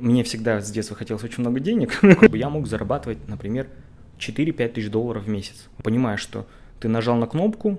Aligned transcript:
Мне 0.00 0.22
всегда 0.24 0.60
с 0.60 0.70
детства 0.70 0.96
хотелось 0.96 1.24
очень 1.24 1.40
много 1.40 1.60
денег. 1.60 2.00
Я 2.34 2.50
мог 2.50 2.66
зарабатывать, 2.66 3.18
например, 3.28 3.68
4-5 4.18 4.68
тысяч 4.68 4.90
долларов 4.90 5.24
в 5.24 5.28
месяц. 5.28 5.68
Понимая, 5.82 6.16
что 6.16 6.46
ты 6.80 6.88
нажал 6.88 7.16
на 7.16 7.26
кнопку, 7.26 7.78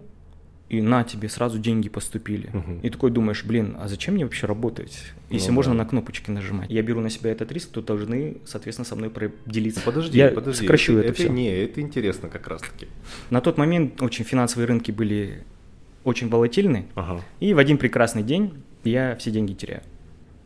и 0.70 0.82
на 0.84 1.04
тебе 1.04 1.30
сразу 1.30 1.58
деньги 1.58 1.90
поступили. 1.90 2.50
Мгм. 2.54 2.80
И 2.82 2.90
такой 2.92 3.10
думаешь, 3.10 3.44
блин, 3.44 3.76
а 3.80 3.88
зачем 3.88 4.14
мне 4.14 4.24
вообще 4.24 4.46
работать, 4.46 5.02
если 5.32 5.48
Ну 5.50 5.56
можно 5.56 5.74
да. 5.74 5.80
на 5.80 5.86
кнопочки 5.90 6.30
нажимать? 6.30 6.70
Я 6.70 6.84
беру 6.84 7.02
на 7.02 7.10
себя 7.10 7.32
этот 7.32 7.52
риск, 7.52 7.72
то 7.72 7.82
должны, 7.82 8.38
соответственно, 8.46 8.86
со 8.86 8.96
мной 8.96 9.10
поделиться. 9.10 9.82
Подожди, 9.84 10.18
Я 10.20 10.30
подожди. 10.30 10.62
сокращу 10.62 10.98
это, 11.00 11.08
это 11.08 11.14
всё. 11.24 11.30
Не, 11.30 11.50
это 11.64 11.82
интересно 11.82 12.30
как 12.30 12.48
раз-таки. 12.48 12.88
На 13.32 13.42
тот 13.42 13.58
момент 13.58 14.00
очень 14.04 14.26
финансовые 14.26 14.68
рынки 14.68 14.92
были 14.92 15.44
очень 16.04 16.30
волатильны, 16.30 16.86
Ага. 16.94 17.22
и 17.40 17.56
в 17.56 17.58
один 17.58 17.80
прекрасный 17.80 18.22
день 18.22 18.54
я 18.84 19.16
все 19.16 19.32
деньги 19.32 19.54
теряю. 19.54 19.82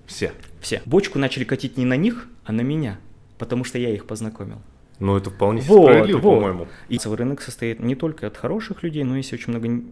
Все. 0.06 0.32
Все. 0.62 0.82
Бочку 0.86 1.20
начали 1.20 1.44
катить 1.44 1.78
не 1.78 1.86
на 1.86 1.96
них, 1.98 2.28
а 2.46 2.52
на 2.52 2.62
меня, 2.62 3.00
потому 3.38 3.64
что 3.64 3.78
я 3.78 3.90
их 3.90 4.06
познакомил. 4.06 4.62
Ну, 5.00 5.18
это 5.18 5.30
вполне 5.30 5.62
Вот, 5.62 5.84
справедливо, 5.90 6.18
вот. 6.20 6.36
по-моему. 6.36 6.68
И 6.90 6.98
рынок 7.16 7.42
состоит 7.42 7.80
не 7.80 7.96
только 7.96 8.28
от 8.28 8.38
хороших 8.38 8.84
людей, 8.84 9.04
но 9.04 9.18
есть 9.18 9.34
очень 9.34 9.52
много, 9.52 9.84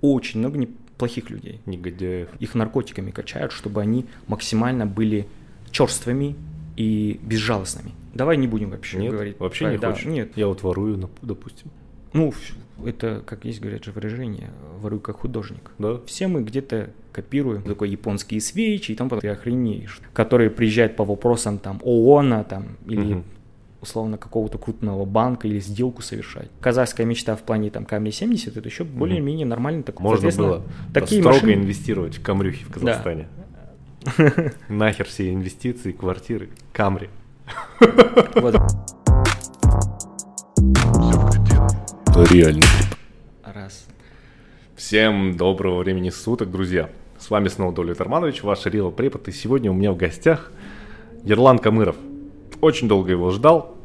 очень 0.00 0.40
много 0.40 0.58
неплохих 0.58 1.30
людей. 1.30 1.60
Негодяев. 1.66 2.28
Их 2.40 2.54
наркотиками 2.54 3.10
качают, 3.10 3.52
чтобы 3.52 3.80
они 3.82 4.06
максимально 4.26 4.86
были 4.86 5.26
черствыми 5.70 6.34
и 6.76 7.20
безжалостными. 7.22 7.92
Давай 8.14 8.36
не 8.36 8.46
будем 8.46 8.70
вообще 8.70 8.98
Нет, 8.98 9.12
говорить. 9.12 9.38
вообще 9.38 9.64
про- 9.66 9.72
не 9.72 9.78
да, 9.78 9.92
хочешь? 9.92 10.06
Нет. 10.06 10.32
Я 10.36 10.46
вот 10.48 10.62
ворую, 10.62 11.08
допустим. 11.22 11.70
Ну, 12.12 12.32
это, 12.84 13.22
как 13.26 13.44
есть, 13.44 13.60
говорят 13.60 13.84
же 13.84 13.92
выражение, 13.92 14.50
воруй 14.80 15.00
как 15.00 15.18
художник. 15.20 15.70
Да? 15.78 16.00
Все 16.06 16.26
мы 16.28 16.42
где-то 16.42 16.90
копируем 17.12 17.62
такой 17.62 17.90
японские 17.90 18.40
свечи 18.40 18.92
и 18.92 18.94
там 18.94 19.08
ты 19.10 19.28
охренеешь, 19.28 20.00
которые 20.12 20.50
приезжают 20.50 20.96
по 20.96 21.04
вопросам 21.04 21.58
там 21.58 21.80
ООНа 21.84 22.44
там 22.44 22.76
или 22.86 23.14
Мгм. 23.14 23.24
условно 23.82 24.16
какого-то 24.16 24.58
крупного 24.58 25.04
банка 25.04 25.46
или 25.48 25.60
сделку 25.60 26.02
совершать. 26.02 26.48
Казахская 26.60 27.04
мечта 27.06 27.36
в 27.36 27.42
плане 27.42 27.70
там 27.70 27.84
камня 27.84 28.10
70 28.12 28.56
это 28.56 28.68
еще 28.68 28.84
более-менее 28.84 29.44
нормально 29.46 29.82
такое. 29.82 30.04
Можно 30.06 30.30
было 30.30 30.62
такие 30.94 31.20
строго 31.20 31.38
машины- 31.38 31.54
инвестировать 31.54 32.16
в 32.16 32.22
камрюхи 32.22 32.64
в 32.64 32.72
Казахстане. 32.72 33.28
Нахер 34.68 35.04
все 35.06 35.32
инвестиции, 35.32 35.92
квартиры, 35.92 36.48
камри. 36.72 37.08
Вот. 38.34 38.56
Реальный 42.14 42.62
Раз. 43.42 43.86
Всем 44.76 45.34
доброго 45.38 45.78
времени 45.78 46.10
суток, 46.10 46.50
друзья. 46.50 46.90
С 47.18 47.30
вами 47.30 47.48
снова 47.48 47.72
Доля 47.72 47.94
Тарманович, 47.94 48.42
ваш 48.42 48.66
Рила 48.66 48.90
Препод. 48.90 49.28
И 49.28 49.32
сегодня 49.32 49.70
у 49.70 49.74
меня 49.74 49.92
в 49.92 49.96
гостях 49.96 50.52
Ерлан 51.24 51.58
Камыров. 51.58 51.96
Очень 52.60 52.86
долго 52.86 53.12
его 53.12 53.30
ждал. 53.30 53.76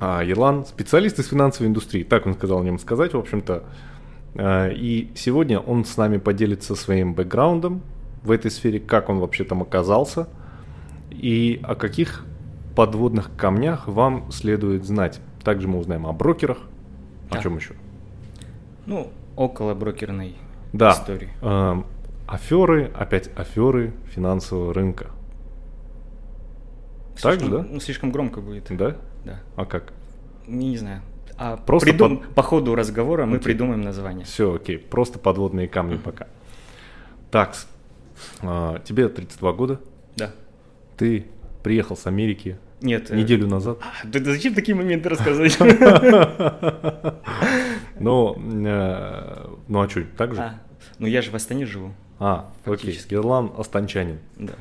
А, 0.00 0.20
Ерлан– 0.24 0.66
специалист 0.66 1.20
из 1.20 1.28
финансовой 1.28 1.68
индустрии, 1.68 2.02
так 2.02 2.26
он 2.26 2.34
сказал 2.34 2.60
о 2.60 2.64
нем 2.64 2.80
сказать, 2.80 3.14
в 3.14 3.18
общем-то. 3.18 3.62
А, 4.34 4.68
И 4.68 5.08
сегодня 5.14 5.60
он 5.60 5.84
с 5.84 5.96
нами 5.96 6.18
поделится 6.18 6.74
своим 6.74 7.14
бэкграундом 7.14 7.82
в 8.24 8.32
этой 8.32 8.50
сфере, 8.50 8.80
как 8.80 9.08
он 9.08 9.20
вообще 9.20 9.44
там 9.44 9.62
оказался, 9.62 10.28
и 11.10 11.60
о 11.62 11.76
каких 11.76 12.24
подводных 12.74 13.30
камнях 13.36 13.86
вам 13.86 14.32
следует 14.32 14.84
знать. 14.84 15.20
Также 15.44 15.68
мы 15.68 15.78
узнаем 15.78 16.06
о 16.06 16.12
брокерах, 16.12 16.58
о 17.30 17.34
Да. 17.34 17.42
чем 17.42 17.56
еще. 17.56 17.74
Ну, 18.86 19.10
около 19.36 19.74
брокерной 19.74 20.36
Да. 20.72 20.90
истории. 20.92 21.30
Эм, 21.42 21.86
аферы, 22.26 22.90
опять 22.96 23.30
аферы 23.36 23.92
финансового 24.12 24.74
рынка. 24.74 25.10
Так 27.20 27.34
же, 27.34 27.40
Слишком- 27.40 27.50
да? 27.62 27.68
Ну, 27.70 27.80
слишком 27.80 28.12
громко 28.12 28.40
будет. 28.40 28.66
Да? 28.76 28.96
Да. 29.24 29.40
А 29.56 29.64
как? 29.66 29.92
Я 30.46 30.54
не 30.54 30.76
знаю. 30.76 31.02
А 31.36 31.56
Просто 31.56 31.90
придум- 31.90 32.18
под- 32.18 32.34
по 32.34 32.42
ходу 32.42 32.74
разговора 32.74 33.24
мы 33.26 33.36
Окей. 33.36 33.44
придумаем 33.44 33.82
название. 33.82 34.24
Все, 34.26 34.54
окей. 34.54 34.78
Просто 34.78 35.18
подводные 35.18 35.68
камни 35.68 35.96
пока. 35.96 36.26
Такс. 37.30 37.66
а, 38.42 38.78
тебе 38.80 39.08
32 39.08 39.52
года. 39.54 39.80
Да. 40.16 40.32
Ты 40.98 41.26
приехал 41.62 41.96
с 41.96 42.06
Америки 42.06 42.58
Нет. 42.82 43.10
э, 43.10 43.16
неделю 43.16 43.46
назад. 43.46 43.78
Да, 44.04 44.20
да 44.20 44.32
зачем 44.32 44.54
такие 44.54 44.74
моменты 44.74 45.08
рассказывать? 45.08 45.58
Но, 48.00 48.36
э, 48.36 49.46
ну 49.68 49.80
а 49.80 49.88
что, 49.88 50.04
так 50.16 50.34
же? 50.34 50.40
А, 50.40 50.60
Ну 50.98 51.06
я 51.06 51.22
же 51.22 51.30
в 51.30 51.34
Астане 51.34 51.66
живу. 51.66 51.92
А, 52.18 52.50
окей. 52.64 52.76
фактически. 52.76 53.14
Ерлан 53.14 53.52
Останчанин. 53.56 54.18
Да. 54.36 54.54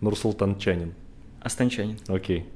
Нурсултанчанин. 0.00 0.94
Астанчанин. 1.40 1.98
Окей. 2.08 2.46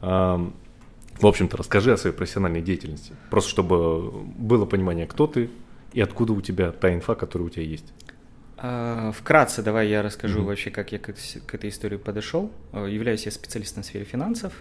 В 0.00 1.26
общем-то, 1.26 1.56
расскажи 1.56 1.92
о 1.92 1.96
своей 1.96 2.14
профессиональной 2.14 2.62
деятельности. 2.62 3.12
Просто 3.30 3.50
чтобы 3.50 4.10
было 4.36 4.64
понимание, 4.66 5.06
кто 5.06 5.26
ты 5.26 5.50
и 5.92 6.00
откуда 6.00 6.32
у 6.32 6.40
тебя 6.40 6.70
та 6.70 6.94
инфа, 6.94 7.14
которая 7.14 7.48
у 7.48 7.50
тебя 7.50 7.64
есть. 7.64 7.92
А, 8.60 9.12
Вкратце 9.12 9.62
давай 9.62 9.88
я 9.88 10.02
расскажу 10.02 10.38
Мгм. 10.40 10.46
вообще, 10.48 10.70
как 10.70 10.90
я 10.92 10.98
к, 10.98 11.08
эт- 11.10 11.40
к 11.46 11.54
этой 11.54 11.70
истории 11.70 11.96
подошел. 11.96 12.50
А, 12.72 12.86
Являюсь 12.86 13.24
я 13.26 13.32
специалистом 13.32 13.82
в 13.82 13.86
сфере 13.86 14.04
финансов. 14.04 14.52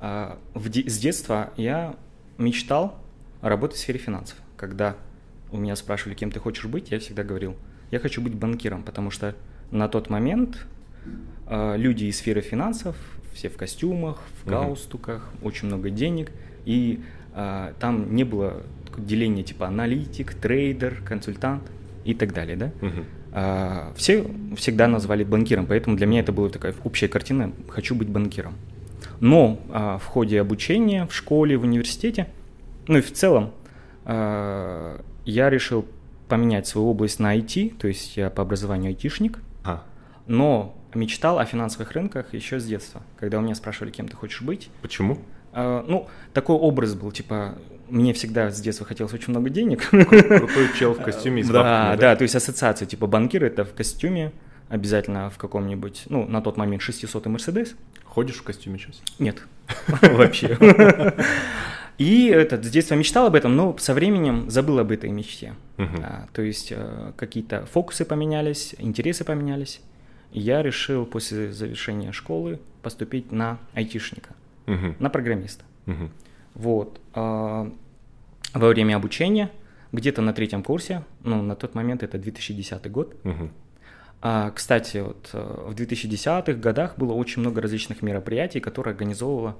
В 0.00 0.68
де- 0.70 0.88
С 0.88 0.98
детства 0.98 1.52
я 1.58 1.96
мечтал 2.38 2.98
работать 3.42 3.76
в 3.76 3.80
сфере 3.80 3.98
финансов. 3.98 4.38
Когда 4.56 4.96
у 5.52 5.58
меня 5.58 5.76
спрашивали, 5.76 6.14
кем 6.14 6.30
ты 6.30 6.40
хочешь 6.40 6.64
быть, 6.64 6.90
я 6.90 6.98
всегда 6.98 7.22
говорил, 7.22 7.54
я 7.90 7.98
хочу 7.98 8.22
быть 8.22 8.34
банкиром, 8.34 8.82
потому 8.82 9.10
что 9.10 9.34
на 9.70 9.88
тот 9.88 10.08
момент 10.08 10.66
люди 11.50 12.04
из 12.04 12.16
сферы 12.18 12.40
финансов, 12.40 12.96
все 13.34 13.48
в 13.50 13.56
костюмах, 13.58 14.20
в 14.42 14.48
галстуках, 14.48 15.28
очень 15.42 15.66
много 15.68 15.90
денег, 15.90 16.30
и 16.64 17.00
там 17.34 18.14
не 18.14 18.24
было 18.24 18.62
деления 18.96 19.42
типа 19.44 19.66
аналитик, 19.68 20.32
трейдер, 20.34 21.02
консультант 21.04 21.62
и 22.10 22.14
так 22.14 22.32
далее, 22.32 22.56
да? 22.56 22.72
Мгм. 22.80 23.04
А, 23.32 23.92
все 23.96 24.26
всегда 24.56 24.88
назвали 24.88 25.24
банкиром, 25.24 25.66
поэтому 25.66 25.96
для 25.96 26.06
меня 26.06 26.20
это 26.20 26.32
была 26.32 26.48
такая 26.48 26.74
общая 26.84 27.08
картина 27.08 27.52
«хочу 27.68 27.94
быть 27.94 28.08
банкиром». 28.08 28.54
Но 29.20 29.60
а, 29.70 29.98
в 29.98 30.06
ходе 30.06 30.40
обучения 30.40 31.06
в 31.06 31.14
школе, 31.14 31.56
в 31.56 31.62
университете, 31.62 32.26
ну 32.88 32.98
и 32.98 33.00
в 33.00 33.12
целом, 33.12 33.52
а, 34.04 35.00
я 35.24 35.50
решил 35.50 35.86
поменять 36.28 36.66
свою 36.66 36.88
область 36.88 37.18
на 37.18 37.36
IT, 37.36 37.76
то 37.76 37.88
есть 37.88 38.16
я 38.16 38.30
по 38.30 38.42
образованию 38.42 38.88
айтишник, 38.88 39.38
А, 39.64 39.82
но 40.26 40.74
мечтал 40.94 41.38
о 41.38 41.44
финансовых 41.44 41.92
рынках 41.92 42.34
еще 42.34 42.58
с 42.58 42.64
детства. 42.64 43.02
Когда 43.18 43.38
у 43.38 43.40
меня 43.42 43.54
спрашивали, 43.54 43.90
кем 43.90 44.08
ты 44.08 44.16
хочешь 44.16 44.42
быть, 44.42 44.70
почему? 44.82 45.18
а, 45.52 45.84
ну, 45.86 46.08
такой 46.32 46.56
образ 46.56 46.94
был, 46.94 47.12
типа, 47.12 47.56
мне 47.90 48.12
всегда 48.12 48.50
с 48.50 48.60
детства 48.60 48.86
хотелось 48.86 49.12
очень 49.12 49.30
много 49.30 49.50
денег. 49.50 49.88
Крутой 49.88 50.68
чел 50.78 50.94
в 50.94 50.98
костюме 51.02 51.42
Да, 51.44 51.96
да, 51.96 52.16
то 52.16 52.22
есть 52.22 52.34
ассоциация, 52.34 52.86
типа 52.86 53.06
банкир 53.06 53.44
это 53.44 53.64
в 53.64 53.74
костюме, 53.74 54.32
обязательно 54.68 55.30
в 55.30 55.38
каком-нибудь, 55.38 56.04
ну, 56.08 56.26
на 56.26 56.40
тот 56.40 56.56
момент 56.56 56.82
600 56.82 57.26
Мерседес. 57.26 57.74
Ходишь 58.04 58.36
в 58.36 58.42
костюме 58.42 58.78
сейчас? 58.78 59.02
Нет, 59.18 59.42
вообще. 60.02 60.56
И 61.98 62.28
этот, 62.28 62.64
с 62.64 62.70
детства 62.70 62.94
мечтал 62.94 63.26
об 63.26 63.34
этом, 63.34 63.54
но 63.56 63.76
со 63.78 63.92
временем 63.92 64.48
забыл 64.48 64.78
об 64.78 64.90
этой 64.90 65.10
мечте. 65.10 65.52
Мгм. 65.76 66.00
А, 66.02 66.28
То 66.32 66.40
есть 66.40 66.72
э, 66.74 67.12
какие-то 67.16 67.66
фокусы 67.66 68.06
поменялись, 68.06 68.74
интересы 68.78 69.24
поменялись. 69.24 69.80
И 70.32 70.40
я 70.40 70.62
решил 70.62 71.04
после 71.04 71.52
завершения 71.52 72.12
школы 72.12 72.58
поступить 72.82 73.32
на 73.32 73.58
айтишника, 73.74 74.30
Мгм. 74.66 74.96
на 74.98 75.10
программиста. 75.10 75.64
Мгм. 75.84 76.10
Вот. 76.60 77.00
а, 77.14 77.70
Во 78.52 78.68
время 78.68 78.96
обучения, 78.96 79.50
где-то 79.92 80.20
на 80.22 80.32
третьем 80.32 80.62
курсе, 80.62 81.02
ну, 81.24 81.40
на 81.42 81.54
тот 81.56 81.74
момент 81.74 82.02
это 82.02 82.18
2010 82.18 82.90
год. 82.90 83.14
Мгм. 83.24 83.50
А, 84.22 84.50
Кстати, 84.50 84.98
вот 84.98 85.30
э, 85.32 85.64
в 85.68 85.74
2010-х 85.74 86.52
годах 86.60 86.98
было 86.98 87.14
очень 87.14 87.40
много 87.40 87.60
различных 87.62 88.02
мероприятий, 88.02 88.60
которые 88.60 88.92
организовывала 88.92 89.56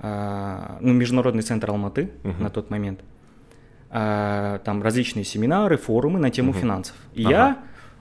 а, 0.00 0.78
ну, 0.80 0.92
Международный 0.94 1.42
центр 1.42 1.70
Алматы 1.70 2.10
Мгм. 2.22 2.42
на 2.44 2.50
тот 2.50 2.70
момент. 2.70 3.00
А, 3.90 4.58
Там 4.60 4.82
различные 4.82 5.24
семинары, 5.24 5.76
форумы 5.76 6.18
на 6.18 6.30
тему 6.30 6.52
Мгм. 6.52 6.60
финансов. 6.60 6.96
И 7.14 7.22
Ага. 7.24 7.30
я, 7.30 7.58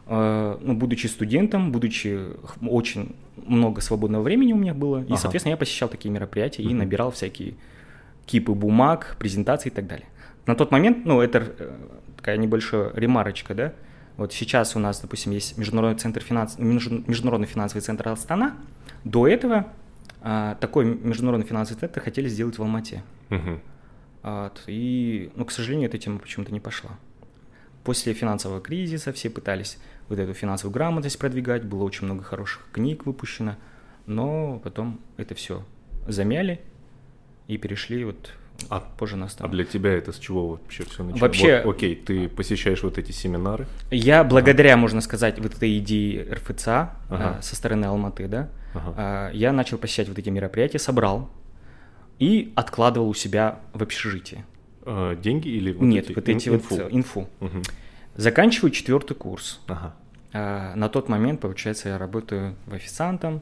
э, 0.07 0.57
ну, 0.61 0.73
будучи 0.75 1.07
студентом, 1.07 1.71
будучи 1.71 2.19
очень 2.61 3.15
много 3.35 3.81
свободного 3.81 4.21
времени 4.23 4.53
у 4.53 4.57
меня 4.57 4.73
было, 4.73 4.99
и, 5.01 5.07
Ага. 5.13 5.17
соответственно, 5.17 5.51
я 5.53 5.57
посещал 5.57 5.89
такие 5.89 6.11
мероприятия 6.13 6.61
и 6.63 6.67
Мгм. 6.69 6.77
набирал 6.77 7.09
всякие 7.11 7.55
кипы 8.27 8.51
бумаг, 8.51 9.15
презентации 9.17 9.69
и 9.69 9.71
так 9.71 9.87
далее. 9.87 10.07
На 10.45 10.55
тот 10.55 10.71
момент, 10.71 11.05
ну, 11.05 11.21
это 11.21 11.39
э, 11.57 11.75
такая 12.15 12.37
небольшая 12.37 12.91
ремарочка, 12.93 13.55
да, 13.55 13.73
вот 14.17 14.33
сейчас 14.33 14.75
у 14.75 14.79
нас, 14.79 14.99
допустим, 14.99 15.31
есть 15.31 15.57
Международный, 15.57 15.99
центр 15.99 16.21
финанс... 16.21 16.57
между- 16.57 17.03
Международный 17.07 17.47
финансовый 17.47 17.81
центр 17.81 18.09
Астана. 18.09 18.57
До 19.03 19.27
этого 19.27 19.67
а, 20.21 20.55
такой 20.55 20.85
Международный 20.85 21.45
финансовый 21.45 21.79
центр 21.79 22.01
хотели 22.01 22.27
сделать 22.27 22.57
в 22.57 22.61
Алмате. 22.61 23.03
Мгм. 23.29 23.61
А, 24.23 24.51
и, 24.65 25.31
ну, 25.35 25.45
к 25.45 25.51
сожалению, 25.51 25.87
эта 25.87 25.99
тема 25.99 26.17
почему-то 26.17 26.51
не 26.51 26.59
пошла. 26.59 26.91
После 27.83 28.13
финансового 28.13 28.59
кризиса 28.59 29.13
все 29.13 29.29
пытались 29.29 29.77
вот 30.09 30.17
эту 30.17 30.33
финансовую 30.33 30.73
грамотность 30.73 31.19
продвигать, 31.19 31.63
было 31.63 31.83
очень 31.83 32.05
много 32.05 32.23
хороших 32.23 32.67
книг 32.71 33.05
выпущено, 33.05 33.55
но 34.07 34.59
потом 34.63 34.99
это 35.17 35.35
все 35.35 35.63
замяли 36.07 36.59
и 37.47 37.57
перешли 37.57 38.03
вот 38.03 38.31
А, 38.69 38.79
позже 38.79 39.15
на 39.15 39.25
а 39.25 39.27
основу. 39.27 39.51
для 39.53 39.63
тебя 39.63 39.91
это 39.93 40.11
с 40.11 40.19
чего 40.19 40.47
вообще 40.49 40.83
все 40.83 41.03
началось? 41.03 41.21
Вообще- 41.21 41.61
Вот, 41.63 41.75
окей, 41.75 41.95
ты 41.95 42.27
посещаешь 42.27 42.83
вот 42.83 42.97
эти 42.97 43.11
семинары. 43.11 43.67
Я 43.91 44.23
благодаря, 44.23 44.75
можно 44.77 45.01
сказать, 45.01 45.39
вот 45.39 45.53
этой 45.55 45.77
идее 45.77 46.23
РФЦА 46.33 46.95
Ага. 47.09 47.37
э, 47.39 47.41
со 47.41 47.55
стороны 47.55 47.85
Алматы, 47.85 48.27
да, 48.27 48.49
Ага. 48.73 48.93
а, 48.97 49.31
я 49.31 49.51
начал 49.53 49.77
посещать 49.77 50.09
вот 50.09 50.17
эти 50.17 50.29
мероприятия, 50.29 50.79
собрал 50.79 51.29
и 52.19 52.51
откладывал 52.55 53.09
у 53.09 53.13
себя 53.13 53.59
в 53.73 53.83
общежитии. 53.83 54.43
А, 54.83 55.15
деньги 55.15 55.49
или 55.49 55.71
вот 55.71 55.83
Нет, 55.83 56.05
эти 56.09 56.13
вот 56.15 56.27
эти 56.29 56.49
инфу? 56.49 56.75
вот 56.75 56.79
э, 56.91 56.95
инфу. 56.95 57.29
Мгм. 57.39 57.61
Заканчиваю 58.15 58.71
четвертый 58.71 59.13
курс. 59.15 59.59
Ага. 59.67 59.93
А, 60.33 60.73
на 60.75 60.89
тот 60.89 61.09
момент, 61.09 61.39
получается, 61.41 61.89
я 61.89 61.97
работаю 61.97 62.55
в 62.65 62.73
официантом. 62.73 63.41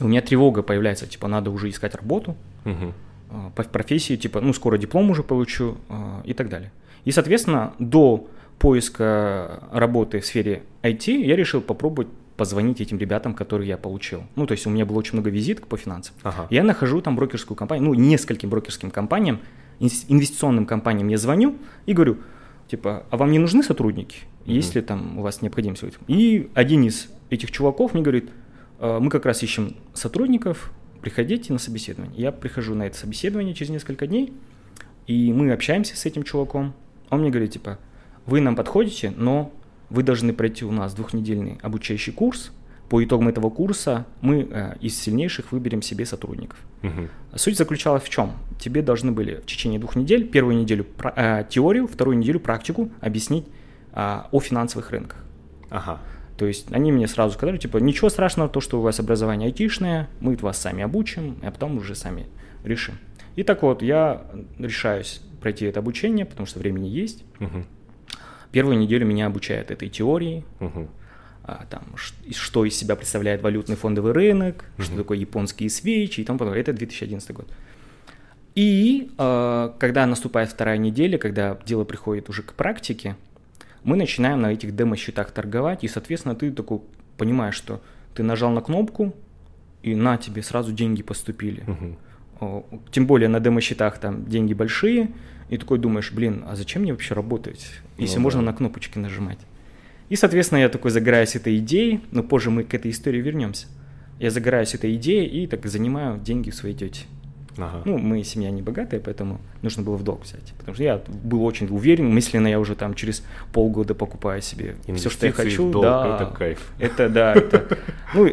У 0.00 0.06
меня 0.08 0.20
тревога 0.20 0.62
появляется, 0.62 1.06
типа, 1.06 1.28
надо 1.28 1.50
уже 1.50 1.70
искать 1.70 1.94
работу 1.94 2.36
Мгм. 2.64 2.92
А, 3.30 3.50
по 3.54 3.62
профессии, 3.64 4.16
типа, 4.16 4.40
ну, 4.40 4.52
скоро 4.52 4.78
диплом 4.78 5.10
уже 5.10 5.22
получу 5.22 5.76
а, 5.88 6.22
и 6.24 6.34
так 6.34 6.48
далее. 6.48 6.72
И, 7.04 7.10
соответственно, 7.10 7.74
до 7.78 8.26
поиска 8.58 9.64
работы 9.72 10.20
в 10.20 10.26
сфере 10.26 10.62
IT 10.82 11.10
я 11.10 11.36
решил 11.36 11.60
попробовать 11.60 12.08
позвонить 12.36 12.80
этим 12.80 12.98
ребятам, 12.98 13.34
которые 13.34 13.68
я 13.68 13.76
получил. 13.76 14.24
Ну, 14.34 14.46
то 14.46 14.52
есть 14.52 14.66
у 14.66 14.70
меня 14.70 14.84
было 14.84 14.98
очень 14.98 15.14
много 15.14 15.30
визиток 15.30 15.66
по 15.68 15.76
финансам. 15.76 16.14
Ага. 16.22 16.46
Я 16.50 16.64
нахожу 16.64 17.00
там 17.00 17.14
брокерскую 17.14 17.56
компанию, 17.56 17.86
ну, 17.86 17.94
нескольким 17.94 18.50
брокерским 18.50 18.90
компаниям, 18.90 19.40
инвестиционным 19.78 20.66
компаниям 20.66 21.08
я 21.08 21.18
звоню 21.18 21.56
и 21.86 21.92
говорю, 21.92 22.18
типа, 22.68 23.04
а 23.10 23.16
вам 23.16 23.30
не 23.30 23.38
нужны 23.38 23.62
сотрудники? 23.62 24.18
Есть 24.44 24.74
ли 24.74 24.82
там 24.82 25.18
у 25.18 25.22
вас 25.22 25.42
необходимость? 25.42 25.82
в 25.82 25.86
этом?» 25.86 26.02
И 26.08 26.50
один 26.54 26.84
из 26.84 27.08
этих 27.30 27.50
чуваков 27.50 27.94
мне 27.94 28.02
говорит, 28.02 28.30
«А, 28.78 29.00
мы 29.00 29.10
как 29.10 29.26
раз 29.26 29.42
ищем 29.42 29.76
сотрудников, 29.92 30.72
приходите 31.04 31.52
на 31.52 31.58
собеседование. 31.58 32.18
Я 32.18 32.32
прихожу 32.32 32.74
на 32.74 32.84
это 32.84 32.96
собеседование 32.96 33.52
через 33.52 33.70
несколько 33.70 34.06
дней, 34.06 34.32
и 35.06 35.34
мы 35.34 35.52
общаемся 35.52 35.98
с 35.98 36.06
этим 36.06 36.22
чуваком. 36.22 36.72
Он 37.10 37.20
мне 37.20 37.28
говорит, 37.28 37.52
типа, 37.52 37.78
вы 38.24 38.40
нам 38.40 38.56
подходите, 38.56 39.12
но 39.14 39.52
вы 39.90 40.02
должны 40.02 40.32
пройти 40.32 40.64
у 40.64 40.72
нас 40.72 40.94
двухнедельный 40.94 41.58
обучающий 41.60 42.14
курс. 42.14 42.52
По 42.88 43.04
итогам 43.04 43.28
этого 43.28 43.50
курса 43.50 44.06
мы 44.22 44.48
э, 44.50 44.76
из 44.80 44.98
сильнейших 44.98 45.52
выберем 45.52 45.82
себе 45.82 46.06
сотрудников. 46.06 46.58
Мгм. 46.80 47.10
Суть 47.34 47.58
заключалась 47.58 48.02
в 48.02 48.08
чем? 48.08 48.32
Тебе 48.58 48.80
должны 48.80 49.12
были 49.12 49.34
в 49.36 49.46
течение 49.46 49.78
двух 49.78 49.96
недель, 49.96 50.26
первую 50.26 50.56
неделю 50.56 50.86
э, 51.16 51.44
теорию, 51.50 51.86
вторую 51.86 52.16
неделю 52.16 52.40
практику 52.40 52.90
объяснить 53.02 53.44
а, 53.92 54.28
о 54.32 54.40
финансовых 54.40 54.90
рынках. 54.90 55.22
Ага. 55.68 56.00
То 56.36 56.46
есть 56.46 56.66
они 56.72 56.90
мне 56.90 57.06
сразу 57.06 57.34
сказали, 57.34 57.58
типа, 57.58 57.78
ничего 57.78 58.08
страшного, 58.08 58.48
то, 58.48 58.60
что 58.60 58.78
у 58.78 58.82
вас 58.82 58.98
образование 58.98 59.46
айтишное, 59.46 60.08
мы 60.20 60.34
вас 60.36 60.58
сами 60.58 60.82
обучим, 60.82 61.38
а 61.42 61.50
потом 61.50 61.76
уже 61.78 61.94
сами 61.94 62.26
решим. 62.64 62.96
И 63.36 63.42
так 63.44 63.62
вот, 63.62 63.82
я 63.82 64.22
решаюсь 64.58 65.20
пройти 65.40 65.66
это 65.66 65.80
обучение, 65.80 66.24
потому 66.26 66.46
что 66.46 66.58
времени 66.58 66.88
есть. 66.88 67.24
Мгм. 67.38 67.66
Первую 68.50 68.78
неделю 68.78 69.06
меня 69.06 69.26
обучают 69.26 69.70
этой 69.70 69.88
теории, 69.88 70.44
Мгм. 70.60 70.88
а, 71.44 71.66
там, 71.70 71.82
что 71.96 72.64
из 72.64 72.76
себя 72.76 72.96
представляет 72.96 73.42
валютный 73.42 73.76
фондовый 73.76 74.12
рынок, 74.12 74.64
что 74.78 74.92
Мгм. 74.92 75.02
такое 75.02 75.18
японские 75.18 75.70
свечи 75.70 76.20
и 76.20 76.24
тому 76.24 76.38
подобное. 76.38 76.60
Это 76.60 76.72
2011 76.72 77.32
год. 77.32 77.48
И 78.54 79.10
э, 79.18 79.70
когда 79.80 80.06
наступает 80.06 80.48
вторая 80.50 80.78
неделя, 80.78 81.18
когда 81.18 81.58
дело 81.66 81.84
приходит 81.84 82.28
уже 82.28 82.42
к 82.42 82.52
практике, 82.54 83.16
мы 83.84 83.96
начинаем 83.96 84.40
на 84.40 84.52
этих 84.52 84.74
демо-счетах 84.74 85.30
торговать, 85.30 85.84
и, 85.84 85.88
соответственно, 85.88 86.34
ты 86.34 86.50
такой 86.50 86.80
понимаешь, 87.16 87.54
что 87.54 87.80
ты 88.14 88.22
нажал 88.22 88.50
на 88.50 88.60
кнопку, 88.60 89.14
и 89.82 89.94
на 89.94 90.16
тебе 90.16 90.42
сразу 90.42 90.72
деньги 90.72 91.02
поступили. 91.02 91.64
О, 92.40 92.64
Тем 92.90 93.06
более 93.06 93.28
на 93.28 93.40
демо-счетах 93.40 93.98
там 93.98 94.24
деньги 94.26 94.54
большие, 94.54 95.10
и 95.50 95.58
такой 95.58 95.78
думаешь, 95.78 96.10
блин, 96.12 96.44
а 96.46 96.56
зачем 96.56 96.82
мне 96.82 96.92
вообще 96.92 97.14
работать, 97.14 97.70
если 97.98 98.16
Ну 98.16 98.22
можно 98.22 98.40
да. 98.40 98.46
на 98.46 98.52
кнопочки 98.54 98.98
нажимать? 98.98 99.38
И, 100.08 100.16
соответственно, 100.16 100.58
я 100.60 100.68
такой 100.68 100.90
загораюсь 100.90 101.36
этой 101.36 101.58
идеей, 101.58 102.00
но 102.10 102.22
позже 102.22 102.50
мы 102.50 102.64
к 102.64 102.74
этой 102.74 102.90
истории 102.90 103.20
вернемся. 103.20 103.66
Я 104.18 104.30
загораюсь 104.30 104.74
этой 104.74 104.94
идеей 104.96 105.26
и 105.26 105.46
так 105.46 105.64
занимаю 105.66 106.18
деньги 106.18 106.50
у 106.50 106.52
своей 106.52 106.74
тети. 106.74 107.04
Ага. 107.56 107.82
Ну, 107.84 107.98
мы 107.98 108.24
семья 108.24 108.50
не 108.50 108.62
богатая, 108.62 109.00
поэтому 109.00 109.40
нужно 109.62 109.82
было 109.82 109.96
в 109.96 110.02
долг 110.02 110.24
взять. 110.24 110.52
Потому 110.58 110.74
что 110.74 110.84
я 110.84 111.00
был 111.08 111.44
очень 111.44 111.68
уверен, 111.68 112.12
мысленно 112.12 112.48
я 112.48 112.58
уже 112.58 112.74
там 112.74 112.94
через 112.94 113.24
полгода 113.52 113.94
покупаю 113.94 114.42
себе 114.42 114.76
все, 114.94 115.10
что 115.10 115.26
я 115.26 115.32
хочу. 115.32 115.68
в 115.68 115.70
долг 115.70 115.84
да, 115.84 116.16
это 116.16 116.36
кайф. 116.36 116.72
это 116.78 117.08
да, 117.08 117.34
это. 117.34 117.78
Ну, 118.14 118.32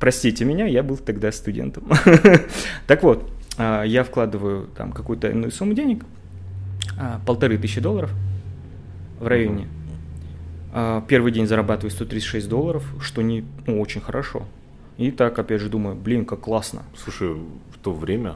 простите 0.00 0.44
меня, 0.44 0.66
я 0.66 0.82
был 0.82 0.96
тогда 0.96 1.32
студентом. 1.32 1.84
Так 2.86 3.02
вот, 3.02 3.30
а, 3.58 3.82
я 3.82 4.04
вкладываю 4.04 4.68
там 4.76 4.92
какую-то 4.92 5.28
иную 5.28 5.50
сумму 5.50 5.74
денег, 5.74 6.04
а, 6.98 7.20
полторы 7.26 7.58
тысячи 7.58 7.80
долларов 7.80 8.10
в 9.20 9.26
районе. 9.26 9.68
А, 10.72 11.04
Первый 11.06 11.32
день 11.32 11.46
зарабатываю 11.46 11.90
136 11.90 12.48
долларов, 12.48 12.84
что 13.00 13.22
не 13.22 13.44
ну, 13.66 13.80
очень 13.80 14.00
хорошо. 14.00 14.44
И 14.96 15.10
так, 15.10 15.38
опять 15.38 15.60
же, 15.60 15.68
думаю, 15.68 15.96
блин, 15.96 16.24
как 16.24 16.40
классно. 16.40 16.82
Слушай, 16.96 17.34
в 17.34 17.78
то 17.82 17.92
время 17.92 18.34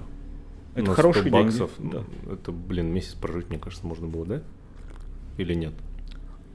Это 0.77 0.87
на 0.89 0.93
100 0.93 0.95
хорошие 0.95 1.23
деньги, 1.25 1.45
баксов, 1.45 1.71
да. 1.79 2.05
ну, 2.25 2.33
это, 2.33 2.53
блин, 2.53 2.93
месяц 2.93 3.15
прожить, 3.15 3.49
мне 3.49 3.59
кажется, 3.59 3.87
можно 3.87 4.07
было, 4.07 4.27
да? 4.27 4.43
Или 5.39 5.55
нет? 5.55 5.73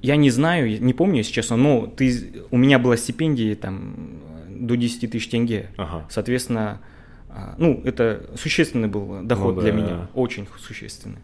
Я 0.01 0.15
не 0.15 0.29
знаю, 0.29 0.81
не 0.81 0.93
помню, 0.93 1.17
если 1.17 1.31
честно, 1.33 1.57
но 1.57 1.85
ты, 1.87 2.31
у 2.49 2.57
меня 2.57 2.79
была 2.79 2.97
стипендия 2.97 3.55
там 3.55 4.19
до 4.49 4.75
10 4.77 5.11
тысяч 5.11 5.27
тенге. 5.29 5.69
Ага. 5.77 6.05
Соответственно, 6.09 6.81
а, 7.29 7.55
ну, 7.57 7.81
это 7.83 8.29
существенный 8.35 8.87
был 8.87 9.21
доход 9.23 9.55
Ну 9.55 9.61
для 9.61 9.71
да. 9.71 9.77
меня, 9.77 10.07
очень 10.13 10.47
существенный. 10.59 11.19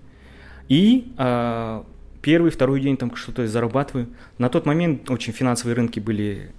И 0.69 1.11
а, 1.17 1.85
первый, 2.21 2.51
второй 2.51 2.81
день 2.81 2.97
там 2.97 3.15
что-то 3.15 3.47
зарабатываю. 3.47 4.07
На 4.37 4.49
тот 4.49 4.65
момент 4.65 5.09
очень 5.09 5.33
финансовые 5.33 5.75
рынки 5.75 5.99
были 5.99 6.51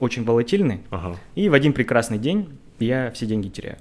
очень 0.00 0.24
волатильны, 0.24 0.80
Ага. 0.90 1.16
и 1.34 1.48
в 1.48 1.54
один 1.54 1.72
прекрасный 1.72 2.18
день 2.18 2.48
я 2.78 3.10
все 3.12 3.26
деньги 3.26 3.48
теряю. 3.48 3.78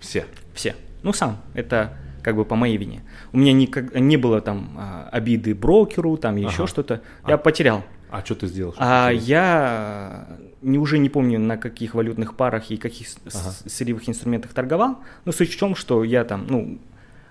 Все. 0.00 0.26
Все. 0.54 0.74
Ну, 1.06 1.12
сам. 1.12 1.36
Это 1.54 1.92
как 2.22 2.34
бы 2.34 2.44
по 2.44 2.56
моей 2.56 2.76
вине. 2.78 3.02
У 3.32 3.38
меня 3.38 3.52
никак, 3.52 3.94
не 3.94 4.16
было 4.16 4.40
там 4.40 4.74
а, 4.76 5.08
обиды 5.12 5.54
брокеру, 5.54 6.16
там 6.16 6.34
еще 6.34 6.64
Ага. 6.64 6.66
что-то. 6.66 7.00
А. 7.22 7.30
Я 7.30 7.38
потерял. 7.38 7.84
А 8.10 8.24
что 8.24 8.34
ты 8.34 8.48
сделал? 8.48 8.74
А 8.76 9.10
Что 9.12 9.18
ты- 9.20 9.24
я 9.26 10.26
не, 10.62 10.78
уже 10.78 10.98
не 10.98 11.08
помню, 11.08 11.38
на 11.38 11.56
каких 11.56 11.94
валютных 11.94 12.34
парах 12.36 12.70
и 12.72 12.76
каких 12.76 13.06
Ага. 13.32 13.50
сырьевых 13.66 14.08
инструментах 14.08 14.52
торговал. 14.52 14.98
Но 15.24 15.30
суть 15.32 15.52
в 15.54 15.58
том, 15.60 15.76
что 15.76 16.02
я 16.02 16.24
там, 16.24 16.46
ну, 16.48 16.78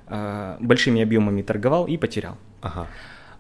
а, 0.08 0.56
большими 0.62 1.02
объемами 1.02 1.42
торговал 1.42 1.86
и 1.88 1.98
потерял. 1.98 2.38
Ага. 2.62 2.88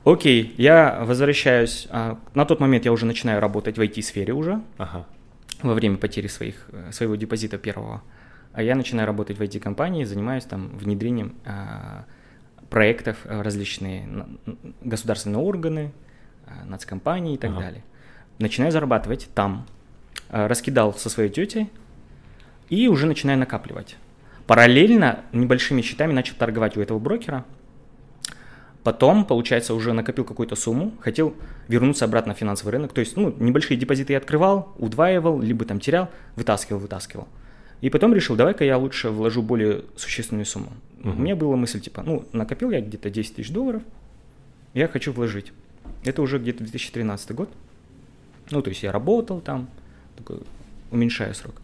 Окей, 0.04 0.54
я 0.58 1.04
возвращаюсь. 1.06 1.88
а, 1.90 2.18
на 2.34 2.44
тот 2.46 2.60
момент 2.60 2.84
я 2.86 2.92
уже 2.92 3.06
начинаю 3.06 3.40
работать 3.40 3.78
в 3.78 3.82
IT-сфере 3.82 4.34
уже 4.34 4.62
Ага. 4.78 5.06
во 5.64 5.74
время 5.74 5.96
потери 5.96 6.28
своих, 6.28 6.70
своего 6.92 7.16
депозита 7.16 7.58
первого. 7.58 8.02
А 8.56 8.64
я 8.64 8.76
начинаю 8.76 9.06
работать 9.06 9.38
в 9.38 9.42
IT-компании, 9.42 10.06
занимаюсь 10.06 10.46
там 10.46 10.70
внедрением 10.78 11.36
а, 11.46 12.06
проектов 12.70 13.18
э, 13.26 13.42
различные 13.42 14.08
государственные 14.82 15.40
органы, 15.42 15.92
а, 16.48 16.64
нацкомпании 16.64 17.34
и 17.34 17.38
так 17.38 17.52
Ага. 17.52 17.60
далее. 17.60 17.84
Начинаю 18.40 18.72
зарабатывать 18.72 19.28
там, 19.36 19.68
а, 20.30 20.48
раскидал 20.48 20.94
со 20.94 21.10
своей 21.10 21.30
тетей 21.30 21.70
и 22.70 22.88
уже 22.88 23.08
начинаю 23.08 23.38
накапливать. 23.38 23.98
Параллельно 24.48 25.26
небольшими 25.34 25.82
счетами 25.82 26.14
начал 26.14 26.38
торговать 26.38 26.78
у 26.78 26.82
этого 26.82 26.98
брокера. 26.98 27.44
Потом, 28.86 29.26
получается, 29.26 29.74
уже 29.74 29.92
накопил 29.92 30.24
какую-то 30.24 30.56
сумму, 30.56 30.94
хотел 31.02 31.36
вернуться 31.68 32.06
обратно 32.06 32.34
в 32.34 32.38
финансовый 32.38 32.70
рынок. 32.70 32.94
То 32.94 33.02
есть, 33.02 33.18
ну, 33.18 33.36
небольшие 33.38 33.78
депозиты 33.78 34.14
я 34.14 34.20
открывал, 34.20 34.74
удваивал, 34.78 35.42
либо 35.42 35.66
там 35.66 35.82
терял, 35.82 36.10
вытаскивал, 36.38 36.80
вытаскивал. 36.80 37.28
И 37.82 37.90
потом 37.90 38.14
решил, 38.14 38.36
давай-ка 38.36 38.64
я 38.66 38.78
лучше 38.78 39.10
вложу 39.10 39.42
более 39.42 39.84
существенную 39.96 40.46
сумму. 40.46 40.72
У 41.04 41.10
Мгм. 41.10 41.24
меня 41.24 41.36
была 41.36 41.56
мысль, 41.56 41.80
типа, 41.80 42.02
ну, 42.04 42.26
накопил 42.34 42.72
я 42.72 42.82
где-то 42.82 43.10
10 43.10 43.36
тысяч 43.36 43.52
долларов, 43.52 43.84
я 44.74 44.88
хочу 44.88 45.12
вложить. 45.12 45.52
Это 46.04 46.22
уже 46.22 46.40
где-то 46.40 46.64
2013 46.64 47.32
год. 47.36 47.50
Ну, 48.52 48.62
то 48.62 48.70
есть 48.70 48.84
я 48.84 48.92
работал 48.92 49.40
там, 49.42 49.68
такой, 50.18 50.40
уменьшаю 50.92 51.34
срок. 51.36 51.62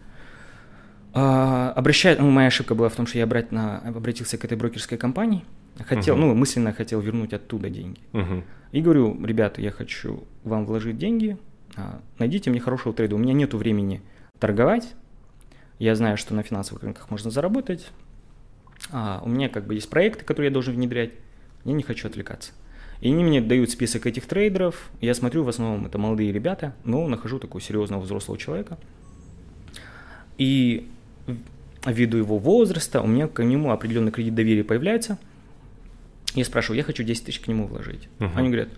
А, 1.13 1.73
обращаю, 1.75 2.21
ну, 2.21 2.29
моя 2.29 2.47
ошибка 2.47 2.73
была 2.75 2.89
в 2.89 2.95
том, 2.95 3.05
что 3.05 3.17
я 3.17 3.25
обратно 3.25 3.79
обратился 3.79 4.37
к 4.37 4.45
этой 4.45 4.57
брокерской 4.57 4.97
компании, 4.97 5.43
хотел, 5.85 6.15
Мгм. 6.15 6.27
ну, 6.27 6.35
мысленно 6.35 6.71
хотел 6.73 7.01
вернуть 7.01 7.33
оттуда 7.33 7.69
деньги. 7.69 7.99
Мгм. 8.13 8.43
И 8.71 8.81
говорю, 8.81 9.17
ребята, 9.25 9.61
я 9.61 9.71
хочу 9.71 10.23
вам 10.43 10.65
вложить 10.65 10.97
деньги, 10.97 11.37
а, 11.75 11.99
найдите 12.19 12.49
мне 12.49 12.59
хорошего 12.61 12.93
трейда. 12.93 13.15
У 13.15 13.17
меня 13.17 13.33
нету 13.33 13.57
времени 13.57 14.01
торговать, 14.39 14.93
я 15.81 15.95
знаю, 15.95 16.15
что 16.15 16.35
на 16.35 16.43
финансовых 16.43 16.83
рынках 16.83 17.09
можно 17.09 17.31
заработать, 17.31 17.87
а, 18.91 19.19
у 19.25 19.29
меня 19.29 19.49
как 19.49 19.65
бы 19.65 19.73
есть 19.73 19.89
проекты, 19.89 20.23
которые 20.23 20.49
я 20.49 20.53
должен 20.53 20.75
внедрять, 20.75 21.09
я 21.65 21.73
не 21.73 21.81
хочу 21.81 22.07
отвлекаться. 22.07 22.51
И 22.99 23.07
они 23.07 23.23
мне 23.23 23.41
дают 23.41 23.71
список 23.71 24.05
этих 24.05 24.27
трейдеров, 24.27 24.91
я 25.01 25.15
смотрю, 25.15 25.43
в 25.43 25.49
основном 25.49 25.87
это 25.87 25.97
молодые 25.97 26.31
ребята, 26.31 26.75
но 26.83 27.07
нахожу 27.07 27.39
такого 27.39 27.61
серьезного 27.61 28.01
взрослого 28.01 28.37
человека. 28.37 28.77
И 30.37 30.87
ввиду 31.83 32.17
его 32.17 32.37
возраста 32.37 33.01
у 33.01 33.07
меня 33.07 33.27
к 33.27 33.43
нему 33.43 33.71
определенный 33.71 34.11
кредит 34.11 34.35
доверия 34.35 34.63
появляется. 34.63 35.17
Я 36.35 36.45
спрашиваю, 36.45 36.77
я 36.77 36.83
хочу 36.83 37.01
10 37.01 37.25
тысяч 37.25 37.39
к 37.39 37.47
нему 37.47 37.65
вложить. 37.65 38.07
Мгм. 38.19 38.37
Они 38.37 38.49
говорят, 38.49 38.69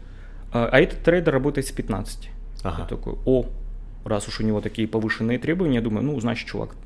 а 0.53 0.69
а 0.71 0.79
этот 0.79 1.03
трейдер 1.03 1.33
работает 1.33 1.67
с 1.67 1.73
15. 1.73 2.29
Ага. 2.63 2.83
Я 2.83 2.87
такой, 2.87 3.15
о, 3.25 3.45
раз 4.05 4.29
уж 4.29 4.39
у 4.39 4.43
него 4.43 4.61
такие 4.61 4.87
повышенные 4.87 5.37
требования, 5.37 5.75
я 5.75 5.81
думаю, 5.81 6.05
ну, 6.05 6.17
значит, 6.21 6.47
чувак 6.47 6.77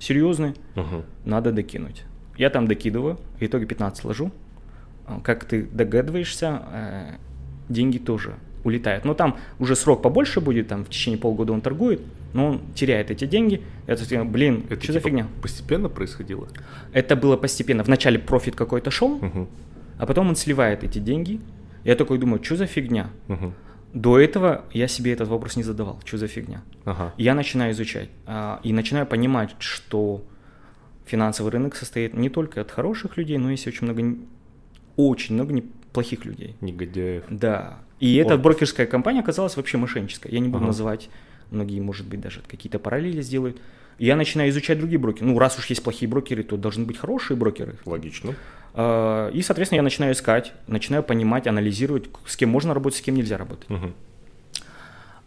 серьезный, 0.00 0.54
Мгм. 0.74 1.04
надо 1.24 1.52
докинуть. 1.52 2.02
Я 2.36 2.50
там 2.50 2.66
докидываю, 2.66 3.18
в 3.38 3.42
итоге 3.42 3.66
15 3.66 4.04
ложу. 4.04 4.32
А, 5.06 5.20
Как 5.22 5.44
ты 5.44 5.62
догадываешься, 5.62 6.62
э, 6.72 7.10
деньги 7.68 7.98
тоже 7.98 8.34
улетают. 8.64 9.04
Но 9.04 9.14
там 9.14 9.36
уже 9.58 9.74
срок 9.76 10.02
побольше 10.02 10.40
будет, 10.40 10.68
там 10.68 10.84
в 10.84 10.88
течение 10.88 11.18
полгода 11.18 11.52
он 11.52 11.60
торгует, 11.60 12.00
но 12.34 12.46
он 12.46 12.60
теряет 12.74 13.10
эти 13.10 13.24
деньги. 13.26 13.62
Такой, 13.86 14.24
блин, 14.24 14.64
Это 14.68 14.82
что 14.82 14.92
за 14.92 14.98
типа 15.00 15.08
фигня? 15.08 15.26
постепенно 15.42 15.88
происходило? 15.88 16.48
Это 16.92 17.16
было 17.16 17.36
постепенно. 17.36 17.82
Вначале 17.82 18.18
профит 18.18 18.54
какой-то 18.56 18.90
шел, 18.90 19.18
Мгм. 19.18 19.48
а 19.98 20.06
потом 20.06 20.28
он 20.28 20.36
сливает 20.36 20.84
эти 20.84 20.98
деньги. 20.98 21.40
Я 21.84 21.94
такой 21.96 22.18
думаю, 22.18 22.42
что 22.44 22.56
за 22.56 22.66
фигня? 22.66 23.08
Мгм. 23.28 23.54
До 23.92 24.18
этого 24.18 24.64
я 24.72 24.86
себе 24.88 25.12
этот 25.12 25.28
вопрос 25.28 25.56
не 25.56 25.62
задавал, 25.62 26.00
что 26.04 26.16
за 26.18 26.28
фигня. 26.28 26.62
Ага. 26.84 27.12
Я 27.16 27.34
начинаю 27.34 27.72
изучать 27.72 28.08
а, 28.26 28.60
и 28.62 28.72
начинаю 28.72 29.06
понимать, 29.06 29.54
что 29.58 30.24
финансовый 31.06 31.48
рынок 31.50 31.74
состоит 31.74 32.14
не 32.14 32.28
только 32.30 32.60
от 32.60 32.70
хороших 32.70 33.16
людей, 33.16 33.36
но 33.38 33.50
есть 33.50 33.66
очень 33.66 33.86
много, 33.86 34.16
очень 34.96 35.34
много 35.34 35.52
неплохих 35.52 36.24
людей. 36.24 36.54
Негодяев. 36.60 37.24
Да. 37.30 37.78
И 37.98 38.14
эта 38.16 38.34
Вот. 38.36 38.42
брокерская 38.42 38.86
компания 38.86 39.20
оказалась 39.20 39.56
вообще 39.56 39.76
мошеннической. 39.76 40.30
Я 40.30 40.38
не 40.38 40.48
буду 40.48 40.58
Ага. 40.58 40.66
называть, 40.68 41.10
многие, 41.50 41.80
может 41.80 42.06
быть, 42.06 42.20
даже 42.20 42.40
какие-то 42.46 42.78
параллели 42.78 43.22
сделают. 43.22 43.60
Я 43.98 44.16
начинаю 44.16 44.48
изучать 44.50 44.78
другие 44.78 44.98
брокеры. 44.98 45.26
Ну, 45.26 45.38
раз 45.38 45.58
уж 45.58 45.66
есть 45.66 45.82
плохие 45.82 46.08
брокеры, 46.08 46.42
то 46.42 46.56
должны 46.56 46.86
быть 46.86 46.96
хорошие 46.96 47.36
брокеры. 47.36 47.76
Логично. 47.84 48.34
А, 48.74 49.28
И, 49.30 49.42
соответственно, 49.42 49.78
я 49.78 49.82
начинаю 49.82 50.12
искать, 50.12 50.52
начинаю 50.66 51.02
понимать, 51.02 51.46
анализировать, 51.46 52.04
с 52.26 52.36
кем 52.36 52.50
можно 52.50 52.74
работать, 52.74 52.98
с 52.98 53.02
кем 53.02 53.14
нельзя 53.14 53.36
работать. 53.38 53.68
Мгм. 53.68 53.94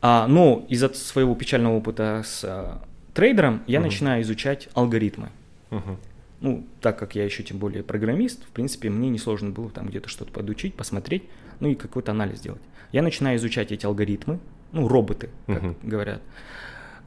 А, 0.01 0.27
но 0.27 0.65
из-за 0.69 0.89
своего 0.93 1.33
печального 1.35 1.75
опыта 1.77 2.23
с 2.25 2.43
а, 2.43 2.81
трейдером 3.13 3.63
я 3.67 3.79
Мгм. 3.79 3.87
начинаю 3.89 4.21
изучать 4.23 4.69
алгоритмы. 4.73 5.29
Мгм. 5.69 5.97
Ну, 6.41 6.65
так 6.81 6.99
как 6.99 7.15
я 7.15 7.23
еще 7.23 7.41
тем 7.43 7.57
более 7.57 7.83
программист, 7.83 8.43
в 8.43 8.49
принципе, 8.49 8.89
мне 8.89 9.09
несложно 9.09 9.51
было 9.51 9.69
там 9.69 9.87
где-то 9.87 10.09
что-то 10.09 10.31
подучить, 10.33 10.73
посмотреть, 10.75 11.23
ну 11.61 11.69
и 11.69 11.75
какой-то 11.75 12.11
анализ 12.11 12.39
сделать. 12.39 12.61
Я 12.91 13.01
начинаю 13.01 13.37
изучать 13.37 13.71
эти 13.71 13.85
алгоритмы, 13.85 14.39
ну, 14.73 14.87
роботы, 14.89 15.29
как 15.47 15.61
Мгм. 15.63 15.75
говорят. 15.83 16.21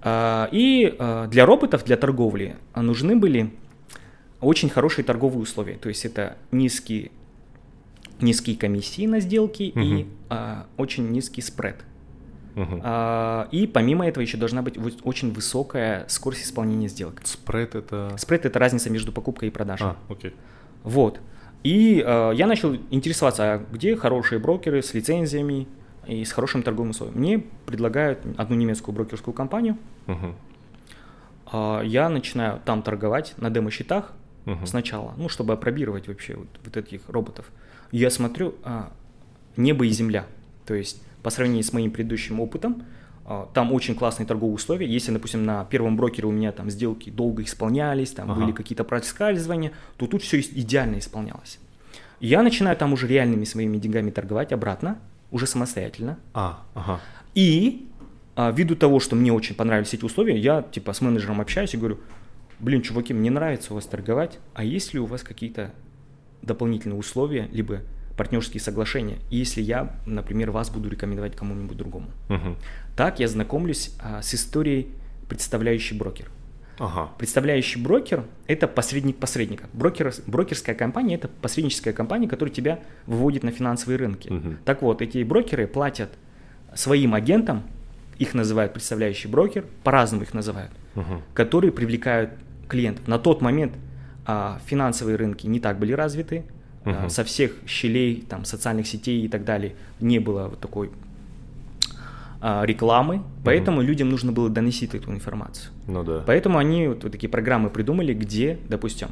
А, 0.02 0.49
и 0.52 0.95
а, 0.99 1.26
для 1.26 1.45
роботов, 1.45 1.85
для 1.85 1.97
торговли 1.99 2.57
нужны 2.75 3.14
были 3.16 3.50
очень 4.40 4.69
хорошие 4.69 5.05
торговые 5.05 5.40
условия. 5.40 5.75
То 5.75 5.88
есть 5.88 6.05
это 6.05 6.37
низкие, 6.52 7.11
низкие 8.21 8.57
комиссии 8.57 9.07
на 9.07 9.21
сделки 9.21 9.64
и 9.64 9.78
Мгм. 9.78 10.11
а, 10.28 10.66
очень 10.76 11.11
низкий 11.11 11.43
спред. 11.43 11.76
Мгм. 12.55 12.81
А, 12.83 13.49
и 13.50 13.66
помимо 13.66 14.07
этого 14.07 14.23
еще 14.23 14.38
должна 14.38 14.62
быть 14.62 14.76
очень 15.05 15.33
высокая 15.33 16.07
скорость 16.09 16.45
исполнения 16.45 16.88
сделок. 16.88 17.21
Спред 17.25 17.75
это... 17.75 18.14
Спред 18.19 18.47
это 18.47 18.59
разница 18.59 18.88
между 18.90 19.12
покупкой 19.12 19.49
и 19.49 19.50
продажей. 19.50 19.88
А, 19.88 19.97
окей. 20.09 20.35
Вот. 20.83 21.21
И 21.62 22.02
э, 22.07 22.33
я 22.35 22.47
начал 22.47 22.76
интересоваться, 22.90 23.55
а 23.55 23.59
где 23.73 23.97
хорошие 23.97 24.38
брокеры 24.38 24.83
с 24.83 24.95
лицензиями 24.95 25.66
и 26.07 26.25
с 26.25 26.31
хорошим 26.33 26.62
торговым 26.62 26.90
условием. 26.90 27.19
Мне 27.19 27.43
предлагают 27.66 28.21
одну 28.37 28.55
немецкую 28.57 28.95
брокерскую 28.95 29.35
компанию. 29.35 29.76
Мгм. 30.07 30.35
А, 31.52 31.83
я 31.83 32.09
начинаю 32.09 32.61
там 32.64 32.83
торговать 32.83 33.35
на 33.37 33.50
демо-счетах 33.50 34.12
Мгм. 34.47 34.67
сначала, 34.67 35.12
ну, 35.19 35.29
чтобы 35.29 35.53
опробировать 35.53 36.09
вообще 36.09 36.37
вот, 36.37 36.49
вот 36.65 36.76
этих 36.76 37.09
роботов. 37.09 37.47
Я 37.93 38.11
смотрю, 38.11 38.55
а, 38.65 38.91
небо 39.57 39.85
и 39.85 39.91
земля. 39.91 40.25
То 40.67 40.75
есть 40.75 41.03
по 41.23 41.31
сравнению 41.31 41.65
с 41.65 41.73
моим 41.73 41.91
предыдущим 41.91 42.41
опытом, 42.41 42.85
а, 43.25 43.49
там 43.53 43.73
очень 43.73 43.95
классные 43.97 44.26
торговые 44.26 44.55
условия. 44.55 44.87
Если, 44.87 45.12
допустим, 45.12 45.45
на 45.45 45.65
первом 45.65 45.97
брокере 45.97 46.29
у 46.29 46.31
меня 46.31 46.53
там 46.53 46.71
сделки 46.71 47.11
долго 47.11 47.43
исполнялись, 47.43 48.12
там 48.12 48.31
Ага. 48.31 48.41
были 48.41 48.53
какие-то 48.53 48.85
проскальзывания, 48.85 49.73
то 49.97 50.07
тут 50.07 50.23
все 50.23 50.41
идеально 50.41 50.99
исполнялось. 51.00 51.59
Я 52.21 52.43
начинаю 52.43 52.76
там 52.76 52.93
уже 52.93 53.07
реальными 53.09 53.45
своими 53.45 53.76
деньгами 53.79 54.11
торговать 54.11 54.53
обратно, 54.53 54.99
уже 55.31 55.47
самостоятельно. 55.47 56.19
А, 56.35 56.62
ага. 56.75 57.00
И 57.35 57.88
а, 58.37 58.50
ввиду 58.53 58.76
того, 58.76 59.00
что 59.00 59.17
мне 59.17 59.33
очень 59.33 59.55
понравились 59.57 59.93
эти 59.93 60.05
условия, 60.05 60.38
я 60.38 60.62
типа 60.62 60.93
с 60.93 61.00
менеджером 61.00 61.41
общаюсь 61.41 61.75
и 61.75 61.76
говорю, 61.76 61.99
блин, 62.61 62.83
чуваки, 62.83 63.13
мне 63.15 63.31
нравится 63.31 63.73
у 63.73 63.77
вас 63.77 63.87
торговать, 63.87 64.39
а 64.55 64.65
есть 64.65 64.95
ли 64.95 65.01
у 65.01 65.07
вас 65.07 65.23
какие-то 65.23 65.73
дополнительные 66.43 66.99
условия, 66.99 67.49
либо 67.53 67.81
партнерские 68.17 68.61
соглашения, 68.61 69.19
если 69.31 69.61
я, 69.61 69.95
например, 70.07 70.51
вас 70.51 70.71
буду 70.71 70.89
рекомендовать 70.89 71.37
кому-нибудь 71.37 71.77
другому. 71.77 72.07
Мгм. 72.29 72.57
Так 72.97 73.21
я 73.21 73.29
знакомлюсь 73.29 73.93
а, 74.01 74.23
с 74.23 74.35
историей 74.35 74.89
представляющий 75.29 75.97
брокер. 75.99 76.31
Ага. 76.79 77.11
Представляющий 77.19 77.81
брокер– 77.81 78.25
это 78.47 78.69
посредник 78.69 79.17
посредника. 79.17 79.67
Брокер, 79.73 80.13
брокерская 80.27 80.75
компания– 80.75 81.15
это 81.17 81.29
посредническая 81.29 81.93
компания, 81.95 82.29
которая 82.29 82.55
тебя 82.55 82.81
выводит 83.07 83.43
на 83.43 83.51
финансовые 83.51 83.99
рынки. 83.99 84.29
Мгм. 84.29 84.59
Так 84.65 84.83
вот, 84.83 85.01
эти 85.03 85.23
брокеры 85.23 85.67
платят 85.67 86.11
своим 86.75 87.15
агентам, 87.15 87.63
их 88.19 88.35
называют 88.35 88.73
представляющий 88.73 89.29
брокер, 89.31 89.65
по-разному 89.85 90.23
их 90.25 90.33
называют, 90.35 90.71
Мгм. 90.95 91.23
которые 91.35 91.73
привлекают 91.73 92.31
клиентов. 92.68 93.06
На 93.08 93.18
тот 93.18 93.40
момент 93.42 93.73
а, 94.26 94.58
финансовые 94.66 95.16
рынки 95.16 95.46
не 95.46 95.61
так 95.61 95.78
были 95.78 95.92
развиты, 95.92 96.44
а, 96.85 96.90
Мгм. 97.02 97.11
со 97.11 97.25
всех 97.25 97.52
щелей, 97.66 98.25
там, 98.28 98.44
социальных 98.44 98.87
сетей 98.87 99.25
и 99.25 99.28
так 99.28 99.44
далее 99.44 99.75
не 100.00 100.18
было 100.18 100.49
вот 100.49 100.61
такой 100.61 100.90
а, 102.40 102.64
рекламы, 102.64 103.23
поэтому 103.44 103.80
людям 103.82 104.08
нужно 104.11 104.30
было 104.30 104.49
доносить 104.50 104.94
эту 104.94 105.11
информацию. 105.11 105.73
Ну 105.88 106.04
да. 106.04 106.23
Поэтому 106.26 106.58
они 106.58 106.88
вот, 106.88 107.02
вот 107.02 107.12
такие 107.12 107.28
программы 107.30 107.70
придумали, 107.70 108.12
где, 108.12 108.58
допустим, 108.68 109.08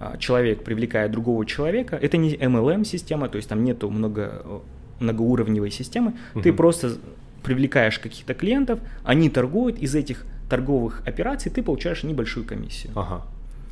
а, 0.00 0.16
человек 0.18 0.62
привлекает 0.64 1.10
другого 1.10 1.44
человека. 1.44 1.98
Это 2.00 2.16
не 2.16 2.34
MLM-система, 2.36 3.28
то 3.28 3.36
есть 3.36 3.48
там 3.48 3.64
нету 3.64 3.90
много, 3.90 4.62
многоуровневой 5.00 5.70
системы. 5.70 6.12
Ты 6.34 6.50
Мгм. 6.50 6.56
просто 6.56 6.96
привлекаешь 7.42 7.98
каких-то 7.98 8.34
клиентов, 8.34 8.78
они 9.04 9.28
торгуют, 9.28 9.78
из 9.78 9.94
этих 9.94 10.24
торговых 10.48 11.02
операций 11.06 11.50
ты 11.50 11.62
получаешь 11.62 12.02
небольшую 12.02 12.46
комиссию. 12.46 12.92
Ага. 12.96 13.22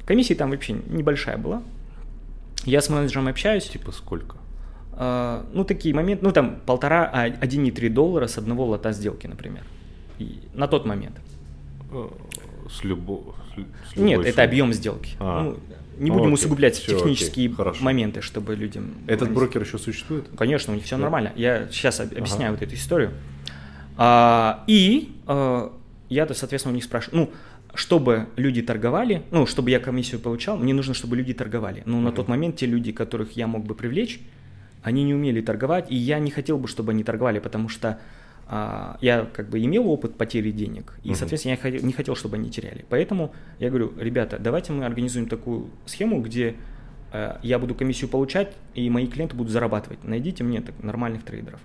Комиссия 0.06 0.34
там 0.34 0.50
вообще 0.50 0.74
небольшая 0.88 1.36
была. 1.38 1.62
Я 2.64 2.80
с 2.80 2.88
менеджером 2.88 3.28
общаюсь, 3.28 3.64
Типа 3.68 3.92
сколько? 3.92 4.36
а, 4.92 5.44
ну 5.52 5.64
такие 5.64 5.94
моменты, 5.94 6.24
ну 6.24 6.32
там 6.32 6.56
полтора, 6.64 7.08
а 7.12 7.28
1,3 7.28 7.88
доллара 7.90 8.26
с 8.26 8.38
одного 8.38 8.64
лота 8.66 8.92
сделки, 8.92 9.26
например. 9.26 9.62
И 10.18 10.40
на 10.54 10.66
тот 10.68 10.86
момент. 10.86 11.16
Э, 11.92 12.08
С 12.70 12.82
любой... 12.84 13.20
с 13.92 13.96
Нет, 13.96 14.12
любой 14.18 14.30
это 14.30 14.42
объем 14.42 14.72
сделки. 14.72 15.16
А. 15.20 15.42
Ну, 15.42 15.56
не 15.98 16.10
Ну, 16.10 16.14
будем 16.14 16.32
окей. 16.32 16.34
усугублять 16.34 16.76
Всё, 16.76 16.96
технические 16.98 17.46
окей, 17.46 17.56
хорошо. 17.56 17.84
моменты, 17.84 18.20
чтобы 18.22 18.54
людям... 18.56 18.94
Этот 19.06 19.28
понять. 19.28 19.34
брокер 19.34 19.62
еще 19.62 19.78
существует? 19.78 20.26
Конечно, 20.36 20.72
у 20.72 20.76
них 20.76 20.84
все 20.84 20.96
Да? 20.96 21.02
нормально. 21.02 21.32
Я 21.36 21.68
сейчас 21.70 22.00
об- 22.00 22.12
объясняю 22.16 22.52
Ага. 22.52 22.58
вот 22.60 22.62
эту 22.62 22.74
историю. 22.74 23.10
А, 23.96 24.64
и 24.66 25.14
а, 25.26 25.72
я, 26.08 26.26
соответственно, 26.32 26.72
у 26.72 26.74
них 26.74 26.84
спрашиваю, 26.84 27.20
ну, 27.26 27.30
чтобы 27.74 28.26
люди 28.36 28.62
торговали, 28.62 29.22
ну, 29.30 29.46
чтобы 29.46 29.70
я 29.70 29.80
комиссию 29.80 30.20
получал, 30.20 30.56
мне 30.56 30.72
нужно, 30.74 30.94
чтобы 30.94 31.16
люди 31.16 31.34
торговали. 31.34 31.82
Но 31.86 32.00
на 32.00 32.08
Мгм. 32.08 32.16
тот 32.16 32.28
момент 32.28 32.56
те 32.56 32.66
люди, 32.66 32.92
которых 32.92 33.32
я 33.32 33.46
мог 33.46 33.64
бы 33.64 33.74
привлечь, 33.74 34.20
они 34.82 35.02
не 35.04 35.14
умели 35.14 35.40
торговать, 35.40 35.90
и 35.90 35.96
я 35.96 36.18
не 36.18 36.30
хотел 36.30 36.58
бы, 36.58 36.68
чтобы 36.68 36.92
они 36.92 37.04
торговали, 37.04 37.38
потому 37.38 37.68
что 37.68 37.98
а, 38.48 38.96
я 39.00 39.24
как 39.24 39.48
бы 39.48 39.58
имел 39.64 39.90
опыт 39.90 40.14
потери 40.16 40.52
денег, 40.52 40.94
и, 41.02 41.08
Мгм. 41.08 41.16
соответственно, 41.16 41.50
я 41.54 41.56
хотел- 41.56 41.84
не 41.84 41.92
хотел, 41.92 42.14
чтобы 42.14 42.36
они 42.36 42.48
теряли. 42.48 42.84
Поэтому 42.88 43.34
я 43.58 43.70
говорю, 43.70 43.92
ребята, 43.98 44.38
давайте 44.38 44.72
мы 44.72 44.84
организуем 44.86 45.26
такую 45.26 45.70
схему, 45.86 46.20
где 46.22 46.54
э, 47.12 47.38
я 47.42 47.58
буду 47.58 47.74
комиссию 47.74 48.08
получать, 48.10 48.52
и 48.74 48.88
мои 48.90 49.06
клиенты 49.06 49.34
будут 49.36 49.50
зарабатывать. 49.52 50.04
Найдите 50.04 50.44
мне 50.44 50.60
так, 50.60 50.74
нормальных 50.82 51.22
трейдеров. 51.24 51.60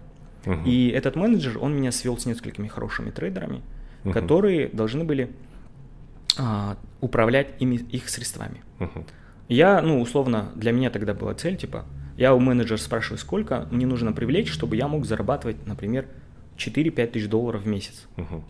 Мгм. 0.46 0.64
И 0.66 0.90
этот 0.90 1.16
менеджер, 1.16 1.58
он 1.60 1.76
меня 1.76 1.92
свел 1.92 2.18
с 2.18 2.26
несколькими 2.26 2.68
хорошими 2.68 3.10
трейдерами, 3.12 3.62
Мгм. 4.04 4.14
которые 4.14 4.68
должны 4.70 5.04
были 5.04 5.32
а, 6.38 6.78
управлять 7.02 7.50
ими, 7.60 7.76
их 7.76 8.10
средствами. 8.10 8.62
Мгм. 8.80 9.06
Я, 9.48 9.82
ну, 9.82 10.02
условно, 10.02 10.52
для 10.56 10.72
меня 10.72 10.90
тогда 10.90 11.14
была 11.14 11.34
цель, 11.34 11.58
типа, 11.58 11.86
я 12.18 12.34
у 12.34 12.40
менеджера 12.40 12.78
спрашиваю, 12.78 13.18
сколько 13.18 13.68
мне 13.72 13.86
нужно 13.86 14.14
привлечь, 14.14 14.50
чтобы 14.50 14.76
я 14.76 14.88
мог 14.88 15.06
зарабатывать, 15.06 15.66
например, 15.66 16.08
4-5 16.58 17.12
тысяч 17.12 17.28
долларов 17.28 17.64
в 17.64 17.68
месяц. 17.68 18.08
Мгм. 18.16 18.44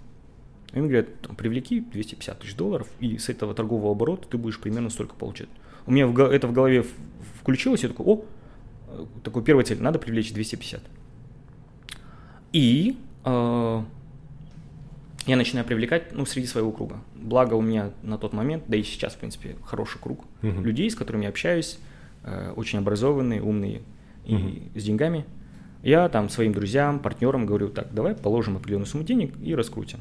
И 0.74 0.80
говорят, 0.80 1.08
«Там, 1.22 1.36
привлеки 1.36 1.82
250 1.82 2.40
тысяч 2.40 2.56
долларов, 2.56 2.88
и 3.00 3.18
с 3.18 3.30
этого 3.30 3.54
торгового 3.54 3.92
оборота 3.92 4.28
ты 4.30 4.38
будешь 4.38 4.60
примерно 4.60 4.90
столько 4.90 5.16
получать. 5.16 5.50
У 5.86 5.92
меня 5.92 6.08
в 6.08 6.18
это 6.20 6.48
в 6.48 6.54
голове 6.54 6.86
включилось, 7.42 7.84
я 7.84 7.90
такой, 7.90 8.06
о, 8.06 8.26
такой 9.24 9.44
первая 9.44 9.66
цель, 9.66 9.82
надо 9.82 10.00
привлечь 10.00 10.34
250. 10.34 10.82
И 12.54 12.98
э, 13.26 13.84
я 15.28 15.36
начинаю 15.36 15.66
привлекать, 15.66 16.14
ну, 16.14 16.26
среди 16.26 16.48
своего 16.48 16.72
круга. 16.72 16.98
Благо 17.16 17.54
у 17.56 17.62
меня 17.62 17.92
на 18.04 18.18
тот 18.18 18.34
момент, 18.34 18.64
да 18.68 18.78
и 18.78 18.84
сейчас, 18.84 19.14
в 19.14 19.18
принципе, 19.18 19.56
хороший 19.64 20.00
круг 20.00 20.26
Мгм. 20.42 20.64
людей, 20.64 20.90
с 20.90 20.96
которыми 20.96 21.24
я 21.24 21.30
общаюсь, 21.30 21.78
э, 22.24 22.54
очень 22.56 22.80
образованные, 22.80 23.42
умные 23.42 23.82
и 24.26 24.36
Мгм. 24.36 24.60
с 24.76 24.84
деньгами. 24.84 25.26
Я 25.84 26.08
там 26.10 26.30
своим 26.30 26.54
друзьям, 26.54 27.00
партнерам 27.00 27.46
говорю, 27.46 27.70
так, 27.70 27.94
давай 27.94 28.14
положим 28.16 28.56
определенную 28.58 28.86
сумму 28.88 29.04
денег 29.04 29.34
и 29.42 29.56
раскрутим. 29.56 30.00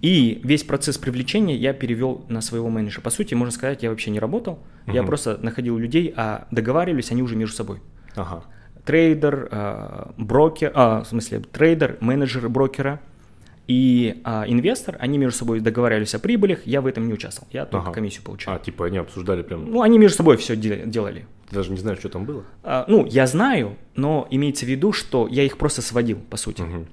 И 0.00 0.40
весь 0.42 0.64
процесс 0.64 0.98
привлечения 0.98 1.56
я 1.56 1.72
перевел 1.72 2.24
на 2.28 2.40
своего 2.40 2.68
менеджера. 2.68 3.00
По 3.02 3.10
сути, 3.10 3.34
можно 3.34 3.52
сказать, 3.52 3.84
я 3.84 3.90
вообще 3.90 4.10
не 4.10 4.18
работал. 4.18 4.58
Я 4.88 5.02
Мгм. 5.02 5.06
просто 5.06 5.38
находил 5.40 5.78
людей, 5.78 6.12
а 6.16 6.48
договаривались 6.50 7.12
они 7.12 7.22
уже 7.22 7.36
между 7.36 7.54
собой. 7.54 7.78
Ага. 8.16 8.42
Трейдер, 8.84 9.48
э, 9.52 10.10
брокер, 10.16 10.72
а, 10.74 11.02
в 11.04 11.06
смысле, 11.06 11.38
трейдер, 11.40 11.98
менеджер 12.00 12.48
брокера 12.48 13.00
и 13.68 14.20
а, 14.24 14.44
инвестор, 14.46 14.96
они 14.98 15.18
между 15.18 15.38
собой 15.38 15.60
договаривались 15.60 16.14
о 16.14 16.18
прибылях, 16.18 16.66
я 16.66 16.80
в 16.80 16.86
этом 16.86 17.06
не 17.06 17.12
участвовал, 17.14 17.48
я 17.52 17.64
только 17.64 17.86
Ага. 17.86 17.94
комиссию 17.94 18.24
получал. 18.24 18.54
А, 18.54 18.58
типа 18.58 18.86
они 18.86 18.98
обсуждали 18.98 19.42
прям... 19.42 19.70
Ну, 19.70 19.82
они 19.82 19.98
между 19.98 20.16
собой 20.16 20.36
все 20.36 20.56
делали. 20.56 21.26
Ты 21.48 21.54
даже 21.54 21.70
не 21.70 21.76
знаешь, 21.78 21.98
что 21.98 22.08
там 22.08 22.24
было? 22.24 22.44
А, 22.64 22.84
ну, 22.88 23.06
я 23.06 23.26
знаю, 23.26 23.76
но 23.94 24.26
имеется 24.30 24.66
в 24.66 24.68
виду, 24.68 24.92
что 24.92 25.28
я 25.28 25.44
их 25.44 25.58
просто 25.58 25.80
сводил, 25.80 26.18
по 26.28 26.36
сути. 26.36 26.62
Мгм. 26.62 26.86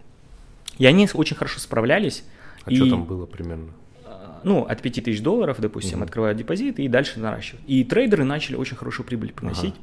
И 0.77 0.85
они 0.85 1.07
очень 1.13 1.35
хорошо 1.35 1.59
справлялись. 1.59 2.23
А 2.65 2.71
и, 2.71 2.75
что 2.75 2.89
там 2.89 3.05
было 3.05 3.25
примерно? 3.25 3.71
а, 4.05 4.41
Ну, 4.43 4.63
от 4.63 4.81
5000 4.81 5.21
долларов, 5.21 5.57
допустим, 5.59 5.97
Мгм. 5.99 6.03
открывают 6.03 6.37
депозит 6.37 6.79
и 6.79 6.87
дальше 6.87 7.19
наращивают. 7.19 7.63
И 7.67 7.83
трейдеры 7.83 8.23
начали 8.25 8.55
очень 8.55 8.75
хорошую 8.77 9.07
прибыль 9.07 9.33
приносить. 9.33 9.75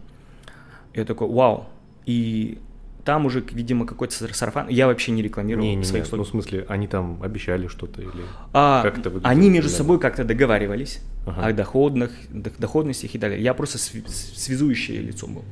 Я 0.94 1.04
такой, 1.04 1.28
вау. 1.28 1.66
И 2.06 2.58
там 3.06 3.24
уже, 3.24 3.40
видимо, 3.52 3.86
какой-то 3.86 4.14
сарафан. 4.34 4.68
Я 4.68 4.86
вообще 4.88 5.12
не 5.12 5.22
рекламировал 5.22 5.64
Не, 5.64 5.76
не, 5.76 5.84
свои 5.84 6.00
не. 6.00 6.04
услуги. 6.04 6.18
Ну, 6.18 6.24
в 6.24 6.28
смысле, 6.28 6.66
они 6.68 6.86
там 6.88 7.22
обещали 7.22 7.68
что-то 7.68 8.02
или... 8.02 8.10
А, 8.52 8.82
Как 8.82 8.98
это 8.98 9.08
выглядит 9.08 9.26
они 9.30 9.48
между 9.48 9.70
собой 9.70 9.98
как-то 9.98 10.24
договаривались 10.24 11.00
Ага. 11.26 11.46
о 11.46 11.52
доходных, 11.52 12.10
дох- 12.30 12.58
доходностях 12.58 13.14
и 13.14 13.18
далее. 13.18 13.40
Я 13.40 13.54
просто 13.54 13.78
связующее 13.78 15.00
лицо 15.00 15.26
был. 15.26 15.44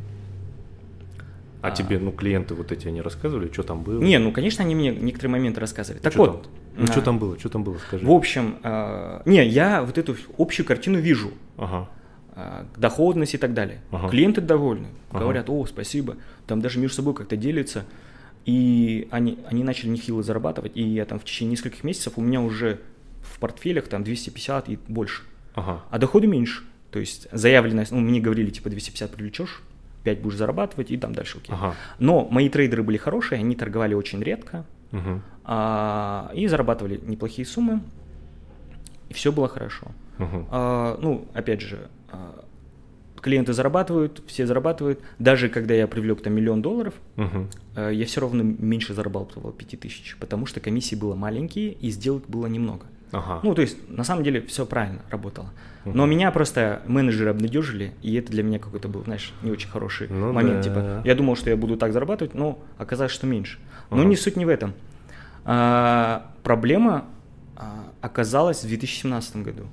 А, 1.62 1.68
А. 1.68 1.70
тебе, 1.70 1.99
ну, 1.99 2.12
клиенты 2.12 2.54
вот 2.54 2.73
эти, 2.73 2.88
они 2.88 3.00
рассказывали, 3.00 3.50
что 3.50 3.62
там 3.62 3.82
было? 3.82 3.99
Не, 4.02 4.18
ну, 4.18 4.32
конечно, 4.32 4.62
они 4.64 4.75
мне 4.75 4.90
некоторые 4.94 5.30
моменты 5.32 5.61
рассказывали. 5.61 6.00
Так 6.02 6.12
Чё 6.12 6.18
вот. 6.18 6.42
там? 6.42 6.52
Ну, 6.76 6.84
а, 6.84 6.87
что 6.88 7.00
там 7.00 7.18
было, 7.18 7.38
что 7.38 7.49
там 7.49 7.64
было, 7.64 7.78
скажи. 7.78 8.04
В 8.04 8.11
общем, 8.11 8.56
а, 8.64 9.23
не, 9.25 9.46
я 9.46 9.82
вот 9.82 9.96
эту 9.96 10.16
общую 10.38 10.66
картину 10.66 10.99
вижу. 10.99 11.30
Ага. 11.56 11.88
А, 12.37 12.67
доходность 12.76 13.35
и 13.35 13.38
так 13.38 13.55
далее. 13.55 13.81
Ага. 13.91 14.09
Клиенты 14.09 14.41
довольны, 14.41 14.88
Ага. 15.11 15.21
говорят, 15.21 15.50
о, 15.50 15.64
спасибо, 15.67 16.17
там 16.47 16.61
даже 16.61 16.79
между 16.79 16.97
собой 16.97 17.14
как-то 17.14 17.37
делятся. 17.37 17.85
И 18.45 19.09
они, 19.11 19.38
они 19.47 19.64
начали 19.64 19.88
нехило 19.88 20.23
зарабатывать, 20.23 20.73
и 20.76 20.83
я 20.83 21.05
там 21.07 21.19
в 21.19 21.25
течение 21.25 21.53
нескольких 21.53 21.83
месяцев 21.85 22.14
у 22.17 22.21
меня 22.21 22.41
уже 22.43 22.81
в 23.23 23.38
портфелях 23.38 23.88
там 23.88 24.05
250 24.05 24.69
и 24.69 24.79
больше. 24.88 25.23
Ага. 25.55 25.83
А 25.91 25.99
доходы 25.99 26.26
меньше. 26.26 26.62
То 26.91 26.99
есть 26.99 27.26
заявленность, 27.33 27.91
ну, 27.91 28.00
мне 28.00 28.21
говорили, 28.21 28.50
типа, 28.50 28.69
250 28.69 29.11
привлечешь, 29.12 29.62
5 30.05 30.21
будешь 30.21 30.37
зарабатывать, 30.37 30.91
и 30.91 30.97
там 30.99 31.14
дальше 31.14 31.38
окей. 31.38 31.55
Ага. 31.55 31.75
Но 31.99 32.29
мои 32.31 32.49
трейдеры 32.50 32.83
были 32.83 32.99
хорошие, 32.99 33.38
они 33.38 33.57
торговали 33.57 33.95
очень 33.95 34.23
редко, 34.23 34.64
Мгм. 34.93 35.23
а, 35.45 36.31
и 36.35 36.47
зарабатывали 36.47 37.00
неплохие 37.05 37.47
суммы, 37.47 37.81
и 39.09 39.14
все 39.14 39.33
было 39.33 39.49
хорошо. 39.49 39.88
Мгм. 40.19 40.47
А, 40.50 40.99
ну, 41.00 41.26
опять 41.35 41.62
же, 41.62 41.88
клиенты 43.21 43.52
зарабатывают, 43.54 44.23
все 44.26 44.47
зарабатывают. 44.47 45.00
Даже 45.18 45.49
когда 45.49 45.73
я 45.75 45.87
привлек 45.87 46.23
там 46.23 46.35
миллион 46.35 46.61
долларов, 46.62 46.94
а, 47.16 47.90
я 47.90 48.04
все 48.06 48.21
равно 48.21 48.42
меньше 48.42 48.92
зарабатывал 48.94 49.50
5 49.52 49.80
тысяч, 49.80 50.16
потому 50.21 50.47
что 50.47 50.61
комиссии 50.61 50.94
было 50.94 51.14
маленькие 51.14 51.73
и 51.73 51.90
сделок 51.90 52.25
было 52.28 52.47
немного. 52.47 52.87
Ага. 53.12 53.40
Ну, 53.44 53.54
то 53.54 53.62
есть, 53.62 53.76
на 53.88 54.02
самом 54.04 54.25
деле, 54.25 54.42
все 54.42 54.66
правильно 54.66 55.00
работало. 55.09 55.50
Мгм. 55.85 55.97
Но 55.97 56.06
меня 56.06 56.30
просто 56.33 56.83
менеджеры 56.87 57.30
обнадежили, 57.30 57.92
и 58.02 58.14
это 58.16 58.33
для 58.33 58.42
меня 58.42 58.59
какой-то 58.59 58.88
был, 58.88 59.05
знаешь, 59.05 59.33
не 59.42 59.50
очень 59.53 59.68
хороший 59.68 60.09
Ну 60.09 60.33
момент. 60.33 60.57
да. 60.57 60.62
Типа, 60.62 61.03
я 61.05 61.14
думал, 61.14 61.37
что 61.37 61.48
я 61.48 61.57
буду 61.57 61.77
так 61.77 61.92
зарабатывать, 61.92 62.35
но 62.35 62.59
оказалось, 62.77 63.12
что 63.12 63.27
меньше. 63.27 63.59
Но 63.90 63.98
Ага. 63.98 64.07
не 64.09 64.16
суть 64.16 64.37
не 64.37 64.44
в 64.44 64.48
этом. 64.48 64.74
А, 65.44 66.33
проблема 66.42 67.05
а, 67.57 67.85
оказалась 68.00 68.64
в 68.64 68.68
2017 68.68 69.37
году. 69.37 69.64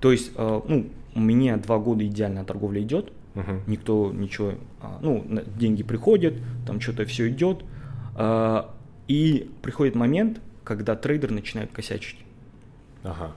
То 0.00 0.12
есть, 0.12 0.30
а, 0.36 0.62
ну, 0.68 0.86
у 1.14 1.20
меня 1.20 1.56
два 1.56 1.78
года 1.78 2.06
идеальная 2.06 2.44
торговля 2.44 2.82
идет, 2.82 3.12
Мгм. 3.34 3.62
никто 3.66 4.12
ничего, 4.12 4.54
а, 4.80 4.98
ну, 5.02 5.24
деньги 5.56 5.82
приходят, 5.82 6.34
там 6.66 6.80
что-то 6.80 7.04
все 7.04 7.28
идет, 7.28 7.64
а, 8.16 8.74
и 9.08 9.50
приходит 9.62 9.94
момент, 9.94 10.40
когда 10.64 10.94
трейдер 10.96 11.30
начинает 11.30 11.70
косячить. 11.72 12.18
Ага. 13.02 13.32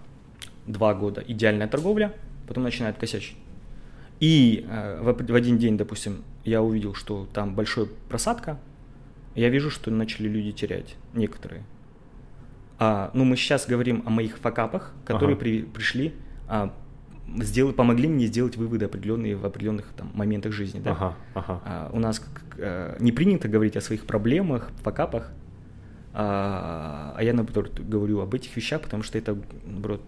Два 0.65 0.93
года 0.93 1.23
идеальная 1.27 1.67
торговля, 1.67 2.13
потом 2.47 2.63
начинает 2.63 2.97
косячить. 2.97 3.35
И 4.19 4.65
в, 5.01 5.09
опре- 5.09 5.31
в 5.31 5.35
один 5.35 5.57
день, 5.57 5.77
допустим, 5.77 6.23
я 6.43 6.61
увидел, 6.63 6.93
что 6.95 7.27
там 7.33 7.53
большая 7.53 7.87
просадка, 8.09 8.57
я 9.35 9.49
вижу, 9.49 9.69
что 9.69 9.91
начали 9.91 10.27
люди 10.27 10.51
терять, 10.51 10.95
некоторые. 11.13 11.63
А, 12.79 13.11
ну, 13.13 13.23
мы 13.25 13.35
сейчас 13.35 13.67
говорим 13.67 14.03
о 14.05 14.09
моих 14.09 14.37
факапах, 14.37 14.93
которые 15.05 15.33
Ага. 15.33 15.39
при- 15.39 15.61
пришли, 15.63 16.13
а, 16.47 16.73
сделай- 17.41 17.73
помогли 17.73 18.07
мне 18.07 18.25
сделать 18.27 18.57
выводы 18.57 18.85
определенные 18.85 19.35
в 19.35 19.45
определенных 19.45 19.85
там, 19.95 20.11
моментах 20.13 20.51
жизни. 20.53 20.79
Да? 20.79 20.91
Ага. 20.91 21.15
Ага. 21.35 21.61
А, 21.65 21.89
у 21.93 21.99
нас 21.99 22.21
э, 22.57 22.95
не 22.99 23.11
принято 23.11 23.47
говорить 23.47 23.75
о 23.77 23.81
своих 23.81 24.05
проблемах, 24.05 24.69
факапах, 24.83 25.31
а, 26.13 27.13
а 27.15 27.23
я, 27.23 27.33
наоборот, 27.33 27.79
говорю 27.79 28.21
об 28.21 28.33
этих 28.33 28.55
вещах, 28.55 28.81
потому 28.81 29.03
что 29.03 29.17
это, 29.17 29.37
наоборот, 29.65 30.01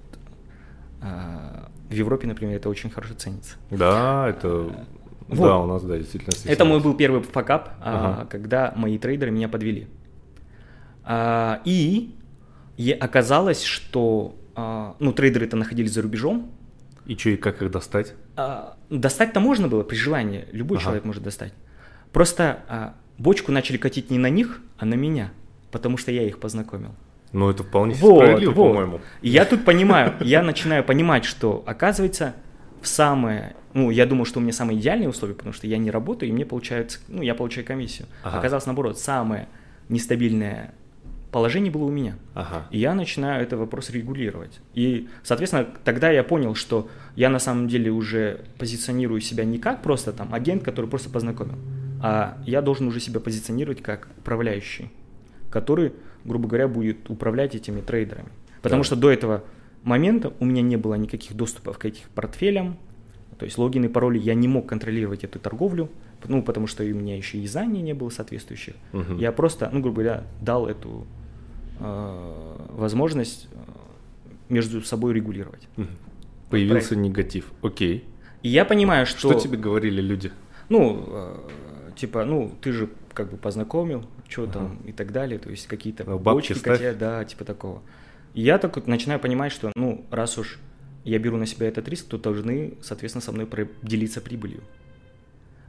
а, 1.02 1.70
в 1.90 1.94
Европе, 1.94 2.28
например, 2.28 2.56
это 2.56 2.70
очень 2.70 2.90
хорошо 2.90 3.14
ценится. 3.14 3.56
Да, 3.72 4.28
это... 4.30 4.74
Вот. 5.28 5.48
Да, 5.48 5.60
у 5.60 5.68
нас, 5.68 5.84
да, 5.84 5.98
действительно. 5.98 6.32
Это 6.52 6.66
мой 6.66 6.80
был 6.80 6.96
первый 6.96 7.22
факап, 7.22 7.70
а, 7.82 8.16
Ага. 8.22 8.26
когда 8.26 8.74
мои 8.76 8.98
трейдеры 8.98 9.30
меня 9.30 9.48
подвели. 9.48 9.88
А, 11.04 11.62
и 11.66 12.16
е- 12.78 12.96
оказалось, 12.96 13.62
что 13.64 14.36
а, 14.56 14.96
ну, 15.00 15.14
трейдеры-то 15.14 15.56
находились 15.56 15.94
за 15.94 16.02
рубежом, 16.02 16.50
И 17.10 17.18
что, 17.18 17.32
и 17.32 17.38
как 17.38 17.64
их 17.64 17.72
достать? 17.72 18.14
А, 18.38 18.78
Достать-то 18.92 19.40
можно 19.40 19.68
было 19.68 19.82
при 19.82 19.96
желании, 19.96 20.46
любой 20.52 20.78
Ага. 20.78 20.84
человек 20.86 21.06
может 21.06 21.24
достать. 21.24 21.54
Просто 22.14 22.60
а, 22.68 22.94
бочку 23.18 23.52
начали 23.52 23.78
катить 23.78 24.12
не 24.12 24.20
на 24.20 24.30
них, 24.30 24.62
а 24.78 24.86
на 24.86 24.94
меня, 24.94 25.32
потому 25.72 25.98
что 25.98 26.12
я 26.12 26.22
их 26.22 26.38
познакомил. 26.38 26.92
Ну, 27.32 27.50
это 27.50 27.64
вполне 27.64 27.96
Вот, 27.96 28.18
справедливо, 28.18 28.52
вот. 28.52 28.68
по-моему. 28.70 29.02
И 29.24 29.30
я 29.30 29.46
тут 29.46 29.66
понимаю, 29.66 30.14
я 30.22 30.44
начинаю 30.44 30.84
понимать, 30.84 31.26
что 31.26 31.64
оказывается 31.66 32.36
в 32.80 32.88
самое, 32.88 33.56
ну 33.74 33.90
я 33.90 34.06
думал, 34.06 34.26
что 34.26 34.38
у 34.38 34.44
меня 34.44 34.54
самые 34.54 34.80
идеальные 34.80 35.10
условия, 35.10 35.34
потому 35.34 35.52
что 35.52 35.66
я 35.66 35.80
не 35.80 35.90
работаю 35.90 36.30
и 36.30 36.32
мне 36.32 36.46
получается, 36.46 37.00
ну 37.08 37.24
я 37.24 37.34
получаю 37.34 37.66
комиссию. 37.66 38.08
Ага. 38.24 38.38
Оказалось 38.38 38.68
наоборот, 38.68 39.00
самое 39.00 39.48
нестабильное 39.90 40.76
положение 41.32 41.72
было 41.72 41.84
у 41.84 41.92
меня. 41.92 42.16
Ага. 42.34 42.66
И 42.72 42.80
я 42.80 42.94
начинаю 42.94 43.44
этот 43.44 43.60
вопрос 43.60 43.90
регулировать. 43.90 44.60
И, 44.74 45.08
соответственно, 45.24 45.68
тогда 45.84 46.10
я 46.10 46.24
понял, 46.24 46.56
что 46.56 46.90
я 47.16 47.30
на 47.30 47.40
самом 47.40 47.68
деле 47.68 47.92
уже 47.92 48.42
позиционирую 48.58 49.22
себя 49.22 49.44
не 49.44 49.60
как 49.60 49.82
просто 49.82 50.12
там 50.14 50.34
агент, 50.34 50.64
который 50.64 50.90
просто 50.90 51.10
познакомил, 51.10 51.56
а 52.02 52.38
я 52.46 52.62
должен 52.62 52.88
уже 52.88 53.00
себя 53.00 53.20
позиционировать 53.20 53.82
как 53.82 54.08
управляющий, 54.18 54.90
который, 55.50 55.94
грубо 56.26 56.48
говоря, 56.48 56.68
будет 56.68 57.10
управлять 57.10 57.56
этими 57.56 57.82
трейдерами. 57.82 58.30
Потому 58.62 58.82
Да. 58.84 58.88
что 58.88 58.96
до 58.96 59.12
этого 59.12 59.44
момента 59.84 60.34
у 60.40 60.46
меня 60.46 60.62
не 60.62 60.78
было 60.78 60.96
никаких 60.96 61.36
доступов 61.36 61.78
к 61.78 61.86
этим 61.86 62.04
портфелям, 62.16 62.78
то 63.38 63.46
есть 63.46 63.58
логины, 63.58 63.88
пароли, 63.88 64.20
я 64.20 64.34
не 64.34 64.48
мог 64.50 64.68
контролировать 64.68 65.24
эту 65.24 65.40
торговлю, 65.40 65.90
ну, 66.28 66.44
потому 66.44 66.68
что 66.68 66.84
у 66.84 66.88
меня 66.88 67.16
еще 67.16 67.38
и 67.38 67.48
знаний 67.48 67.82
не 67.82 67.94
было 67.94 68.10
соответствующих. 68.10 68.76
Мгм. 68.92 69.18
Я 69.18 69.32
просто, 69.32 69.70
ну, 69.72 69.80
грубо 69.80 70.02
говоря, 70.02 70.24
дал 70.42 70.68
эту 70.68 71.08
возможность 71.80 73.48
э, 73.52 73.58
между 74.50 74.82
собой 74.82 75.14
регулировать. 75.14 75.68
Появился 76.50 76.96
негатив. 76.96 77.52
Окей. 77.62 78.06
И 78.44 78.50
я 78.50 78.66
понимаю, 78.66 79.06
что... 79.06 79.32
Что 79.32 79.40
тебе 79.40 79.58
говорили 79.58 80.02
люди? 80.02 80.32
Ну, 80.70 81.06
э, 81.08 81.36
типа, 81.96 82.26
ну, 82.26 82.52
ты 82.62 82.72
же 82.72 82.90
как 83.14 83.32
бы 83.32 83.38
познакомил, 83.38 84.06
что 84.28 84.44
Ага. 84.44 84.54
там 84.54 84.78
и 84.86 84.92
так 84.92 85.12
далее, 85.12 85.40
то 85.40 85.50
есть 85.50 85.68
какие-то 85.68 86.04
Ну, 86.06 86.20
бочки 86.20 86.54
катят, 86.54 86.98
да, 86.98 87.24
типа 87.26 87.44
такого. 87.44 87.82
И 88.34 88.42
я 88.42 88.58
так 88.58 88.76
вот 88.76 88.88
начинаю 88.88 89.20
понимать, 89.20 89.52
что, 89.52 89.72
ну, 89.76 90.06
раз 90.12 90.38
уж 90.38 90.60
я 91.04 91.20
беру 91.20 91.38
на 91.38 91.46
себя 91.46 91.68
этот 91.68 91.88
риск, 91.88 92.08
то 92.08 92.18
должны, 92.18 92.74
соответственно, 92.82 93.22
со 93.22 93.32
мной 93.32 93.48
делиться 93.82 94.22
прибылью. 94.22 94.62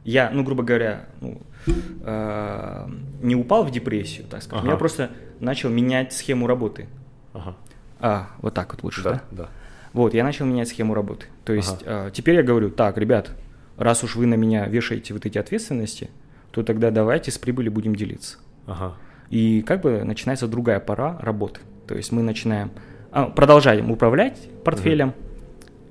Я, 0.03 0.29
ну, 0.31 0.43
грубо 0.43 0.63
говоря, 0.63 1.05
ну, 1.19 1.41
э, 1.67 2.89
не 3.21 3.35
упал 3.35 3.63
в 3.63 3.71
депрессию, 3.71 4.25
так 4.27 4.41
скажем, 4.41 4.65
Ага. 4.65 4.73
я 4.73 4.77
просто 4.77 5.11
начал 5.39 5.69
менять 5.69 6.13
схему 6.13 6.47
работы. 6.47 6.87
Ага. 7.33 7.55
А, 7.99 8.27
вот 8.39 8.53
так 8.53 8.71
вот 8.73 8.83
лучше, 8.83 9.03
да? 9.03 9.11
Да, 9.11 9.23
да. 9.31 9.49
Вот, 9.93 10.13
я 10.13 10.23
начал 10.23 10.45
менять 10.45 10.69
схему 10.69 10.93
работы. 10.93 11.27
То 11.43 11.53
есть 11.53 11.83
э, 11.85 12.09
теперь 12.13 12.35
я 12.35 12.43
говорю, 12.43 12.71
так, 12.71 12.97
ребят, 12.97 13.31
раз 13.77 14.03
уж 14.03 14.15
вы 14.15 14.25
на 14.25 14.35
меня 14.35 14.65
вешаете 14.65 15.13
вот 15.13 15.25
эти 15.25 15.37
ответственности, 15.37 16.09
то 16.51 16.63
тогда 16.63 16.91
давайте 16.91 17.31
с 17.31 17.37
прибыли 17.37 17.69
будем 17.69 17.95
делиться. 17.95 18.37
Ага. 18.65 18.95
И 19.29 19.61
как 19.61 19.81
бы 19.81 20.03
начинается 20.03 20.47
другая 20.47 20.79
пора 20.79 21.17
работы. 21.19 21.61
То 21.87 21.95
есть 21.95 22.11
мы 22.11 22.21
начинаем, 22.21 22.71
а, 23.11 23.25
продолжаем 23.25 23.91
управлять 23.91 24.49
портфелем, 24.63 25.09
угу. 25.09 25.15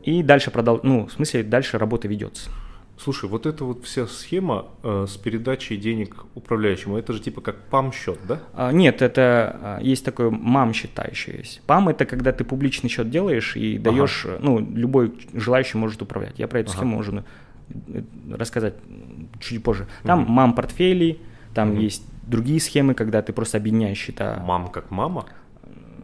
и 0.03 0.23
дальше 0.23 0.51
продол, 0.51 0.81
ну, 0.83 1.07
в 1.07 1.13
смысле, 1.13 1.43
дальше 1.43 1.79
работа 1.79 2.09
ведется. 2.09 2.51
Слушай, 3.03 3.31
вот 3.31 3.47
эта 3.47 3.65
вот 3.65 3.87
вся 3.87 4.07
схема 4.07 4.67
э, 4.83 5.07
с 5.09 5.17
передачей 5.17 5.79
денег 5.79 6.27
управляющему, 6.35 6.99
это 6.99 7.15
же 7.15 7.21
типа 7.21 7.41
как 7.41 7.57
ПАМ-счет, 7.71 8.19
да? 8.29 8.41
А, 8.53 8.73
нет, 8.73 9.01
это 9.01 9.57
а, 9.63 9.79
есть 9.81 10.05
такой 10.05 10.31
МАМ-счета 10.31 11.05
еще 11.05 11.35
есть. 11.35 11.63
ПАМ 11.63 11.89
это 11.89 12.05
когда 12.05 12.33
ты 12.33 12.45
публичный 12.45 12.91
счет 12.91 13.09
делаешь 13.09 13.57
и 13.57 13.79
даешь, 13.79 14.27
ага. 14.27 14.39
ну, 14.43 14.61
любой 14.61 15.15
желающий 15.33 15.79
может 15.79 16.03
управлять. 16.03 16.39
Я 16.39 16.47
про 16.47 16.61
эту 16.61 16.73
ага. 16.73 16.77
схему 16.77 16.97
можно 16.97 17.25
э, 17.69 18.03
рассказать 18.33 18.75
чуть 19.41 19.63
позже. 19.63 19.87
Там 20.03 20.25
угу. 20.25 20.33
МАМ-портфели, 20.33 21.21
там 21.55 21.71
угу. 21.71 21.81
есть 21.81 22.05
другие 22.27 22.61
схемы, 22.61 22.93
когда 22.93 23.23
ты 23.23 23.33
просто 23.33 23.57
объединяешь 23.57 23.97
счета. 23.97 24.43
МАМ 24.45 24.69
как 24.69 24.91
мама? 24.91 25.25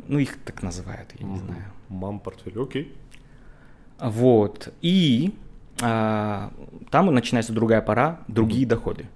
Ну, 0.08 0.18
их 0.18 0.38
так 0.46 0.62
называют, 0.62 1.10
я 1.18 1.26
угу. 1.26 1.34
не 1.34 1.40
знаю. 1.40 1.64
МАМ-портфель, 1.90 2.58
окей. 2.58 2.96
Вот. 3.98 4.72
И 4.80 5.34
там 5.78 7.06
начинается 7.06 7.52
другая 7.52 7.82
пора, 7.82 8.20
другие 8.28 8.66
доходы. 8.66 9.06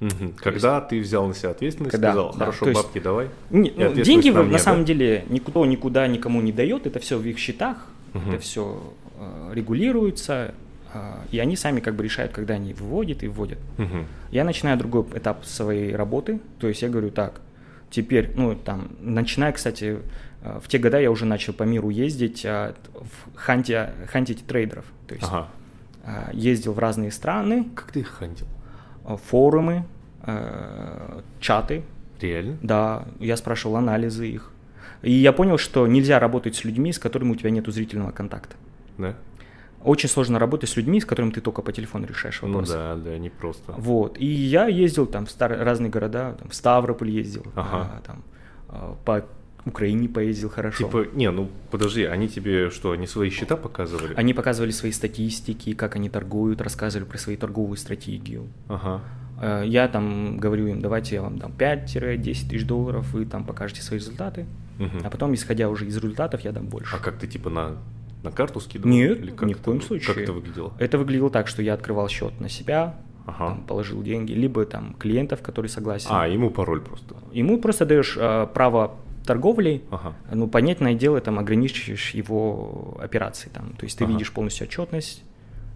Угу. 0.00 0.34
Когда 0.36 0.76
есть, 0.76 0.88
ты 0.88 1.00
взял 1.00 1.26
на 1.26 1.34
себя 1.34 1.50
ответственность, 1.50 1.92
когда, 1.92 2.12
сказал, 2.12 2.32
хорошо, 2.32 2.66
да, 2.66 2.72
бабки 2.72 2.96
есть, 2.96 3.04
давай. 3.04 3.28
Не, 3.50 3.72
ну, 3.76 3.92
деньги 3.92 4.30
на, 4.30 4.42
на 4.42 4.58
самом 4.58 4.80
да? 4.80 4.86
деле 4.86 5.24
никто 5.28 5.64
никуда 5.64 6.06
никому 6.06 6.40
не 6.40 6.52
дает, 6.52 6.86
это 6.86 6.98
все 6.98 7.18
в 7.18 7.24
их 7.24 7.38
счетах, 7.38 7.86
угу. 8.12 8.30
это 8.30 8.38
все 8.40 8.94
э, 9.18 9.52
регулируется, 9.54 10.54
э, 10.92 11.14
и 11.30 11.38
они 11.38 11.56
сами 11.56 11.80
как 11.80 11.94
бы 11.94 12.04
решают, 12.04 12.32
когда 12.32 12.54
они 12.54 12.74
выводят 12.74 13.22
и 13.22 13.28
вводят. 13.28 13.58
Угу. 13.78 14.04
Я 14.32 14.44
начинаю 14.44 14.76
другой 14.76 15.06
этап 15.14 15.44
своей 15.44 15.94
работы, 15.94 16.40
то 16.58 16.68
есть 16.68 16.82
я 16.82 16.88
говорю 16.88 17.10
так, 17.10 17.40
теперь, 17.90 18.32
ну 18.34 18.54
там, 18.56 18.90
начиная, 19.00 19.52
кстати, 19.52 20.00
э, 20.42 20.60
в 20.62 20.68
те 20.68 20.78
года 20.78 20.98
я 20.98 21.10
уже 21.10 21.24
начал 21.24 21.52
по 21.52 21.62
миру 21.62 21.88
ездить 21.88 22.44
э, 22.44 22.74
в 22.92 23.36
ханте, 23.36 23.92
хантить 24.08 24.44
трейдеров, 24.44 24.86
то 25.06 25.14
есть 25.14 25.26
ага 25.26 25.48
ездил 26.32 26.72
в 26.72 26.78
разные 26.78 27.10
страны. 27.10 27.68
Как 27.74 27.92
ты 27.92 28.00
их 28.00 28.08
хантил? 28.08 28.46
Э, 29.04 29.16
форумы, 29.16 29.84
э, 30.22 31.20
чаты. 31.40 31.84
Реально? 32.20 32.58
Да, 32.62 33.04
я 33.18 33.36
спрашивал 33.36 33.76
анализы 33.76 34.28
их. 34.28 34.50
И 35.02 35.12
я 35.12 35.32
понял, 35.32 35.58
что 35.58 35.86
нельзя 35.86 36.18
работать 36.18 36.56
с 36.56 36.64
людьми, 36.64 36.92
с 36.92 36.98
которыми 36.98 37.32
у 37.32 37.34
тебя 37.34 37.50
нет 37.50 37.66
зрительного 37.66 38.10
контакта. 38.10 38.56
Да. 38.96 39.14
Очень 39.82 40.08
сложно 40.08 40.38
работать 40.38 40.70
с 40.70 40.76
людьми, 40.76 40.98
с 40.98 41.04
которыми 41.04 41.32
ты 41.32 41.42
только 41.42 41.60
по 41.60 41.70
телефону 41.72 42.06
решаешь 42.06 42.40
ну 42.40 42.48
вопросы. 42.48 42.72
Ну 42.72 42.78
да, 42.78 42.96
да, 42.96 43.18
не 43.18 43.28
просто. 43.28 43.72
Вот. 43.72 44.18
И 44.18 44.24
я 44.24 44.66
ездил 44.66 45.06
там 45.06 45.26
в 45.26 45.30
стар... 45.30 45.58
разные 45.58 45.90
города, 45.90 46.36
там, 46.38 46.48
в 46.48 46.54
Ставрополь 46.54 47.10
ездил, 47.10 47.44
ага. 47.54 47.90
а, 47.98 48.02
там, 48.06 48.96
по 49.04 49.26
Украине 49.66 50.08
поездил 50.08 50.50
хорошо. 50.50 50.84
Типа, 50.84 51.06
не, 51.14 51.30
ну 51.30 51.50
подожди, 51.70 52.04
они 52.04 52.28
тебе 52.28 52.70
что, 52.70 52.92
они 52.92 53.06
свои 53.06 53.30
счета 53.30 53.56
показывали? 53.56 54.14
Они 54.14 54.34
показывали 54.34 54.70
свои 54.70 54.92
статистики, 54.92 55.74
как 55.74 55.96
они 55.96 56.10
торгуют, 56.10 56.60
рассказывали 56.60 57.06
про 57.06 57.18
свою 57.18 57.38
торговую 57.38 57.76
стратегию. 57.76 58.48
Ага. 58.68 59.00
Э, 59.40 59.62
я 59.66 59.88
там 59.88 60.38
говорю 60.38 60.66
им, 60.66 60.80
давайте 60.80 61.16
я 61.16 61.22
вам 61.22 61.38
дам 61.38 61.52
5-10 61.56 62.22
тысяч 62.22 62.66
долларов, 62.66 63.12
вы 63.12 63.24
там 63.24 63.44
покажете 63.44 63.82
свои 63.82 63.98
результаты, 63.98 64.46
угу. 64.78 64.98
а 65.02 65.10
потом, 65.10 65.34
исходя 65.34 65.68
уже 65.68 65.86
из 65.86 65.96
результатов, 65.96 66.42
я 66.42 66.52
дам 66.52 66.66
больше. 66.66 66.94
А 66.94 66.98
как 66.98 67.18
ты 67.18 67.26
типа 67.26 67.50
на, 67.50 67.76
на 68.22 68.30
карту 68.30 68.60
скидывал? 68.60 68.94
Нет, 68.94 69.18
Или 69.18 69.30
как 69.30 69.48
ни 69.48 69.54
в 69.54 69.60
коем 69.60 69.80
случае. 69.80 70.14
Как 70.14 70.18
это 70.18 70.32
выглядело? 70.32 70.72
Это 70.78 70.98
выглядело 70.98 71.30
так, 71.30 71.48
что 71.48 71.62
я 71.62 71.74
открывал 71.74 72.08
счет 72.08 72.38
на 72.40 72.48
себя, 72.48 72.96
ага. 73.26 73.48
там, 73.48 73.64
положил 73.64 74.02
деньги, 74.02 74.32
либо 74.32 74.64
там 74.66 74.94
клиентов, 74.94 75.42
который 75.42 75.68
согласен. 75.68 76.08
А, 76.10 76.28
ему 76.28 76.50
пароль 76.50 76.80
просто. 76.80 77.16
Ему 77.32 77.58
просто 77.58 77.86
даешь 77.86 78.16
э, 78.18 78.46
право 78.52 78.96
торговлей, 79.26 79.82
ага. 79.90 80.14
ну, 80.32 80.48
понятное 80.48 80.94
дело, 80.94 81.20
там 81.20 81.38
ограничиваешь 81.38 82.10
его 82.10 82.96
операции. 83.00 83.48
Там. 83.48 83.72
То 83.72 83.84
есть 83.84 83.98
ты 83.98 84.04
ага. 84.04 84.12
видишь 84.12 84.32
полностью 84.32 84.66
отчетность 84.66 85.22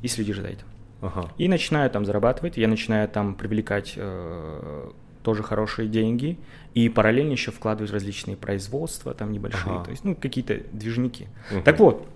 и 0.03 0.09
следишь 0.09 0.39
за 0.39 0.49
этим. 0.49 0.67
Ага. 1.01 1.31
И 1.39 1.49
начинаю 1.49 1.91
там 1.91 2.05
зарабатывать, 2.05 2.57
я 2.57 2.69
начинаю 2.69 3.09
там 3.09 3.35
привлекать 3.35 3.95
э, 3.97 4.91
тоже 5.23 5.43
хорошие 5.43 5.89
деньги 5.89 6.39
и 6.75 6.89
параллельно 6.89 7.33
еще 7.33 7.51
вкладывать 7.51 7.93
различные 7.93 8.37
производства 8.37 9.15
там 9.15 9.33
небольшие, 9.33 9.75
ага. 9.75 9.85
то 9.85 9.91
есть 9.91 10.05
ну 10.05 10.15
какие-то 10.15 10.61
движники. 10.73 11.29
Угу. 11.53 11.63
Так 11.63 11.79
вот, 11.79 12.09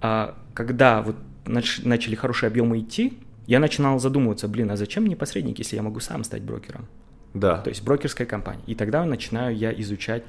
а, 0.00 0.36
когда 0.52 1.02
вот 1.02 1.16
нач- 1.44 1.86
начали 1.86 2.14
хорошие 2.14 2.48
объемы 2.48 2.80
идти, 2.80 3.18
я 3.46 3.60
начинал 3.60 3.98
задумываться, 3.98 4.48
блин, 4.48 4.70
а 4.70 4.76
зачем 4.76 5.04
мне 5.04 5.16
посредник, 5.16 5.58
если 5.58 5.76
я 5.76 5.82
могу 5.82 6.00
сам 6.00 6.24
стать 6.24 6.42
брокером? 6.42 6.86
Да. 7.34 7.58
То 7.58 7.68
есть 7.68 7.84
брокерская 7.84 8.26
компания. 8.26 8.62
И 8.66 8.74
тогда 8.74 9.04
начинаю 9.04 9.56
я 9.56 9.72
изучать 9.72 10.22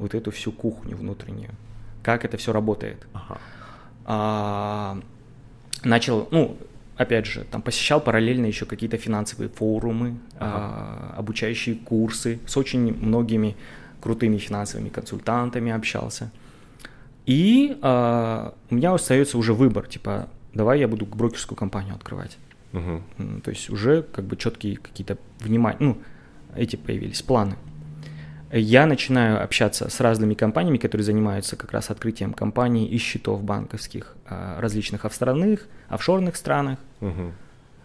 вот 0.00 0.14
эту 0.14 0.30
всю 0.30 0.50
кухню 0.50 0.96
внутреннюю, 0.96 1.50
как 2.02 2.24
это 2.24 2.36
все 2.38 2.52
работает. 2.52 3.06
Ага. 3.12 3.38
А, 4.06 4.98
начал, 5.84 6.26
ну, 6.30 6.56
опять 6.96 7.26
же, 7.26 7.44
там 7.44 7.62
посещал 7.62 8.00
параллельно 8.00 8.46
еще 8.46 8.64
какие-то 8.64 8.96
финансовые 8.96 9.50
форумы, 9.50 10.16
ага. 10.38 11.12
а, 11.12 11.14
обучающие 11.18 11.76
курсы, 11.76 12.40
с 12.46 12.56
очень 12.56 12.94
многими 12.94 13.56
крутыми 14.00 14.38
финансовыми 14.38 14.88
консультантами 14.88 15.70
общался. 15.70 16.32
И 17.26 17.78
а, 17.82 18.54
у 18.70 18.74
меня 18.74 18.94
остается 18.94 19.36
уже 19.36 19.52
выбор, 19.52 19.86
типа, 19.86 20.28
давай 20.54 20.80
я 20.80 20.88
буду 20.88 21.04
брокерскую 21.04 21.58
компанию 21.58 21.94
открывать. 21.94 22.38
Угу. 22.72 23.40
То 23.44 23.50
есть 23.50 23.68
уже 23.68 24.02
как 24.02 24.24
бы 24.24 24.36
четкие 24.36 24.76
какие-то 24.76 25.18
внимания, 25.40 25.76
ну, 25.78 25.98
эти 26.56 26.76
появились 26.76 27.20
планы 27.20 27.56
я 28.52 28.86
начинаю 28.86 29.42
общаться 29.42 29.88
с 29.88 30.00
разными 30.00 30.34
компаниями, 30.34 30.78
которые 30.78 31.04
занимаются 31.04 31.56
как 31.56 31.72
раз 31.72 31.90
открытием 31.90 32.32
компаний 32.32 32.86
и 32.86 32.98
счетов 32.98 33.44
банковских 33.44 34.16
а, 34.26 34.60
различных 34.60 35.04
офстранных, 35.04 35.68
офшорных 35.88 36.36
странах. 36.36 36.78
Угу. 37.00 37.32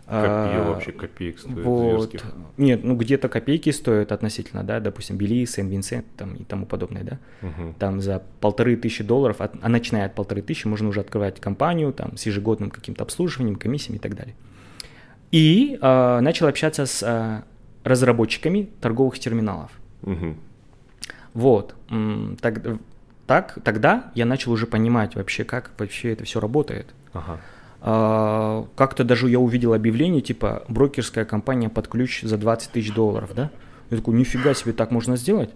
Копия 0.06 0.62
а, 0.62 0.72
вообще 0.72 0.92
копеек 0.92 1.40
стоит 1.40 1.66
вот. 1.66 2.24
Нет, 2.58 2.84
ну 2.84 2.96
где-то 2.96 3.28
копейки 3.28 3.72
стоят 3.72 4.12
относительно, 4.12 4.64
да, 4.64 4.80
допустим, 4.80 5.18
Бели, 5.18 5.46
Сен-Винсент 5.46 6.06
там, 6.16 6.36
и 6.36 6.44
тому 6.44 6.66
подобное, 6.66 7.04
да. 7.04 7.20
Угу. 7.42 7.76
Там 7.80 8.02
за 8.02 8.24
полторы 8.40 8.76
тысячи 8.76 9.04
долларов, 9.04 9.42
от, 9.42 9.54
а 9.62 9.70
начиная 9.70 10.06
от 10.06 10.16
полторы 10.16 10.42
тысячи, 10.42 10.68
можно 10.68 10.90
уже 10.90 11.00
открывать 11.00 11.40
компанию 11.40 11.92
там 11.92 12.18
с 12.18 12.26
ежегодным 12.26 12.70
каким-то 12.70 13.04
обслуживанием, 13.04 13.56
комиссиями 13.56 13.98
и 13.98 14.00
так 14.00 14.16
далее. 14.16 14.36
И 15.32 15.78
э, 15.82 16.20
начал 16.22 16.48
общаться 16.48 16.86
с 16.86 17.04
э, 17.04 17.42
разработчиками 17.84 18.70
торговых 18.82 19.18
терминалов. 19.18 19.72
Угу. 20.04 20.36
Вот. 21.36 21.76
Так, 22.42 22.62
так, 23.28 23.60
тогда 23.64 24.12
я 24.16 24.26
начал 24.26 24.52
уже 24.52 24.66
понимать 24.66 25.16
вообще, 25.16 25.44
как 25.44 25.72
вообще 25.78 26.14
это 26.14 26.24
все 26.24 26.40
работает. 26.40 26.88
Ага. 27.14 27.40
А, 27.82 28.68
как-то 28.76 29.04
даже 29.04 29.30
я 29.30 29.40
увидел 29.40 29.74
объявление, 29.74 30.22
типа, 30.22 30.64
брокерская 30.68 31.26
компания 31.26 31.70
под 31.70 31.88
ключ 31.88 32.22
за 32.24 32.38
20 32.38 32.72
тысяч 32.72 32.94
долларов, 32.94 33.32
да? 33.36 33.52
Я 33.92 33.98
такой, 33.98 34.16
нифига 34.16 34.54
себе, 34.56 34.74
так 34.74 34.90
можно 34.90 35.18
сделать. 35.18 35.52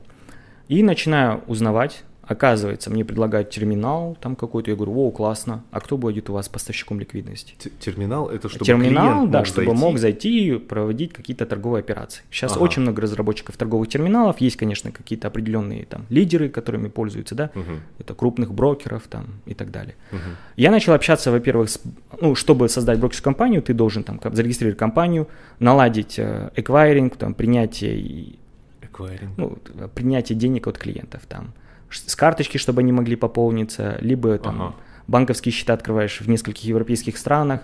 И 0.68 0.84
начинаю 0.84 1.42
узнавать, 1.48 2.04
Оказывается, 2.30 2.92
мне 2.92 3.04
предлагают 3.04 3.50
терминал 3.50 4.16
там 4.22 4.36
какой-то, 4.36 4.70
я 4.70 4.78
говорю, 4.78 4.96
о, 5.00 5.10
классно, 5.10 5.64
а 5.72 5.80
кто 5.80 5.98
будет 5.98 6.30
у 6.30 6.34
вас 6.34 6.48
поставщиком 6.48 7.00
ликвидности? 7.00 7.56
Терминал 7.80 8.30
это 8.30 8.50
чтобы 8.50 8.66
терминал, 8.66 9.26
да, 9.26 9.40
мог 9.40 9.48
чтобы 9.48 9.66
зайти? 9.66 9.82
мог 9.82 9.98
зайти 9.98 10.48
и 10.48 10.58
проводить 10.60 11.12
какие-то 11.12 11.48
торговые 11.48 11.80
операции. 11.80 12.22
Сейчас 12.30 12.52
ага. 12.52 12.62
очень 12.62 12.84
много 12.84 13.02
разработчиков 13.02 13.58
торговых 13.58 13.90
терминалов, 13.90 14.40
есть, 14.42 14.58
конечно, 14.58 14.92
какие-то 14.92 15.28
определенные 15.28 15.86
там 15.86 16.06
лидеры, 16.10 16.50
которыми 16.50 16.88
пользуются, 16.90 17.34
да, 17.34 17.50
угу. 17.56 17.80
это 17.98 18.14
крупных 18.14 18.54
брокеров 18.54 19.08
там 19.08 19.42
и 19.48 19.56
так 19.56 19.72
далее. 19.72 19.96
Угу. 20.12 20.20
Я 20.56 20.70
начал 20.70 20.94
общаться, 20.94 21.32
во-первых, 21.32 21.72
с, 21.72 21.82
ну, 22.22 22.36
чтобы 22.36 22.70
создать 22.70 23.00
брокерскую 23.00 23.34
компанию, 23.34 23.64
ты 23.64 23.74
должен 23.74 24.04
там 24.04 24.20
зарегистрировать 24.22 24.78
компанию, 24.78 25.28
наладить 25.58 26.20
эквайринг, 26.20 27.18
там 27.18 27.34
принятие 27.34 28.36
Эквайринг. 28.82 29.38
Ну, 29.38 29.58
принятие 29.96 30.38
денег 30.38 30.68
от 30.68 30.78
клиентов 30.78 31.22
там 31.28 31.54
с 31.90 32.16
карточки, 32.16 32.58
чтобы 32.58 32.82
они 32.82 32.92
могли 32.92 33.16
пополниться, 33.16 33.98
либо 34.02 34.38
там 34.38 34.62
ага. 34.62 34.76
банковские 35.08 35.52
счета 35.52 35.74
открываешь 35.74 36.22
в 36.22 36.30
нескольких 36.30 36.64
европейских 36.66 37.18
странах. 37.18 37.62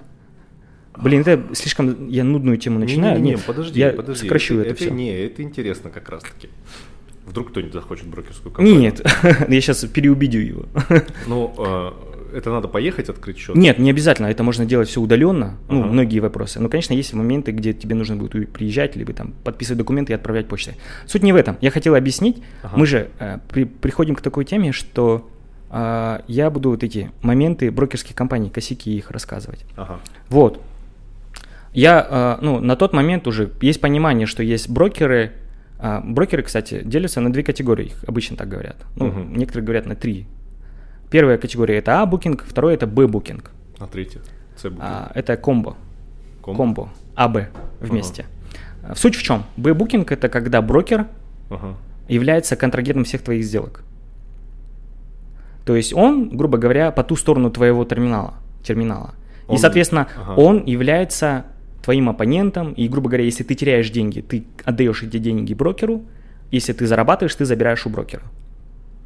Блин, 0.97 1.21
это 1.21 1.53
слишком 1.53 2.07
я 2.07 2.23
нудную 2.23 2.57
тему 2.57 2.79
начинаю. 2.79 3.19
Не, 3.19 3.31
не, 3.31 3.31
не, 3.31 3.37
подожди, 3.37 3.79
я 3.79 3.91
подожди. 3.91 4.21
сокращу 4.21 4.59
это, 4.59 4.69
это, 4.69 4.79
все. 4.79 4.91
Не, 4.91 5.13
это 5.25 5.43
интересно 5.43 5.89
как 5.89 6.09
раз-таки. 6.09 6.49
Вдруг 7.25 7.49
кто-нибудь 7.49 7.73
захочет 7.73 8.07
брокерскую 8.07 8.51
компанию? 8.53 8.79
Нет, 8.79 9.01
я 9.49 9.61
сейчас 9.61 9.83
переубедю 9.85 10.39
его. 10.39 10.65
Ну, 11.27 11.53
э, 11.57 11.91
это 12.35 12.51
надо 12.51 12.67
поехать 12.67 13.09
открыть 13.09 13.37
счет? 13.37 13.55
Нет, 13.55 13.79
не 13.79 13.89
обязательно, 13.89 14.27
это 14.27 14.43
можно 14.43 14.65
делать 14.65 14.89
все 14.89 15.01
удаленно, 15.01 15.57
ну, 15.69 15.81
ага. 15.81 15.91
многие 15.91 16.19
вопросы. 16.19 16.59
Но, 16.59 16.69
конечно, 16.69 16.93
есть 16.93 17.13
моменты, 17.13 17.51
где 17.51 17.73
тебе 17.73 17.95
нужно 17.95 18.15
будет 18.15 18.51
приезжать, 18.51 18.95
либо 18.95 19.13
там 19.13 19.33
подписывать 19.43 19.77
документы 19.77 20.13
и 20.13 20.15
отправлять 20.15 20.47
почтой. 20.47 20.75
Суть 21.05 21.23
не 21.23 21.33
в 21.33 21.35
этом. 21.35 21.57
Я 21.61 21.71
хотел 21.71 21.95
объяснить, 21.95 22.43
ага. 22.63 22.77
мы 22.77 22.85
же 22.85 23.09
э, 23.19 23.39
при, 23.49 23.63
приходим 23.63 24.15
к 24.15 24.21
такой 24.21 24.45
теме, 24.45 24.71
что 24.71 25.27
э, 25.71 26.19
я 26.27 26.49
буду 26.49 26.69
вот 26.71 26.83
эти 26.83 27.11
моменты 27.21 27.71
брокерских 27.71 28.15
компаний, 28.15 28.49
косяки 28.49 28.95
их 28.97 29.11
рассказывать. 29.11 29.65
Ага. 29.75 29.99
Вот. 30.29 30.61
Я, 31.73 32.37
э, 32.39 32.43
ну, 32.43 32.59
на 32.59 32.75
тот 32.75 32.93
момент 32.93 33.27
уже 33.27 33.49
есть 33.61 33.81
понимание, 33.81 34.27
что 34.27 34.43
есть 34.43 34.69
брокеры, 34.69 35.31
А, 35.77 35.99
брокеры, 36.01 36.41
кстати, 36.41 36.81
делятся 36.85 37.19
на 37.19 37.33
две 37.33 37.43
категории, 37.43 37.87
их 37.87 38.05
обычно 38.07 38.37
так 38.37 38.47
говорят. 38.47 38.77
Ну, 38.95 39.07
Мгм. 39.07 39.35
некоторые 39.35 39.65
говорят 39.65 39.85
на 39.85 39.95
три. 39.95 40.25
Первая 41.09 41.37
категория 41.37 41.77
это 41.77 42.01
А-букинг, 42.01 42.43
второе 42.47 42.73
это 42.75 42.87
Б-букинг. 42.87 43.51
А 43.79 43.87
третье? 43.87 44.21
С 44.55 44.65
А, 44.79 45.11
это 45.15 45.37
комбо. 45.37 45.75
Ком? 46.41 46.55
Комбо. 46.57 46.89
АБ 47.15 47.47
вместе. 47.79 48.25
А, 48.83 48.95
Суть 48.95 49.15
в 49.15 49.23
чем? 49.23 49.43
Б-букинг 49.57 50.11
это 50.11 50.29
когда 50.29 50.61
брокер 50.61 51.07
Ага. 51.49 51.75
является 52.07 52.55
контрагентом 52.55 53.03
всех 53.03 53.21
твоих 53.21 53.43
сделок. 53.45 53.83
То 55.65 55.75
есть 55.75 55.93
он, 55.93 56.29
грубо 56.29 56.57
говоря, 56.57 56.91
по 56.91 57.03
ту 57.03 57.15
сторону 57.15 57.49
твоего 57.49 57.83
терминала. 57.85 58.35
терминала. 58.63 59.13
Он- 59.47 59.55
И, 59.55 59.59
соответственно, 59.59 60.07
ага. 60.17 60.39
он 60.39 60.63
является 60.65 61.45
твоим 61.83 62.09
оппонентом. 62.09 62.73
И, 62.73 62.87
грубо 62.87 63.09
говоря, 63.09 63.23
если 63.25 63.43
ты 63.43 63.53
теряешь 63.53 63.91
деньги, 63.91 64.21
ты 64.21 64.45
отдаешь 64.63 65.03
эти 65.03 65.17
деньги 65.19 65.53
брокеру. 65.53 66.03
Если 66.51 66.73
ты 66.73 66.87
зарабатываешь, 66.87 67.35
ты 67.35 67.45
забираешь 67.45 67.85
у 67.85 67.89
брокера. 67.89 68.23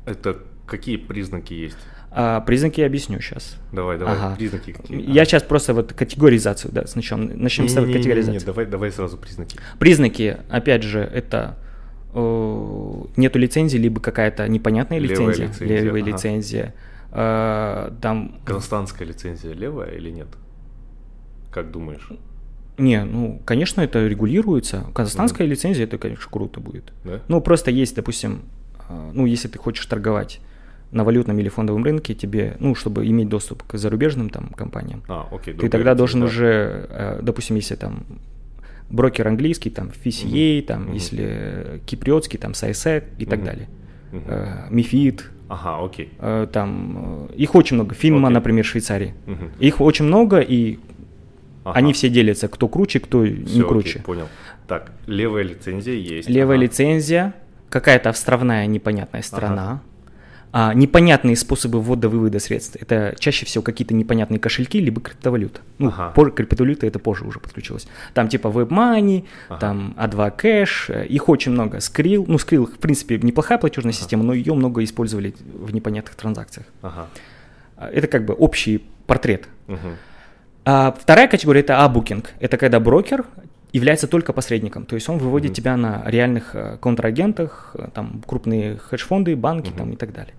Это 0.05 0.37
какие 0.69 0.97
признаки 0.97 1.53
есть? 1.53 1.77
А, 2.11 2.41
признаки 2.41 2.79
я 2.79 2.87
объясню 2.87 3.19
сейчас. 3.19 3.57
Давай, 3.71 3.97
давай, 3.97 4.15
Ага. 4.15 4.35
признаки 4.35 4.71
какие? 4.71 5.11
Я 5.11 5.25
сейчас 5.25 5.43
просто 5.43 5.73
вот 5.73 5.93
категоризацию, 5.93 6.71
да, 6.71 6.85
начнем, 6.95 7.41
начнем 7.41 7.67
с 7.67 7.75
Не-не-не-не, 7.75 7.97
категоризации. 7.97 8.45
давай, 8.45 8.65
давай 8.65 8.91
сразу 8.91 9.17
признаки. 9.17 9.57
Признаки, 9.77 10.37
опять 10.49 10.83
же, 10.83 10.99
это 10.99 11.57
э, 12.13 12.93
нету 13.17 13.37
лицензии, 13.37 13.77
либо 13.77 14.01
какая-то 14.01 14.47
непонятная 14.47 14.97
Левая 14.97 15.27
лицензия, 15.27 15.47
лицензия, 15.47 15.81
левая 15.81 16.01
ага. 16.01 16.11
лицензия. 16.11 16.75
Э, 17.11 17.91
там, 18.01 18.39
Казахстанская 18.43 19.07
лицензия 19.07 19.53
левая 19.53 19.91
или 19.91 20.09
нет? 20.09 20.27
Как 21.51 21.71
думаешь? 21.71 22.09
не, 22.79 23.03
ну, 23.03 23.41
конечно, 23.45 23.81
это 23.81 24.07
регулируется. 24.07 24.85
Казахстанская 24.93 25.45
лицензия, 25.45 25.83
это, 25.83 25.97
конечно, 25.97 26.25
круто 26.31 26.59
будет. 26.59 26.93
Да? 27.03 27.19
Ну, 27.27 27.41
просто 27.41 27.71
есть, 27.71 27.95
допустим, 27.95 28.43
э, 28.87 29.11
ну, 29.13 29.25
если 29.25 29.47
ты 29.49 29.59
хочешь 29.59 29.85
торговать 29.85 30.39
на 30.91 31.03
валютном 31.03 31.37
или 31.39 31.49
фондовом 31.49 31.83
рынке, 31.83 32.13
тебе, 32.15 32.55
ну, 32.59 32.73
чтобы 32.75 33.05
иметь 33.07 33.29
доступ 33.29 33.63
к 33.63 33.77
зарубежным 33.77 34.29
там 34.29 34.47
компаниям, 34.49 35.03
А, 35.07 35.27
окей. 35.31 35.53
ты 35.53 35.69
тогда 35.69 35.93
должен 35.95 36.21
да. 36.21 36.25
уже, 36.27 36.87
э, 36.89 37.19
допустим, 37.21 37.55
если 37.57 37.75
там 37.75 38.03
брокер 38.89 39.27
английский, 39.27 39.69
там 39.69 39.89
FCA, 39.89 40.61
там, 40.63 40.85
Мгм. 40.85 40.93
если 40.93 41.81
киприотский, 41.85 42.39
там 42.39 42.53
SISEC 42.53 43.03
и 43.19 43.25
так 43.25 43.39
Мгм. 43.39 43.45
далее. 43.45 43.67
Э, 44.11 44.67
МИФИД, 44.71 45.29
Ага, 45.47 45.85
окей. 45.85 46.09
э, 46.19 46.47
там, 46.51 47.27
их 47.37 47.53
очень 47.53 47.75
много. 47.75 47.93
Финма, 47.93 48.27
Окей. 48.29 48.33
например, 48.33 48.65
Швейцарии. 48.65 49.13
Мгм. 49.27 49.51
Их 49.59 49.81
очень 49.81 50.05
много, 50.05 50.39
и 50.39 50.79
Ага. 51.63 51.77
они 51.77 51.93
все 51.93 52.09
делятся, 52.09 52.47
кто 52.47 52.67
круче, 52.67 52.99
кто 52.99 53.23
Всё, 53.23 53.31
не 53.31 53.41
окей, 53.41 53.63
круче. 53.63 53.99
понял. 53.99 54.27
Так, 54.67 54.91
левая 55.05 55.43
лицензия 55.43 55.93
есть. 55.95 56.27
Левая 56.29 56.57
Ага. 56.57 56.65
лицензия, 56.65 57.33
какая-то 57.69 58.09
островная 58.09 58.65
непонятная 58.65 59.21
страна, 59.21 59.81
а, 60.51 60.73
непонятные 60.73 61.35
способы 61.35 61.79
ввода-вывода 61.79 62.39
средств. 62.39 62.75
Это 62.79 63.15
чаще 63.19 63.45
всего 63.45 63.61
какие-то 63.63 63.93
непонятные 63.93 64.39
кошельки, 64.39 64.79
либо 64.79 64.99
криптовалюта. 65.01 65.59
Ну, 65.77 65.89
Ага. 65.89 66.11
позже 66.15 66.31
криптовалюта 66.31 66.87
это 66.87 66.97
позже 66.99 67.23
уже 67.25 67.39
подключилось. 67.39 67.87
Там 68.13 68.27
типа 68.29 68.47
WebMoney, 68.47 69.25
Ага. 69.49 69.59
там 69.59 69.95
A2 69.97 70.35
Cash, 70.37 70.91
э, 70.93 71.05
их 71.05 71.29
очень 71.29 71.51
много. 71.51 71.77
Skrill, 71.77 72.25
ну 72.27 72.35
Skrill 72.37 72.65
в 72.65 72.79
принципе 72.79 73.19
неплохая 73.19 73.57
платежная 73.59 73.93
система, 73.93 74.23
но 74.23 74.33
ее 74.33 74.53
много 74.55 74.83
использовали 74.83 75.33
в 75.53 75.71
непонятных 75.73 76.15
транзакциях. 76.15 76.65
Ага. 76.81 77.07
А, 77.77 77.89
Это 77.91 78.07
как 78.07 78.25
бы 78.25 78.33
общий 78.33 78.83
портрет. 79.07 79.47
Мгм. 79.67 79.97
А 80.65 80.91
вторая 80.99 81.27
категория 81.27 81.61
это 81.61 81.83
абукинг. 81.83 82.31
Это 82.39 82.57
когда 82.57 82.79
брокер 82.79 83.25
является 83.71 84.07
только 84.07 84.33
посредником. 84.33 84.85
То 84.85 84.95
есть 84.95 85.07
он 85.09 85.19
выводит 85.19 85.51
Мгм. 85.51 85.55
тебя 85.55 85.77
на 85.77 86.01
реальных 86.05 86.55
э, 86.55 86.77
контрагентах, 86.81 87.75
э, 87.75 87.87
там 87.93 88.23
крупные 88.25 88.77
хедж-фонды, 88.77 89.35
банки 89.35 89.69
там, 89.71 89.85
Мгм. 89.87 89.93
и 89.93 89.95
так 89.95 90.11
далее. 90.11 90.33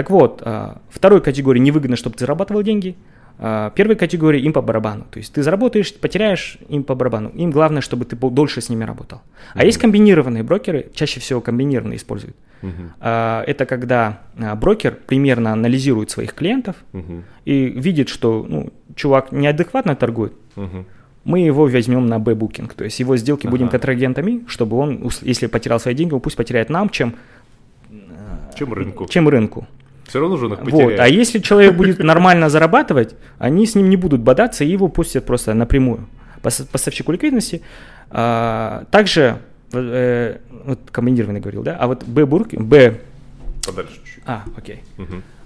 Так 0.00 0.08
вот, 0.08 0.40
а, 0.42 0.78
второй 0.88 1.20
категории 1.20 1.60
невыгодно, 1.60 1.94
чтобы 1.94 2.16
ты 2.16 2.20
зарабатывал 2.20 2.62
деньги. 2.62 2.96
А, 3.38 3.68
Первой 3.72 3.96
категории 3.96 4.40
им 4.40 4.54
по 4.54 4.62
барабану. 4.62 5.04
То 5.10 5.18
есть 5.18 5.30
ты 5.34 5.42
заработаешь, 5.42 5.92
потеряешь, 5.94 6.56
им 6.70 6.84
по 6.84 6.94
барабану. 6.94 7.28
Им 7.34 7.50
главное, 7.50 7.82
чтобы 7.82 8.06
ты 8.06 8.16
был- 8.16 8.30
дольше 8.30 8.62
с 8.62 8.70
ними 8.70 8.84
работал. 8.84 9.20
А 9.52 9.58
Мгм. 9.58 9.66
есть 9.66 9.76
комбинированные 9.78 10.42
брокеры, 10.42 10.86
чаще 10.94 11.20
всего 11.20 11.42
комбинированные 11.42 11.98
используют. 11.98 12.34
А, 13.00 13.44
Это 13.46 13.66
когда 13.66 14.20
брокер 14.56 14.96
примерно 15.06 15.52
анализирует 15.52 16.08
своих 16.10 16.32
клиентов, 16.32 16.76
Мгм. 16.92 17.24
и 17.44 17.66
видит, 17.66 18.08
что 18.08 18.46
ну, 18.48 18.70
чувак 18.94 19.32
неадекватно 19.32 19.96
торгует, 19.96 20.32
Мгм. 20.56 20.86
мы 21.24 21.40
его 21.40 21.66
возьмем 21.66 22.06
на 22.06 22.18
Б-букинг. 22.18 22.72
То 22.72 22.84
есть 22.84 23.00
его 23.00 23.18
сделки 23.18 23.46
будем 23.48 23.66
Ага. 23.66 23.72
контрагентами, 23.72 24.44
чтобы 24.46 24.78
он, 24.78 25.10
если 25.20 25.46
потерял 25.46 25.78
свои 25.78 25.94
деньги, 25.94 26.14
он 26.14 26.20
пусть 26.20 26.36
потеряет 26.36 26.70
нам, 26.70 26.88
чем, 26.88 27.14
Чем 28.58 28.72
рынку? 28.74 29.06
чем 29.08 29.28
рынку. 29.28 29.66
Все 30.10 30.18
равно 30.20 30.36
же 30.36 30.46
он 30.46 30.54
их 30.54 30.58
Вот. 30.60 30.70
потеряет. 30.70 30.98
А 31.00 31.06
если 31.08 31.38
человек 31.38 31.74
будет 31.76 31.98
нормально 32.02 32.48
зарабатывать, 32.50 33.14
они 33.38 33.64
с 33.64 33.76
ним 33.76 33.88
не 33.88 33.96
будут 33.96 34.20
бодаться 34.20 34.64
и 34.64 34.68
его 34.68 34.88
пустят 34.88 35.24
просто 35.24 35.54
напрямую. 35.54 36.08
Пос- 36.42 36.66
Поставщику 36.70 37.12
ликвидности. 37.12 37.62
А, 38.10 38.86
также, 38.90 39.38
э, 39.72 40.38
вот 40.64 40.80
комбинированный 40.90 41.38
говорил, 41.40 41.62
да, 41.62 41.76
а 41.78 41.86
вот 41.86 42.02
Б-букинг, 42.04 42.62
Б, 42.66 42.98
Подальше 43.64 43.94
чуть-чуть. 44.04 44.22
а, 44.26 44.42
окей. 44.56 44.82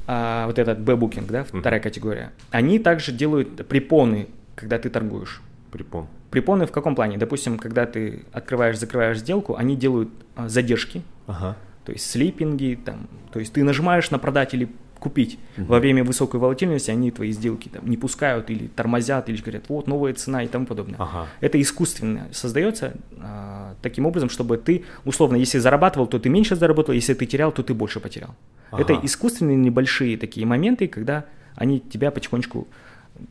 А, 0.07 0.47
вот 0.47 0.59
этот 0.59 0.81
Б-букинг, 0.81 1.31
да, 1.31 1.45
вторая 1.45 1.81
категория, 1.81 2.31
они 2.51 2.79
также 2.79 3.13
делают 3.13 3.67
препоны, 3.69 4.29
когда 4.55 4.79
ты 4.79 4.89
торгуешь. 4.89 5.43
Припон. 5.73 6.07
Препоны 6.31 6.67
в 6.67 6.73
каком 6.73 6.95
плане? 6.95 7.19
Допустим, 7.19 7.59
когда 7.59 7.85
ты 7.85 8.23
открываешь, 8.33 8.79
закрываешь 8.79 9.19
сделку, 9.19 9.57
они 9.57 9.77
делают 9.77 10.09
а, 10.37 10.49
задержки, 10.49 11.03
Ага. 11.27 11.57
То 11.85 11.93
есть 11.93 12.11
слипинги, 12.11 12.79
там, 12.83 13.09
то 13.33 13.41
есть 13.41 13.53
ты 13.53 13.65
нажимаешь 13.65 14.11
на 14.11 14.19
продать 14.19 14.55
или 14.55 14.69
купить. 14.99 15.39
Мгм. 15.59 15.67
Во 15.67 15.81
время 15.81 16.03
высокой 16.03 16.41
волатильности 16.41 16.91
они 16.91 17.11
твои 17.11 17.31
сделки 17.31 17.69
там, 17.69 17.87
не 17.87 17.99
пускают 17.99 18.49
или 18.49 18.69
тормозят, 18.69 19.29
или 19.29 19.37
говорят, 19.37 19.65
вот 19.69 19.87
новая 19.87 20.15
цена 20.15 20.43
и 20.43 20.49
тому 20.49 20.65
подобное. 20.65 20.97
Ага. 20.99 21.27
Это 21.41 21.61
искусственно 21.61 22.29
создается 22.33 22.95
а, 23.19 23.75
таким 23.83 24.07
образом, 24.07 24.31
чтобы 24.31 24.57
ты, 24.57 24.85
условно, 25.05 25.37
если 25.37 25.59
зарабатывал, 25.59 26.07
то 26.07 26.19
ты 26.19 26.31
меньше 26.31 26.57
заработал, 26.57 26.95
если 26.95 27.13
ты 27.13 27.27
терял, 27.27 27.53
то 27.53 27.63
ты 27.63 27.75
больше 27.75 28.01
потерял. 28.01 28.35
Это 28.73 28.95
Ага. 28.95 29.05
искусственные 29.05 29.57
небольшие 29.57 30.17
такие 30.17 30.47
моменты, 30.47 30.89
когда 30.89 31.27
они 31.55 31.81
тебя 31.81 32.11
потихонечку 32.11 32.67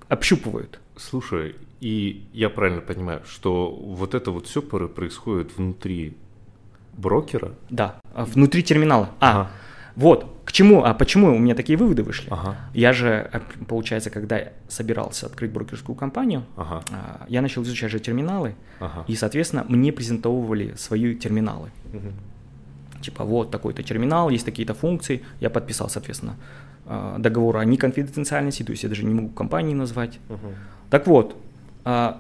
общупывают. 0.09 0.79
Слушай, 0.95 1.55
и 1.81 2.23
я 2.33 2.49
правильно 2.49 2.81
понимаю, 2.81 3.21
что 3.27 3.69
вот 3.71 4.13
это 4.13 4.31
вот 4.31 4.45
все 4.45 4.61
происходит 4.61 5.57
внутри 5.57 6.13
брокера? 6.93 7.51
Да, 7.69 7.95
а 8.13 8.25
внутри 8.25 8.63
терминала. 8.63 9.09
А, 9.19 9.29
Ага. 9.31 9.51
вот, 9.95 10.25
к 10.45 10.51
чему, 10.51 10.83
а 10.83 10.93
почему 10.93 11.35
у 11.35 11.39
меня 11.39 11.55
такие 11.55 11.77
выводы 11.77 12.03
вышли? 12.03 12.27
Ага. 12.29 12.55
Я 12.73 12.93
же, 12.93 13.29
э, 13.31 13.39
получается, 13.67 14.09
когда 14.09 14.39
собирался 14.67 15.25
открыть 15.25 15.51
брокерскую 15.51 15.95
компанию, 15.95 16.43
Ага. 16.57 16.83
а, 16.91 17.25
я 17.29 17.41
начал 17.41 17.63
изучать 17.63 17.91
же 17.91 17.99
терминалы, 17.99 18.55
Ага. 18.79 19.05
и, 19.07 19.15
соответственно, 19.15 19.65
мне 19.67 19.91
презентовывали 19.91 20.73
свои 20.77 21.15
терминалы. 21.15 21.69
Мгм. 21.93 22.13
Типа, 23.01 23.23
вот 23.23 23.51
такой-то 23.51 23.83
терминал, 23.83 24.29
есть 24.29 24.45
такие-то 24.45 24.73
функции. 24.73 25.21
Я 25.41 25.49
подписал, 25.49 25.89
соответственно, 25.89 26.35
а, 26.85 27.17
договор 27.19 27.57
о 27.57 27.65
неконфиденциальности, 27.65 28.63
то 28.63 28.71
есть 28.71 28.83
я 28.83 28.89
даже 28.89 29.03
не 29.05 29.13
могу 29.13 29.29
компании 29.29 29.73
назвать. 29.73 30.19
Мгм. 30.29 30.55
Так 30.89 31.07
вот, 31.07 31.35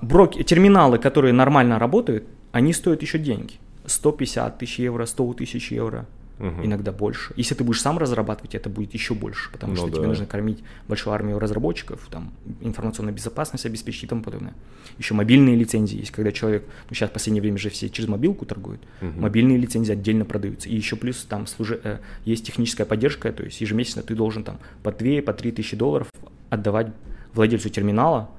брок... 0.01 0.33
терминалы, 0.43 0.97
которые 0.97 1.31
нормально 1.33 1.79
работают, 1.79 2.23
они 2.51 2.73
стоят 2.73 3.01
еще 3.01 3.17
деньги. 3.17 3.53
150 3.85 4.57
тысяч 4.57 4.79
евро, 4.79 5.05
100 5.05 5.33
тысяч 5.33 5.71
евро, 5.71 6.05
Мгм. 6.39 6.65
иногда 6.65 6.91
больше. 6.91 7.31
Если 7.37 7.53
ты 7.55 7.63
будешь 7.63 7.79
сам 7.81 7.97
разрабатывать, 7.99 8.55
это 8.55 8.67
будет 8.69 8.93
еще 8.93 9.13
больше, 9.13 9.51
потому 9.51 9.73
Ну 9.73 9.77
что 9.77 9.87
да. 9.87 9.97
тебе 9.97 10.07
нужно 10.07 10.25
кормить 10.25 10.63
большую 10.87 11.13
армию 11.13 11.37
разработчиков, 11.39 12.07
там, 12.09 12.33
информационную 12.61 13.13
безопасность 13.15 13.65
обеспечить 13.67 14.05
и 14.05 14.07
тому 14.07 14.23
подобное. 14.23 14.53
Еще 14.97 15.13
мобильные 15.13 15.55
лицензии 15.55 15.99
есть, 15.99 16.11
когда 16.11 16.31
человек, 16.31 16.63
ну 16.89 16.95
сейчас 16.95 17.11
в 17.11 17.13
последнее 17.13 17.41
время 17.41 17.57
же 17.59 17.69
все 17.69 17.87
через 17.89 18.09
мобилку 18.09 18.45
торгуют, 18.45 18.81
Мгм. 19.01 19.21
мобильные 19.21 19.57
лицензии 19.57 19.93
отдельно 19.93 20.25
продаются. 20.25 20.69
И 20.69 20.75
еще 20.75 20.95
плюс 20.95 21.23
там 21.23 21.45
служи- 21.45 21.79
э, 21.83 21.99
есть 22.25 22.45
техническая 22.45 22.85
поддержка, 22.87 23.31
то 23.31 23.43
есть 23.43 23.61
ежемесячно 23.61 24.01
ты 24.01 24.15
должен 24.15 24.43
там 24.43 24.59
по 24.81 24.91
2, 24.91 25.21
по 25.21 25.33
3 25.33 25.51
тысячи 25.51 25.77
долларов 25.77 26.07
отдавать 26.49 26.87
владельцу 27.33 27.69
терминала, 27.69 28.29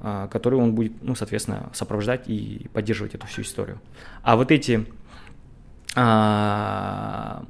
а, 0.00 0.28
который 0.28 0.58
он 0.58 0.74
будет, 0.74 0.92
ну, 1.02 1.14
соответственно, 1.14 1.70
сопровождать 1.74 2.28
и 2.28 2.68
поддерживать 2.72 3.14
эту 3.14 3.26
всю 3.26 3.42
историю. 3.42 3.80
А 4.22 4.36
вот 4.36 4.50
эти 4.50 4.86
а, 5.94 7.44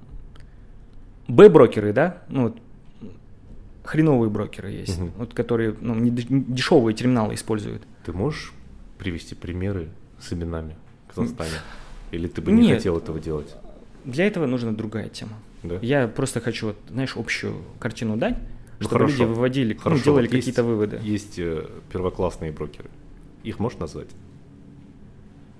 Б-брокеры, 1.29 1.93
да, 1.93 2.23
ну, 2.29 2.45
вот, 2.45 2.59
хреновые 3.85 4.31
брокеры 4.31 4.71
есть, 4.71 4.99
Мгм. 4.99 5.13
вот, 5.17 5.35
которые 5.35 5.75
ну, 5.81 5.95
не 5.95 6.11
дешевые 6.11 6.95
терминалы 6.95 7.35
используют. 7.35 7.83
Ты 8.05 8.13
можешь 8.13 8.53
привести 8.99 9.35
примеры 9.35 9.89
с 10.21 10.33
именами 10.33 10.77
в 11.09 11.15
Казахстане? 11.15 11.51
Или 12.11 12.27
ты 12.29 12.41
бы 12.41 12.51
не 12.53 12.63
Нет. 12.63 12.79
хотел 12.79 12.97
этого 12.99 13.21
делать? 13.21 13.55
Для 14.05 14.27
этого 14.27 14.47
нужна 14.47 14.73
другая 14.73 15.09
тема. 15.09 15.33
Да? 15.63 15.79
Я 15.83 16.09
просто 16.09 16.41
хочу, 16.41 16.69
вот, 16.69 16.77
знаешь, 16.89 17.17
общую 17.17 17.57
картину 17.79 18.17
дать, 18.17 18.37
чтобы 18.81 18.93
хорошо. 18.95 19.13
люди 19.13 19.23
выводили, 19.25 19.75
ну, 19.75 19.81
Хорошо, 19.81 20.05
делали 20.05 20.27
вот 20.27 20.33
какие-то 20.37 20.65
выводы. 20.65 21.01
Есть 21.03 21.39
э, 21.39 21.67
первоклассные 21.93 22.53
брокеры. 22.53 22.89
Их 23.45 23.59
можешь 23.59 23.79
назвать? 23.79 24.09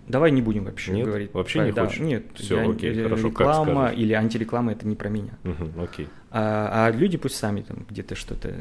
Давай 0.07 0.31
не 0.31 0.41
будем 0.41 0.65
вообще 0.65 0.93
Нет? 0.93 1.07
говорить. 1.07 1.35
Вообще 1.35 1.59
про- 1.59 1.67
не 1.67 1.73
да, 1.73 1.85
хочешь? 1.87 2.01
Нет. 2.01 2.25
Всё, 2.35 2.63
я- 2.63 2.71
окей, 2.71 2.91
э, 2.99 3.03
хорошо, 3.03 3.29
Реклама 3.29 3.89
или 3.89 4.15
антиреклама 4.15 4.73
это 4.73 4.87
не 4.87 4.97
про 4.97 5.11
меня. 5.11 5.33
Мгм, 5.45 5.73
окей. 5.83 6.09
А, 6.31 6.87
а 6.87 6.91
люди 6.97 7.19
пусть 7.19 7.37
сами 7.37 7.61
там 7.61 7.85
где-то 7.91 8.15
что-то 8.15 8.55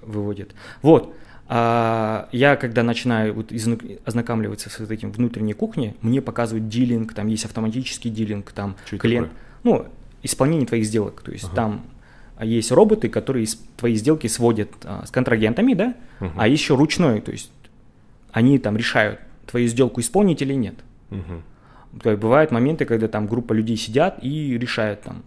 выводят. 0.00 0.52
Вот. 0.80 1.14
А, 1.48 2.28
я 2.32 2.56
когда 2.56 2.82
начинаю 2.82 3.34
вот 3.34 3.52
изну- 3.52 4.00
ознакомливаться 4.06 4.70
с 4.70 4.78
вот 4.78 4.90
этим 4.90 5.12
внутренней 5.12 5.52
кухней, 5.52 5.96
мне 6.00 6.22
показывают 6.22 6.68
дилинг, 6.68 7.12
там 7.12 7.26
есть 7.26 7.44
автоматический 7.44 8.08
дилинг, 8.08 8.50
там 8.52 8.76
это 8.86 8.98
клиент, 8.98 9.30
ну, 9.64 9.86
исполнение 10.22 10.66
твоих 10.66 10.86
сделок, 10.86 11.20
то 11.22 11.32
есть 11.32 11.44
Ага. 11.46 11.56
там 11.56 11.82
есть 12.44 12.72
роботы, 12.72 13.08
которые 13.08 13.46
твои 13.76 13.94
сделки 13.94 14.26
сводят 14.28 14.70
а, 14.84 15.04
с 15.06 15.10
контрагентами, 15.10 15.74
да, 15.74 15.94
Мгм. 16.20 16.32
а 16.36 16.48
еще 16.48 16.74
ручной, 16.76 17.20
то 17.20 17.32
есть 17.32 17.50
они 18.32 18.58
там 18.58 18.76
решают, 18.76 19.20
твою 19.46 19.66
сделку 19.68 20.00
исполнить 20.00 20.40
или 20.42 20.54
нет. 20.54 20.74
Есть 22.04 22.20
бывают 22.20 22.50
моменты, 22.52 22.84
когда 22.84 23.08
там 23.08 23.26
группа 23.26 23.52
людей 23.52 23.76
сидят 23.76 24.18
и 24.22 24.56
решают 24.58 25.02
там, 25.02 25.22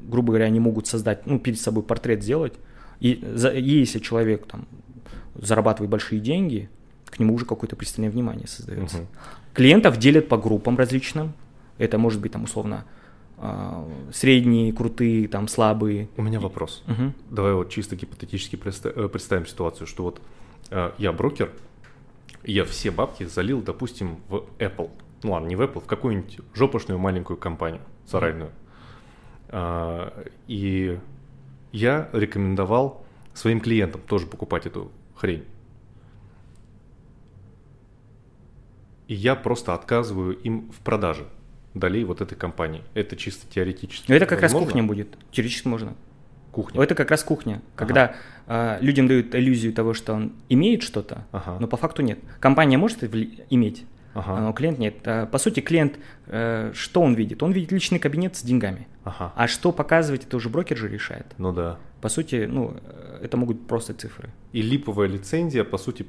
грубо 0.00 0.28
говоря, 0.28 0.44
они 0.46 0.60
могут 0.60 0.86
создать, 0.86 1.26
ну, 1.26 1.38
перед 1.40 1.58
собой 1.60 1.82
портрет 1.82 2.22
сделать. 2.22 2.52
И, 3.00 3.20
за- 3.34 3.52
если 3.52 3.98
человек 3.98 4.46
там 4.46 4.66
зарабатывает 5.34 5.90
большие 5.90 6.20
деньги, 6.20 6.68
к 7.06 7.18
нему 7.18 7.34
уже 7.34 7.44
какое-то 7.46 7.74
пристальное 7.76 8.10
внимание 8.10 8.46
создается. 8.46 8.98
Мгм. 8.98 9.06
Клиентов 9.54 9.98
делят 9.98 10.28
по 10.28 10.36
группам 10.36 10.76
различным. 10.76 11.32
Это 11.78 11.98
может 11.98 12.20
быть 12.20 12.30
там 12.32 12.44
условно 12.44 12.76
а, 12.76 12.84
средние, 14.12 14.72
крутые, 14.72 15.28
там 15.28 15.48
слабые. 15.48 16.08
У 16.16 16.22
меня 16.22 16.40
вопрос. 16.40 16.82
Мгм. 16.86 17.14
Давай 17.30 17.54
вот 17.54 17.70
чисто 17.70 17.96
гипотетически 17.96 18.58
э, 18.84 19.08
представим 19.08 19.46
ситуацию, 19.46 19.86
что 19.86 20.04
вот 20.04 20.20
э, 20.70 20.92
я 20.98 21.12
брокер, 21.12 21.50
я 22.44 22.64
все 22.64 22.90
бабки 22.90 23.24
залил, 23.24 23.62
допустим, 23.62 24.18
в 24.28 24.44
Apple. 24.58 24.90
Ну 25.22 25.32
ладно, 25.32 25.46
не 25.48 25.56
в 25.56 25.62
Apple, 25.62 25.80
в 25.80 25.86
какую-нибудь 25.86 26.38
жопошную 26.54 26.98
маленькую 26.98 27.36
компанию, 27.36 27.80
сарайную. 28.06 28.50
А, 29.48 30.24
И 30.46 30.98
я 31.72 32.08
рекомендовал 32.12 33.04
своим 33.32 33.60
клиентам 33.60 34.00
тоже 34.06 34.26
покупать 34.26 34.66
эту 34.66 34.90
хрень. 35.16 35.44
И 39.08 39.14
я 39.14 39.34
просто 39.34 39.74
отказываю 39.74 40.36
им 40.36 40.70
в 40.70 40.80
продаже 40.80 41.26
долей 41.74 42.04
вот 42.04 42.20
этой 42.20 42.36
компании. 42.36 42.82
Это 42.94 43.16
чисто 43.16 43.46
теоретически. 43.52 44.10
Но 44.10 44.16
это 44.16 44.26
как 44.26 44.40
раз 44.40 44.52
возможно? 44.52 44.66
кухня 44.68 44.82
будет. 44.84 45.18
Теоретически 45.32 45.68
можно. 45.68 45.94
Кухня. 46.52 46.80
Это 46.82 46.94
как 46.94 47.10
раз 47.10 47.24
кухня, 47.24 47.60
когда 47.74 48.14
а, 48.46 48.78
людям 48.80 49.08
дают 49.08 49.34
иллюзию 49.34 49.72
того, 49.72 49.92
что 49.92 50.12
он 50.14 50.32
имеет 50.48 50.82
что-то, 50.84 51.26
Ага. 51.32 51.56
но 51.58 51.66
по 51.66 51.76
факту 51.76 52.02
нет. 52.02 52.20
Компания 52.38 52.78
может 52.78 53.02
иметь, 53.50 53.84
Ага. 54.14 54.40
но 54.40 54.52
клиент 54.52 54.78
нет. 54.78 54.94
А, 55.04 55.26
По 55.26 55.38
сути, 55.38 55.58
клиент, 55.58 55.98
э, 56.28 56.70
что 56.72 57.00
он 57.02 57.14
видит? 57.14 57.42
Он 57.42 57.50
видит 57.50 57.72
личный 57.72 57.98
кабинет 57.98 58.36
с 58.36 58.42
деньгами. 58.42 58.86
Ага. 59.02 59.32
А 59.34 59.48
что 59.48 59.72
показывать, 59.72 60.26
это 60.26 60.36
уже 60.36 60.48
брокер 60.48 60.76
же 60.76 60.88
решает. 60.88 61.26
Ну 61.38 61.52
да. 61.52 61.78
По 62.00 62.08
сути, 62.08 62.46
ну, 62.48 62.76
э, 62.84 63.20
это 63.24 63.36
могут 63.36 63.66
просто 63.66 63.92
цифры. 63.92 64.30
И 64.52 64.62
липовая 64.62 65.08
лицензия, 65.08 65.64
по 65.64 65.76
сути, 65.78 66.06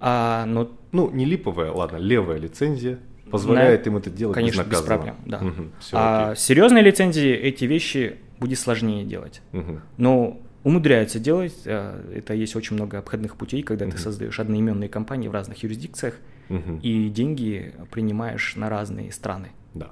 А, 0.00 0.44
но, 0.46 0.72
ну 0.90 1.08
не 1.12 1.24
липовая, 1.24 1.70
ладно, 1.70 1.98
левая 1.98 2.38
лицензия 2.38 2.98
позволяет 3.30 3.86
им 3.86 3.96
это 3.96 4.10
делать 4.10 4.34
конечно, 4.34 4.62
без 4.62 4.80
проблем, 4.80 5.16
да. 5.26 5.38
Мгм, 5.40 5.72
всё, 5.80 5.96
а 5.98 6.30
окей. 6.30 6.40
серьезные 6.42 6.82
лицензии, 6.82 7.30
эти 7.32 7.64
вещи 7.64 8.16
будет 8.38 8.58
сложнее 8.58 9.04
делать. 9.04 9.40
Мгм. 9.52 9.80
Но 9.96 10.40
умудряются 10.62 11.18
делать. 11.18 11.54
э, 11.64 12.14
Это 12.16 12.34
есть 12.34 12.56
очень 12.56 12.76
много 12.76 12.98
обходных 12.98 13.36
путей, 13.36 13.62
когда 13.62 13.84
ты 13.84 13.92
Мгм. 13.92 13.98
создаешь 13.98 14.40
одноименные 14.40 14.88
компании 14.88 15.28
в 15.28 15.32
разных 15.32 15.62
юрисдикциях 15.62 16.14
Мгм. 16.48 16.78
и 16.82 17.08
деньги 17.08 17.74
принимаешь 17.90 18.56
на 18.56 18.68
разные 18.68 19.12
страны. 19.12 19.48
Да. 19.74 19.90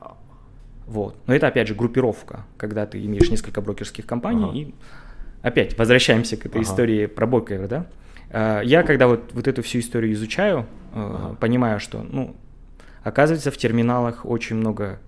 Вот. 0.86 1.16
Но 1.26 1.34
это 1.34 1.46
опять 1.48 1.68
же 1.68 1.74
группировка, 1.74 2.44
когда 2.56 2.86
ты 2.86 3.04
имеешь 3.04 3.30
несколько 3.30 3.60
брокерских 3.60 4.04
компаний 4.06 4.44
Ага. 4.44 4.58
и 4.58 4.74
опять 5.42 5.78
возвращаемся 5.78 6.36
к 6.36 6.46
этой 6.46 6.60
Ага. 6.62 6.64
истории 6.70 7.06
про 7.06 7.26
брокера, 7.26 7.68
да? 7.68 7.86
А, 8.30 8.60
Я 8.62 8.82
когда 8.82 9.06
вот, 9.08 9.32
вот 9.34 9.46
эту 9.46 9.62
всю 9.62 9.78
историю 9.80 10.12
изучаю, 10.12 10.60
э, 10.60 10.64
Ага. 10.94 11.36
понимаю, 11.36 11.80
что, 11.80 12.02
ну, 12.02 12.34
оказывается, 13.04 13.50
в 13.50 13.56
терминалах 13.56 14.24
очень 14.24 14.56
много 14.56 14.98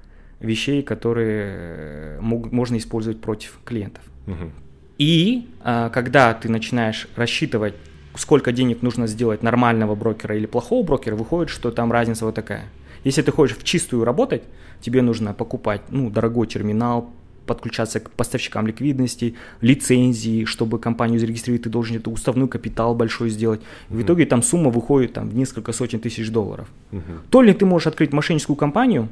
вещей, 0.40 0.83
которые 0.83 1.54
э, 1.57 2.18
мог- 2.20 2.52
можно 2.52 2.76
использовать 2.76 3.20
против 3.20 3.59
клиентов. 3.64 4.02
Мгм. 4.26 4.52
И 4.98 5.48
а, 5.61 5.90
когда 5.90 6.33
ты 6.35 6.48
начинаешь 6.48 7.09
рассчитывать, 7.16 7.74
сколько 8.16 8.52
денег 8.52 8.83
нужно 8.83 9.07
сделать 9.07 9.42
нормального 9.42 9.94
брокера 9.94 10.37
или 10.37 10.46
плохого 10.46 10.85
брокера, 10.85 11.16
выходит, 11.16 11.50
что 11.50 11.70
там 11.70 11.90
разница 11.90 12.24
вот 12.24 12.35
такая. 12.35 12.64
Если 13.02 13.22
ты 13.22 13.33
хочешь 13.33 13.57
в 13.57 13.64
чистую 13.64 14.04
работать, 14.04 14.42
тебе 14.80 15.02
нужно 15.02 15.35
покупать 15.35 15.83
ну, 15.90 16.11
дорогой 16.11 16.46
терминал, 16.46 17.11
подключаться 17.46 18.00
к 18.00 18.11
поставщикам 18.11 18.66
ликвидности, 18.66 19.35
лицензии, 19.61 20.44
чтобы 20.44 20.78
компанию 20.78 21.20
зарегистрировать, 21.20 21.62
ты 21.62 21.70
должен 21.70 21.96
это 21.96 22.11
уставной 22.11 22.48
капитал 22.48 22.94
большой 22.94 23.30
сделать. 23.30 23.61
И 23.90 23.94
в 23.94 24.02
итоге 24.02 24.26
там 24.26 24.42
сумма 24.42 24.70
выходит 24.70 25.12
там, 25.12 25.28
в 25.28 25.35
несколько 25.37 25.72
сотен 25.72 26.00
тысяч 26.00 26.30
долларов. 26.30 26.68
Мгм. 26.92 27.02
То 27.30 27.42
ли 27.42 27.52
ты 27.52 27.66
можешь 27.66 27.87
открыть 27.87 28.12
мошенническую 28.12 28.57
компанию, 28.57 29.09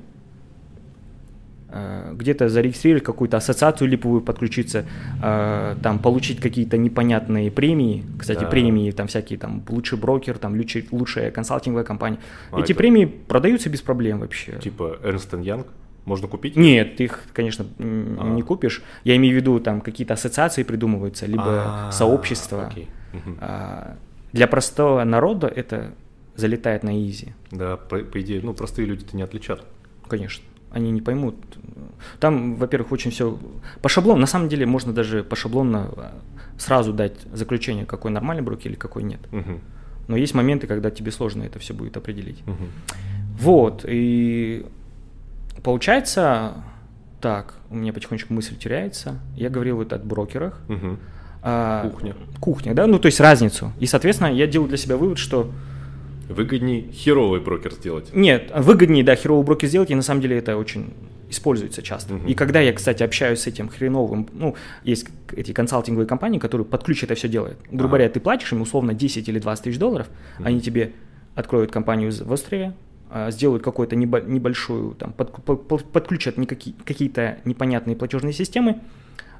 э, 1.75 2.13
где-то 2.15 2.49
зарегистрировать 2.49 3.03
какую-то 3.05 3.37
ассоциацию 3.39 3.89
липовую, 3.89 4.21
подключиться, 4.21 4.85
э, 5.23 5.77
там 5.83 5.99
получить 5.99 6.41
какие-то 6.41 6.77
непонятные 6.77 7.51
премии. 7.51 8.05
Кстати, 8.19 8.41
Да. 8.41 8.47
премии 8.47 8.91
там 8.91 9.07
всякие, 9.07 9.39
там 9.39 9.63
лучший 9.69 9.99
брокер, 9.99 10.39
там 10.39 10.55
лучшая 10.91 11.31
консалтинговая 11.31 11.85
компания. 11.85 12.19
А 12.51 12.61
Эти 12.61 12.73
это- 12.73 12.79
премии 12.79 13.07
продаются 13.07 13.71
без 13.71 13.81
проблем 13.81 14.21
вообще. 14.21 14.59
Типа 14.63 14.99
Эрнст 15.03 15.33
Янг 15.35 15.67
можно 16.05 16.29
купить? 16.29 16.57
Нет, 16.57 16.97
ты 16.97 17.05
их, 17.05 17.25
конечно, 17.33 17.67
м, 17.79 18.19
А. 18.21 18.29
не 18.31 18.43
купишь. 18.43 18.83
Я 19.05 19.17
имею 19.17 19.35
в 19.35 19.37
виду, 19.37 19.61
там 19.61 19.81
какие-то 19.81 20.15
ассоциации 20.15 20.63
придумываются, 20.63 21.27
либо 21.27 21.45
А, 21.47 21.91
сообщества. 21.93 22.67
окей. 22.67 22.89
А, 23.41 23.97
Для 24.33 24.47
простого 24.47 25.05
народа 25.05 25.47
это 25.47 25.93
залетает 26.37 26.83
на 26.83 26.99
изи. 27.07 27.35
Да, 27.51 27.77
по, 27.77 27.99
по 27.99 28.21
идее, 28.23 28.41
ну 28.43 28.55
простые 28.55 28.87
люди-то 28.87 29.15
не 29.15 29.23
отличат. 29.23 29.63
Конечно, 30.09 30.43
они 30.71 30.91
не 30.91 31.03
поймут. 31.03 31.37
Там, 32.19 32.57
во-первых, 32.57 32.93
очень 32.93 33.11
все 33.11 33.39
по 33.83 33.89
шаблону. 33.91 34.21
На 34.21 34.27
самом 34.27 34.49
деле 34.49 34.65
можно 34.65 34.93
даже 34.95 35.23
по 35.23 35.37
шаблонно 35.37 35.91
а, 35.97 36.13
сразу 36.57 36.93
дать 36.95 37.21
заключение, 37.35 37.85
какой 37.85 38.11
нормальный 38.11 38.43
брокер 38.43 38.71
или 38.71 38.77
какой 38.79 39.03
нет. 39.03 39.21
Мгм. 39.31 39.61
Но 40.09 40.17
есть 40.17 40.35
моменты, 40.35 40.67
когда 40.67 40.91
тебе 40.91 41.13
сложно 41.13 41.43
это 41.45 41.59
все 41.59 41.75
будет 41.75 41.97
определить. 41.99 42.43
Мгм. 42.47 42.69
Вот, 43.39 43.85
и 43.87 44.65
получается 45.63 46.55
так, 47.21 47.55
у 47.71 47.77
меня 47.77 47.93
потихонечку 47.93 48.33
мысль 48.35 48.57
теряется. 48.57 49.19
Я 49.37 49.49
говорил 49.49 49.77
вот 49.77 49.93
о 49.93 49.99
брокерах. 49.99 50.59
Мгм. 50.69 50.99
а, 51.43 51.89
Кухня. 51.89 52.15
Кухня, 52.41 52.75
да, 52.75 52.87
ну 52.87 52.99
то 52.99 53.07
есть 53.07 53.21
разницу. 53.21 53.73
И, 53.81 53.87
соответственно, 53.87 54.29
я 54.29 54.47
делаю 54.47 54.69
для 54.69 54.79
себя 54.79 54.97
вывод, 54.97 55.19
что 55.19 55.51
Выгодней 56.29 56.91
херовый 56.93 57.41
брокер 57.41 57.73
сделать. 57.73 58.15
Нет, 58.15 58.51
выгоднее, 58.57 59.05
да, 59.05 59.17
херовый 59.17 59.45
брокер 59.45 59.69
сделать, 59.69 59.91
и 59.91 59.95
на 59.95 60.03
самом 60.03 60.21
деле 60.23 60.39
это 60.39 60.57
очень 60.57 60.95
используется 61.29 61.83
часто. 61.83 62.15
Мгм. 62.15 62.27
И 62.27 62.35
когда 62.35 62.61
я, 62.61 62.73
кстати, 62.73 63.03
общаюсь 63.03 63.41
с 63.41 63.47
этим 63.47 63.69
хреновым, 63.69 64.29
ну, 64.33 64.55
есть 64.85 65.09
эти 65.37 65.53
консалтинговые 65.53 66.07
компании, 66.07 66.39
которые 66.39 66.65
под 66.65 66.85
ключ 66.85 67.03
это 67.05 67.15
все 67.17 67.29
делают. 67.29 67.59
Грубо 67.69 67.85
Ага. 67.85 67.89
говоря, 67.89 68.09
ты 68.09 68.21
платишь 68.21 68.53
им 68.53 68.63
условно 68.63 68.95
10 68.95 69.29
или 69.29 69.39
20 69.41 69.65
тысяч 69.65 69.79
долларов, 69.79 70.09
Мгм. 70.39 70.47
они 70.47 70.61
тебе 70.61 70.93
откроют 71.35 71.71
компанию 71.73 72.13
в 72.13 72.33
острове, 72.33 72.67
а, 72.67 72.75
сделают 73.31 73.63
какую-то 73.63 73.97
небо- 73.97 74.21
небольшую, 74.23 74.95
там, 74.95 75.13
под- 75.13 75.33
под- 75.45 75.69
под- 75.69 75.85
подключат 75.93 76.37
какие-то 76.37 77.39
непонятные 77.45 77.97
платежные 77.97 78.33
системы, 78.33 78.81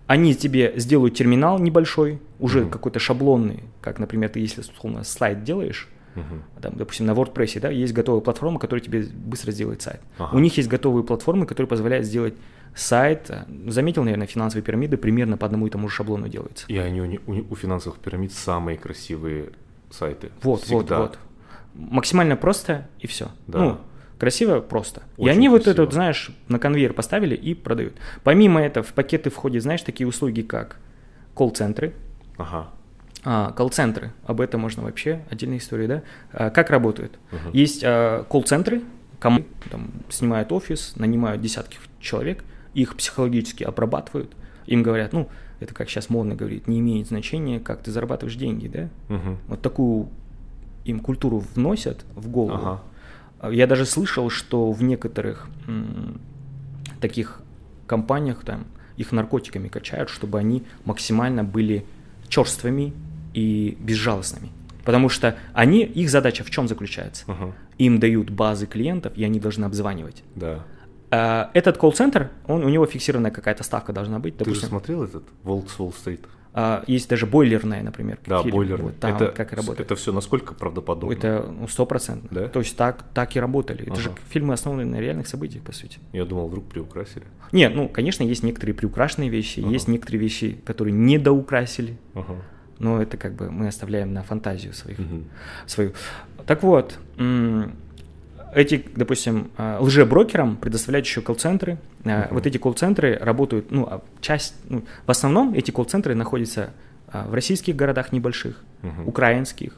они 0.07 0.35
тебе 0.35 0.73
сделают 0.77 1.15
терминал 1.15 1.59
небольшой, 1.59 2.21
уже 2.39 2.63
Мгм. 2.63 2.71
какой-то 2.71 2.99
шаблонный, 2.99 3.65
как, 3.81 3.99
например, 3.99 4.29
ты 4.31 4.41
если 4.41 4.61
условно 4.61 5.05
слайд 5.05 5.45
делаешь, 5.45 5.89
Мгм. 6.15 6.43
там, 6.61 6.77
допустим, 6.77 7.07
на 7.07 7.13
WordPress, 7.13 7.61
да, 7.61 7.71
есть 7.71 7.95
готовая 7.95 8.21
платформа, 8.21 8.59
которая 8.59 8.85
тебе 8.85 9.05
быстро 9.05 9.53
сделает 9.53 9.81
сайт. 9.81 10.01
Ага. 10.19 10.37
У 10.37 10.41
них 10.41 10.57
есть 10.59 10.69
готовые 10.69 11.05
платформы, 11.05 11.47
которые 11.47 11.69
позволяют 11.69 12.05
сделать 12.07 12.35
сайт. 12.75 13.31
Заметил, 13.69 14.03
наверное, 14.05 14.27
финансовые 14.27 14.63
пирамиды 14.63 14.97
примерно 14.99 15.37
по 15.39 15.47
одному 15.47 15.67
и 15.67 15.71
тому 15.71 15.89
же 15.89 15.95
шаблону 15.95 16.29
делаются. 16.29 16.67
И 16.69 16.77
они 16.77 17.01
у, 17.01 17.33
у 17.51 17.55
финансовых 17.57 17.99
пирамид 17.99 18.33
самые 18.33 18.77
красивые 18.77 19.51
сайты. 19.91 20.31
Вот, 20.43 20.63
Всегда. 20.63 20.99
вот, 21.01 21.09
вот. 21.11 21.19
Максимально 21.75 22.37
просто 22.37 22.89
и 23.01 23.07
все. 23.07 23.29
Да. 23.47 23.59
Ну, 23.59 23.79
красиво, 24.19 24.61
просто. 24.61 25.03
и 25.17 25.23
Очень 25.23 25.33
они 25.33 25.49
вот 25.49 25.63
это, 25.63 25.65
красиво. 25.75 25.85
вот, 25.87 25.93
знаешь, 25.95 26.31
на 26.49 26.59
конвейер 26.59 26.93
поставили 26.93 27.35
и 27.35 27.55
продают. 27.55 27.95
Помимо 28.25 28.61
этого, 28.61 28.85
в 28.85 28.93
пакеты 28.93 29.31
входят, 29.31 29.63
знаешь, 29.63 29.83
такие 29.83 30.07
услуги, 30.07 30.43
как 30.43 30.77
колл-центры, 31.35 31.95
Ага. 32.39 32.69
А, 33.25 33.53
колл-центры, 33.53 34.11
об 34.27 34.41
этом 34.41 34.61
можно 34.63 34.83
вообще, 34.83 35.23
отдельная 35.31 35.59
история, 35.59 35.87
да? 35.87 36.03
А, 36.33 36.51
как 36.51 36.71
работают? 36.71 37.19
Мгм. 37.31 37.51
Есть 37.53 37.83
а, 37.85 38.25
колл-центры, 38.25 38.83
кому 39.21 39.45
там 39.71 39.91
снимают 40.09 40.51
офис, 40.51 40.95
нанимают 40.97 41.41
десятки 41.41 41.79
человек, 42.01 42.43
их 42.75 42.97
психологически 42.97 43.63
обрабатывают, 43.65 44.33
им 44.67 44.83
говорят, 44.83 45.13
ну, 45.13 45.29
это 45.61 45.73
как 45.73 45.89
сейчас 45.89 46.11
модно 46.11 46.35
говорить, 46.35 46.67
не 46.67 46.81
имеет 46.81 47.07
значения, 47.07 47.61
как 47.61 47.83
ты 47.83 47.93
зарабатываешь 47.93 48.35
деньги, 48.37 48.67
да? 48.67 48.89
Мгм. 49.15 49.39
Вот 49.47 49.63
такую 49.63 50.09
им 50.85 51.01
культуру 51.01 51.43
вносят 51.55 52.05
в 52.15 52.29
голову. 52.29 52.81
Ага. 53.41 53.51
Я 53.53 53.67
даже 53.67 53.87
слышал, 53.87 54.31
что 54.31 54.71
в 54.73 54.83
некоторых 54.83 55.49
м, 55.67 56.21
таких 57.01 57.41
компаниях 57.87 58.45
там 58.45 58.65
их 58.97 59.13
наркотиками 59.13 59.69
качают, 59.69 60.11
чтобы 60.11 60.39
они 60.39 60.63
максимально 60.85 61.45
были 61.45 61.85
черствыми 62.29 62.93
и 63.35 63.77
безжалостными. 63.81 64.51
Потому 64.85 65.09
что 65.09 65.37
они, 65.55 65.83
их 65.85 66.11
задача 66.11 66.45
в 66.45 66.51
чем 66.51 66.69
заключается? 66.69 67.25
Ага. 67.27 67.53
Им 67.79 68.01
дают 68.01 68.31
базы 68.31 68.67
клиентов, 68.67 69.13
и 69.17 69.25
они 69.25 69.41
должны 69.41 69.65
обзванивать. 69.65 70.23
Да. 70.35 70.65
А, 71.11 71.51
Этот 71.55 71.77
колл-центр, 71.79 72.31
он, 72.47 72.65
у 72.65 72.69
него 72.69 72.87
фиксированная 72.87 73.31
какая-то 73.31 73.65
ставка 73.65 73.93
должна 73.93 74.19
быть. 74.19 74.37
Ты 74.37 74.45
же 74.45 74.51
Допустим, 74.51 74.69
смотрел 74.69 75.05
этот 75.05 75.25
Волк 75.45 75.71
с 75.71 75.79
Уолл-стрит? 75.79 76.21
А, 76.55 76.85
есть 76.87 77.09
даже 77.09 77.27
бойлерная, 77.27 77.83
например. 77.83 78.19
Да, 78.27 78.43
фильм. 78.43 78.55
бойлер. 78.55 78.83
Вот 78.83 78.99
там 78.99 79.17
это, 79.17 79.29
как 79.29 79.53
работает. 79.53 79.81
это 79.81 79.97
все 79.97 80.13
насколько 80.13 80.53
правдоподобно? 80.55 81.15
Это 81.15 81.47
ну, 81.51 81.67
стопроцентно. 81.67 82.29
Да? 82.31 82.49
То 82.49 82.59
есть 82.61 82.77
так, 82.77 83.05
так 83.15 83.35
и 83.37 83.41
работали. 83.41 83.87
Это 83.87 83.99
же 84.01 84.11
Ага. 84.11 84.19
фильмы 84.29 84.53
основаны 84.53 84.85
на 84.85 85.01
реальных 85.01 85.29
событиях, 85.29 85.63
по 85.65 85.73
сути. 85.73 85.99
Я 86.13 86.27
думал, 86.27 86.49
вдруг 86.49 86.67
приукрасили. 86.67 87.25
Нет, 87.53 87.75
ну, 87.75 87.89
конечно, 87.89 88.23
есть 88.23 88.43
некоторые 88.43 88.75
приукрашенные 88.75 89.31
вещи, 89.31 89.61
Ага. 89.61 89.71
есть 89.71 89.89
некоторые 89.89 90.21
вещи, 90.21 90.59
которые 90.67 90.93
недоукрасили, 90.95 91.97
Ага. 92.15 92.35
но 92.79 93.01
это 93.01 93.17
как 93.17 93.35
бы 93.35 93.51
мы 93.51 93.69
оставляем 93.69 94.13
на 94.13 94.23
фантазию 94.23 94.75
своих, 94.75 94.99
Мгм. 94.99 95.25
свою. 95.67 95.93
Так 96.47 96.63
вот, 96.63 96.99
эти, 98.55 98.85
допустим, 98.95 99.51
а, 99.57 99.79
лжеброкерам 99.81 100.57
предоставляют 100.57 101.07
еще 101.07 101.23
колл-центры. 101.23 101.79
Мгм. 102.05 102.29
Вот 102.35 102.47
эти 102.47 102.59
колл-центры 102.59 103.17
работают, 103.21 103.71
ну, 103.71 103.87
а 103.89 104.03
часть, 104.21 104.55
ну, 104.69 104.83
в 105.07 105.11
основном 105.11 105.55
эти 105.55 105.71
колл-центры 105.71 106.15
находятся 106.15 106.71
а, 107.15 107.29
в 107.29 107.35
российских 107.35 107.77
городах 107.77 108.11
небольших, 108.13 108.63
Мгм. 108.83 109.07
украинских. 109.09 109.77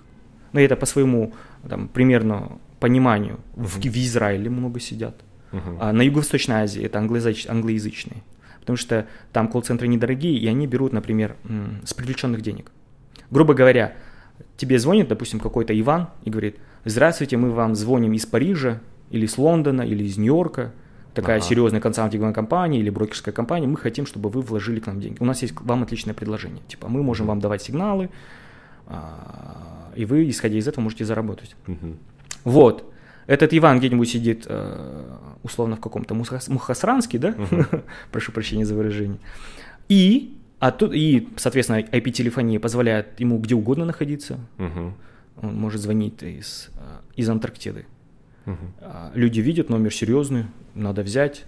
Но 0.53 0.61
это 0.61 0.77
по 0.77 0.87
своему 0.87 1.33
там, 1.69 1.89
примерно 1.89 2.59
пониманию. 2.81 3.41
В, 3.57 3.79
Мгм. 3.79 3.91
в 3.93 3.97
Израиле 3.97 4.49
много 4.51 4.79
сидят. 4.81 5.17
Мгм. 5.53 5.79
А 5.81 5.93
на 5.93 6.03
Юго-Восточной 6.03 6.57
Азии 6.63 6.83
это 6.85 6.99
англоязыч- 7.01 7.49
англоязычные. 7.51 8.23
Потому 8.61 8.77
что 8.77 9.07
там 9.33 9.49
колл-центры 9.49 9.89
недорогие, 9.89 10.39
и 10.39 10.47
они 10.47 10.67
берут, 10.67 10.93
например, 10.93 11.35
с 11.85 11.93
привлеченных 11.93 12.41
денег. 12.41 12.71
Грубо 13.31 13.53
говоря, 13.55 13.95
тебе 14.57 14.79
звонит, 14.79 15.09
допустим, 15.09 15.41
какой-то 15.41 15.79
Иван 15.79 16.09
и 16.25 16.31
говорит, 16.31 16.57
здравствуйте, 16.85 17.37
мы 17.37 17.51
вам 17.51 17.75
звоним 17.75 18.13
из 18.13 18.25
Парижа, 18.27 18.81
или 19.11 19.27
из 19.27 19.37
Лондона, 19.39 19.83
или 19.83 20.05
из 20.05 20.17
Нью-Йорка, 20.17 20.73
такая 21.15 21.37
Ага. 21.39 21.47
серьезная 21.47 21.81
консалтинговая 21.81 22.35
компания 22.35 22.81
или 22.81 22.91
брокерская 22.91 23.33
компания, 23.35 23.67
мы 23.67 23.77
хотим, 23.77 24.05
чтобы 24.07 24.29
вы 24.31 24.41
вложили 24.43 24.81
к 24.81 24.87
нам 24.87 25.01
деньги. 25.01 25.17
У 25.21 25.25
нас 25.25 25.43
есть 25.43 25.55
вам 25.61 25.83
отличное 25.83 26.15
предложение. 26.15 26.63
Типа, 26.69 26.89
мы 26.89 27.03
можем 27.03 27.27
вам 27.27 27.41
давать 27.41 27.63
сигналы, 27.63 28.11
а, 28.87 29.93
и 29.97 30.05
вы, 30.05 30.29
исходя 30.29 30.59
из 30.59 30.69
этого, 30.69 30.85
можете 30.85 31.05
заработать. 31.05 31.57
Мгм. 31.67 31.97
Вот. 32.45 32.93
Этот 33.27 33.55
Иван 33.55 33.79
где-нибудь 33.79 34.09
сидит, 34.09 34.45
э, 34.47 35.17
условно, 35.43 35.77
в 35.77 35.81
каком-то 35.81 36.15
Мухас- 36.15 36.51
Мухасранске, 36.53 37.19
да? 37.19 37.31
Мгм. 37.31 37.67
Прошу 38.13 38.33
прощения 38.33 38.67
за 38.67 38.75
выражение. 38.75 39.19
И, 39.89 40.37
а 40.59 40.71
тут, 40.71 40.93
и, 40.95 41.29
соответственно, 41.37 41.79
IP-телефония 41.81 42.61
позволяет 42.61 43.19
ему 43.21 43.39
где 43.39 43.55
угодно 43.55 43.85
находиться. 43.87 44.39
Мгм. 44.59 44.95
Он 45.43 45.55
может 45.57 45.81
звонить 45.81 46.23
из, 46.23 46.71
э, 46.75 46.81
из 47.17 47.29
Антарктиды. 47.31 47.87
А, 48.81 49.11
Люди 49.15 49.41
видят 49.41 49.69
номер 49.71 49.93
серьезный, 49.93 50.47
надо 50.75 51.03
взять 51.03 51.45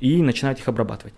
и 0.00 0.22
начинать 0.22 0.60
их 0.60 0.68
обрабатывать. 0.68 1.14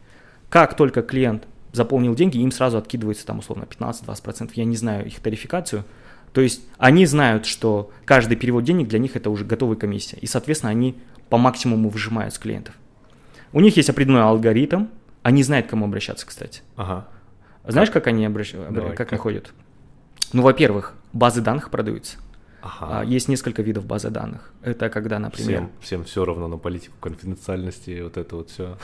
Как 0.49 0.77
только 0.77 1.03
клиент 1.03 1.47
заполнил 1.73 2.15
деньги, 2.15 2.39
им 2.39 2.51
сразу 2.51 2.79
откидывается 2.79 3.27
там 3.27 3.39
условно 3.39 3.65
15-20%. 3.65 4.51
Я 4.55 4.65
не 4.65 4.77
знаю 4.77 5.07
их 5.07 5.21
тарификацию. 5.21 5.85
То 6.33 6.41
есть 6.41 6.63
они 6.79 7.07
знают, 7.07 7.47
что 7.47 7.91
каждый 8.05 8.37
перевод 8.37 8.65
денег 8.65 8.89
для 8.89 8.99
них 8.99 9.17
это 9.17 9.31
уже 9.31 9.45
готовая 9.45 9.77
комиссия. 9.77 10.19
И, 10.19 10.27
соответственно, 10.27 10.71
они 10.71 10.97
по 11.29 11.39
максимуму 11.39 11.89
выжимают 11.89 12.35
с 12.35 12.39
клиентов. 12.39 12.75
У 13.53 13.61
них 13.61 13.77
есть 13.77 13.89
определенный 13.89 14.23
алгоритм. 14.23 14.87
Они 15.23 15.43
знают, 15.43 15.67
к 15.67 15.71
кому 15.71 15.87
обращаться, 15.87 16.27
кстати. 16.27 16.63
Ага. 16.77 17.07
Знаешь, 17.67 17.91
как 17.91 18.07
они 18.07 18.25
обращ... 18.27 18.53
Давай, 18.53 18.91
как, 18.91 18.97
как? 18.97 19.13
находят? 19.13 19.53
Ну, 20.33 20.43
во-первых, 20.43 20.95
базы 21.13 21.41
данных 21.41 21.71
продаются. 21.71 22.19
Ага. 22.67 23.01
А, 23.01 23.05
Есть 23.05 23.29
несколько 23.29 23.63
видов 23.63 23.87
базы 23.87 24.11
данных. 24.11 24.53
Это 24.63 24.89
когда, 24.89 25.19
например, 25.19 25.59
Всем, 25.59 25.71
всем 25.81 26.05
все 26.05 26.25
равно 26.25 26.49
на 26.49 26.57
политику 26.59 26.95
конфиденциальности, 27.01 28.01
вот 28.03 28.17
это 28.17 28.37
вот 28.37 28.51
все. 28.51 28.77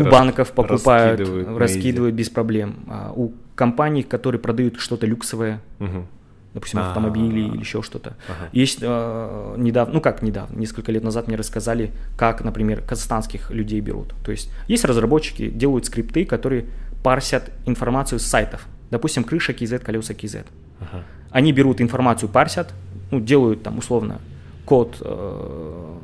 у 0.00 0.04
банков 0.10 0.52
покупают, 0.52 1.20
раскидывают 1.20 1.58
раскидывают, 1.58 2.14
без 2.14 2.28
проблем. 2.30 2.74
А 2.88 3.12
у 3.14 3.32
компаний, 3.54 4.02
которые 4.02 4.40
продают 4.40 4.78
что-то 4.78 5.06
люксовое, 5.06 5.60
Мгм. 5.78 6.06
допустим, 6.54 6.78
А. 6.80 6.88
автомобили 6.88 7.40
или 7.40 7.58
еще 7.58 7.82
что-то. 7.82 8.16
Ага. 8.28 8.48
Есть 8.52 8.78
э, 8.82 9.54
недавно, 9.58 9.94
ну 9.94 10.00
как 10.00 10.22
недавно, 10.22 10.56
несколько 10.58 10.92
лет 10.92 11.02
назад 11.02 11.26
мне 11.26 11.36
рассказали, 11.36 11.90
как, 12.16 12.44
например, 12.44 12.82
казахстанских 12.82 13.50
людей 13.50 13.80
берут. 13.80 14.14
То 14.24 14.30
есть 14.30 14.50
есть 14.68 14.84
разработчики, 14.84 15.48
делают 15.50 15.86
скрипты, 15.86 16.24
которые 16.24 16.66
парсят 17.02 17.50
информацию 17.66 18.18
с 18.20 18.24
сайтов. 18.26 18.66
Допустим, 18.90 19.24
крыша 19.24 19.52
KZ, 19.52 19.80
колеса 19.80 20.14
KZ. 20.14 20.44
Ага. 20.80 21.02
Они 21.30 21.52
берут 21.52 21.80
информацию, 21.80 22.28
парсят, 22.28 22.72
ну, 23.10 23.20
делают 23.20 23.62
там 23.62 23.78
условно 23.78 24.20
код 24.64 24.98
э, 25.00 25.94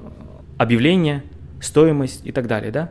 объявления, 0.59 1.25
стоимость 1.61 2.25
и 2.25 2.33
так 2.33 2.47
далее, 2.47 2.71
да? 2.71 2.91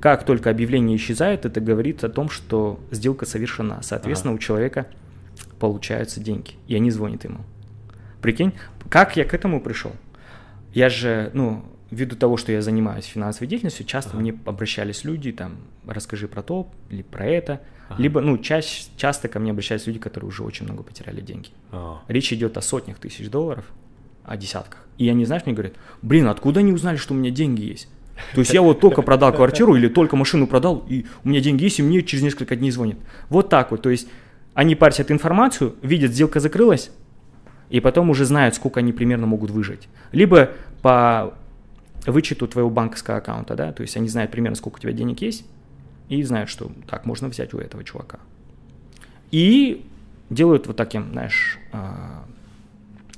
Как 0.00 0.24
только 0.24 0.50
объявление 0.50 0.96
исчезает, 0.96 1.44
это 1.44 1.60
говорит 1.60 2.04
о 2.04 2.08
том, 2.08 2.30
что 2.30 2.78
сделка 2.90 3.26
совершена. 3.26 3.80
Соответственно, 3.82 4.34
у 4.34 4.38
человека 4.38 4.86
получаются 5.58 6.20
деньги, 6.20 6.52
и 6.68 6.76
они 6.76 6.90
звонят 6.90 7.24
ему. 7.24 7.40
Прикинь, 8.22 8.52
как 8.88 9.16
я 9.16 9.24
к 9.24 9.34
этому 9.34 9.60
пришел? 9.60 9.92
Я 10.72 10.88
же, 10.88 11.30
ну, 11.34 11.64
ввиду 11.90 12.16
того, 12.16 12.36
что 12.36 12.52
я 12.52 12.62
занимаюсь 12.62 13.06
финансовой 13.06 13.48
деятельностью, 13.48 13.86
часто 13.86 14.10
Ага. 14.10 14.20
мне 14.20 14.38
обращались 14.44 15.04
люди, 15.04 15.32
там, 15.32 15.56
расскажи 15.86 16.28
про 16.28 16.42
то 16.42 16.68
или 16.90 17.02
про 17.02 17.26
это. 17.26 17.60
Ага. 17.88 18.02
Либо, 18.02 18.20
ну, 18.20 18.38
чаще, 18.38 18.84
часто 18.96 19.28
ко 19.28 19.38
мне 19.38 19.50
обращаются 19.50 19.88
люди, 19.88 19.98
которые 19.98 20.28
уже 20.28 20.42
очень 20.42 20.64
много 20.66 20.82
потеряли 20.82 21.20
деньги. 21.20 21.48
А. 21.72 22.00
Речь 22.08 22.32
идет 22.32 22.56
о 22.56 22.62
сотнях 22.62 22.98
тысяч 22.98 23.28
долларов, 23.30 23.64
о 24.24 24.36
десятках. 24.36 24.86
И 24.98 25.08
они, 25.08 25.24
знаешь, 25.24 25.44
мне 25.46 25.54
говорят, 25.54 25.74
блин, 26.02 26.26
откуда 26.26 26.60
они 26.60 26.72
узнали, 26.72 26.96
что 26.96 27.14
у 27.14 27.16
меня 27.16 27.30
деньги 27.30 27.62
есть? 27.62 27.88
То 28.34 28.40
есть 28.40 28.52
я 28.52 28.62
вот 28.62 28.80
только 28.80 29.02
продал 29.02 29.32
квартиру 29.32 29.76
или 29.76 29.88
только 29.88 30.16
машину 30.16 30.46
продал, 30.46 30.84
и 30.88 31.06
у 31.24 31.28
меня 31.28 31.40
деньги 31.40 31.64
есть, 31.64 31.78
и 31.78 31.82
мне 31.82 32.02
через 32.02 32.22
несколько 32.22 32.56
дней 32.56 32.70
звонят. 32.70 32.98
Вот 33.28 33.48
так 33.48 33.70
вот. 33.70 33.82
То 33.82 33.90
есть 33.90 34.08
они 34.54 34.74
парсят 34.74 35.10
информацию, 35.10 35.76
видят, 35.82 36.12
сделка 36.12 36.40
закрылась, 36.40 36.90
и 37.70 37.80
потом 37.80 38.10
уже 38.10 38.24
знают, 38.24 38.54
сколько 38.54 38.80
они 38.80 38.92
примерно 38.92 39.26
могут 39.26 39.50
выжить. 39.50 39.88
Либо 40.10 40.50
по 40.82 41.34
вычету 42.06 42.48
твоего 42.48 42.70
банковского 42.70 43.18
аккаунта, 43.18 43.54
да, 43.54 43.72
то 43.72 43.82
есть 43.82 43.96
они 43.96 44.08
знают 44.08 44.30
примерно, 44.30 44.56
сколько 44.56 44.76
у 44.76 44.80
тебя 44.80 44.92
денег 44.92 45.20
есть, 45.22 45.44
и 46.08 46.22
знают, 46.22 46.48
что 46.50 46.70
так 46.86 47.06
можно 47.06 47.28
взять 47.28 47.54
у 47.54 47.58
этого 47.58 47.84
чувака. 47.84 48.18
И 49.30 49.84
делают 50.30 50.66
вот 50.66 50.76
таким, 50.76 51.10
знаешь, 51.12 51.58
а, 51.72 52.24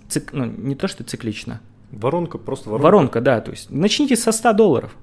цик- 0.09 0.31
ну, 0.33 0.45
не 0.45 0.75
то, 0.75 0.89
что 0.89 1.05
циклично, 1.05 1.61
Воронка, 1.93 2.39
просто 2.39 2.71
воронка. 2.71 2.85
воронка, 2.85 3.21
да, 3.21 3.41
то 3.41 3.51
есть 3.51 3.71
начните 3.71 4.17
со 4.17 4.33
100 4.33 4.53
долларов. 4.53 4.97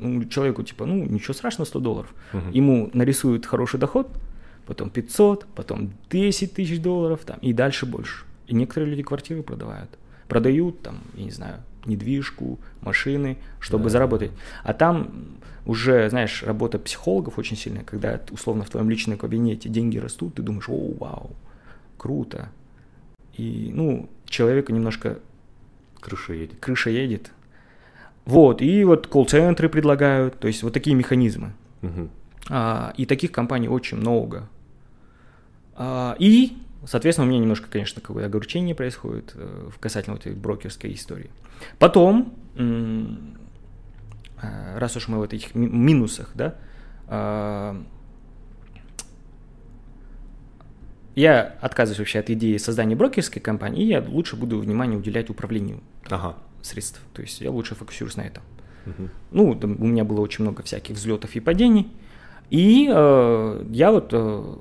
Ну, 0.00 0.24
человеку 0.24 0.62
типа, 0.64 0.86
ну, 0.86 1.04
ничего 1.04 1.34
страшного, 1.34 1.66
100 1.66 1.80
долларов. 1.80 2.12
Мгм. 2.32 2.50
Ему 2.50 2.90
нарисуют 2.94 3.46
хороший 3.46 3.78
доход, 3.78 4.08
потом 4.66 4.90
500, 4.90 5.46
потом 5.54 5.92
10 6.10 6.52
тысяч 6.54 6.80
долларов, 6.82 7.20
там, 7.24 7.38
и 7.42 7.52
дальше 7.52 7.86
больше. 7.86 8.24
И 8.48 8.54
некоторые 8.54 8.90
люди 8.90 9.02
квартиры 9.02 9.42
продавают. 9.42 9.90
Продают, 10.28 10.82
там, 10.82 10.98
я 11.14 11.24
не 11.24 11.30
знаю, 11.30 11.62
недвижку, 11.86 12.58
машины, 12.80 13.36
чтобы 13.60 13.84
Да. 13.84 13.90
заработать. 13.90 14.32
А 14.64 14.72
там 14.74 15.08
уже, 15.66 16.08
знаешь, 16.10 16.42
работа 16.42 16.78
психологов 16.78 17.38
очень 17.38 17.56
сильная, 17.56 17.84
когда 17.84 18.20
условно 18.30 18.64
в 18.64 18.70
твоем 18.70 18.90
личном 18.90 19.16
кабинете 19.18 19.68
деньги 19.68 19.98
растут, 19.98 20.34
ты 20.34 20.42
думаешь, 20.42 20.68
о, 20.68 20.92
вау, 20.98 21.30
круто. 21.96 22.50
И, 23.36 23.70
ну, 23.72 24.08
человеку 24.26 24.72
немножко 24.72 25.18
Крыша 26.00 26.34
едет. 26.34 26.60
крыша 26.60 26.90
едет. 26.90 27.32
Вот, 28.26 28.60
и 28.62 28.84
вот 28.84 29.06
колл-центры 29.06 29.68
предлагают, 29.68 30.38
то 30.38 30.46
есть 30.46 30.62
вот 30.62 30.72
такие 30.72 30.94
механизмы. 30.94 31.52
Мгм. 31.82 32.10
А, 32.50 32.92
и 32.96 33.06
таких 33.06 33.32
компаний 33.32 33.68
очень 33.68 33.98
много. 33.98 34.48
А, 35.76 36.14
и, 36.18 36.56
соответственно, 36.86 37.26
у 37.26 37.30
меня 37.30 37.40
немножко, 37.40 37.68
конечно, 37.70 38.00
какое-то 38.00 38.26
огорчение 38.26 38.74
происходит 38.74 39.32
э, 39.34 39.70
в 39.74 39.78
касательно 39.78 40.16
вот 40.16 40.26
этой 40.26 40.36
брокерской 40.36 40.92
истории. 40.94 41.30
Потом, 41.78 42.34
раз 44.40 44.96
уж 44.96 45.08
мы 45.08 45.18
в 45.18 45.22
этих 45.22 45.54
ми- 45.54 45.68
минусах, 45.68 46.30
да, 46.34 46.54
а, 47.08 47.80
я 51.14 51.54
отказываюсь 51.60 51.98
вообще 52.00 52.18
от 52.18 52.30
идеи 52.30 52.56
создания 52.56 52.96
брокерской 52.96 53.40
компании, 53.40 53.84
и 53.84 53.86
я 53.86 54.02
лучше 54.06 54.36
буду 54.36 54.58
внимание 54.58 54.98
уделять 54.98 55.30
управлению 55.30 55.80
Ага. 56.10 56.36
средств. 56.62 57.00
То 57.12 57.22
есть 57.22 57.40
я 57.40 57.50
лучше 57.50 57.74
фокусируюсь 57.76 58.16
на 58.16 58.22
этом. 58.22 58.42
Мгм. 58.86 59.10
Ну, 59.30 59.54
там 59.54 59.76
у 59.80 59.86
меня 59.86 60.04
было 60.04 60.20
очень 60.20 60.44
много 60.44 60.62
всяких 60.62 60.96
взлетов 60.96 61.36
и 61.36 61.40
падений. 61.40 61.92
И 62.50 62.90
э, 62.92 63.66
я 63.70 63.92
вот 63.92 64.10
э, 64.12 64.54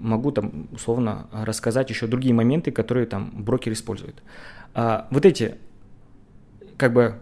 могу 0.00 0.30
там 0.30 0.68
условно 0.72 1.26
рассказать 1.32 1.88
еще 1.90 2.06
другие 2.06 2.34
моменты, 2.34 2.70
которые 2.70 3.06
там 3.06 3.32
брокер 3.42 3.72
использует. 3.72 4.22
А, 4.74 5.08
вот 5.10 5.24
эти 5.24 5.54
как 6.76 6.92
бы 6.92 7.14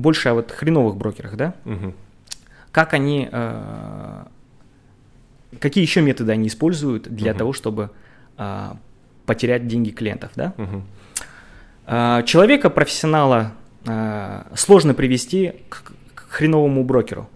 больше 0.00 0.28
о 0.30 0.34
вот 0.34 0.50
хреновых 0.50 0.96
брокерах, 0.96 1.36
да? 1.36 1.54
Мгм. 1.64 1.94
Как 2.72 2.94
они, 2.94 3.28
э, 3.30 4.24
какие 5.60 5.82
еще 5.82 6.00
методы 6.02 6.32
они 6.32 6.48
используют 6.48 7.08
для 7.08 7.30
Мгм. 7.32 7.38
того, 7.38 7.52
чтобы 7.52 7.90
э, 8.42 8.70
потерять 9.26 9.66
деньги 9.66 9.90
клиентов, 9.90 10.30
да? 10.34 10.54
Мгм. 10.56 10.82
Э, 11.86 12.22
Человека, 12.24 12.70
профессионала, 12.70 13.52
э, 13.86 14.42
сложно 14.54 14.94
привести 14.94 15.52
к, 15.68 15.92
к 16.14 16.20
хреновому 16.30 16.84
брокеру. 16.84 17.28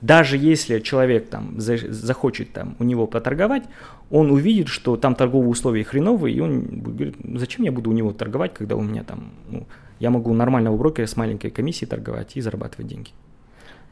Даже 0.00 0.38
если 0.38 0.80
человек 0.80 1.28
там 1.28 1.60
за- 1.60 1.92
захочет 1.92 2.52
там 2.52 2.74
у 2.78 2.84
него 2.84 3.06
поторговать, 3.06 3.64
он 4.10 4.30
увидит, 4.30 4.68
что 4.68 4.96
там 4.96 5.14
торговые 5.14 5.50
условия 5.50 5.84
хреновые, 5.84 6.34
и 6.34 6.40
он 6.40 6.60
будет 6.62 6.96
говорить, 6.96 7.16
«Ну, 7.24 7.38
зачем 7.38 7.64
я 7.64 7.70
буду 7.72 7.90
у 7.90 7.92
него 7.92 8.12
торговать, 8.12 8.54
когда 8.54 8.76
у 8.76 8.80
меня 8.82 9.04
там, 9.04 9.30
ну, 9.50 9.66
я 10.00 10.10
могу 10.10 10.32
нормального 10.34 10.76
брокера 10.76 11.06
с 11.06 11.16
маленькой 11.16 11.50
комиссией 11.50 11.88
торговать 11.88 12.36
и 12.36 12.40
зарабатывать 12.40 12.88
деньги. 12.88 13.10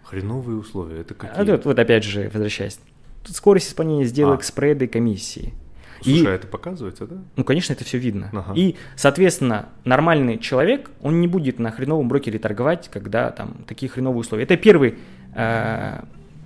Хреновые 0.04 0.58
условия, 0.58 1.02
это 1.02 1.14
А 1.14 1.16
какие? 1.26 1.50
вот, 1.52 1.64
вот 1.66 1.78
опять 1.78 2.02
же, 2.02 2.30
возвращаясь, 2.32 2.80
тут 3.24 3.36
скорость 3.36 3.68
исполнения 3.68 4.04
сделок, 4.06 4.40
А. 4.40 4.42
спреды, 4.42 4.88
комиссии. 4.88 5.52
Слушай, 6.00 6.22
И- 6.22 6.26
а 6.26 6.30
это 6.30 6.46
показывается, 6.46 7.06
да? 7.06 7.16
Ну, 7.36 7.44
конечно, 7.44 7.72
это 7.72 7.84
все 7.84 7.98
видно. 7.98 8.30
Ага. 8.32 8.52
И, 8.54 8.76
соответственно, 8.96 9.68
нормальный 9.84 10.38
человек, 10.38 10.90
он 11.02 11.20
не 11.20 11.26
будет 11.26 11.58
на 11.58 11.70
хреновом 11.72 12.08
брокере 12.08 12.38
торговать, 12.38 12.88
когда 12.88 13.30
там 13.30 13.64
такие 13.66 13.90
хреновые 13.90 14.20
условия. 14.20 14.44
Это 14.44 14.56
первый 14.56 14.94
э, 15.34 16.00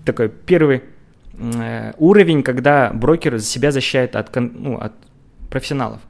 такой 0.07 0.29
первый 0.31 0.83
э, 1.39 1.93
уровень, 1.99 2.43
когда 2.43 2.91
брокер 2.95 3.39
себя 3.41 3.71
защищает 3.71 4.17
от, 4.17 4.35
ну, 4.35 4.79
от 4.79 4.93
профессионалов. 5.51 6.01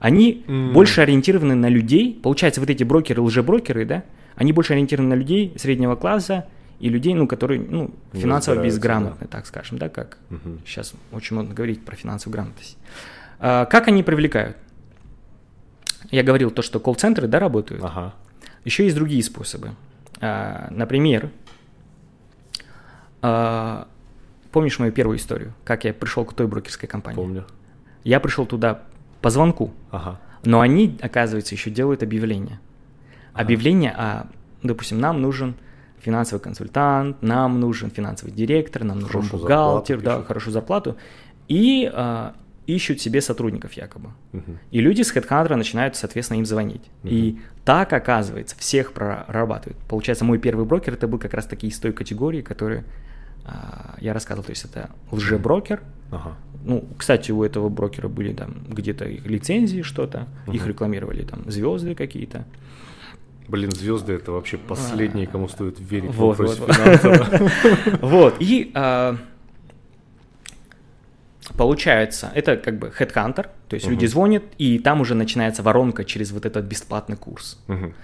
Они 0.00 0.42
М. 0.48 0.72
больше 0.72 1.02
ориентированы 1.02 1.54
на 1.54 1.68
людей. 1.68 2.18
Получается, 2.22 2.60
вот 2.60 2.70
эти 2.70 2.82
брокеры, 2.82 3.20
лжеброкеры, 3.22 3.84
да, 3.84 4.02
они 4.34 4.52
больше 4.52 4.72
ориентированы 4.72 5.10
на 5.10 5.18
людей 5.18 5.52
среднего 5.56 5.94
класса 5.94 6.46
и 6.80 6.88
людей, 6.88 7.12
ну, 7.12 7.28
которые, 7.28 7.60
ну, 7.60 7.90
финансово 8.12 8.64
безграмотны, 8.64 9.26
так 9.26 9.46
скажем, 9.46 9.78
да, 9.78 9.90
как 9.90 10.16
Мгм. 10.30 10.60
Сейчас 10.64 10.94
очень 11.12 11.36
модно 11.36 11.54
говорить 11.54 11.84
про 11.84 11.94
финансовую 11.94 12.32
грамотность. 12.32 12.78
А, 13.38 13.66
как 13.66 13.88
они 13.88 14.02
привлекают? 14.02 14.56
Я 16.10 16.22
говорил 16.22 16.50
то, 16.50 16.62
что 16.62 16.80
колл-центры, 16.80 17.28
да, 17.28 17.38
работают. 17.38 17.84
Ага. 17.84 18.14
Еще 18.64 18.84
есть 18.84 18.96
другие 18.96 19.22
способы. 19.22 19.72
А, 20.22 20.68
например, 20.70 21.28
а, 23.20 23.86
помнишь 24.50 24.78
мою 24.78 24.92
первую 24.92 25.18
историю, 25.18 25.52
как 25.64 25.84
я 25.84 25.92
пришел 25.92 26.24
к 26.24 26.32
той 26.32 26.46
брокерской 26.46 26.88
компании? 26.88 27.16
Помню. 27.16 27.44
Я 28.02 28.18
пришел 28.20 28.46
туда 28.46 28.82
по 29.20 29.30
звонку, 29.30 29.72
Ага. 29.90 30.20
но 30.44 30.60
они, 30.60 30.98
оказывается, 31.00 31.54
еще 31.54 31.70
делают 31.70 32.02
объявление. 32.02 32.58
Объявление 33.32 33.92
о, 33.92 34.26
допустим, 34.62 35.00
нам 35.00 35.20
нужен 35.22 35.54
финансовый 36.00 36.40
консультант, 36.40 37.22
нам 37.22 37.60
нужен 37.60 37.90
финансовый 37.90 38.30
директор, 38.32 38.84
нам 38.84 39.00
нужен 39.00 39.20
Хорошую 39.22 39.42
бухгалтер, 39.42 40.00
да, 40.00 40.22
хорошую 40.22 40.52
зарплату. 40.52 40.96
И 41.48 41.90
а, 41.92 42.34
ищут 42.66 43.00
себе 43.00 43.20
сотрудников 43.20 43.72
якобы. 43.74 44.10
Мгм. 44.32 44.58
И 44.70 44.80
люди 44.80 45.02
с 45.02 45.14
HeadHunter 45.14 45.56
начинают, 45.56 45.96
соответственно, 45.96 46.38
им 46.38 46.46
звонить. 46.46 46.82
И 47.04 47.32
Мгм. 47.32 47.40
так, 47.64 47.92
оказывается, 47.92 48.56
всех 48.58 48.92
прорабатывают. 48.92 49.78
Получается, 49.88 50.24
мой 50.24 50.38
первый 50.38 50.64
брокер 50.64 50.94
это 50.94 51.06
был 51.08 51.18
как 51.18 51.34
раз 51.34 51.46
таки 51.46 51.66
из 51.66 51.78
той 51.78 51.92
категории, 51.92 52.42
которые 52.42 52.80
а, 52.80 52.84
я 54.00 54.12
рассказывал. 54.12 54.44
То 54.44 54.50
есть 54.50 54.64
это 54.64 54.90
лжеброкер. 55.10 55.82
Ага. 56.10 56.36
Ну, 56.64 56.84
кстати, 56.98 57.30
у 57.32 57.42
этого 57.42 57.68
брокера 57.68 58.08
были 58.08 58.32
там 58.34 58.54
где-то 58.68 59.04
их 59.06 59.24
лицензии 59.26 59.82
что-то, 59.82 60.26
их 60.46 60.60
Мгм. 60.62 60.68
рекламировали 60.68 61.22
там 61.22 61.50
звезды 61.50 61.94
какие-то. 61.94 62.44
Блин, 63.48 63.70
звезды 63.72 64.12
это 64.12 64.30
вообще 64.32 64.58
последние, 64.58 65.26
кому 65.26 65.48
стоит 65.48 65.80
верить 65.80 66.10
в 66.10 66.14
Вот, 66.18 66.38
вопросе 66.38 66.60
вот, 66.60 67.04
вот. 67.04 68.00
Вот, 68.02 68.36
и 68.40 68.70
а, 68.74 69.16
получается, 71.56 72.30
это 72.34 72.56
как 72.56 72.78
бы 72.78 72.92
headhunter, 72.96 73.48
то 73.68 73.74
есть 73.74 73.88
люди 73.88 74.04
Мгм. 74.04 74.10
звонят, 74.10 74.42
и 74.58 74.78
там 74.78 75.00
уже 75.00 75.14
начинается 75.14 75.62
воронка 75.62 76.04
через 76.04 76.30
вот 76.32 76.44
этот 76.46 76.64
бесплатный 76.66 77.16
курс. 77.16 77.58
Мгм. 77.66 77.94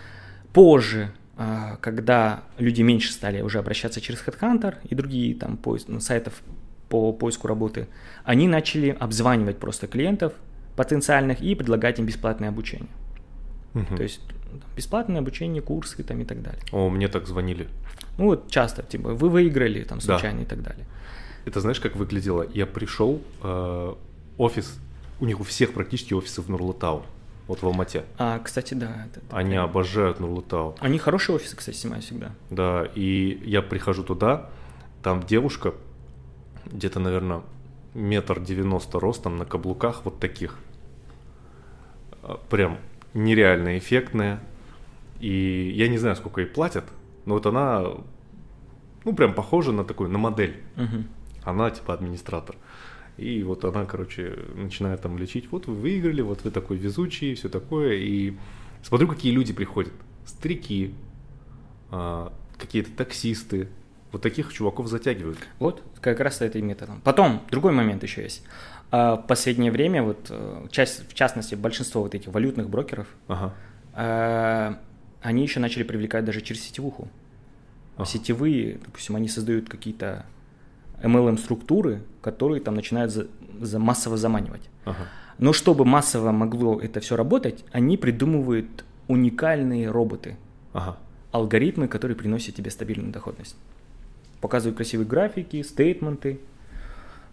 Позже, 0.53 1.11
а, 1.11 1.26
когда 1.80 2.45
люди 2.59 2.82
меньше 2.82 3.12
стали 3.12 3.43
уже 3.43 3.59
обращаться 3.59 4.01
через 4.01 4.20
Headhunter 4.26 4.76
и 4.89 4.95
другие 4.95 5.34
там 5.34 5.57
поиск, 5.57 5.89
ну, 5.89 6.01
сайтов 6.01 6.43
по 6.89 7.12
поиску 7.12 7.49
работы, 7.49 7.89
они 8.24 8.49
начали 8.49 8.97
обзванивать 8.99 9.59
просто 9.59 9.87
клиентов 9.87 10.32
потенциальных 10.76 11.41
и 11.41 11.55
предлагать 11.55 11.99
им 11.99 12.07
бесплатное 12.07 12.49
обучение. 12.49 12.89
Мгм. 13.74 13.97
То 13.97 14.03
есть 14.03 14.20
ну, 14.53 14.61
бесплатное 14.76 15.20
обучение, 15.20 15.61
курсы 15.62 16.03
там 16.03 16.20
и 16.20 16.24
так 16.24 16.43
далее. 16.43 16.62
О, 16.72 16.89
мне 16.89 17.09
так 17.09 17.26
звонили. 17.26 17.68
Ну 18.18 18.26
вот 18.26 18.51
часто, 18.51 18.82
типа, 18.82 19.11
вы 19.14 19.28
выиграли 19.28 19.82
там 19.84 19.99
Да. 19.99 20.05
случайно 20.05 20.41
и 20.41 20.45
так 20.45 20.62
далее. 20.62 20.87
Это 21.45 21.61
знаешь, 21.61 21.80
как 21.80 21.97
выглядело? 21.97 22.47
Я 22.55 22.66
пришел, 22.66 23.20
э, 23.43 23.95
офис, 24.39 24.78
у 25.20 25.26
них 25.26 25.41
у 25.41 25.45
всех 25.45 25.72
практически 25.74 26.14
офисы 26.14 26.41
в 26.41 26.49
Нурлатау, 26.49 27.05
вот 27.49 27.62
в 27.62 27.66
Алмате. 27.66 28.05
А, 28.18 28.38
кстати, 28.40 28.74
да. 28.74 29.07
это- 29.11 29.20
это 29.24 29.36
Они 29.36 29.51
прям- 29.51 29.64
обожают 29.64 30.20
Нурлатау. 30.20 30.74
Они 30.80 30.99
хорошие 30.99 31.36
офисы, 31.36 31.57
кстати, 31.57 31.76
снимают 31.76 32.05
всегда. 32.05 32.30
Да, 32.51 32.88
и 32.94 33.40
я 33.44 33.62
прихожу 33.62 34.03
туда, 34.05 34.51
там 35.03 35.22
девушка, 35.22 35.74
где-то, 36.66 36.99
наверное, 37.01 37.42
метр 37.94 38.40
девяносто 38.40 38.99
ростом 39.01 39.36
на 39.36 39.44
каблуках 39.44 40.05
вот 40.05 40.18
таких. 40.20 40.59
А, 42.22 42.38
Прям 42.51 42.78
нереально 43.14 43.78
эффектная. 43.78 44.40
И 45.20 45.72
я 45.74 45.88
не 45.88 45.97
знаю, 45.99 46.16
сколько 46.16 46.40
ей 46.42 46.47
платят, 46.47 46.84
но 47.24 47.34
вот 47.34 47.47
она, 47.47 47.82
ну, 49.05 49.14
прям 49.14 49.32
похожа 49.32 49.72
на 49.72 49.84
такую, 49.84 50.11
на 50.11 50.18
модель. 50.18 50.62
Мгм. 50.76 51.07
Она 51.42 51.70
типа 51.70 51.94
администратор. 51.94 52.57
И 53.16 53.42
вот 53.42 53.64
она, 53.64 53.84
короче, 53.86 54.36
начинает 54.54 55.00
там 55.00 55.16
лечить. 55.18 55.50
Вот 55.50 55.66
вы 55.66 55.74
выиграли, 55.74 56.20
вот 56.22 56.44
вы 56.44 56.50
такой 56.50 56.76
везучий, 56.76 57.34
все 57.34 57.48
такое. 57.48 57.94
И 57.94 58.34
смотрю, 58.82 59.08
какие 59.08 59.32
люди 59.32 59.52
приходят. 59.52 59.92
Старики, 60.26 60.94
а, 61.90 62.32
какие-то 62.58 62.90
таксисты. 62.92 63.68
Вот 64.12 64.22
таких 64.22 64.52
чуваков 64.52 64.88
затягивают. 64.88 65.38
Вот, 65.58 65.82
как 66.00 66.20
раз 66.20 66.40
это 66.40 66.58
и 66.58 66.62
методом. 66.62 67.00
Потом, 67.02 67.42
другой 67.50 67.72
момент 67.72 68.02
еще 68.02 68.22
есть. 68.22 68.44
А, 68.90 69.16
В 69.16 69.26
последнее 69.26 69.72
время, 69.72 70.02
вот, 70.02 70.26
э, 70.30 70.66
часть, 70.70 71.08
в 71.08 71.14
частности, 71.14 71.54
большинство 71.54 72.02
вот 72.02 72.14
этих 72.14 72.28
валютных 72.32 72.68
брокеров, 72.70 73.08
Ага. 73.28 73.54
э, 73.94 74.74
они 75.22 75.42
еще 75.42 75.58
начали 75.60 75.82
привлекать 75.82 76.24
даже 76.24 76.40
через 76.40 76.62
сетевуху. 76.62 77.08
Ага. 77.96 78.06
Сетевые, 78.06 78.78
допустим, 78.84 79.16
они 79.16 79.28
создают 79.28 79.68
какие-то 79.68 80.24
MLM-структуры, 81.03 82.03
которые 82.22 82.61
там 82.61 82.74
начинают 82.74 83.12
за, 83.12 83.26
за 83.61 83.78
массово 83.78 84.16
заманивать. 84.16 84.62
Ага. 84.84 85.07
Но 85.38 85.53
чтобы 85.53 85.84
массово 85.84 86.32
могло 86.32 86.80
это 86.80 87.01
все 87.01 87.16
работать, 87.16 87.64
они 87.72 87.97
придумывают 87.97 88.84
уникальные 89.09 89.90
роботы, 89.90 90.36
Ага. 90.72 90.97
алгоритмы, 91.32 91.88
которые 91.88 92.16
приносят 92.16 92.55
тебе 92.55 92.70
стабильную 92.70 93.12
доходность. 93.12 93.57
Показывают 94.40 94.76
красивые 94.76 95.07
графики, 95.07 95.62
стейтменты. 95.62 96.40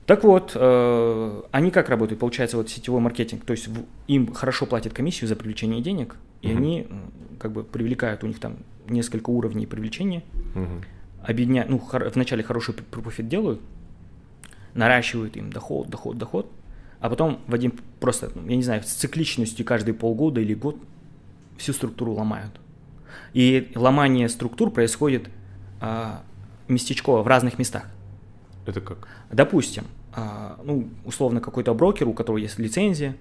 Так 0.06 0.24
вот, 0.26 0.52
э, 0.56 1.42
они 1.52 1.72
как 1.72 1.88
работают? 1.90 2.20
Получается, 2.20 2.58
вот 2.58 2.70
сетевой 2.70 3.00
маркетинг, 3.00 3.46
то 3.46 3.52
есть 3.54 3.70
в- 3.70 3.86
им 4.08 4.34
хорошо 4.34 4.66
платят 4.66 4.92
комиссию 4.94 5.30
за 5.30 5.36
привлечение 5.38 5.82
денег, 5.82 6.18
и 6.42 6.50
Мгм. 6.50 6.58
они 6.58 6.88
как 7.40 7.54
бы 7.54 7.64
привлекают, 7.64 8.24
у 8.24 8.28
них 8.28 8.40
там 8.40 8.58
несколько 8.90 9.30
уровней 9.30 9.66
привлечения, 9.66 10.24
Мгм. 10.56 10.82
Объединяют, 11.24 11.70
ну, 11.70 11.80
хор- 11.80 12.10
вначале 12.14 12.44
хороший 12.44 12.74
пр- 12.74 13.02
профит 13.02 13.28
делают, 13.28 13.62
наращивают 14.74 15.38
им 15.38 15.52
доход, 15.52 15.90
доход, 15.90 16.18
доход, 16.18 16.52
а 17.00 17.10
потом 17.10 17.40
в 17.48 17.54
один 17.54 17.74
просто, 18.00 18.32
ну, 18.36 18.48
я 18.48 18.56
не 18.56 18.64
знаю, 18.64 18.84
с 18.84 18.88
цикличностью 18.88 19.66
каждые 19.66 19.94
полгода 19.94 20.42
или 20.42 20.54
год 20.54 20.78
всю 21.58 21.74
структуру 21.74 22.14
ломают. 22.14 22.52
И 23.34 23.72
ломание 23.76 24.30
структур 24.30 24.72
происходит 24.72 25.30
а, 25.82 26.24
местечково 26.68 27.24
в 27.24 27.28
разных 27.28 27.60
местах. 27.60 27.88
Это 28.66 28.80
как? 28.82 29.08
Допустим, 29.32 29.86
а, 30.14 30.60
ну, 30.64 30.90
условно, 31.06 31.42
какой-то 31.42 31.74
брокер, 31.74 32.08
у 32.08 32.14
которого 32.14 32.38
есть 32.38 32.60
лицензия, 32.60 33.16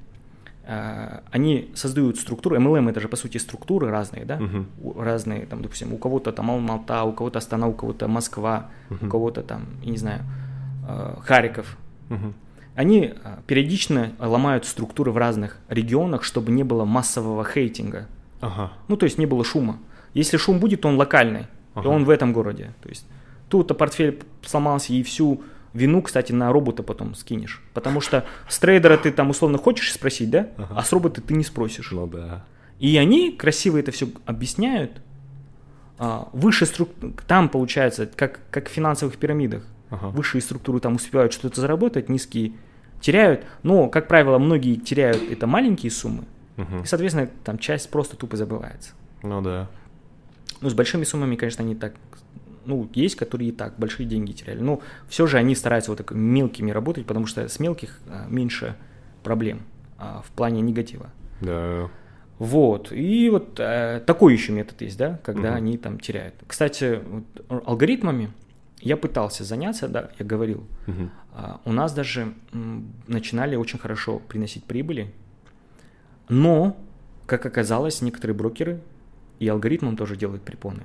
они 0.64 1.70
создают 1.74 2.18
структуру, 2.18 2.56
MLM 2.56 2.88
это 2.90 3.00
же 3.00 3.08
по 3.08 3.16
сути 3.16 3.38
структуры 3.38 3.90
разные, 3.90 4.24
да. 4.24 4.40
У- 4.80 5.00
разные, 5.00 5.46
там, 5.46 5.62
допустим, 5.62 5.92
у 5.92 5.98
кого-то 5.98 6.32
там 6.32 6.50
Алмата, 6.50 7.02
у 7.04 7.12
кого-то 7.12 7.38
Астана, 7.38 7.66
у 7.66 7.72
кого-то 7.72 8.06
Москва, 8.08 8.70
у 8.90 8.94
Мгм. 8.94 9.10
кого-то 9.10 9.42
там, 9.42 9.62
я 9.82 9.90
не 9.90 9.96
знаю, 9.98 10.20
а, 10.86 11.18
Харьков. 11.24 11.76
Мгм. 12.08 12.34
Они 12.76 13.12
а, 13.24 13.40
периодично 13.46 14.12
ломают 14.18 14.64
структуры 14.64 15.10
в 15.10 15.16
разных 15.16 15.58
регионах, 15.68 16.22
чтобы 16.22 16.52
не 16.52 16.62
было 16.64 16.84
массового 16.84 17.44
хейтинга. 17.44 18.06
Ага. 18.40 18.72
Ну, 18.88 18.96
то 18.96 19.04
есть 19.04 19.18
не 19.18 19.26
было 19.26 19.44
шума. 19.44 19.78
Если 20.14 20.36
шум 20.36 20.58
будет, 20.58 20.80
то 20.82 20.88
он 20.88 20.96
локальный, 20.96 21.46
Ага. 21.74 21.88
и 21.88 21.90
он 21.92 22.04
в 22.04 22.10
этом 22.10 22.32
городе. 22.32 22.72
То 22.82 22.88
есть 22.88 23.06
тут-то 23.48 23.74
портфель 23.74 24.22
сломался, 24.44 24.92
и 24.92 25.02
всю 25.02 25.42
вину, 25.74 26.02
кстати, 26.02 26.32
на 26.32 26.52
робота 26.52 26.82
потом 26.82 27.14
скинешь. 27.14 27.62
Потому 27.74 28.00
что 28.00 28.24
с 28.48 28.58
трейдера 28.58 28.96
ты 28.96 29.10
там 29.12 29.30
условно 29.30 29.58
хочешь 29.58 29.92
спросить, 29.92 30.30
да? 30.30 30.48
Ага. 30.56 30.74
А 30.76 30.82
с 30.82 30.92
робота 30.92 31.20
ты 31.20 31.34
не 31.34 31.44
спросишь. 31.44 31.90
Ну 31.92 32.06
да. 32.06 32.44
И 32.78 32.96
они 32.96 33.32
красиво 33.32 33.78
это 33.78 33.90
все 33.92 34.08
объясняют, 34.26 35.00
а, 35.98 36.28
выше 36.32 36.66
структур, 36.66 37.12
там 37.26 37.48
получается, 37.48 38.06
как, 38.06 38.40
как 38.50 38.68
в 38.68 38.72
финансовых 38.72 39.16
пирамидах, 39.18 39.62
Ага. 39.90 40.08
высшие 40.08 40.40
структуры 40.42 40.80
там 40.80 40.96
успевают 40.96 41.32
что-то 41.32 41.60
заработать, 41.60 42.08
низкие 42.08 42.52
теряют, 43.00 43.44
но, 43.62 43.88
как 43.88 44.08
правило, 44.08 44.38
многие 44.38 44.76
теряют 44.76 45.22
это 45.30 45.46
маленькие 45.46 45.90
суммы, 45.92 46.24
Мгм. 46.56 46.82
и, 46.82 46.86
соответственно, 46.86 47.28
там 47.44 47.58
часть 47.58 47.88
просто 47.90 48.16
тупо 48.16 48.36
забывается. 48.36 48.92
Ну 49.22 49.40
да. 49.42 49.68
Ну, 50.60 50.70
с 50.70 50.74
большими 50.74 51.04
суммами, 51.04 51.36
конечно, 51.36 51.62
не 51.62 51.74
так. 51.74 51.94
Ну, 52.64 52.88
есть, 52.94 53.16
которые 53.16 53.48
и 53.50 53.52
так 53.52 53.78
большие 53.78 54.06
деньги 54.06 54.32
теряли. 54.32 54.60
Но 54.60 54.80
все 55.08 55.26
же 55.26 55.38
они 55.38 55.54
стараются 55.54 55.90
вот 55.90 55.98
так 55.98 56.12
мелкими 56.12 56.70
работать, 56.70 57.06
потому 57.06 57.26
что 57.26 57.48
с 57.48 57.58
мелких 57.58 57.98
а, 58.08 58.26
меньше 58.28 58.76
проблем 59.22 59.62
а, 59.98 60.22
в 60.24 60.30
плане 60.30 60.60
негатива. 60.60 61.10
Да. 61.40 61.88
Вот. 62.38 62.90
И 62.92 63.30
вот 63.30 63.60
э, 63.60 64.02
такой 64.06 64.32
еще 64.32 64.52
метод 64.52 64.80
есть, 64.82 64.98
да, 64.98 65.20
когда 65.22 65.50
Мгм. 65.50 65.56
они 65.56 65.78
там 65.78 66.00
теряют. 66.00 66.34
Кстати, 66.46 67.00
вот 67.08 67.64
алгоритмами 67.66 68.32
я 68.80 68.96
пытался 68.96 69.44
заняться, 69.44 69.88
да, 69.88 70.10
я 70.18 70.26
говорил. 70.26 70.66
Мгм. 70.86 71.10
А, 71.34 71.60
У 71.64 71.72
нас 71.72 71.92
даже 71.94 72.34
м, 72.52 72.92
начинали 73.06 73.54
очень 73.56 73.78
хорошо 73.78 74.18
приносить 74.18 74.64
прибыли, 74.64 75.12
но, 76.28 76.76
как 77.26 77.46
оказалось, 77.46 78.02
некоторые 78.02 78.36
брокеры 78.36 78.80
и 79.38 79.48
алгоритмам 79.48 79.96
тоже 79.96 80.16
делают 80.16 80.42
препоны. 80.42 80.82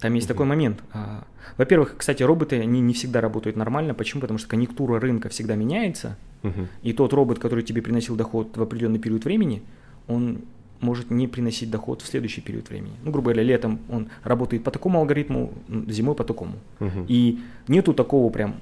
Там 0.00 0.14
есть 0.14 0.26
Мгм. 0.28 0.34
такой 0.34 0.46
момент. 0.46 0.82
а, 0.92 1.24
Во-первых, 1.58 1.94
кстати, 1.98 2.22
роботы, 2.22 2.60
они 2.60 2.80
не 2.80 2.92
всегда 2.94 3.20
работают 3.20 3.56
нормально. 3.56 3.92
Почему? 3.94 4.20
Потому 4.22 4.38
что 4.38 4.48
конъюнктура 4.48 4.98
рынка 5.00 5.28
всегда 5.28 5.56
меняется, 5.56 6.16
Мгм. 6.42 6.68
и 6.82 6.92
тот 6.92 7.12
робот, 7.12 7.38
который 7.38 7.62
тебе 7.64 7.82
приносил 7.82 8.16
доход 8.16 8.56
в 8.56 8.62
определенный 8.62 8.98
период 8.98 9.24
времени, 9.24 9.62
он 10.08 10.38
может 10.80 11.10
не 11.10 11.28
приносить 11.28 11.70
доход 11.70 12.00
в 12.02 12.06
следующий 12.06 12.40
период 12.40 12.70
времени. 12.70 12.94
Ну, 13.04 13.10
грубо 13.10 13.32
говоря, 13.32 13.42
летом 13.42 13.80
он 13.90 14.08
работает 14.24 14.64
по 14.64 14.70
такому 14.70 14.98
алгоритму, 15.00 15.52
зимой 15.88 16.14
по 16.14 16.24
такому. 16.24 16.54
Мгм. 16.78 17.04
И 17.08 17.38
нету 17.68 17.92
такого 17.92 18.30
прям 18.30 18.54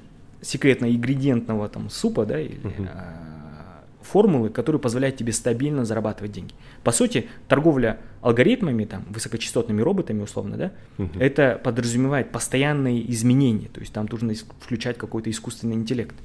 секретно-ингредиентного 0.42 1.68
там 1.68 1.90
супа, 1.90 2.26
да, 2.26 2.40
или 2.40 2.58
а, 2.92 3.84
формулы, 4.02 4.48
которая 4.50 4.80
позволяет 4.80 5.16
тебе 5.16 5.32
стабильно 5.32 5.84
зарабатывать 5.84 6.32
деньги. 6.32 6.54
По 6.82 6.92
сути, 6.92 7.28
торговля 7.48 7.98
алгоритмами, 8.20 8.84
там, 8.84 9.04
высокочастотными 9.10 9.80
роботами, 9.80 10.22
условно, 10.22 10.56
да, 10.56 10.72
Мгм. 10.98 11.20
это 11.20 11.60
подразумевает 11.62 12.32
постоянные 12.32 13.10
изменения, 13.12 13.68
то 13.68 13.80
есть 13.80 13.92
там 13.92 14.08
нужно 14.10 14.34
включать 14.60 14.98
какой-то 14.98 15.30
искусственный 15.30 15.76
интеллект. 15.76 16.16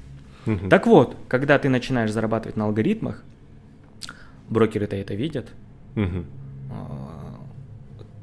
Мгм. 0.45 0.69
Так 0.69 0.87
вот, 0.87 1.15
когда 1.27 1.57
ты 1.59 1.69
начинаешь 1.69 2.11
зарабатывать 2.11 2.57
на 2.57 2.65
алгоритмах, 2.65 3.23
брокеры-то 4.49 4.95
это 4.95 5.13
видят, 5.15 5.49
а, 5.95 7.39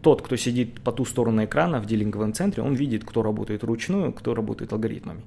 тот, 0.02 0.22
кто 0.22 0.36
сидит 0.36 0.80
по 0.80 0.92
ту 0.92 1.04
сторону 1.04 1.44
экрана 1.44 1.80
в 1.80 1.86
дилинговом 1.86 2.32
центре, 2.32 2.62
он 2.62 2.74
видит, 2.74 3.04
кто 3.04 3.22
работает 3.22 3.62
вручную, 3.62 4.12
кто 4.12 4.34
работает 4.34 4.72
алгоритмами. 4.72 5.22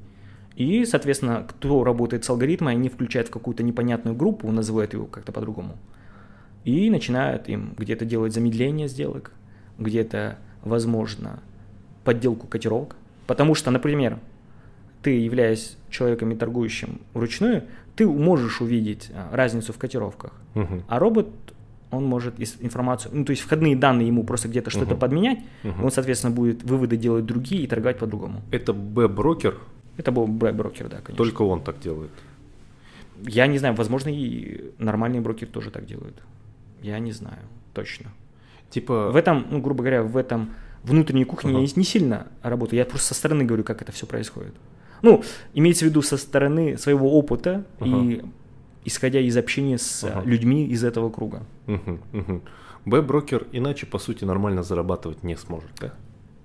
И, 0.55 0.85
соответственно, 0.85 1.45
кто 1.47 1.83
работает 1.83 2.25
с 2.25 2.29
алгоритмами, 2.29 2.75
они 2.75 2.89
включают 2.89 3.27
в 3.29 3.31
какую-то 3.31 3.63
непонятную 3.63 4.15
группу, 4.15 4.51
называют 4.51 4.93
его 4.93 5.05
как-то 5.05 5.31
по-другому, 5.31 5.77
и 6.65 6.89
начинают 6.89 7.49
им 7.49 7.73
где-то 7.77 8.05
делать 8.05 8.33
замедление 8.33 8.87
сделок, 8.87 9.31
где-то, 9.77 10.37
возможно, 10.63 11.39
подделку 12.03 12.47
котировок. 12.47 12.95
Потому 13.27 13.55
что, 13.55 13.71
например, 13.71 14.19
ты, 15.01 15.11
являясь 15.19 15.77
человеком 15.89 16.31
и 16.31 16.35
торгующим 16.35 17.01
вручную, 17.13 17.63
ты 17.95 18.07
можешь 18.07 18.61
увидеть 18.61 19.11
а, 19.13 19.35
разницу 19.35 19.73
в 19.73 19.77
котировках. 19.77 20.31
Мгм. 20.55 20.83
А 20.87 20.99
робот, 20.99 21.27
он 21.91 22.05
может 22.05 22.39
информацию, 22.61 23.11
ну, 23.15 23.23
то 23.25 23.31
есть 23.31 23.43
входные 23.43 23.75
данные 23.75 24.07
ему 24.07 24.23
просто 24.23 24.47
где-то 24.47 24.69
что-то 24.71 24.95
подменять, 24.95 25.39
Мгм. 25.63 25.85
он, 25.85 25.91
соответственно, 25.91 26.33
будет 26.33 26.63
выводы 26.63 26.97
делать 26.97 27.25
другие 27.25 27.63
и 27.63 27.67
торговать 27.67 27.99
по-другому. 27.99 28.41
Это 28.51 28.73
Б-брокер, 28.73 29.59
Это 29.97 30.11
был 30.11 30.25
б- 30.25 30.51
брокер, 30.53 30.87
да, 30.89 30.97
конечно. 30.97 31.15
только 31.15 31.43
он 31.43 31.61
так 31.61 31.79
делает. 31.79 32.09
Я 33.27 33.45
не 33.47 33.59
знаю, 33.59 33.75
возможно, 33.75 34.09
и 34.09 34.71
нормальные 34.79 35.21
брокеры 35.21 35.51
тоже 35.51 35.69
так 35.69 35.85
делают. 35.85 36.15
Я 36.83 36.99
не 36.99 37.11
знаю, 37.11 37.39
точно. 37.73 38.11
Типа... 38.69 39.09
В 39.11 39.15
этом, 39.15 39.45
ну, 39.49 39.61
грубо 39.61 39.81
говоря, 39.83 40.03
в 40.03 40.17
этом 40.17 40.51
внутренней 40.83 41.25
кухне 41.25 41.51
Ага. 41.51 41.59
я 41.61 41.67
не 41.75 41.83
сильно 41.83 42.27
работаю. 42.43 42.77
Я 42.79 42.85
просто 42.85 43.07
со 43.07 43.13
стороны 43.15 43.43
говорю, 43.45 43.63
как 43.63 43.81
это 43.81 43.91
все 43.91 44.05
происходит. 44.05 44.53
Ну, 45.01 45.23
имеется 45.53 45.85
в 45.85 45.89
виду 45.89 46.01
со 46.01 46.17
стороны 46.17 46.77
своего 46.77 47.17
опыта 47.17 47.63
и 47.83 48.23
исходя 48.85 49.19
из 49.19 49.37
общения 49.37 49.77
с 49.77 50.03
Ага. 50.03 50.21
людьми 50.25 50.65
из 50.67 50.83
этого 50.83 51.09
круга. 51.09 51.43
Мгм, 51.67 51.99
мгм. 52.11 52.41
Б-брокер 52.85 53.47
иначе, 53.53 53.85
по 53.85 53.97
сути, 53.97 54.25
нормально 54.25 54.61
зарабатывать 54.63 55.23
не 55.23 55.37
сможет, 55.37 55.69
да? 55.79 55.93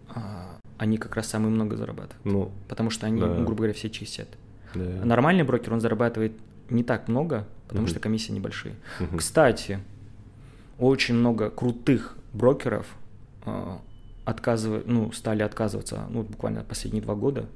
А, 0.09 0.59
Они 0.79 0.97
как 0.99 1.17
раз 1.17 1.27
самые 1.27 1.51
много 1.51 1.77
зарабатывают. 1.77 2.25
Ну, 2.25 2.53
Потому 2.69 2.91
что 2.91 3.07
они, 3.07 3.21
Да. 3.21 3.27
ну, 3.27 3.45
грубо 3.45 3.57
говоря, 3.57 3.73
все 3.73 3.91
чистят. 3.91 4.29
да. 4.75 5.05
Нормальный 5.05 5.43
брокер, 5.43 5.73
он 5.73 5.81
зарабатывает 5.81 6.33
не 6.71 6.85
так 6.85 7.09
много, 7.09 7.47
потому 7.67 7.83
Мгм. 7.83 7.91
что 7.91 7.99
комиссии 8.01 8.31
небольшие. 8.33 8.75
Мгм. 9.01 9.19
Кстати, 9.19 9.81
очень 10.79 11.15
много 11.15 11.51
крутых 11.51 12.17
брокеров 12.33 12.87
а, 13.45 13.81
отказывают, 14.25 14.87
ну, 14.87 15.11
стали 15.13 15.43
отказываться, 15.43 16.07
ну, 16.11 16.23
буквально 16.23 16.63
последние 16.63 17.03
два 17.03 17.15
года, 17.15 17.47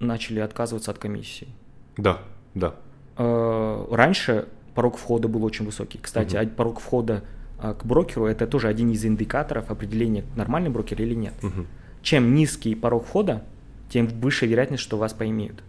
начали 0.00 0.40
отказываться 0.40 0.90
от 0.90 0.98
комиссии. 0.98 1.48
Да, 1.96 2.18
да. 2.54 2.74
Э, 3.16 3.86
Раньше 3.90 4.46
порог 4.74 4.98
входа 4.98 5.26
был 5.26 5.44
очень 5.44 5.64
высокий. 5.64 5.98
Кстати, 5.98 6.36
а- 6.36 6.46
порог 6.46 6.80
входа 6.80 7.24
а, 7.58 7.74
к 7.74 7.84
брокеру 7.86 8.26
это 8.26 8.46
тоже 8.46 8.68
один 8.68 8.90
из 8.90 9.04
индикаторов 9.04 9.70
определения, 9.70 10.24
нормальный 10.36 10.68
брокер 10.70 11.00
или 11.00 11.14
нет. 11.14 11.32
Мгм. 11.42 11.66
Чем 12.02 12.34
низкий 12.34 12.74
порог 12.74 13.06
входа, 13.06 13.42
тем 13.88 14.06
выше 14.06 14.46
вероятность, 14.46 14.82
что 14.82 14.98
вас 14.98 15.12
поимеют. 15.14 15.62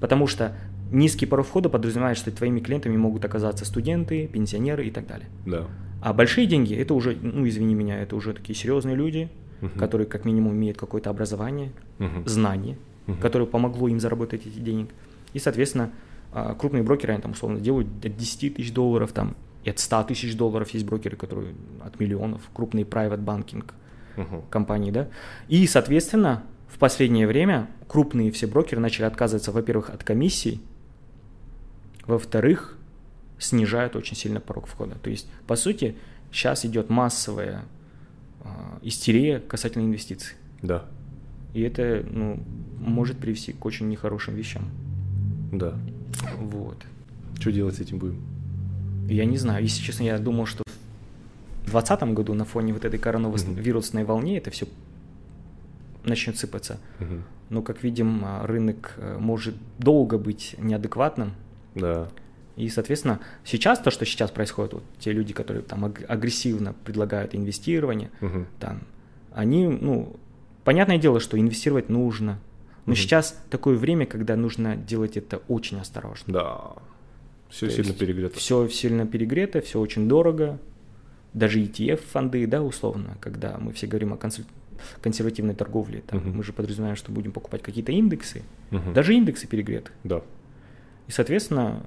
Потому 0.00 0.26
что 0.26 0.56
низкий 0.90 1.26
порог 1.26 1.46
входа 1.46 1.68
подразумевает, 1.68 2.18
что 2.18 2.30
твоими 2.30 2.60
клиентами 2.60 2.96
могут 2.96 3.24
оказаться 3.24 3.64
студенты, 3.64 4.26
пенсионеры 4.26 4.86
и 4.86 4.90
так 4.90 5.06
далее. 5.06 5.28
Да. 5.46 5.66
А 6.00 6.12
большие 6.12 6.46
деньги 6.46 6.74
это 6.74 6.94
уже, 6.94 7.16
ну 7.20 7.46
извини 7.48 7.74
меня, 7.74 8.00
это 8.00 8.14
уже 8.16 8.32
такие 8.32 8.54
серьезные 8.56 8.94
люди, 8.96 9.28
Мгм. 9.60 9.78
которые 9.78 10.06
как 10.06 10.24
минимум 10.24 10.52
имеют 10.54 10.78
какое-то 10.78 11.10
образование, 11.10 11.72
Мгм. 11.98 12.26
знание, 12.26 12.76
Мгм. 13.06 13.18
которое 13.18 13.46
помогло 13.46 13.88
им 13.88 13.98
заработать 13.98 14.46
эти 14.46 14.58
деньги. 14.58 14.88
И, 15.32 15.38
соответственно, 15.38 15.90
а, 16.32 16.54
крупные 16.54 16.82
брокеры, 16.82 17.14
они 17.14 17.22
там 17.22 17.32
условно 17.32 17.58
делают 17.58 17.88
от 18.04 18.16
10 18.16 18.50
тысяч 18.50 18.72
долларов, 18.72 19.12
там, 19.12 19.34
и 19.64 19.70
от 19.70 19.78
100 19.78 20.04
тысяч 20.04 20.36
долларов 20.36 20.70
есть 20.70 20.86
брокеры, 20.86 21.16
которые 21.16 21.54
от 21.80 21.98
миллионов, 21.98 22.42
крупные 22.52 22.84
private 22.84 23.24
banking 23.24 23.64
Мгм. 24.16 24.42
компании, 24.50 24.90
да. 24.90 25.08
И, 25.48 25.66
соответственно, 25.66 26.44
в 26.68 26.78
последнее 26.78 27.26
время 27.26 27.68
крупные 27.88 28.30
все 28.30 28.46
брокеры 28.46 28.80
начали 28.80 29.06
отказываться, 29.06 29.50
во-первых, 29.52 29.90
от 29.90 30.04
комиссий, 30.04 30.60
во-вторых, 32.06 32.77
снижают 33.38 33.96
очень 33.96 34.16
сильно 34.16 34.40
порог 34.40 34.66
входа. 34.66 34.96
То 35.02 35.10
есть, 35.10 35.28
по 35.46 35.56
сути, 35.56 35.96
сейчас 36.32 36.64
идет 36.64 36.90
массовая 36.90 37.62
а, 38.40 38.78
истерия 38.82 39.40
касательно 39.40 39.82
инвестиций. 39.84 40.36
Да, 40.62 40.84
И 41.54 41.60
это 41.60 42.04
ну, 42.10 42.42
может 42.80 43.18
привести 43.18 43.52
к 43.52 43.64
очень 43.64 43.88
нехорошим 43.88 44.34
вещам. 44.34 44.70
да. 45.52 45.74
Вот. 46.38 46.84
Что 47.38 47.52
делать 47.52 47.76
с 47.76 47.80
этим 47.80 47.98
будем? 47.98 48.20
Я 49.08 49.24
не 49.24 49.36
знаю, 49.36 49.62
если 49.62 49.80
честно, 49.80 50.02
я 50.02 50.18
думал, 50.18 50.46
что 50.46 50.64
в 51.62 51.70
2020 51.70 52.02
году 52.14 52.34
на 52.34 52.44
фоне 52.44 52.72
вот 52.72 52.84
этой 52.84 52.98
коронавирусной 52.98 54.04
волне 54.04 54.38
это 54.38 54.50
все 54.50 54.66
начнет 56.04 56.36
сыпаться. 56.36 56.78
Мгм. 56.98 57.22
Но, 57.50 57.62
как 57.62 57.84
видим, 57.84 58.22
а, 58.24 58.46
рынок 58.46 58.94
э, 58.96 59.16
может 59.18 59.54
долго 59.78 60.18
быть 60.18 60.56
неадекватным. 60.58 61.32
Да. 61.74 62.08
И, 62.58 62.68
соответственно, 62.68 63.20
сейчас 63.44 63.78
то, 63.78 63.90
что 63.90 64.04
сейчас 64.04 64.30
происходит, 64.32 64.72
вот 64.74 64.82
те 64.98 65.12
люди, 65.12 65.32
которые 65.32 65.62
там 65.62 65.84
аг- 65.84 66.04
агрессивно 66.08 66.74
предлагают 66.84 67.34
инвестирование, 67.34 68.10
Мгм. 68.20 68.46
там, 68.58 68.80
они, 69.32 69.66
ну, 69.68 70.16
понятное 70.64 70.98
дело, 70.98 71.20
что 71.20 71.38
инвестировать 71.38 71.88
нужно. 71.88 72.40
Но 72.86 72.92
Мгм. 72.92 72.96
сейчас 72.96 73.40
такое 73.50 73.76
время, 73.76 74.06
когда 74.06 74.34
нужно 74.34 74.74
делать 74.76 75.16
это 75.16 75.40
очень 75.48 75.78
осторожно. 75.78 76.32
Да. 76.34 76.72
Все 77.48 77.70
сильно 77.70 77.92
перегрето. 77.94 78.36
Все 78.38 78.68
сильно 78.68 79.06
перегрето, 79.06 79.60
все 79.60 79.78
очень 79.78 80.08
дорого. 80.08 80.58
Даже 81.34 81.60
ETF-фонды, 81.60 82.44
да, 82.46 82.62
условно, 82.62 83.16
когда 83.20 83.56
мы 83.58 83.72
все 83.72 83.86
говорим 83.86 84.12
о 84.14 84.16
консуль- 84.16 84.46
консервативной 85.00 85.54
торговле, 85.54 86.02
там, 86.06 86.18
Мгм. 86.20 86.38
мы 86.38 86.42
же 86.42 86.52
подразумеваем, 86.52 86.96
что 86.96 87.12
будем 87.12 87.30
покупать 87.30 87.62
какие-то 87.62 87.92
индексы. 87.92 88.42
Мгм. 88.70 88.94
Даже 88.94 89.14
индексы 89.14 89.46
перегреты. 89.46 89.92
Да. 90.02 90.22
И, 91.06 91.12
соответственно, 91.12 91.82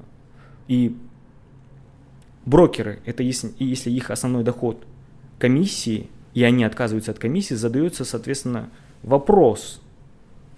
и 0.68 0.96
брокеры, 2.46 3.02
это 3.06 3.24
если, 3.24 3.52
если 3.60 3.90
их 3.90 4.12
основной 4.12 4.44
доход 4.44 4.86
комиссии, 5.40 6.10
и 6.34 6.44
они 6.44 6.64
отказываются 6.64 7.12
от 7.12 7.20
комиссии, 7.20 7.54
задается, 7.56 8.06
соответственно, 8.06 8.70
вопрос, 9.04 9.82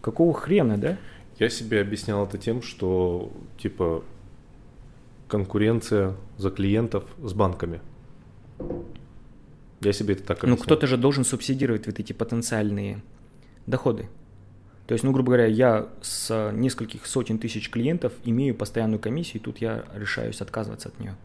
какого 0.01 0.34
хрена, 0.34 0.78
да? 0.78 0.97
Я 1.39 1.49
себе 1.49 1.82
объяснял 1.82 2.26
это 2.26 2.38
тем, 2.38 2.62
что 2.62 3.32
типа 3.58 4.04
конкуренция 5.28 6.16
за 6.38 6.51
клиентов 6.51 7.06
с 7.24 7.34
банками. 7.34 7.82
Я 9.82 9.91
себе 9.93 10.14
это 10.14 10.24
так 10.24 10.43
Ну, 10.43 10.54
объясняю. 10.54 10.64
кто-то 10.64 10.88
же 10.88 10.97
должен 10.97 11.26
субсидировать 11.26 11.88
вот 11.88 11.99
эти 11.99 12.14
потенциальные 12.14 13.01
доходы. 13.66 14.08
То 14.88 14.94
есть, 14.94 15.04
ну, 15.04 15.12
грубо 15.12 15.28
говоря, 15.28 15.46
я 15.46 15.88
с 16.02 16.52
нескольких 16.54 17.06
сотен 17.06 17.38
тысяч 17.38 17.70
клиентов 17.70 18.12
имею 18.26 18.54
постоянную 18.54 19.00
комиссию, 19.00 19.42
и 19.42 19.46
тут 19.46 19.60
я 19.60 19.86
решаюсь 19.96 20.42
отказываться 20.42 20.90
от 20.90 21.00
нее. 21.00 21.16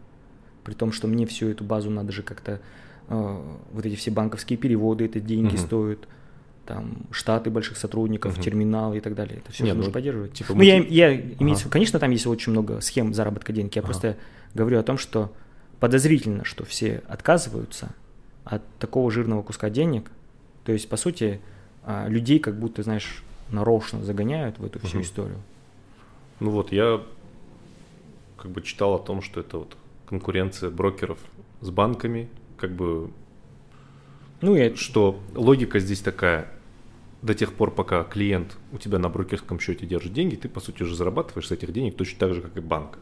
При 0.64 0.74
том, 0.74 0.92
что 0.92 1.08
мне 1.08 1.26
всю 1.26 1.48
эту 1.48 1.64
базу 1.64 1.90
надо 1.90 2.12
же 2.12 2.22
как-то, 2.22 2.60
э, 3.08 3.40
вот 3.72 3.84
эти 3.84 3.96
все 3.96 4.10
банковские 4.10 4.58
переводы, 4.58 5.06
это 5.06 5.18
деньги 5.18 5.56
Мгм. 5.56 5.64
стоят, 5.66 5.98
там, 6.66 7.06
штаты 7.10 7.50
больших 7.50 7.78
сотрудников, 7.78 8.34
Мгм. 8.34 8.42
терминалы 8.42 8.98
и 8.98 9.00
так 9.00 9.14
далее. 9.14 9.38
Это 9.38 9.50
все 9.52 9.64
Не, 9.64 9.72
нужно 9.72 9.86
ну, 9.88 9.92
поддерживать. 9.92 10.34
типа 10.34 10.52
ну, 10.54 10.62
я, 10.62 10.78
мотив- 10.78 10.90
я 10.90 11.14
имею 11.14 11.36
в 11.38 11.42
Ага. 11.42 11.58
виду, 11.60 11.70
конечно, 11.70 11.98
там 11.98 12.10
есть 12.10 12.26
очень 12.26 12.52
много 12.52 12.80
схем 12.80 13.12
заработка 13.14 13.52
денег. 13.52 13.74
Я 13.74 13.80
Ага. 13.80 13.86
просто 13.86 14.16
говорю 14.54 14.78
о 14.78 14.82
том, 14.82 14.98
что 14.98 15.32
подозрительно, 15.80 16.44
что 16.44 16.64
все 16.64 17.02
отказываются 17.08 17.88
от 18.44 18.62
такого 18.78 19.10
жирного 19.10 19.42
куска 19.42 19.70
денег. 19.70 20.10
То 20.64 20.72
есть, 20.72 20.88
по 20.88 20.96
сути, 20.96 21.40
а, 21.84 22.06
людей 22.08 22.38
как 22.38 22.58
будто, 22.58 22.82
знаешь, 22.82 23.22
нарочно 23.50 24.02
загоняют 24.04 24.58
в 24.58 24.64
эту 24.64 24.78
всю 24.80 24.98
Мгм. 24.98 25.04
историю. 25.04 25.38
Ну 26.40 26.50
вот, 26.50 26.72
я 26.72 27.00
как 28.36 28.50
бы 28.50 28.62
читал 28.62 28.94
о 28.94 28.98
том, 28.98 29.22
что 29.22 29.40
это 29.40 29.58
вот 29.58 29.76
конкуренция 30.06 30.70
брокеров 30.70 31.18
с 31.60 31.70
банками, 31.70 32.28
как 32.56 32.72
бы, 32.72 33.10
Ну, 34.40 34.54
и 34.54 34.74
что 34.76 35.18
логика 35.34 35.80
здесь 35.80 36.00
такая, 36.00 36.48
до 37.22 37.34
тех 37.34 37.52
пор, 37.54 37.72
пока 37.72 38.04
клиент 38.04 38.56
у 38.72 38.78
тебя 38.78 38.98
на 39.00 39.08
брокерском 39.08 39.58
счете 39.58 39.84
держит 39.84 40.12
деньги, 40.12 40.36
ты, 40.36 40.48
по 40.48 40.60
сути, 40.60 40.84
уже 40.84 40.94
зарабатываешь 40.94 41.48
с 41.48 41.50
этих 41.50 41.72
денег 41.72 41.96
точно 41.96 42.18
так 42.20 42.34
же, 42.34 42.40
как 42.42 42.56
и 42.56 42.60
банк. 42.60 42.98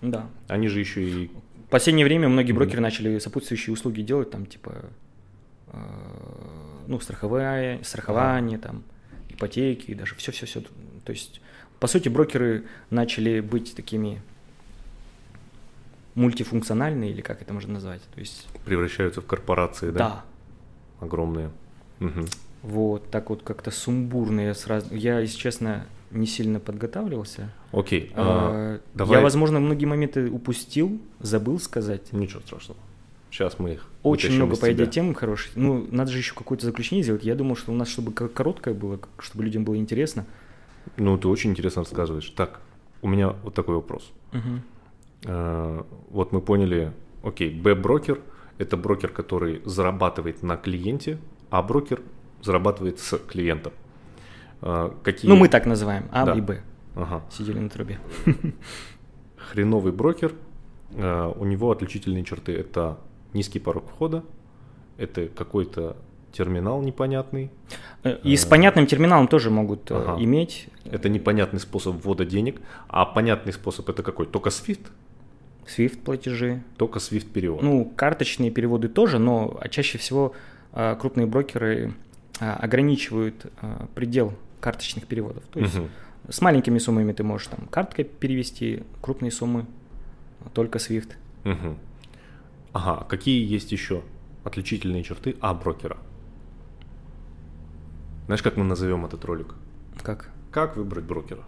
да. 0.00 0.26
Они 0.48 0.66
же 0.66 0.80
еще 0.80 1.02
и... 1.08 1.30
В 1.68 1.70
последнее 1.70 2.04
время 2.04 2.28
многие 2.28 2.50
брокеры 2.52 2.80
начали 2.82 3.18
сопутствующие 3.20 3.72
услуги 3.72 4.02
делать, 4.02 4.30
там, 4.32 4.44
типа, 4.46 4.72
э, 5.68 5.78
ну, 6.88 6.98
страховая, 7.00 7.80
страхование, 7.84 8.58
там, 8.58 8.82
ипотеки, 9.32 9.94
даже 9.94 10.14
все-все-все. 10.16 10.60
То 11.04 11.12
есть, 11.12 11.40
по 11.80 11.86
сути, 11.86 12.08
брокеры 12.08 12.64
начали 12.90 13.40
быть 13.40 13.74
такими 13.74 14.20
мультифункциональные, 16.14 17.10
или 17.10 17.20
как 17.22 17.42
это 17.42 17.52
можно 17.52 17.74
назвать. 17.74 18.02
То 18.14 18.20
есть, 18.20 18.46
превращаются 18.64 19.20
в 19.20 19.26
корпорации, 19.26 19.90
да? 19.90 19.98
да, 19.98 20.24
Огромные. 21.00 21.50
Мгм. 22.00 22.26
вот 22.62 23.10
так 23.10 23.30
вот 23.30 23.42
как-то 23.42 23.70
сумбурно. 23.70 24.40
Я 24.40 24.54
сразу, 24.54 24.94
я, 24.94 25.20
если 25.20 25.38
честно, 25.38 25.86
не 26.10 26.26
сильно 26.26 26.60
подготавливался. 26.60 27.50
Окей, 27.72 28.12
а, 28.14 28.76
Э, 28.76 28.80
давай- 28.94 29.18
Я, 29.18 29.22
возможно, 29.22 29.58
многие 29.60 29.86
моменты 29.86 30.28
упустил, 30.30 31.00
забыл 31.20 31.58
сказать. 31.58 32.12
ничего 32.12 32.40
страшного. 32.40 32.78
Сейчас 33.32 33.58
мы 33.58 33.72
их 33.72 33.86
Очень 34.02 34.34
много, 34.36 34.56
по 34.56 34.70
идее, 34.70 34.86
тем 34.86 35.14
хороших. 35.14 35.56
Ну, 35.56 35.88
надо 35.90 36.10
же 36.10 36.18
еще 36.18 36.34
какое-то 36.34 36.66
заключение 36.66 37.02
сделать. 37.02 37.24
Я 37.24 37.34
думал, 37.34 37.56
что 37.56 37.72
у 37.72 37.74
нас, 37.74 37.88
чтобы 37.88 38.12
ко- 38.12 38.28
короткое 38.28 38.74
было, 38.74 39.00
чтобы 39.18 39.42
людям 39.44 39.64
было 39.64 39.74
интересно. 39.76 40.26
Ну, 40.98 41.16
ты 41.16 41.28
очень 41.28 41.50
интересно 41.50 41.80
рассказываешь. 41.82 42.28
Так, 42.36 42.60
у 43.00 43.08
меня 43.08 43.30
вот 43.42 43.54
такой 43.54 43.76
вопрос. 43.76 44.12
Э, 45.24 45.82
Вот 46.10 46.32
мы 46.32 46.40
поняли, 46.42 46.92
окей, 47.22 47.50
Б-брокер– 47.58 48.20
это 48.58 48.76
брокер, 48.76 49.08
который 49.08 49.62
зарабатывает 49.64 50.42
на 50.42 50.56
клиенте, 50.58 51.18
а 51.48 51.62
брокер 51.62 52.02
зарабатывает 52.42 52.98
с 52.98 53.16
клиентом. 53.18 53.72
Э, 54.60 54.90
Какие... 55.02 55.30
Ну, 55.30 55.36
мы 55.36 55.48
так 55.48 55.64
называем, 55.64 56.04
А 56.12 56.26
Да. 56.26 56.34
и 56.34 56.40
Б. 56.42 56.60
Ага. 56.96 57.22
Сидели 57.30 57.58
на 57.60 57.70
трубе. 57.70 57.98
Хреновый 59.36 59.92
брокер, 59.92 60.34
э, 60.90 61.32
у 61.34 61.44
него 61.46 61.70
отличительные 61.70 62.24
черты– 62.24 62.52
это 62.56 62.98
низкий 63.34 63.58
порог 63.60 63.88
входа, 63.88 64.22
это 64.98 65.26
какой-то 65.28 65.96
терминал 66.32 66.82
непонятный, 66.82 67.50
Э, 68.04 68.18
И 68.24 68.36
с 68.36 68.44
понятным 68.44 68.86
терминалом 68.86 69.28
тоже 69.28 69.48
могут 69.50 69.90
э, 69.90 69.94
Ага. 69.94 70.22
иметь. 70.24 70.68
это 70.84 71.08
непонятный 71.08 71.60
способ 71.60 72.04
ввода 72.04 72.24
денег, 72.24 72.60
а 72.88 73.04
понятный 73.04 73.52
способ– 73.52 73.88
это 73.90 74.02
какой? 74.02 74.26
Только 74.26 74.48
SWIFT? 74.50 74.86
SWIFT 75.66 75.98
платежи. 76.02 76.62
Только 76.76 76.98
SWIFT 76.98 77.30
перевод. 77.32 77.62
Ну, 77.62 77.84
карточные 77.84 78.50
переводы 78.50 78.88
тоже, 78.88 79.18
но 79.20 79.56
а 79.60 79.68
чаще 79.68 79.98
всего 79.98 80.32
э, 80.72 80.96
крупные 81.00 81.26
брокеры 81.28 81.92
э, 82.40 82.50
ограничивают 82.50 83.46
э, 83.62 83.86
предел 83.94 84.32
карточных 84.60 85.06
переводов. 85.06 85.44
То 85.52 85.60
есть 85.60 85.74
Мгм. 85.76 85.88
с 86.28 86.40
маленькими 86.40 86.78
суммами 86.78 87.12
ты 87.12 87.22
можешь 87.22 87.46
там 87.48 87.68
карткой 87.70 88.04
перевести, 88.04 88.82
крупные 89.00 89.30
суммы 89.30 89.66
только 90.54 90.78
SWIFT. 90.78 91.10
Мгм. 91.44 91.76
Ага, 92.72 92.98
а 93.00 93.04
какие 93.04 93.44
есть 93.44 93.72
еще 93.72 94.02
отличительные 94.44 95.02
черты 95.02 95.36
А-брокера? 95.40 95.98
Знаешь, 98.26 98.42
как 98.42 98.56
мы 98.56 98.64
назовем 98.64 99.04
этот 99.04 99.24
ролик? 99.24 99.54
Как? 100.02 100.30
Как 100.50 100.76
выбрать 100.76 101.04
брокера? 101.04 101.42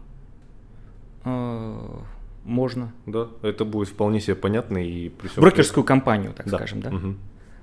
Э, 1.25 1.99
Можно. 2.45 2.93
Да, 3.07 3.29
это 3.43 3.65
будет 3.65 3.89
вполне 3.89 4.21
себе 4.21 4.35
понятно 4.35 4.77
и 4.79 5.09
при 5.09 5.29
всем 5.29 5.41
Брокерскую 5.43 5.83
компанию, 5.85 6.35
так 6.35 6.47
Да. 6.47 6.59
скажем, 6.59 6.81
да? 6.81 6.91
Мгм. 6.91 7.19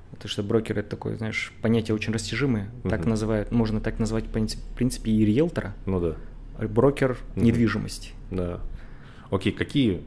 Потому 0.09 0.29
что 0.29 0.43
брокер 0.43 0.79
это 0.79 0.89
такое, 0.89 1.17
знаешь, 1.17 1.53
понятие 1.61 1.93
очень 1.95 2.11
растяжимое. 2.13 2.69
Так 2.89 3.01
Мгм. 3.01 3.09
называют, 3.11 3.51
можно 3.51 3.79
так 3.79 3.99
назвать, 3.99 4.25
в 4.25 4.29
принципе, 4.75 5.11
и 5.11 5.23
риэлтора, 5.23 5.73
Ну 5.85 5.99
да, 5.99 6.67
брокер 6.67 7.17
Мгм. 7.35 7.45
недвижимости. 7.45 8.11
да. 8.31 8.59
Окей, 9.29 9.51
какие, 9.53 10.03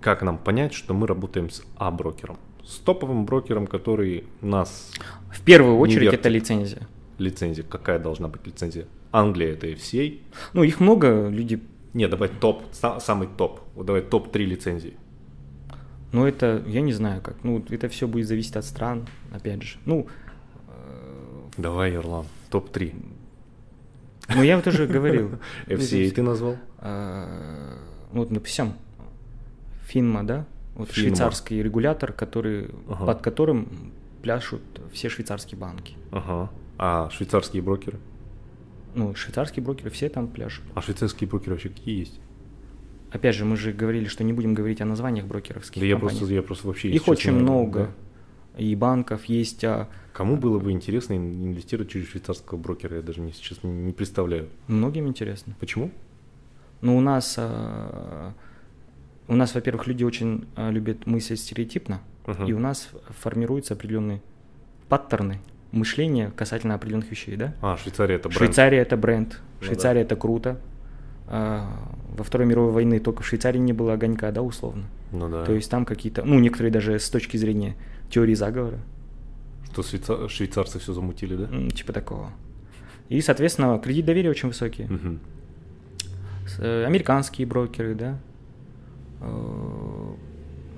как 0.00 0.22
нам 0.22 0.36
понять, 0.38 0.74
что 0.74 0.92
мы 0.92 1.06
работаем 1.06 1.48
с 1.48 1.62
А-брокером? 1.76 2.36
С 2.66 2.78
топовым 2.78 3.24
брокером, 3.26 3.66
который 3.66 4.24
нас 4.42 4.92
В 5.30 5.40
первую 5.42 5.78
очередь 5.78 6.12
это 6.12 6.28
лицензия. 6.28 6.86
лицензия, 7.18 7.64
какая 7.64 7.98
должна 7.98 8.28
быть 8.28 8.46
лицензия? 8.46 8.86
Англия 9.12 9.52
это 9.52 9.66
FCA. 9.68 10.18
Ну, 10.52 10.64
их 10.64 10.80
много, 10.80 11.28
люди... 11.28 11.60
Не, 11.94 12.08
давай 12.08 12.28
топ, 12.28 12.62
са- 12.72 13.00
самый 13.00 13.28
топ. 13.28 13.60
Вот 13.74 13.86
давай 13.86 14.02
топ-3 14.02 14.44
лицензии. 14.44 14.96
Ну, 16.12 16.26
это, 16.26 16.62
я 16.66 16.80
не 16.82 16.92
знаю 16.92 17.20
как. 17.22 17.36
Ну, 17.44 17.64
это 17.70 17.88
все 17.88 18.06
будет 18.06 18.26
зависеть 18.26 18.56
от 18.56 18.64
стран, 18.64 19.06
опять 19.32 19.62
же. 19.62 19.78
Ну, 19.86 20.06
э, 20.68 21.42
Давай, 21.56 21.92
Ерлан, 21.92 22.26
топ-3. 22.50 22.94
ну 24.34 24.42
я 24.42 24.56
вот 24.56 24.66
уже 24.66 24.86
говорил. 24.86 25.30
FCA 25.68 26.10
ты 26.10 26.22
назвал? 26.22 26.56
Э, 26.80 27.78
Вот, 28.12 28.28
допустим, 28.32 28.72
Финма, 29.86 30.22
да? 30.24 30.44
Вот 30.76 30.90
Финма. 30.90 31.06
швейцарский 31.08 31.62
регулятор, 31.62 32.12
который, 32.12 32.68
Ага. 32.88 33.06
под 33.06 33.22
которым 33.22 33.92
пляшут 34.22 34.60
все 34.92 35.08
швейцарские 35.08 35.58
банки. 35.58 35.96
Ага. 36.10 36.50
А 36.78 37.08
швейцарские 37.10 37.62
брокеры? 37.62 37.98
Ну, 38.94 39.14
швейцарские 39.14 39.62
брокеры 39.64 39.90
все 39.90 40.08
там 40.08 40.28
пляшут. 40.28 40.64
А 40.74 40.82
швейцарские 40.82 41.28
брокеры 41.28 41.52
вообще 41.52 41.68
какие 41.70 41.98
есть? 42.00 42.20
Опять 43.10 43.34
же, 43.36 43.44
мы 43.44 43.56
же 43.56 43.72
говорили, 43.72 44.06
что 44.08 44.24
не 44.24 44.32
будем 44.32 44.52
говорить 44.54 44.80
о 44.80 44.84
названиях 44.84 45.26
брокеровских 45.26 45.80
Да 45.80 45.86
я 45.86 45.94
компаний. 45.94 46.18
просто, 46.18 46.34
я 46.34 46.42
просто 46.42 46.66
вообще... 46.66 46.90
Их 46.90 47.08
очень 47.08 47.22
честно, 47.32 47.40
много. 47.40 47.88
да. 48.56 48.60
И 48.62 48.74
банков 48.74 49.26
есть. 49.26 49.64
а, 49.64 49.88
Кому 50.12 50.36
было 50.36 50.58
бы 50.58 50.72
интересно 50.72 51.14
ин- 51.14 51.46
инвестировать 51.52 51.90
через 51.90 52.08
швейцарского 52.08 52.58
брокера, 52.58 52.96
я 52.96 53.02
даже 53.02 53.20
не, 53.20 53.32
сейчас 53.32 53.62
не, 53.62 53.70
не 53.70 53.92
представляю. 53.92 54.48
Многим 54.66 55.06
интересно. 55.08 55.54
Почему? 55.60 55.90
Ну, 56.80 56.96
у 56.96 57.00
нас, 57.00 57.36
а, 57.38 58.32
у 59.28 59.34
нас, 59.34 59.54
во-первых, 59.54 59.86
люди 59.86 60.04
очень 60.04 60.46
а, 60.56 60.70
любят 60.70 61.06
мыслить 61.06 61.40
стереотипно, 61.40 62.00
Ага. 62.26 62.44
и 62.44 62.52
у 62.52 62.58
нас 62.58 62.88
формируются 63.20 63.74
определенные 63.74 64.20
паттерны 64.88 65.40
мышления 65.72 66.30
касательно 66.36 66.74
определенных 66.74 67.10
вещей, 67.10 67.36
да? 67.36 67.54
А, 67.60 67.76
Швейцария 67.76 68.16
это 68.16 68.28
бренд. 68.28 68.38
Швейцария 68.38 68.78
это 68.78 68.96
бренд, 68.96 69.40
Ну 69.60 69.66
Швейцария 69.66 70.02
это 70.02 70.16
круто. 70.16 70.60
А, 71.28 71.68
Во 72.16 72.24
Второй 72.24 72.46
мировой 72.46 72.72
войны 72.72 72.98
только 73.00 73.22
в 73.22 73.26
Швейцарии 73.26 73.58
не 73.58 73.72
было 73.72 73.94
огонька, 73.94 74.30
да, 74.32 74.42
условно. 74.42 74.84
Ну 75.12 75.28
да. 75.28 75.44
То 75.44 75.52
есть 75.52 75.70
там 75.70 75.84
какие-то, 75.84 76.24
ну, 76.24 76.38
некоторые 76.38 76.72
даже 76.72 76.98
с 76.98 77.10
точки 77.10 77.36
зрения 77.36 77.74
теории 78.10 78.34
заговора, 78.34 78.78
Что 79.72 79.82
швейца- 79.82 80.28
швейцарцы 80.28 80.78
все 80.78 80.92
замутили, 80.92 81.36
да? 81.36 81.44
м, 81.54 81.70
типа 81.70 81.92
такого. 81.92 82.30
И, 83.08 83.20
соответственно, 83.20 83.78
кредит 83.78 84.04
доверия 84.06 84.30
очень 84.30 84.48
высокий. 84.48 84.88
Э, 86.58 86.84
Американские 86.86 87.46
брокеры, 87.46 87.94
да, 87.94 88.18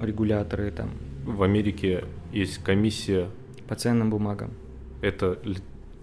регуляторы 0.01 0.70
там 0.70 0.91
В 1.24 1.43
Америке 1.43 2.05
есть 2.32 2.59
комиссия, 2.59 3.28
по 3.66 3.74
ценным 3.74 4.11
бумагам. 4.11 4.51
это, 5.03 5.39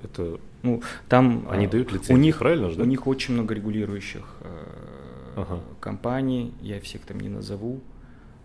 это 0.03 0.39
Ну, 0.63 0.81
там 1.09 1.47
Они 1.49 1.65
а, 1.65 1.69
дают 1.69 1.91
лицензии, 1.91 2.13
у 2.13 2.17
них, 2.17 2.38
правильно 2.39 2.69
же, 2.69 2.77
да? 2.77 2.83
У 2.83 2.86
них 2.86 3.07
очень 3.07 3.33
много 3.33 3.53
регулирующих 3.53 4.23
э, 4.41 5.33
Ага. 5.36 5.59
компаний, 5.79 6.53
я 6.61 6.79
всех 6.79 7.01
там 7.01 7.19
не 7.19 7.29
назову. 7.29 7.81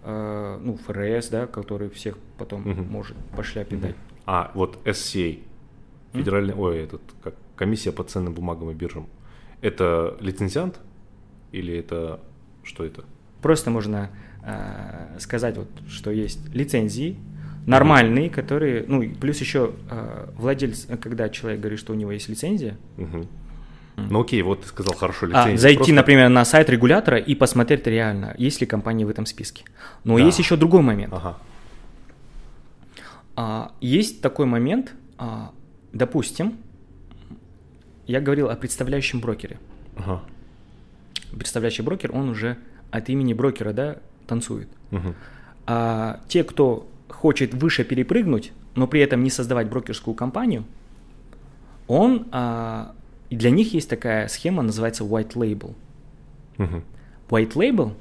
Э, 0.03 0.59
ну, 0.63 0.77
ФРС, 0.77 1.29
да, 1.29 1.47
который 1.47 1.91
всех 1.91 2.17
потом 2.39 2.63
Мгм. 2.63 2.85
может 2.91 3.17
по 3.37 3.43
шляпе 3.43 3.77
Мгм. 3.77 3.83
дать. 3.89 3.97
А, 4.27 4.51
вот 4.55 4.79
SCA, 4.85 5.43
федеральный, 6.13 6.55
ой, 6.55 6.79
этот, 6.79 7.03
как, 7.23 7.35
комиссия 7.57 7.93
по 7.93 8.05
ценным 8.05 8.33
бумагам 8.35 8.71
и 8.71 8.75
биржам. 8.75 9.07
Это 9.61 10.17
лицензиант 10.21 10.81
или 11.53 11.75
это, 11.77 12.21
что 12.63 12.85
это? 12.85 13.05
Просто 13.43 13.71
можно 13.71 14.11
э, 14.45 15.19
сказать, 15.19 15.57
вот, 15.57 15.69
что 15.89 16.11
есть 16.11 16.41
лицензии, 16.55 17.17
Нормальные, 17.67 18.31
которые, 18.31 18.85
ну, 18.89 19.03
плюс 19.21 19.39
еще 19.39 19.73
э, 19.91 20.29
владелец, 20.39 20.87
когда 21.01 21.29
человек 21.29 21.61
говорит, 21.61 21.79
что 21.79 21.93
у 21.93 21.97
него 21.97 22.11
есть 22.11 22.29
лицензия, 22.29 22.77
Мгм. 22.97 23.27
Ну 23.97 24.21
окей, 24.23 24.41
вот 24.41 24.63
ты 24.63 24.69
сказал 24.69 24.95
хорошо 24.95 25.27
а, 25.27 25.29
лицензия. 25.29 25.57
зайти, 25.59 25.77
Просто- 25.77 25.95
например, 25.95 26.31
на 26.31 26.45
сайт 26.47 26.71
регулятора 26.71 27.19
и 27.19 27.35
посмотреть 27.35 27.87
реально, 27.87 28.35
есть 28.39 28.61
ли 28.63 28.67
компания 28.67 29.05
в 29.05 29.11
этом 29.11 29.27
списке. 29.27 29.65
Но 30.05 30.17
Да. 30.17 30.25
есть 30.25 30.39
еще 30.39 30.57
другой 30.57 30.81
момент. 30.81 31.13
Ага. 31.13 31.37
А, 33.37 33.73
есть 33.81 34.23
такой 34.23 34.47
момент, 34.47 34.95
а, 35.19 35.53
допустим, 35.93 36.57
я 38.07 38.21
говорил 38.21 38.49
о 38.49 38.57
представляющем 38.57 39.21
брокере. 39.21 39.59
Ага. 39.97 40.23
Представляющий 41.33 41.85
брокер, 41.85 42.11
он 42.15 42.31
уже 42.31 42.57
от 42.91 43.09
имени 43.09 43.35
брокера, 43.35 43.73
да, 43.73 43.99
танцует. 44.27 44.69
Мгм. 44.91 45.15
А 45.67 46.21
те, 46.29 46.45
кто 46.45 46.89
хочет 47.09 47.55
выше 47.55 47.85
перепрыгнуть, 47.85 48.53
но 48.75 48.87
при 48.87 49.01
этом 49.01 49.23
не 49.23 49.31
создавать 49.31 49.69
брокерскую 49.69 50.15
компанию, 50.15 50.65
он, 51.87 52.27
а, 52.33 52.95
и 53.31 53.37
для 53.37 53.51
них 53.51 53.75
есть 53.75 53.89
такая 53.89 54.29
схема, 54.29 54.63
называется 54.63 55.05
white 55.05 55.35
label. 55.35 55.75
Мгм. 56.59 56.85
White 57.29 57.53
label, 57.55 57.95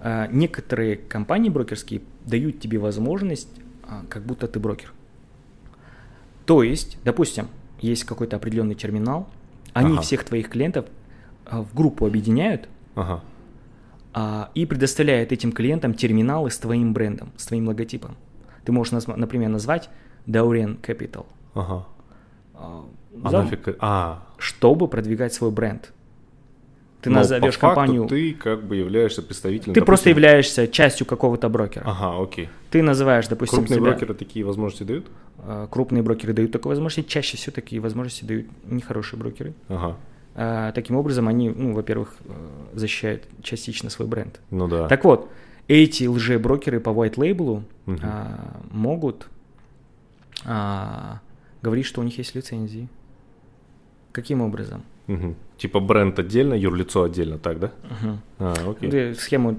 а, 0.00 0.28
некоторые 0.28 0.96
компании 0.96 1.50
брокерские 1.50 2.02
дают 2.24 2.60
тебе 2.60 2.78
возможность, 2.78 3.48
а, 3.86 4.04
как 4.08 4.22
будто 4.24 4.46
ты 4.46 4.60
брокер. 4.60 4.92
То 6.46 6.62
есть, 6.62 6.98
допустим, 7.04 7.48
есть 7.80 8.04
какой-то 8.04 8.36
определенный 8.36 8.74
терминал, 8.74 9.28
они 9.72 9.92
Ага. 9.94 10.02
всех 10.02 10.24
твоих 10.24 10.48
клиентов 10.48 10.86
а, 11.44 11.62
в 11.62 11.74
группу 11.74 12.06
объединяют 12.06 12.68
Ага. 12.94 13.22
А, 14.20 14.50
и 14.54 14.66
предоставляют 14.66 15.30
этим 15.32 15.52
клиентам 15.52 15.94
терминалы 15.94 16.50
с 16.50 16.58
твоим 16.58 16.92
брендом, 16.92 17.30
с 17.36 17.46
твоим 17.46 17.68
логотипом. 17.68 18.16
Ты 18.64 18.72
можешь, 18.72 18.92
например, 18.92 19.48
назвать 19.48 19.88
Daurian 20.26 20.80
Capital, 20.80 21.26
Ага. 21.54 21.86
а, 22.54 22.84
А 23.24 23.30
за- 23.30 23.42
нафиг... 23.42 23.76
А, 23.80 24.22
чтобы 24.38 24.88
продвигать 24.88 25.32
свой 25.32 25.50
бренд. 25.50 25.92
Ты 27.00 27.10
но 27.10 27.18
назовешь 27.20 27.54
по 27.54 27.60
факту 27.60 27.76
компанию, 27.76 28.06
ты 28.08 28.34
как 28.34 28.64
бы 28.66 28.74
являешься 28.74 29.22
представителем... 29.22 29.72
ты 29.72 29.82
просто 29.82 30.06
допустим- 30.06 30.10
являешься 30.24 30.66
частью 30.66 31.06
какого-то 31.06 31.48
брокера. 31.48 31.84
Ага, 31.86 32.20
окей. 32.20 32.48
Ты 32.70 32.82
называешь, 32.82 33.28
допустим, 33.28 33.58
Крупные 33.58 33.76
себя- 33.78 33.90
брокеры 33.90 34.14
такие 34.14 34.44
возможности 34.44 34.82
дают? 34.82 35.06
а, 35.38 35.68
крупные 35.68 36.02
брокеры 36.02 36.32
дают 36.32 36.50
такую 36.50 36.70
возможность, 36.70 37.08
чаще 37.08 37.36
всего 37.36 37.54
такие 37.54 37.80
возможности 37.80 38.24
дают 38.24 38.46
нехорошие 38.64 39.20
брокеры. 39.20 39.54
Ага. 39.68 39.96
А, 40.40 40.70
таким 40.70 40.94
образом, 40.94 41.26
они, 41.26 41.48
ну, 41.50 41.74
во-первых, 41.74 42.14
э, 42.24 42.32
защищают 42.74 43.24
частично 43.42 43.90
свой 43.90 44.06
бренд. 44.06 44.40
Ну 44.52 44.68
да. 44.68 44.86
Так 44.86 45.04
вот, 45.04 45.28
эти 45.66 46.04
лже-брокеры 46.04 46.78
по 46.78 46.90
white 46.90 47.16
label 47.16 47.64
Мгм. 47.86 48.00
а, 48.04 48.60
могут 48.70 49.28
а, 50.44 51.18
говорить, 51.60 51.86
что 51.86 52.00
у 52.00 52.04
них 52.04 52.16
есть 52.18 52.36
лицензии. 52.36 52.88
Каким 54.12 54.40
образом? 54.40 54.84
Мгм. 55.08 55.34
Типа 55.56 55.80
бренд 55.80 56.16
отдельно, 56.20 56.54
юрлицо 56.54 57.02
отдельно, 57.02 57.38
так, 57.38 57.58
да? 57.58 57.72
Мгм. 58.00 58.20
А, 58.38 58.54
окей. 58.70 59.14
Схему, 59.16 59.58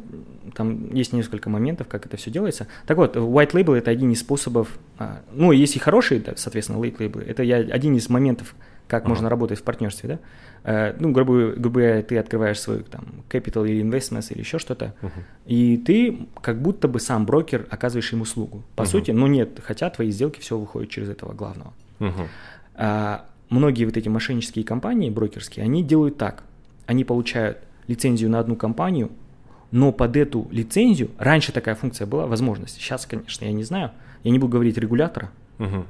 там 0.56 0.94
есть 0.94 1.12
несколько 1.12 1.50
моментов, 1.50 1.90
как 1.90 2.06
это 2.06 2.16
все 2.16 2.32
делается. 2.32 2.68
Так 2.88 2.96
вот, 2.96 3.18
white 3.18 3.52
label 3.52 3.76
это 3.76 3.92
один 3.92 4.12
из 4.12 4.22
способов, 4.22 4.80
а, 4.98 5.24
ну, 5.34 5.52
есть 5.52 5.76
и 5.76 5.80
хорошие, 5.80 6.22
да, 6.22 6.34
соответственно, 6.38 6.78
late 6.78 6.98
label. 7.00 7.22
Это 7.22 7.44
я, 7.44 7.58
один 7.58 7.98
из 7.98 8.08
моментов, 8.08 8.56
как 8.90 9.04
Ага. 9.04 9.10
можно 9.10 9.30
работать 9.30 9.60
в 9.60 9.64
партнерстве, 9.64 10.10
да. 10.10 10.20
Э, 10.64 10.96
Ну, 11.00 11.12
грубо, 11.12 11.52
грубо 11.56 11.80
говоря, 11.80 12.02
ты 12.02 12.18
открываешь 12.18 12.60
свой 12.60 12.80
там 12.84 13.06
capital 13.30 13.70
или 13.70 13.82
investments 13.82 14.32
или 14.34 14.40
еще 14.40 14.58
что-то, 14.60 14.94
Мгм. 15.02 15.12
и 15.46 15.78
ты 15.78 16.28
как 16.42 16.62
будто 16.62 16.88
бы 16.88 17.00
сам 17.00 17.26
брокер 17.26 17.68
оказываешь 17.70 18.12
им 18.12 18.22
услугу. 18.22 18.64
По 18.76 18.84
Мгм. 18.84 18.90
сути, 18.92 19.12
ну 19.12 19.28
нет, 19.28 19.60
хотя 19.64 19.90
твои 19.90 20.10
сделки 20.12 20.40
все 20.40 20.58
выходят 20.58 20.90
через 20.90 21.08
этого 21.10 21.34
главного. 21.34 21.72
Мгм. 22.00 22.28
А, 22.76 23.26
многие 23.50 23.86
вот 23.86 23.96
эти 23.96 24.10
мошеннические 24.10 24.66
компании 24.66 25.10
брокерские, 25.10 25.64
они 25.64 25.84
делают 25.84 26.18
так. 26.18 26.44
Они 26.88 27.04
получают 27.04 27.60
лицензию 27.88 28.30
на 28.32 28.40
одну 28.40 28.56
компанию, 28.56 29.12
но 29.72 29.92
под 29.92 30.18
эту 30.18 30.48
лицензию, 30.52 31.12
раньше 31.20 31.52
такая 31.52 31.76
функция 31.76 32.08
была, 32.08 32.26
возможность, 32.26 32.76
сейчас, 32.76 33.06
конечно, 33.06 33.46
я 33.46 33.52
не 33.52 33.64
знаю, 33.64 33.92
я 34.24 34.32
не 34.32 34.40
буду 34.40 34.54
говорить 34.54 34.78
регулятора, 34.80 35.30
Мгм. 35.60 35.86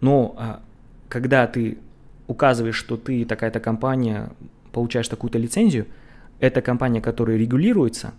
но 0.00 0.34
а, 0.38 0.60
когда 1.08 1.46
ты 1.48 1.78
указываешь, 2.26 2.76
что 2.76 2.96
ты 2.96 3.24
такая-то 3.24 3.60
компания, 3.60 4.30
получаешь 4.72 5.08
такую-то 5.08 5.38
лицензию, 5.38 5.86
эта 6.40 6.62
компания, 6.62 7.00
которая 7.00 7.36
регулируется, 7.36 8.12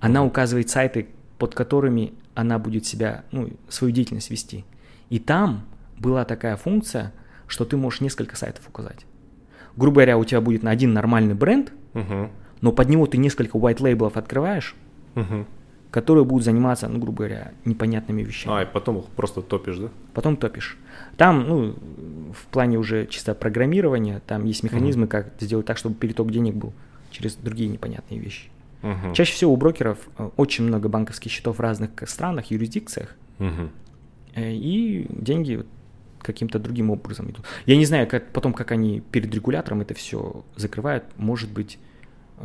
она 0.00 0.24
указывает 0.24 0.70
сайты, 0.70 1.08
под 1.38 1.54
которыми 1.54 2.14
она 2.34 2.58
будет 2.58 2.86
себя, 2.86 3.24
ну, 3.32 3.50
свою 3.68 3.92
деятельность 3.92 4.30
вести. 4.30 4.64
И 5.08 5.18
там 5.18 5.62
была 5.98 6.24
такая 6.24 6.56
функция, 6.56 7.12
что 7.46 7.64
ты 7.64 7.76
можешь 7.76 8.00
несколько 8.00 8.36
сайтов 8.36 8.68
указать. 8.68 9.04
Грубо 9.76 9.96
говоря, 9.96 10.18
у 10.18 10.24
тебя 10.24 10.40
будет 10.40 10.62
на 10.62 10.70
один 10.70 10.92
нормальный 10.92 11.34
бренд, 11.34 11.72
Мгм. 11.94 12.30
но 12.60 12.72
под 12.72 12.88
него 12.88 13.06
ты 13.06 13.18
несколько 13.18 13.58
white 13.58 13.80
лейблов 13.82 14.16
открываешь, 14.16 14.74
Мгм. 15.14 15.46
которые 15.90 16.24
будут 16.24 16.44
заниматься, 16.44 16.88
ну, 16.88 16.98
грубо 16.98 17.18
говоря, 17.18 17.52
непонятными 17.64 18.22
вещами. 18.22 18.58
А, 18.58 18.62
и 18.62 18.66
потом 18.66 18.98
их 18.98 19.04
просто 19.06 19.42
топишь, 19.42 19.78
да? 19.78 19.88
потом 20.14 20.36
топишь. 20.36 20.78
Там, 21.16 21.48
ну, 21.48 21.74
в 22.32 22.46
плане 22.46 22.78
уже 22.78 23.06
чисто 23.06 23.34
программирования, 23.34 24.22
там 24.26 24.44
есть 24.44 24.62
механизмы, 24.62 25.06
как 25.06 25.32
сделать 25.40 25.66
так, 25.66 25.76
чтобы 25.78 25.94
переток 25.94 26.30
денег 26.30 26.54
был 26.54 26.72
через 27.10 27.34
другие 27.34 27.68
непонятные 27.68 28.20
вещи. 28.20 28.48
Мгм. 28.82 29.12
Чаще 29.12 29.32
всего 29.32 29.52
у 29.52 29.56
брокеров 29.56 29.98
э, 30.16 30.30
очень 30.36 30.64
много 30.64 30.88
банковских 30.88 31.30
счетов 31.30 31.58
в 31.58 31.60
разных 31.60 31.90
странах, 32.06 32.50
юрисдикциях, 32.50 33.14
э, 34.34 34.52
и 34.52 35.06
деньги 35.10 35.64
каким-то 36.22 36.58
другим 36.58 36.90
образом 36.90 37.30
идут. 37.30 37.44
Я 37.66 37.76
не 37.76 37.84
знаю, 37.84 38.06
как, 38.06 38.32
потом, 38.32 38.52
как 38.52 38.72
они 38.72 39.00
перед 39.00 39.34
регулятором 39.34 39.80
это 39.80 39.94
все 39.94 40.44
закрывают. 40.56 41.04
Может 41.16 41.50
быть, 41.50 41.78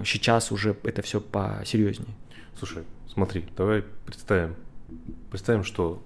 сейчас 0.03 0.51
уже 0.51 0.75
это 0.83 1.01
все 1.01 1.21
посерьезнее. 1.21 2.13
Слушай, 2.57 2.83
смотри, 3.07 3.45
давай 3.55 3.83
представим. 4.05 4.55
Представим, 5.29 5.63
что 5.63 6.01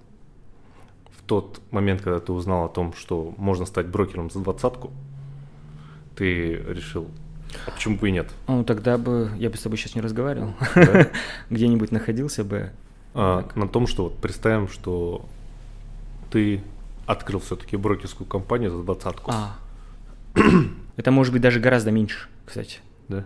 тот 1.30 1.60
момент, 1.70 2.00
когда 2.02 2.18
ты 2.18 2.32
узнал 2.32 2.64
о 2.64 2.68
том, 2.68 2.92
что 2.92 3.32
можно 3.36 3.64
стать 3.64 3.86
брокером 3.86 4.32
за 4.32 4.40
двадцатку, 4.40 4.90
ты 6.16 6.54
решил, 6.56 7.06
а 7.68 7.70
почему 7.70 7.96
бы 7.98 8.08
и 8.08 8.10
нет? 8.10 8.28
Ну, 8.48 8.64
тогда 8.64 8.98
бы 8.98 9.30
я 9.38 9.48
бы 9.48 9.56
с 9.56 9.60
тобой 9.62 9.78
сейчас 9.78 9.94
не 9.94 10.00
разговаривал. 10.00 10.54
Да? 10.74 11.08
Где-нибудь 11.50 11.92
находился 11.92 12.42
бы. 12.42 12.72
А, 13.14 13.48
на 13.54 13.68
том, 13.68 13.86
что 13.86 14.04
вот 14.04 14.18
представим, 14.18 14.66
что 14.66 15.24
ты 16.32 16.64
открыл 17.06 17.38
все-таки 17.38 17.76
брокерскую 17.76 18.26
компанию 18.26 18.72
за 18.72 18.82
двадцатку. 18.82 19.30
А. 19.32 19.54
Это 20.96 21.12
может 21.12 21.32
быть 21.32 21.42
даже 21.42 21.60
гораздо 21.60 21.92
меньше, 21.92 22.26
кстати. 22.44 22.80
Да? 23.06 23.24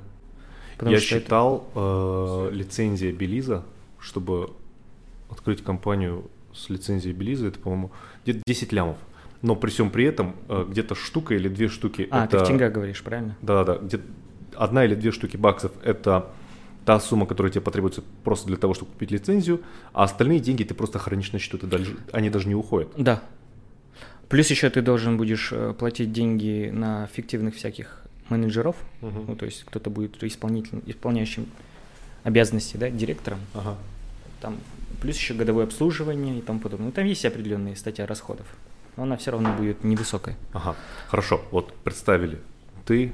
Потому 0.75 0.93
Я 0.93 1.01
что 1.01 1.17
это- 1.17 1.25
считал, 1.25 1.69
э, 1.75 2.51
лицензия 2.53 3.13
Белиза, 3.13 3.63
чтобы 3.99 4.51
открыть 5.31 5.65
компанию 5.65 6.27
с 6.55 6.71
лицензией 6.71 7.15
Белиза, 7.15 7.49
это, 7.49 7.59
по-моему, 7.59 7.91
где-то 8.25 8.41
10 8.47 8.73
лямов. 8.73 8.97
Но 9.43 9.57
при 9.57 9.71
всем 9.71 9.91
при 9.91 10.05
этом 10.05 10.37
э, 10.49 10.67
где-то 10.69 10.95
штука 10.95 11.35
или 11.35 11.49
две 11.49 11.69
штуки 11.69 12.09
А, 12.11 12.25
это... 12.25 12.39
ты 12.39 12.45
в 12.45 12.49
деньгах 12.49 12.73
говоришь, 12.73 13.03
правильно? 13.03 13.37
Да-да, 13.43 13.77
где 13.77 14.01
одна 14.57 14.85
или 14.85 14.95
две 14.95 15.11
штуки 15.11 15.37
баксов 15.37 15.73
это 15.83 16.31
та 16.85 17.01
сумма, 17.01 17.27
которая 17.27 17.51
тебе 17.51 17.63
потребуется 17.63 18.03
просто 18.23 18.47
для 18.47 18.57
того, 18.57 18.75
чтобы 18.75 18.93
купить 18.93 19.11
лицензию, 19.11 19.61
а 19.93 20.05
остальные 20.05 20.41
деньги 20.41 20.65
ты 20.65 20.75
просто 20.75 20.99
хранишь 20.99 21.33
на 21.33 21.39
счету, 21.39 21.59
ты 21.59 21.67
даже, 21.67 21.97
они 22.13 22.31
даже 22.31 22.49
не 22.49 22.55
уходят. 22.55 22.91
Да. 22.97 23.23
Плюс 24.29 24.51
еще 24.51 24.71
ты 24.71 24.83
должен 24.83 25.17
будешь 25.17 25.51
э, 25.53 25.75
платить 25.79 26.13
деньги 26.13 26.71
на 26.73 27.07
фиктивных 27.09 27.55
всяких 27.55 28.03
менеджеров. 28.29 28.77
Мгм. 29.01 29.25
Ну, 29.29 29.37
то 29.37 29.45
есть 29.45 29.65
кто-то 29.65 29.91
будет 29.91 30.23
исполнитель, 30.23 30.83
исполняющим 30.87 31.47
обязанности, 32.23 32.77
да, 32.77 32.91
директором. 32.91 33.39
Ага. 33.55 33.77
Там 34.41 34.57
плюс 35.05 35.19
еще 35.19 35.35
годовое 35.35 35.65
обслуживание 35.65 36.39
и 36.39 36.41
тому 36.41 36.61
подобное. 36.61 36.87
Ну, 36.87 36.93
там 36.93 37.05
есть 37.05 37.27
определенные 37.27 37.77
статья 37.77 38.07
расходов. 38.07 38.47
Но 38.97 39.03
она 39.03 39.19
все 39.19 39.33
равно 39.33 39.55
будет 39.55 39.85
невысокой. 39.85 40.35
Ага, 40.55 40.77
хорошо. 41.09 41.43
Вот 41.51 41.75
представили, 41.85 42.41
ты 42.87 43.13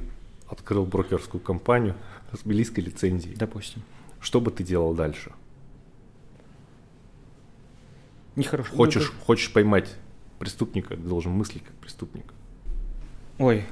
открыл 0.48 0.86
брокерскую 0.86 1.40
компанию 1.40 1.96
с 2.32 2.46
белийской 2.46 2.84
лицензией. 2.84 3.34
Допустим. 3.34 3.82
Что 4.20 4.40
бы 4.40 4.52
ты 4.52 4.62
делал 4.62 4.94
дальше? 4.94 5.32
Нехорошо. 8.36 8.72
Хочешь, 8.72 9.12
хочешь 9.26 9.52
поймать 9.52 9.92
преступника, 10.38 10.94
ты 10.94 11.02
должен 11.02 11.32
мыслить 11.32 11.64
как 11.64 11.74
преступник. 11.74 12.26
Ой. 13.38 13.64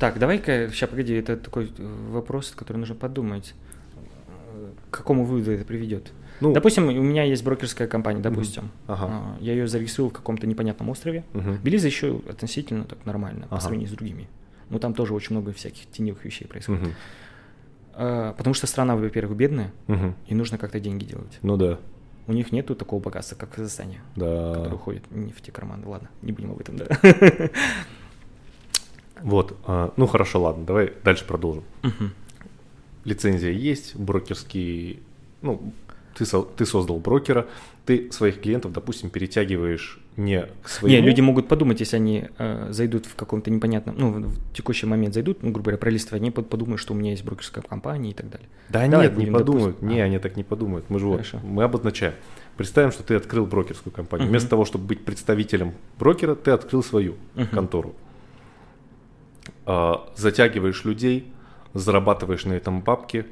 Так, 0.00 0.18
давай-ка, 0.18 0.70
сейчас, 0.72 0.88
погоди, 0.88 1.12
это 1.12 1.36
такой 1.36 1.70
э, 1.76 2.10
вопрос, 2.12 2.52
который 2.56 2.78
нужно 2.78 2.94
подумать. 2.94 3.52
К 4.90 4.98
какому 4.98 5.26
выводу 5.26 5.50
это 5.50 5.66
приведет? 5.66 6.12
Ну, 6.40 6.52
Допустим, 6.52 6.88
у 6.88 7.02
меня 7.02 7.22
есть 7.24 7.42
брокерская 7.44 7.88
компания, 7.88 8.20
допустим. 8.20 8.70
Ага. 8.86 9.06
А, 9.08 9.36
Я 9.40 9.52
ее 9.52 9.66
зарегистрировал 9.68 10.10
в 10.10 10.14
каком-то 10.14 10.46
непонятном 10.46 10.90
острове. 10.90 11.24
Мгм. 11.32 11.56
Белиза 11.62 11.86
еще 11.86 12.20
относительно 12.28 12.84
так 12.84 13.04
нормально 13.06 13.46
по 13.48 13.54
Ага. 13.56 13.60
сравнению 13.62 13.88
с 13.88 13.92
другими. 13.92 14.28
Но 14.68 14.78
там 14.78 14.92
тоже 14.94 15.14
очень 15.14 15.32
много 15.32 15.52
всяких 15.52 15.86
теневых 15.90 16.24
вещей 16.24 16.46
происходит. 16.46 16.94
А, 17.94 18.34
Потому 18.34 18.52
что 18.54 18.66
страна, 18.66 18.96
во-первых, 18.96 19.36
бедная, 19.36 19.72
Мгм. 19.86 20.14
и 20.26 20.34
нужно 20.34 20.58
как-то 20.58 20.78
деньги 20.80 21.04
делать. 21.04 21.38
Ну 21.42 21.56
да. 21.56 21.78
у 22.28 22.32
них 22.32 22.50
нету 22.50 22.74
такого 22.74 23.00
богатства, 23.00 23.36
как 23.36 23.50
в 23.50 23.54
Казахстане, 23.54 24.00
Да. 24.16 24.52
который 24.54 24.74
уходит 24.74 25.04
в 25.10 25.16
нефтекарманы. 25.16 25.86
Ладно, 25.86 26.08
не 26.22 26.32
будем 26.32 26.50
об 26.50 26.58
этом, 26.60 26.76
да. 26.76 26.86
Вот, 29.22 29.56
а, 29.64 29.92
ну 29.96 30.06
хорошо, 30.06 30.42
ладно, 30.42 30.64
давай 30.66 30.92
дальше 31.04 31.24
продолжим. 31.24 31.64
Мгм. 31.82 32.12
Лицензия 33.04 33.50
есть, 33.52 33.96
брокерский, 33.96 35.00
ну, 35.40 35.72
ты, 36.16 36.24
со- 36.24 36.42
ты 36.42 36.64
создал 36.66 36.98
брокера, 36.98 37.46
ты 37.84 38.10
своих 38.10 38.40
клиентов, 38.40 38.72
допустим, 38.72 39.10
перетягиваешь 39.10 40.00
не 40.16 40.46
к 40.62 40.68
своему... 40.68 40.96
Не, 41.00 41.06
люди 41.06 41.20
могут 41.20 41.46
подумать, 41.46 41.80
если 41.80 41.96
они 41.96 42.28
э, 42.38 42.68
зайдут 42.70 43.06
в 43.06 43.14
каком-то 43.14 43.50
непонятном, 43.50 43.94
ну, 43.98 44.10
в 44.28 44.52
текущий 44.54 44.86
момент 44.86 45.14
зайдут, 45.14 45.42
ну, 45.42 45.50
грубо 45.50 45.64
говоря, 45.66 45.78
пролистывать, 45.78 46.20
они 46.22 46.30
под- 46.30 46.48
подумают, 46.48 46.80
что 46.80 46.94
у 46.94 46.96
меня 46.96 47.10
есть 47.10 47.24
брокерская 47.24 47.62
компания 47.62 48.10
и 48.10 48.14
так 48.14 48.28
далее. 48.30 48.48
Да 48.70 48.86
Давай 48.88 49.08
нет, 49.08 49.16
не 49.18 49.26
подумают, 49.26 49.76
допустим. 49.76 49.88
не, 49.88 50.00
А. 50.00 50.04
они 50.04 50.18
так 50.18 50.36
не 50.36 50.44
подумают. 50.44 50.86
Мы 50.88 50.98
же 50.98 51.06
вот, 51.06 51.16
Хорошо. 51.18 51.38
мы 51.44 51.62
обозначаем. 51.64 52.14
Представим, 52.56 52.90
что 52.92 53.02
ты 53.02 53.14
открыл 53.14 53.44
брокерскую 53.46 53.92
компанию. 53.92 54.24
Мгм. 54.24 54.30
Вместо 54.32 54.48
того, 54.48 54.64
чтобы 54.64 54.86
быть 54.86 55.04
представителем 55.04 55.74
брокера, 55.98 56.34
ты 56.34 56.50
открыл 56.52 56.82
свою 56.82 57.14
Мгм. 57.34 57.46
контору. 57.48 57.94
А, 59.66 60.08
затягиваешь 60.16 60.84
людей, 60.84 61.30
зарабатываешь 61.74 62.44
на 62.46 62.54
этом 62.54 62.80
бабки. 62.80 63.26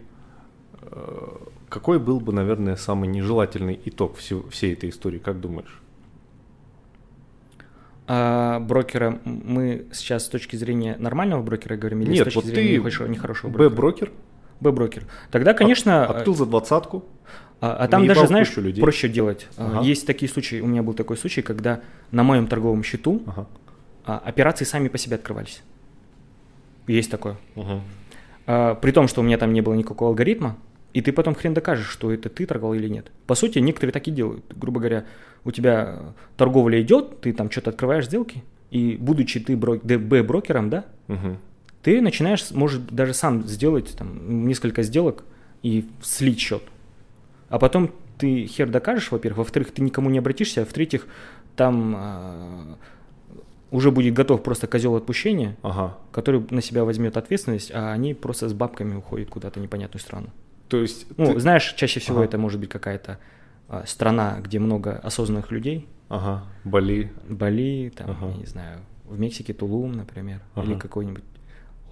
А, 0.82 1.40
какой 1.68 1.98
был 1.98 2.20
бы, 2.20 2.32
наверное, 2.32 2.76
самый 2.76 3.08
нежелательный 3.08 3.80
итог 3.84 4.16
всего- 4.16 4.48
всей 4.50 4.72
этой 4.74 4.90
истории, 4.90 5.18
как 5.18 5.40
думаешь? 5.40 5.80
А 8.06 8.60
брокера 8.60 9.18
мы 9.24 9.86
сейчас 9.92 10.26
с 10.26 10.28
точки 10.28 10.56
зрения 10.56 10.96
нормального 10.98 11.42
брокера 11.42 11.76
говорим 11.76 12.02
или 12.02 12.10
Нет, 12.12 12.20
с 12.20 12.24
точки 12.24 12.36
вот 12.36 12.44
зрения 12.44 12.68
ты 12.68 12.74
нехорошего, 12.76 13.06
нехорошего 13.06 13.50
брокера? 13.50 13.70
Б-брокер, 13.70 14.12
Б-брокер. 14.60 15.06
Тогда, 15.30 15.54
конечно, 15.54 16.04
открыл 16.04 16.34
за 16.34 16.44
двадцатку, 16.44 17.04
а, 17.62 17.74
а 17.74 17.88
там 17.88 18.06
даже, 18.06 18.26
знаешь, 18.26 18.54
людей. 18.58 18.82
проще 18.82 19.08
делать. 19.08 19.48
А, 19.56 19.78
Ага. 19.78 19.80
Есть 19.86 20.06
такие 20.06 20.30
случаи, 20.30 20.60
у 20.60 20.66
меня 20.66 20.82
был 20.82 20.92
такой 20.92 21.16
случай, 21.16 21.40
когда 21.40 21.80
на 22.10 22.22
моем 22.22 22.46
торговом 22.46 22.82
счету 22.82 23.22
ага, 23.26 23.46
а, 24.04 24.18
операции 24.18 24.66
сами 24.66 24.88
по 24.88 24.98
себе 24.98 25.16
открывались. 25.16 25.62
Есть 26.86 27.10
такое. 27.10 27.36
ага. 27.56 27.80
А, 28.46 28.74
при 28.74 28.90
том, 28.90 29.08
что 29.08 29.22
у 29.22 29.24
меня 29.24 29.38
там 29.38 29.54
не 29.54 29.62
было 29.62 29.72
никакого 29.72 30.10
алгоритма, 30.10 30.58
и 30.94 31.00
ты 31.02 31.12
потом 31.12 31.34
хрен 31.34 31.52
докажешь, 31.52 31.88
что 31.88 32.10
это 32.10 32.30
ты 32.30 32.46
торговал 32.46 32.72
или 32.74 32.88
нет. 32.88 33.10
По 33.26 33.34
сути, 33.34 33.58
некоторые 33.58 33.92
так 33.92 34.08
и 34.08 34.10
делают. 34.10 34.44
Грубо 34.56 34.80
говоря, 34.80 35.04
у 35.44 35.50
тебя 35.50 36.14
торговля 36.38 36.80
идет, 36.80 37.20
ты 37.20 37.32
там 37.34 37.50
что-то 37.50 37.70
открываешь 37.70 38.06
сделки, 38.06 38.42
и 38.70 38.96
будучи 38.98 39.40
ты 39.40 39.54
бро- 39.56 39.80
ДБ-брокером, 39.82 40.70
да, 40.70 40.84
Мгм. 41.08 41.38
ты 41.82 42.00
начинаешь, 42.00 42.50
может, 42.52 42.86
даже 42.86 43.12
сам 43.12 43.42
сделать 43.46 43.94
там 43.98 44.46
несколько 44.46 44.82
сделок 44.82 45.24
и 45.62 45.84
слить 46.02 46.40
счет. 46.40 46.62
А 47.50 47.58
потом 47.58 47.90
ты 48.18 48.46
хер 48.46 48.70
докажешь, 48.70 49.10
во-первых. 49.10 49.38
Во-вторых, 49.38 49.72
ты 49.72 49.82
никому 49.82 50.08
не 50.10 50.18
обратишься. 50.18 50.62
А 50.62 50.64
в-третьих, 50.64 51.06
там 51.56 51.94
а, 51.96 52.76
уже 53.70 53.90
будет 53.90 54.14
готов 54.14 54.42
просто 54.42 54.66
козел 54.68 54.94
отпущения, 54.96 55.56
Ага. 55.62 55.98
который 56.12 56.44
на 56.50 56.62
себя 56.62 56.84
возьмет 56.84 57.16
ответственность, 57.16 57.70
а 57.74 57.92
они 57.92 58.14
просто 58.14 58.48
с 58.48 58.52
бабками 58.52 58.94
уходят 58.96 59.28
куда-то 59.28 59.58
непонятную 59.60 60.00
страну. 60.00 60.28
То 60.74 60.80
есть 60.82 61.06
Ну, 61.16 61.32
ты- 61.34 61.40
знаешь, 61.40 61.72
чаще 61.76 62.00
всего 62.00 62.16
Ага. 62.18 62.24
это 62.26 62.38
может 62.38 62.58
быть 62.60 62.68
какая-то 62.68 63.18
а, 63.68 63.84
страна, 63.86 64.40
где 64.42 64.58
много 64.58 64.98
осознанных 64.98 65.50
людей. 65.50 65.88
Ага, 66.08 66.44
Бали. 66.64 67.10
Бали, 67.28 67.90
там, 67.96 68.10
Ага. 68.10 68.26
я 68.32 68.36
не 68.36 68.44
знаю, 68.46 68.80
в 69.04 69.18
Мексике 69.18 69.54
Тулум, 69.54 69.92
например, 69.92 70.40
или 70.56 70.72
Ага. 70.72 70.80
какой-нибудь 70.80 71.24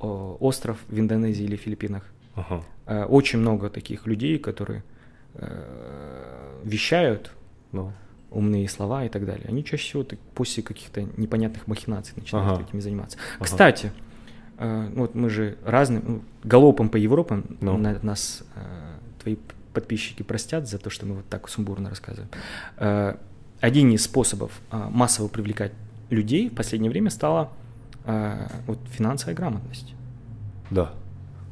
о, 0.01 0.37
остров 0.41 0.77
в 0.89 0.99
Индонезии 0.99 1.45
или 1.45 1.57
Филиппинах. 1.57 2.03
Ага. 2.35 2.63
Э, 2.87 3.05
Очень 3.05 3.39
много 3.39 3.71
таких 3.71 4.07
людей, 4.07 4.39
которые 4.39 4.83
э, 5.35 6.61
вещают 6.65 7.33
Ну. 7.73 7.93
умные 8.31 8.69
слова 8.69 9.05
и 9.05 9.09
так 9.09 9.25
далее. 9.25 9.47
Они 9.49 9.65
чаще 9.65 9.85
всего 9.85 10.05
после 10.35 10.63
каких-то 10.63 11.03
непонятных 11.17 11.67
махинаций 11.67 12.13
начинают 12.17 12.53
Ага. 12.53 12.63
этими 12.69 12.81
заниматься. 12.81 13.17
Ага. 13.37 13.45
Кстати, 13.45 13.93
вот 14.59 15.15
мы 15.15 15.29
же 15.31 15.57
разные, 15.65 16.01
ну, 16.07 16.23
галопом 16.45 16.89
по 16.89 16.97
Европам 16.97 17.45
Ну. 17.61 17.77
на- 17.79 17.99
нас 18.03 18.43
э, 18.55 18.61
твои 19.23 19.37
подписчики 19.73 20.23
простят 20.23 20.69
за 20.69 20.79
то, 20.79 20.91
что 20.91 21.07
мы 21.07 21.15
вот 21.17 21.29
так 21.29 21.49
сумбурно 21.49 21.89
рассказываем. 21.91 22.31
Э, 22.79 23.15
Один 23.61 23.91
из 23.93 24.03
способов 24.05 24.61
э, 24.73 24.77
массово 24.91 25.29
привлекать 25.29 25.73
людей 26.11 26.49
в 26.51 26.55
последнее 26.55 26.91
время 26.91 27.11
стала 27.11 27.49
э, 28.05 28.47
вот 28.67 28.79
финансовая 28.91 29.35
грамотность. 29.37 29.95
Да. 30.71 30.93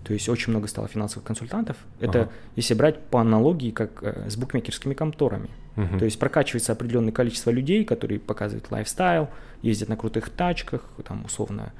То 0.04 0.12
есть 0.12 0.28
очень 0.28 0.50
много 0.50 0.66
стало 0.66 0.88
финансовых 0.88 1.24
консультантов. 1.24 1.76
Это 2.00 2.22
Ага. 2.22 2.30
если 2.56 2.74
брать 2.74 2.98
по 3.06 3.20
аналогии, 3.20 3.70
как 3.70 4.02
э, 4.02 4.28
с 4.28 4.36
букмекерскими 4.36 4.94
конторами. 4.94 5.48
Мгм. 5.76 5.98
То 6.00 6.04
есть 6.04 6.18
прокачивается 6.18 6.72
определенное 6.72 7.12
количество 7.12 7.50
людей, 7.50 7.84
которые 7.84 8.18
показывают 8.18 8.70
лайфстайл, 8.72 9.28
ездят 9.62 9.88
на 9.88 9.96
крутых 9.96 10.30
тачках, 10.30 10.82
там 11.04 11.24
условно 11.24 11.72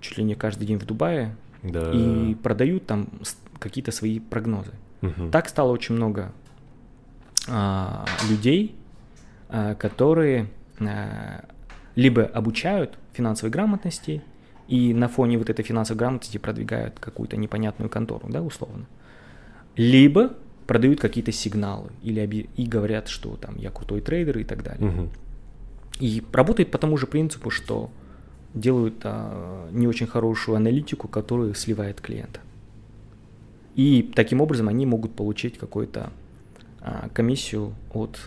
чуть 0.00 0.18
ли 0.18 0.24
не 0.24 0.34
каждый 0.34 0.66
день 0.66 0.78
в 0.78 0.84
Дубае, 0.86 1.34
Да. 1.62 1.90
и 1.92 2.34
продают 2.34 2.86
там 2.86 3.08
какие-то 3.58 3.92
свои 3.92 4.18
прогнозы. 4.20 4.72
Мгм. 5.02 5.30
Так 5.30 5.48
стало 5.48 5.70
очень 5.72 5.94
много 5.94 6.32
а, 7.48 8.04
людей, 8.28 8.74
а, 9.48 9.74
которые 9.74 10.46
а, 10.80 11.44
либо 11.96 12.24
обучают 12.24 12.98
финансовой 13.12 13.50
грамотности 13.50 14.22
и 14.68 14.94
на 14.94 15.08
фоне 15.08 15.36
вот 15.38 15.50
этой 15.50 15.64
финансовой 15.64 15.98
грамотности 15.98 16.38
продвигают 16.38 16.98
какую-то 17.00 17.36
непонятную 17.36 17.88
контору, 17.90 18.28
да, 18.28 18.40
условно, 18.42 18.86
либо 19.76 20.34
продают 20.66 21.00
какие-то 21.00 21.32
сигналы 21.32 21.90
или 22.02 22.20
оби- 22.20 22.48
и 22.56 22.66
говорят, 22.66 23.08
что 23.08 23.36
там 23.36 23.56
я 23.56 23.70
крутой 23.70 24.00
трейдер 24.00 24.38
и 24.38 24.44
так 24.44 24.62
далее. 24.62 24.88
Мгм. 24.90 25.10
И 25.98 26.22
работает 26.32 26.70
по 26.70 26.78
тому 26.78 26.96
же 26.96 27.06
принципу, 27.06 27.50
что 27.50 27.90
делают 28.54 28.96
а, 29.04 29.68
не 29.72 29.86
очень 29.86 30.06
хорошую 30.06 30.56
аналитику, 30.56 31.08
которую 31.08 31.54
сливает 31.54 32.00
клиента. 32.00 32.40
И 33.76 34.10
таким 34.14 34.40
образом 34.40 34.68
они 34.68 34.86
могут 34.86 35.14
получить 35.14 35.58
какую-то 35.58 36.10
а, 36.80 37.08
комиссию 37.12 37.74
от, 37.92 38.18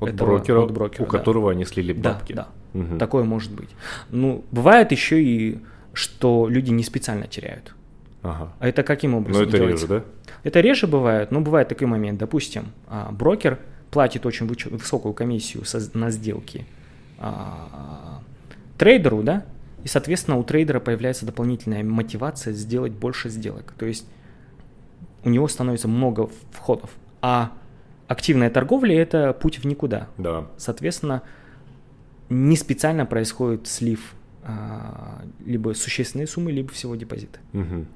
От 0.00 0.08
этого- 0.10 0.26
брокера, 0.36 0.62
от 0.64 0.72
брокера, 0.72 1.02
у 1.04 1.10
да. 1.10 1.18
которого 1.18 1.50
они 1.52 1.64
слили 1.64 1.92
Да, 1.92 2.14
бабки. 2.14 2.32
да. 2.32 2.48
Мгм. 2.72 2.98
Такое 2.98 3.24
может 3.24 3.52
быть. 3.52 3.68
Ну, 4.10 4.44
бывает 4.50 4.92
еще 4.92 5.22
и, 5.22 5.58
что 5.92 6.48
люди 6.48 6.70
не 6.70 6.82
специально 6.82 7.26
теряют. 7.26 7.74
Ага. 8.22 8.52
А 8.58 8.68
это 8.68 8.82
каким 8.82 9.14
образом 9.14 9.42
это 9.42 9.52
делается? 9.58 9.86
реже, 9.86 9.98
да? 10.00 10.04
Это 10.42 10.60
реже 10.60 10.86
бывает, 10.86 11.30
но 11.30 11.40
бывает 11.40 11.68
такой 11.68 11.86
момент. 11.86 12.18
Допустим, 12.18 12.66
а, 12.88 13.10
брокер 13.12 13.58
платит 13.90 14.24
очень 14.26 14.46
высокую 14.46 15.12
комиссию 15.12 15.64
на 15.94 16.10
сделки 16.10 16.64
а, 17.18 18.20
трейдеру, 18.82 19.22
да, 19.22 19.44
и, 19.84 19.88
соответственно, 19.88 20.38
у 20.38 20.42
трейдера 20.42 20.80
появляется 20.80 21.24
дополнительная 21.24 21.84
мотивация 21.84 22.52
сделать 22.52 22.90
больше 22.90 23.28
сделок. 23.28 23.74
То 23.78 23.86
есть 23.86 24.08
у 25.22 25.30
него 25.30 25.46
становится 25.46 25.86
много 25.86 26.28
входов. 26.50 26.90
А 27.20 27.52
активная 28.08 28.50
торговля– 28.50 28.96
это 29.00 29.34
путь 29.34 29.60
в 29.60 29.66
никуда. 29.66 30.08
Да. 30.18 30.48
Соответственно, 30.56 31.22
не 32.28 32.56
специально 32.56 33.06
происходит 33.06 33.68
слив 33.68 34.14
а, 34.42 35.22
либо 35.46 35.74
существенной 35.74 36.26
суммы, 36.26 36.50
либо 36.50 36.72
всего 36.72 36.96
депозита. 36.96 37.38
Мгм. 37.52 37.86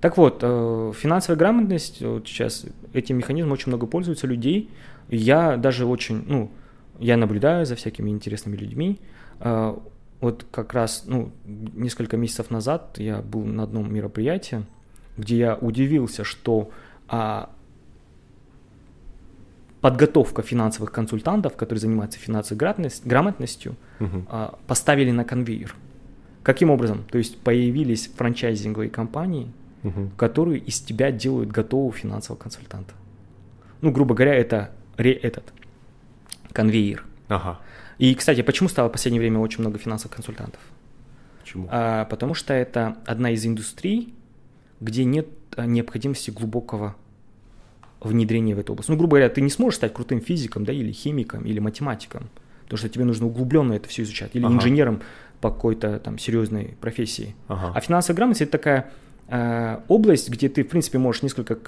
Так 0.00 0.16
вот, 0.16 0.40
э, 0.42 0.92
финансовая 0.96 1.38
грамотность, 1.38 2.02
вот 2.02 2.26
сейчас 2.26 2.66
этим 2.92 3.18
механизмом 3.18 3.52
очень 3.52 3.68
много 3.68 3.86
пользуются 3.86 4.26
людей. 4.26 4.68
Я 5.08 5.56
даже 5.56 5.86
очень, 5.86 6.24
ну, 6.26 6.50
я 6.98 7.16
наблюдаю 7.16 7.66
за 7.66 7.76
всякими 7.76 8.10
интересными 8.10 8.56
людьми. 8.56 8.98
Вот 10.24 10.46
как 10.50 10.72
раз, 10.72 11.04
ну, 11.06 11.32
несколько 11.44 12.16
месяцев 12.16 12.50
назад 12.50 12.96
я 12.96 13.18
был 13.20 13.44
на 13.44 13.64
одном 13.64 13.92
мероприятии, 13.92 14.64
где 15.18 15.36
я 15.36 15.54
удивился, 15.56 16.24
что 16.24 16.70
а, 17.08 17.50
подготовка 19.82 20.40
финансовых 20.40 20.92
консультантов, 20.92 21.56
которые 21.56 21.80
занимаются 21.80 22.18
финансовой 22.18 22.58
грамотность- 22.58 23.06
грамотностью, 23.06 23.76
Мгм. 23.98 24.26
а, 24.30 24.58
поставили 24.66 25.10
на 25.10 25.24
конвейер. 25.24 25.74
Каким 26.42 26.70
образом? 26.70 27.04
То 27.10 27.18
есть 27.18 27.38
появились 27.40 28.06
франчайзинговые 28.16 28.88
компании, 28.88 29.52
Мгм. 29.82 30.10
которые 30.16 30.58
из 30.58 30.80
тебя 30.80 31.12
делают 31.12 31.50
готового 31.50 31.92
финансового 31.92 32.40
консультанта. 32.40 32.94
Ну, 33.82 33.90
грубо 33.92 34.14
говоря, 34.14 34.34
это 34.34 34.70
ре- 34.96 35.12
этот 35.12 35.52
конвейер. 36.52 37.04
Ага. 37.28 37.60
И, 37.98 38.14
кстати, 38.14 38.42
почему 38.42 38.68
стало 38.68 38.88
в 38.88 38.92
последнее 38.92 39.20
время 39.20 39.38
очень 39.38 39.60
много 39.60 39.78
финансовых 39.78 40.16
консультантов? 40.16 40.60
Почему? 41.42 41.68
А, 41.70 42.04
потому 42.06 42.34
что 42.34 42.52
это 42.54 42.96
одна 43.06 43.30
из 43.30 43.44
индустрий, 43.46 44.14
где 44.80 45.04
нет 45.04 45.28
а, 45.56 45.66
необходимости 45.66 46.30
глубокого 46.30 46.96
внедрения 48.00 48.54
в 48.54 48.58
эту 48.58 48.72
область. 48.72 48.88
Ну, 48.88 48.96
грубо 48.96 49.12
говоря, 49.16 49.28
ты 49.28 49.40
не 49.40 49.50
сможешь 49.50 49.76
стать 49.76 49.94
крутым 49.94 50.20
физиком, 50.20 50.64
да, 50.64 50.72
или 50.72 50.92
химиком, 50.92 51.44
или 51.44 51.58
математиком, 51.58 52.28
потому 52.64 52.78
что 52.78 52.88
тебе 52.88 53.04
нужно 53.04 53.26
углубленно 53.26 53.72
это 53.72 53.88
все 53.88 54.02
изучать, 54.02 54.30
или 54.34 54.44
Ага. 54.44 54.54
инженером 54.54 55.00
по 55.40 55.50
какой-то 55.50 55.98
там 55.98 56.18
серьезной 56.18 56.76
профессии. 56.80 57.34
Ага. 57.48 57.72
А 57.74 57.80
финансовая 57.80 58.16
грамотность 58.16 58.42
это 58.42 58.52
такая 58.52 58.90
э, 59.28 59.80
область, 59.88 60.28
где 60.28 60.48
ты, 60.48 60.64
в 60.64 60.68
принципе, 60.68 60.98
можешь 60.98 61.22
несколько 61.22 61.58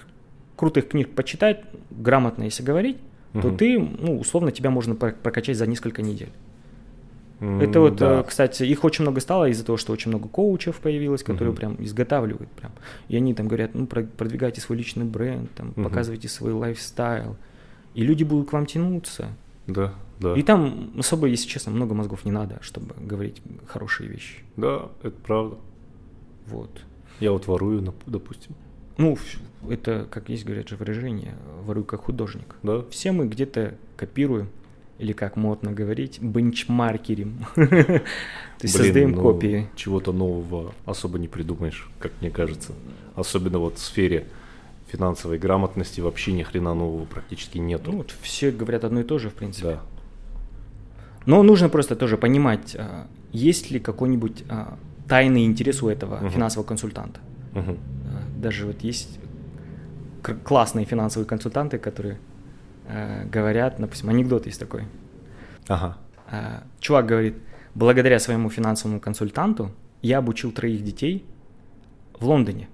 крутых 0.57 0.89
книг 0.89 1.15
почитать, 1.15 1.63
грамотно, 1.91 2.45
если 2.45 2.63
говорить, 2.63 2.97
то 3.41 3.49
Мгм. 3.49 3.57
ты, 3.57 3.79
ну, 3.79 4.19
условно, 4.19 4.51
тебя 4.53 4.71
можно 4.71 4.95
про- 4.95 5.13
прокачать 5.13 5.57
за 5.57 5.67
несколько 5.67 6.03
недель. 6.03 6.31
Это 7.41 7.81
вот, 7.81 7.97
да. 7.97 8.21
э, 8.21 8.25
кстати, 8.27 8.63
их 8.63 8.83
очень 8.85 9.03
много 9.03 9.21
стало 9.21 9.51
из-за 9.51 9.63
того, 9.65 9.77
что 9.77 9.93
очень 9.93 10.09
много 10.11 10.27
коучев 10.27 10.77
появилось, 10.77 11.23
которые 11.23 11.51
Мгм. 11.51 11.57
прям 11.57 11.77
изготавливают 11.81 12.51
прям. 12.53 12.73
И 13.09 13.17
они 13.17 13.35
там 13.35 13.47
говорят, 13.47 13.75
ну, 13.75 13.87
про- 13.87 14.05
продвигайте 14.05 14.61
свой 14.63 14.79
личный 14.79 15.05
бренд, 15.05 15.51
там, 15.55 15.73
Мгм. 15.77 15.85
показывайте 15.85 16.29
свой 16.29 16.53
лайфстайл. 16.53 17.37
И 17.95 18.03
люди 18.05 18.25
будут 18.25 18.49
к 18.49 18.53
вам 18.55 18.65
тянуться. 18.65 19.29
Да, 19.67 19.93
да. 20.19 20.35
И 20.35 20.43
там 20.43 20.93
особо, 20.99 21.27
если 21.27 21.47
честно, 21.47 21.73
много 21.73 21.95
мозгов 21.95 22.25
не 22.25 22.31
надо, 22.33 22.59
чтобы 22.63 22.95
говорить 22.99 23.43
хорошие 23.67 24.09
вещи. 24.09 24.39
Да, 24.57 24.89
это 25.03 25.17
правда. 25.27 25.57
Вот. 26.47 26.71
Я 27.21 27.33
вот 27.33 27.47
ворую, 27.47 27.93
допустим. 28.07 28.55
Ну, 28.97 29.17
это, 29.69 30.07
как 30.11 30.29
есть, 30.29 30.45
говорят 30.45 30.69
же 30.69 30.77
выражение, 30.77 31.35
воруй 31.65 31.85
как 31.85 32.03
художник. 32.05 32.57
Да? 32.63 32.83
Все 32.91 33.13
мы 33.13 33.27
где-то 33.27 33.75
копируем, 33.97 34.49
или 34.99 35.13
как 35.13 35.37
модно 35.37 35.73
говорить, 35.73 36.21
бенчмаркерим. 36.21 37.45
То 37.55 38.03
есть 38.63 38.77
создаем 38.77 39.13
ну, 39.13 39.23
копии. 39.23 39.69
Чего-то 39.77 40.13
нового 40.13 40.73
особо 40.87 41.19
не 41.19 41.29
придумаешь, 41.29 41.89
как 41.99 42.13
мне 42.21 42.31
кажется. 42.31 42.73
Особенно 43.15 43.59
вот 43.59 43.77
в 43.77 43.83
сфере 43.83 44.27
финансовой 44.89 45.39
грамотности 45.39 46.01
вообще 46.01 46.33
ни 46.33 46.43
хрена 46.43 46.73
нового 46.75 47.05
практически 47.05 47.59
нету. 47.59 47.91
Ну, 47.91 47.99
вот 47.99 48.15
все 48.23 48.51
говорят 48.51 48.85
одно 48.85 49.01
и 49.01 49.05
то 49.05 49.19
же, 49.19 49.29
в 49.31 49.35
принципе. 49.35 49.67
да. 49.69 49.83
Но 51.27 51.43
нужно 51.43 51.69
просто 51.69 51.97
тоже 51.97 52.17
понимать, 52.17 52.77
а, 52.79 53.09
есть 53.33 53.71
ли 53.73 53.81
какой-нибудь 53.81 54.45
а, 54.49 54.79
тайный 55.09 55.45
интерес 55.45 55.83
у 55.83 55.89
этого 55.89 56.19
Мгм. 56.21 56.31
финансового 56.31 56.67
консультанта. 56.67 57.21
А, 57.55 57.75
Даже 58.37 58.67
вот 58.67 58.83
есть 58.83 59.19
классные 60.35 60.85
финансовые 60.85 61.27
консультанты, 61.27 61.79
которые 61.79 62.19
а, 62.89 63.25
говорят, 63.25 63.77
допустим, 63.79 64.09
анекдот 64.11 64.47
есть 64.47 64.61
такой. 64.61 64.85
Ага. 65.69 65.97
А, 66.31 66.63
Чувак 66.81 67.07
говорит, 67.07 67.37
благодаря 67.75 68.19
своему 68.19 68.51
финансовому 68.51 69.01
консультанту 69.01 69.73
я 70.03 70.19
обучил 70.19 70.53
троих 70.53 70.85
детей 70.85 71.25
в 72.19 72.27
Лондоне. 72.27 72.69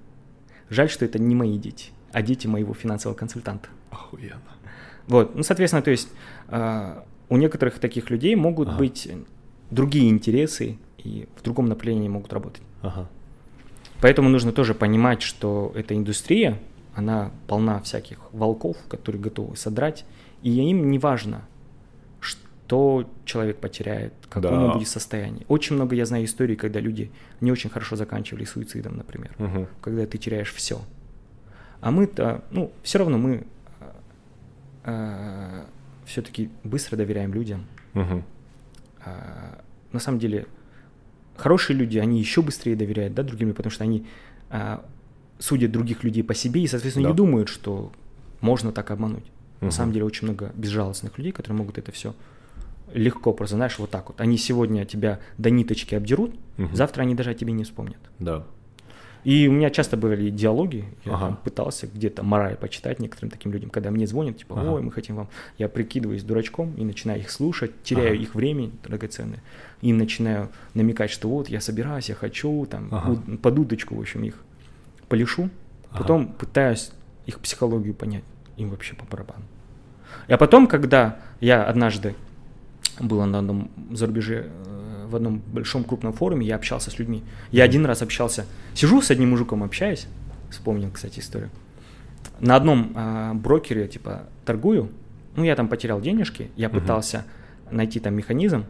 Жаль, 0.70 0.88
что 0.88 1.04
это 1.04 1.18
не 1.18 1.34
мои 1.34 1.58
дети, 1.58 1.90
а 2.12 2.22
дети 2.22 2.46
моего 2.46 2.74
финансового 2.74 3.16
консультанта. 3.16 3.68
Охуенно. 3.90 4.40
Вот, 5.06 5.34
ну, 5.34 5.42
соответственно, 5.42 5.82
то 5.82 5.90
есть 5.90 6.08
а, 6.48 7.04
у 7.28 7.36
некоторых 7.36 7.78
таких 7.78 8.10
людей 8.10 8.34
могут 8.36 8.68
Ага. 8.68 8.78
быть 8.78 9.08
другие 9.70 10.10
интересы 10.10 10.78
и 10.98 11.28
в 11.36 11.42
другом 11.42 11.66
направлении 11.66 12.08
могут 12.08 12.32
работать. 12.32 12.62
Ага. 12.82 13.08
Поэтому 14.00 14.28
нужно 14.28 14.52
тоже 14.52 14.74
понимать, 14.74 15.22
что 15.22 15.72
эта 15.74 15.96
индустрия, 15.96 16.58
она 16.94 17.30
полна 17.46 17.80
всяких 17.80 18.18
волков, 18.32 18.76
которые 18.88 19.20
готовы 19.22 19.56
содрать, 19.56 20.04
и 20.42 20.50
им 20.50 20.90
не 20.90 20.98
важно, 20.98 21.42
что 22.20 23.08
человек 23.24 23.58
потеряет, 23.58 24.12
в 24.22 24.28
каком 24.28 24.42
Да. 24.60 24.64
он 24.66 24.72
будет 24.72 24.88
состоянии. 24.88 25.44
Очень 25.48 25.76
много 25.76 25.94
я 25.94 26.04
знаю 26.06 26.24
историй, 26.24 26.56
когда 26.56 26.80
люди 26.80 27.10
не 27.40 27.50
очень 27.52 27.70
хорошо 27.70 27.96
заканчивали 27.96 28.44
суицидом, 28.44 28.96
например, 28.96 29.34
Мгм. 29.38 29.66
когда 29.80 30.06
ты 30.06 30.18
теряешь 30.18 30.52
все. 30.52 30.80
А 31.80 31.90
мы-то, 31.90 32.44
ну, 32.50 32.70
все 32.82 32.98
равно 32.98 33.18
мы 33.18 33.44
все-таки 36.06 36.50
быстро 36.64 36.96
доверяем 36.96 37.32
людям. 37.32 37.64
Мгм. 37.94 38.24
А, 39.04 39.58
на 39.92 40.00
самом 40.00 40.18
деле, 40.18 40.46
хорошие 41.36 41.76
люди, 41.76 41.98
они 41.98 42.18
еще 42.18 42.42
быстрее 42.42 42.76
доверяют, 42.76 43.14
да, 43.14 43.22
другим, 43.22 43.54
потому 43.54 43.70
что 43.70 43.84
они 43.84 44.06
а, 44.50 44.84
судят 45.42 45.72
других 45.72 46.04
людей 46.04 46.22
по 46.22 46.34
себе 46.34 46.62
и, 46.62 46.66
соответственно, 46.66 47.08
Да. 47.08 47.10
не 47.10 47.16
думают, 47.16 47.48
что 47.48 47.90
можно 48.40 48.72
так 48.72 48.90
обмануть. 48.90 49.24
На 49.60 49.66
Мгм. 49.66 49.72
самом 49.72 49.92
деле, 49.92 50.04
очень 50.04 50.26
много 50.26 50.52
безжалостных 50.54 51.18
людей, 51.18 51.32
которые 51.32 51.58
могут 51.58 51.78
это 51.78 51.92
все 51.92 52.14
легко 52.94 53.32
просто, 53.32 53.56
знаешь, 53.56 53.78
вот 53.78 53.90
так 53.90 54.08
вот. 54.08 54.20
Они 54.20 54.36
сегодня 54.36 54.84
тебя 54.84 55.18
до 55.38 55.50
ниточки 55.50 55.94
обдерут, 55.94 56.34
Мгм. 56.58 56.76
завтра 56.76 57.02
они 57.02 57.14
даже 57.14 57.30
о 57.30 57.34
тебе 57.34 57.52
не 57.52 57.64
вспомнят. 57.64 57.98
Да. 58.18 58.44
И 59.24 59.46
у 59.48 59.52
меня 59.52 59.70
часто 59.70 59.96
были 59.96 60.30
диалоги, 60.30 60.84
я 61.04 61.14
Ага. 61.14 61.26
там 61.26 61.36
пытался 61.36 61.86
где-то 61.86 62.22
мораль 62.24 62.56
почитать 62.56 62.98
некоторым 63.00 63.30
таким 63.30 63.52
людям, 63.52 63.70
когда 63.70 63.90
мне 63.90 64.06
звонят, 64.06 64.36
типа, 64.36 64.54
Ага. 64.54 64.72
ой, 64.72 64.82
мы 64.82 64.90
хотим 64.90 65.14
вам, 65.16 65.28
я 65.58 65.68
прикидываюсь 65.68 66.22
дурачком 66.24 66.74
и 66.76 66.84
начинаю 66.84 67.20
их 67.20 67.30
слушать, 67.30 67.70
теряю 67.84 68.14
Ага. 68.14 68.22
их 68.22 68.34
время 68.34 68.70
драгоценное, 68.84 69.40
и 69.80 69.92
начинаю 69.92 70.48
намекать, 70.74 71.10
что 71.10 71.28
вот 71.28 71.48
я 71.48 71.60
собираюсь, 71.60 72.08
я 72.08 72.14
хочу, 72.16 72.66
там, 72.68 72.88
Ага. 72.90 73.22
под 73.40 73.58
удочку, 73.58 73.94
в 73.94 74.00
общем, 74.00 74.24
их 74.24 74.34
полишу, 75.12 75.50
Ага. 75.90 75.98
потом 75.98 76.26
пытаюсь 76.28 76.90
их 77.26 77.38
психологию 77.38 77.92
понять, 77.92 78.24
им 78.56 78.70
вообще 78.70 78.94
по 78.94 79.04
барабану. 79.04 79.44
А 80.26 80.38
потом, 80.38 80.66
когда 80.66 81.18
я 81.40 81.64
однажды 81.64 82.14
был 82.98 83.22
на 83.26 83.40
одном 83.40 83.70
зарубеже, 83.90 84.46
э, 84.48 85.06
в 85.10 85.14
одном 85.14 85.42
большом 85.52 85.84
крупном 85.84 86.14
форуме, 86.14 86.46
я 86.46 86.56
общался 86.56 86.90
с 86.90 86.98
людьми. 86.98 87.22
Я 87.50 87.64
один 87.64 87.84
раз 87.84 88.00
общался, 88.00 88.46
сижу 88.72 89.02
с 89.02 89.10
одним 89.10 89.30
мужиком, 89.30 89.62
общаюсь, 89.62 90.06
вспомнил, 90.50 90.90
кстати, 90.90 91.20
историю. 91.20 91.50
На 92.40 92.56
одном 92.56 92.92
а, 92.94 93.34
брокере, 93.34 93.88
типа, 93.88 94.22
торгую, 94.46 94.88
ну, 95.36 95.44
я 95.44 95.54
там 95.56 95.68
потерял 95.68 96.00
денежки, 96.00 96.50
я 96.56 96.68
Мгм. 96.70 96.80
пытался 96.80 97.24
найти 97.70 98.00
там 98.00 98.14
механизм, 98.14 98.64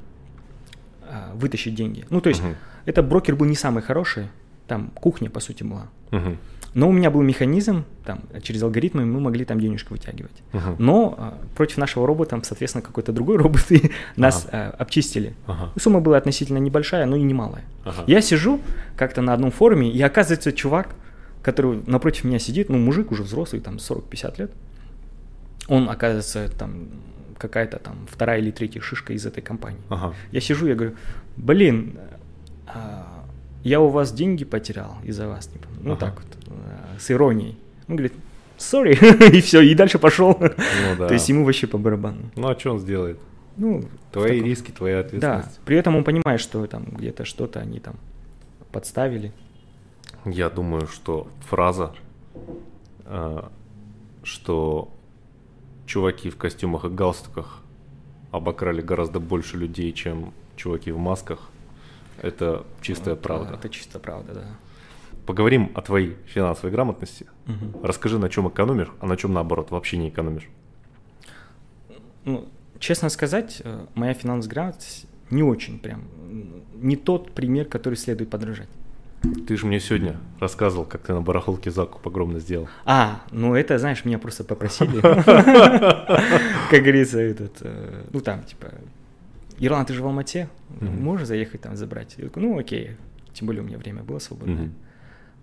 а, 1.03 1.33
вытащить 1.37 1.77
деньги. 1.77 2.05
Ну, 2.11 2.21
то 2.21 2.31
есть, 2.31 2.43
Мгм. 2.43 2.57
этот 2.87 3.07
брокер 3.09 3.37
был 3.37 3.47
не 3.47 3.55
самый 3.55 3.83
хороший, 3.85 4.27
там 4.73 4.91
кухня, 4.95 5.29
по 5.29 5.41
сути, 5.41 5.65
была. 5.65 5.89
Мгм. 6.13 6.39
Но 6.73 6.89
у 6.89 6.93
меня 6.93 7.11
был 7.11 7.21
механизм, 7.21 7.85
там, 8.07 8.21
через 8.43 8.63
алгоритмы 8.63 9.05
мы 9.05 9.21
могли 9.21 9.45
там 9.45 9.61
денежку 9.61 9.93
вытягивать. 9.93 10.43
Мгм. 10.55 10.77
Но 10.79 11.15
а, 11.19 11.39
против 11.55 11.77
нашего 11.77 12.07
робота, 12.07 12.41
соответственно, 12.43 12.81
какой-то 12.81 13.13
другой 13.13 13.37
робот, 13.43 13.71
и 13.71 13.91
нас 14.17 14.49
а, 14.51 14.75
обчистили. 14.79 15.35
Ага. 15.47 15.71
Сумма 15.79 16.01
была 16.01 16.17
относительно 16.17 16.57
небольшая, 16.57 17.05
но 17.05 17.17
и 17.17 17.23
немалая. 17.23 17.65
Ага. 17.85 18.05
Я 18.07 18.23
сижу 18.23 18.61
как-то 18.97 19.21
на 19.21 19.35
одном 19.35 19.51
форуме, 19.51 19.91
и 19.91 20.01
оказывается, 20.01 20.53
чувак, 20.53 20.95
который 21.43 21.83
напротив 21.87 22.25
меня 22.25 22.39
сидит, 22.39 22.71
ну, 22.71 22.79
мужик 22.79 23.13
уже 23.13 23.25
взрослый, 23.25 23.61
там, 23.61 23.77
40-50 23.77 24.39
лет, 24.39 24.53
он, 25.69 25.91
оказывается, 25.91 26.49
там, 26.59 26.89
какая-то 27.37 27.79
там 27.79 28.07
вторая 28.11 28.39
или 28.39 28.51
третья 28.51 28.81
шишка 28.81 29.13
из 29.13 29.27
этой 29.27 29.43
компании. 29.43 29.81
Ага. 29.91 30.15
Я 30.31 30.41
сижу, 30.41 30.67
я 30.67 30.75
говорю, 30.75 30.95
блин, 31.37 31.99
а, 32.67 33.02
я 33.65 33.81
у 33.81 33.89
вас 33.89 34.13
деньги 34.13 34.45
потерял 34.45 34.97
из-за 35.05 35.29
вас, 35.29 35.47
типа, 35.47 35.67
ну 35.83 35.93
Ага. 35.93 36.01
так 36.01 36.15
вот, 36.17 36.39
а, 36.49 36.99
с 36.99 37.11
иронией. 37.11 37.57
Он 37.89 37.97
говорит, 37.97 38.13
sorry, 38.59 38.95
и 39.37 39.41
все, 39.41 39.61
и 39.61 39.75
дальше 39.75 39.99
пошел. 39.99 40.37
Ну 40.41 40.97
да. 40.99 41.09
То 41.09 41.15
есть 41.15 41.29
ему 41.29 41.45
вообще 41.45 41.67
по 41.67 41.79
барабану. 41.79 42.31
Ну 42.37 42.49
а 42.49 42.59
что 42.59 42.73
он 42.73 42.79
сделает? 42.81 43.19
Ну, 43.57 43.85
Твои 44.13 44.31
таком- 44.39 44.45
риски, 44.47 44.71
твоя 44.71 45.03
Да, 45.03 45.07
ответственность. 45.07 45.61
при 45.65 45.77
этом 45.77 45.97
он 45.97 46.05
понимает, 46.05 46.41
что 46.41 46.67
там 46.67 46.85
где-то 46.85 47.25
что-то 47.25 47.61
они 47.61 47.81
там 47.81 47.97
подставили. 48.73 49.33
Я 50.25 50.49
думаю, 50.49 50.87
что 50.87 51.29
фраза, 51.49 51.93
э, 53.05 53.43
что 54.23 54.91
чуваки 55.87 56.31
в 56.31 56.37
костюмах 56.37 56.85
и 56.85 56.89
галстуках 56.89 57.61
обокрали 58.31 58.81
гораздо 58.81 59.21
больше 59.21 59.57
людей, 59.59 59.93
чем 59.93 60.33
чуваки 60.57 60.91
в 60.93 60.99
масках, 60.99 61.51
это 62.21 62.65
чистая 62.81 63.15
Вот, 63.15 63.23
правда. 63.23 63.49
да, 63.51 63.55
Это 63.59 63.69
чистая 63.69 64.01
правда, 64.01 64.35
да. 64.35 64.45
Поговорим 65.27 65.71
о 65.75 65.83
твоей 65.83 66.17
финансовой 66.27 66.73
грамотности. 66.73 67.27
Мгм. 67.47 67.77
Расскажи, 67.85 68.19
на 68.19 68.29
чем 68.29 68.49
экономишь, 68.49 68.89
а 69.01 69.07
на 69.07 69.17
чем 69.17 69.33
наоборот 69.33 69.71
вообще 69.71 69.97
не 69.97 70.09
экономишь. 70.09 70.49
Ну, 72.25 72.49
честно 72.79 73.09
сказать, 73.09 73.63
э, 73.65 73.87
моя 73.95 74.15
финансовая 74.15 74.53
грамотность 74.55 75.07
не 75.31 75.43
очень 75.43 75.79
прям, 75.79 76.03
не 76.75 76.97
тот 76.97 77.33
пример, 77.33 77.67
который 77.67 77.95
следует 77.95 78.31
подражать. 78.31 78.69
Ты 79.47 79.57
же 79.57 79.67
мне 79.67 79.79
сегодня 79.79 80.17
рассказывал, 80.41 80.85
как 80.85 81.03
ты 81.03 81.13
на 81.15 81.21
барахолке 81.21 81.71
закуп 81.71 82.05
огромно 82.09 82.41
сделал. 82.41 82.69
А, 82.85 83.23
ну 83.31 83.55
это, 83.55 83.79
знаешь, 83.79 84.05
меня 84.05 84.19
просто 84.19 84.43
попросили. 84.43 85.01
Как 86.71 86.81
говорится, 86.83 87.21
этот, 87.21 87.59
э, 87.61 88.05
ну 88.13 88.21
там, 88.21 88.43
типа, 88.43 88.73
Ирланд, 89.67 89.89
ты 89.89 89.95
же 89.95 90.03
в 90.03 90.07
Алмате, 90.07 90.49
Мгм. 90.81 91.03
можешь 91.03 91.27
заехать 91.29 91.61
там 91.61 91.77
забрать? 91.77 92.15
Я 92.19 92.25
такой, 92.25 92.43
ну 92.43 92.59
окей, 92.59 92.97
тем 93.33 93.47
более 93.47 93.63
у 93.63 93.67
меня 93.67 93.79
время 93.79 94.03
было 94.03 94.19
свободное. 94.19 94.65
Мгм. 94.65 94.75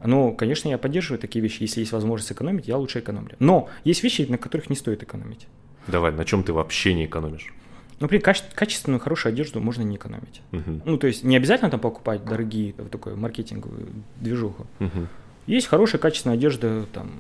Ну, 0.06 0.34
конечно, 0.34 0.70
я 0.70 0.78
поддерживаю 0.78 1.20
такие 1.20 1.42
вещи. 1.42 1.62
Если 1.64 1.82
есть 1.82 1.92
возможность 1.92 2.32
экономить, 2.32 2.68
я 2.68 2.78
лучше 2.78 3.00
экономлю. 3.00 3.36
Но 3.40 3.68
есть 3.84 4.04
вещи, 4.04 4.26
на 4.30 4.38
которых 4.38 4.70
не 4.70 4.76
стоит 4.76 5.04
экономить. 5.04 5.48
Давай, 5.88 6.12
на 6.12 6.24
чем 6.26 6.44
ты 6.44 6.54
вообще 6.54 6.94
не 6.94 7.06
экономишь? 7.06 7.54
Например, 8.00 8.24
каче- 8.24 8.44
качественную, 8.56 9.00
хорошую 9.02 9.34
одежду 9.34 9.60
можно 9.60 9.82
не 9.82 9.98
экономить. 9.98 10.42
Мгм. 10.52 10.82
Ну, 10.86 10.98
то 10.98 11.08
есть 11.08 11.24
не 11.26 11.36
обязательно 11.36 11.70
там 11.70 11.80
покупать 11.82 12.24
дорогие, 12.24 12.74
вот 12.78 12.92
такую 12.92 13.18
маркетинговую 13.18 13.88
движуху. 14.22 14.68
Мгм. 14.80 15.08
Есть 15.48 15.68
хорошая, 15.68 16.00
качественная 16.00 16.38
одежда, 16.38 16.86
там, 16.94 17.12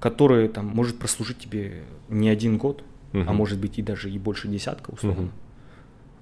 которая 0.00 0.48
там 0.48 0.66
может 0.66 0.98
прослужить 0.98 1.38
тебе 1.38 1.82
не 2.08 2.28
один 2.28 2.58
год, 2.58 2.82
а 3.12 3.18
Мгм. 3.18 3.34
может 3.36 3.58
быть 3.58 3.78
и 3.78 3.82
даже 3.82 4.10
и 4.10 4.18
больше 4.18 4.48
десятка, 4.48 4.90
условно. 4.90 5.22
Мгм. 5.22 5.32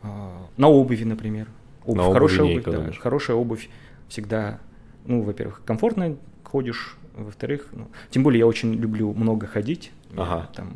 А, 0.02 0.46
на 0.56 0.68
обуви, 0.68 1.04
например. 1.04 1.46
Обувь, 1.84 2.06
На 2.06 2.12
хорошая 2.12 2.42
не 2.46 2.52
обувь, 2.52 2.64
да, 2.64 2.70
экономишь. 2.72 2.98
хорошая 2.98 3.36
обувь 3.36 3.68
всегда, 4.08 4.58
ну, 5.06 5.22
во-первых, 5.22 5.62
комфортно 5.64 6.16
ходишь, 6.44 6.96
во-вторых, 7.16 7.68
ну, 7.72 7.88
тем 8.10 8.22
более 8.22 8.40
я 8.40 8.46
очень 8.46 8.74
люблю 8.74 9.12
много 9.12 9.46
ходить. 9.46 9.92
Я 10.14 10.22
Ага. 10.22 10.50
там 10.54 10.74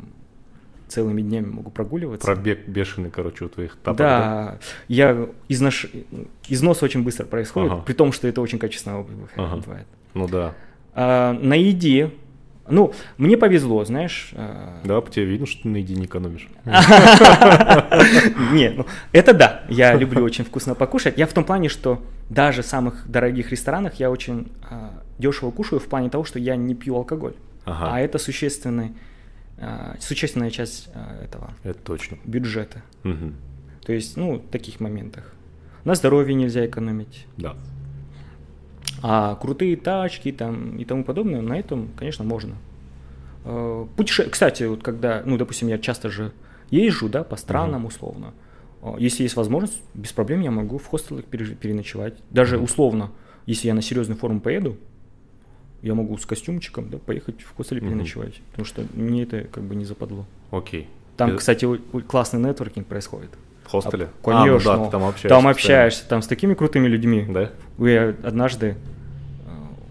целыми 0.87 1.21
днями 1.21 1.47
могу 1.47 1.71
прогуливаться. 1.71 2.25
Пробег 2.25 2.67
бешеный, 2.67 3.09
короче, 3.09 3.45
у 3.45 3.49
твоих 3.49 3.75
тапок, 3.77 3.97
да, 3.97 4.59
я 4.87 5.27
изнош... 5.49 5.87
износ 6.47 6.83
очень 6.83 7.03
быстро 7.03 7.25
происходит, 7.25 7.71
Ага. 7.71 7.81
при 7.81 7.93
том, 7.93 8.11
что 8.11 8.27
это 8.27 8.39
очень 8.41 8.59
качественная 8.59 8.99
обувь 8.99 9.15
Ага. 9.35 9.57
бывает. 9.57 9.87
Ну 10.13 10.27
да. 10.27 10.53
А, 10.93 11.33
на 11.33 11.55
еде, 11.55 12.11
ну, 12.67 12.93
мне 13.17 13.37
повезло, 13.37 13.83
знаешь. 13.85 14.31
а, 14.33 14.79
Да, 14.83 15.01
по 15.01 15.09
тебе 15.11 15.25
видно, 15.25 15.45
что 15.45 15.63
ты 15.63 15.69
на 15.69 15.77
еде 15.77 15.95
не 15.95 16.05
экономишь. 16.05 16.47
Нет, 18.51 18.77
ну, 18.77 18.85
это 19.11 19.33
да, 19.33 19.63
я 19.69 19.93
люблю 19.95 20.23
очень 20.23 20.43
вкусно 20.43 20.75
покушать. 20.75 21.17
Я 21.17 21.27
в 21.27 21.33
том 21.33 21.43
плане, 21.43 21.69
что 21.69 22.03
даже 22.29 22.61
в 22.61 22.65
самых 22.65 23.09
дорогих 23.09 23.51
ресторанах 23.51 23.95
я 23.95 24.09
очень 24.09 24.51
а, 24.69 25.03
дешево 25.19 25.51
кушаю 25.51 25.79
в 25.79 25.85
плане 25.85 26.09
того, 26.09 26.23
что 26.23 26.39
я 26.39 26.55
не 26.55 26.75
пью 26.75 26.95
алкоголь. 26.95 27.35
А 27.65 27.99
это 27.99 28.17
существенный, 28.19 28.93
а, 29.59 29.95
существенная 29.99 30.49
часть 30.49 30.89
этого 31.23 31.51
Это 31.63 31.79
точно. 31.79 32.17
бюджета. 32.25 32.81
То 33.85 33.93
есть, 33.93 34.17
ну, 34.17 34.37
в 34.37 34.49
таких 34.49 34.79
моментах. 34.79 35.31
На 35.83 35.93
здоровье 35.93 36.33
нельзя 36.33 36.65
экономить. 36.65 37.27
Да. 37.37 37.55
А 39.07 39.35
крутые 39.35 39.77
тачки 39.77 40.31
там 40.31 40.77
и 40.77 40.83
тому 40.85 41.03
подобное, 41.03 41.39
на 41.41 41.59
этом, 41.59 41.89
конечно, 41.95 42.23
можно. 42.25 42.55
Э, 43.43 43.85
Путеше... 43.95 44.27
Кстати, 44.29 44.63
вот 44.63 44.81
когда, 44.81 45.21
ну, 45.25 45.37
допустим, 45.37 45.67
я 45.67 45.77
часто 45.77 46.09
же 46.09 46.31
езжу, 46.71 47.07
да, 47.07 47.23
по 47.23 47.35
странам 47.35 47.85
условно. 47.85 48.33
Э, 48.81 48.95
Если 48.97 49.21
есть 49.21 49.35
возможность, 49.35 49.79
без 49.93 50.11
проблем 50.11 50.41
я 50.41 50.49
могу 50.49 50.79
в 50.79 50.87
хостелах 50.87 51.25
пере- 51.25 51.53
переночевать. 51.53 52.15
Даже 52.31 52.57
условно, 52.57 53.11
если 53.45 53.67
я 53.67 53.75
на 53.75 53.83
серьезный 53.83 54.15
форум 54.15 54.39
поеду, 54.39 54.75
я 55.83 55.93
могу 55.93 56.17
с 56.17 56.25
костюмчиком, 56.25 56.89
да, 56.89 56.97
поехать 56.97 57.41
в 57.43 57.55
хостеле 57.55 57.81
переночевать. 57.81 58.41
Потому 58.51 58.65
что 58.65 58.85
мне 58.95 59.21
это 59.21 59.41
как 59.41 59.63
бы 59.65 59.75
не 59.75 59.85
западло. 59.85 60.25
Окей. 60.49 60.87
Там, 61.15 61.29
Э, 61.29 61.35
кстати, 61.35 61.67
классный 62.07 62.39
нетворкинг 62.39 62.87
происходит. 62.87 63.29
В 63.65 63.69
хостеле? 63.69 64.09
А, 64.23 64.25
Конечно. 64.43 64.73
А, 64.73 64.77
ну 64.77 64.81
да, 64.81 64.85
ты 64.85 64.91
там 64.91 65.03
общаешься. 65.03 65.29
Там 65.29 65.43
постоянно. 65.43 65.51
общаешься, 65.51 66.09
там 66.09 66.21
с 66.23 66.27
такими 66.27 66.55
крутыми 66.55 66.87
людьми. 66.87 67.25
Да? 67.29 67.51
Я 67.77 68.15
однажды, 68.23 68.75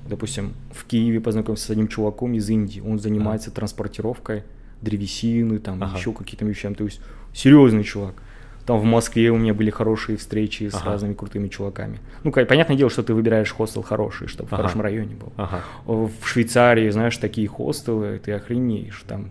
допустим, 0.08 0.52
в 0.72 0.84
Киеве 0.84 1.20
познакомился 1.20 1.66
с 1.66 1.70
одним 1.70 1.88
чуваком 1.88 2.34
из 2.34 2.48
Индии. 2.50 2.80
Он 2.80 2.98
занимается 2.98 3.50
транспортировкой 3.50 4.42
древесины, 4.82 5.58
там 5.58 5.82
Ага. 5.82 5.96
еще 5.96 6.12
какие-то 6.12 6.44
вещами. 6.44 6.74
То 6.74 6.84
есть 6.84 7.00
серьезный 7.32 7.84
чувак. 7.84 8.14
Там 8.66 8.78
в 8.80 8.84
Москве 8.84 9.30
у 9.30 9.36
меня 9.36 9.52
были 9.52 9.68
хорошие 9.70 10.16
встречи 10.16 10.68
с 10.68 10.74
Ага. 10.74 10.92
разными 10.92 11.12
крутыми 11.14 11.48
чуваками. 11.48 11.98
Ну, 12.22 12.32
понятное 12.32 12.76
дело, 12.76 12.88
что 12.90 13.02
ты 13.02 13.12
выбираешь 13.12 13.52
хостел 13.52 13.82
хороший, 13.82 14.26
чтобы 14.26 14.48
в 14.48 14.52
Ага. 14.54 14.62
хорошем 14.62 14.80
районе 14.80 15.14
был. 15.16 15.32
Ага. 15.36 15.62
В 15.86 16.10
Швейцарии, 16.24 16.88
знаешь, 16.90 17.16
такие 17.18 17.46
хостелы, 17.46 18.18
ты 18.24 18.32
охренеешь. 18.32 19.04
Там 19.06 19.28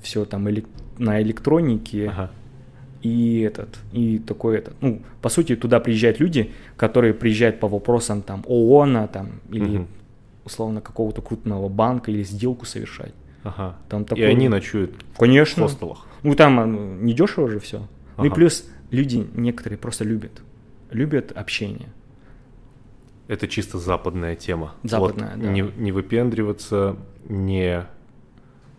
все 0.00 0.24
там 0.24 0.48
элек- 0.48 0.66
на 0.98 1.20
электронике, 1.22 2.08
Ага. 2.08 2.30
И 3.02 3.40
этот, 3.40 3.68
и 3.92 4.18
такой 4.18 4.58
этот. 4.58 4.74
Ну, 4.80 5.02
по 5.20 5.28
сути, 5.28 5.56
туда 5.56 5.80
приезжают 5.80 6.20
люди, 6.20 6.52
которые 6.76 7.12
приезжают 7.14 7.60
по 7.60 7.68
вопросам 7.68 8.22
там 8.22 8.44
ООНа 8.46 9.08
там, 9.08 9.28
или 9.50 9.78
Мгм. 9.78 9.86
условно 10.44 10.80
какого-то 10.80 11.20
крупного 11.22 11.68
банка 11.68 12.10
или 12.10 12.22
сделку 12.22 12.64
совершать. 12.66 13.12
Ага. 13.44 13.76
Там 13.88 14.02
И 14.02 14.04
такой- 14.04 14.30
они 14.30 14.48
ночуют 14.48 14.94
в 15.14 15.18
Конечно. 15.18 15.64
хостелах. 15.64 16.06
Ну, 16.22 16.34
там 16.36 16.60
а, 16.60 16.66
ну, 16.66 16.94
не 16.94 17.12
дешево 17.12 17.48
же 17.48 17.58
все. 17.58 17.78
Ну 18.16 18.24
и 18.24 18.28
Ага. 18.28 18.34
плюс 18.36 18.64
люди 18.90 19.26
некоторые 19.34 19.78
просто 19.78 20.04
любят. 20.04 20.40
Любят 20.90 21.32
общение. 21.32 21.88
Это 23.28 23.48
чисто 23.48 23.78
западная 23.78 24.36
тема. 24.36 24.74
Западная, 24.84 25.32
Вот 25.36 25.42
да. 25.42 25.50
Не, 25.50 25.62
не 25.76 25.90
выпендриваться, 25.92 26.96
не 27.28 27.84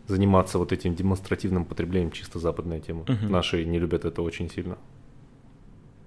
заниматься 0.08 0.58
вот 0.60 0.72
этим 0.72 0.96
демонстративным 0.96 1.66
потреблением, 1.66 2.12
чисто 2.12 2.40
западная 2.40 2.80
тема. 2.80 3.06
Мгм. 3.08 3.32
Наши 3.32 3.64
не 3.66 3.80
любят 3.80 4.06
это 4.06 4.22
очень 4.22 4.50
сильно. 4.50 4.78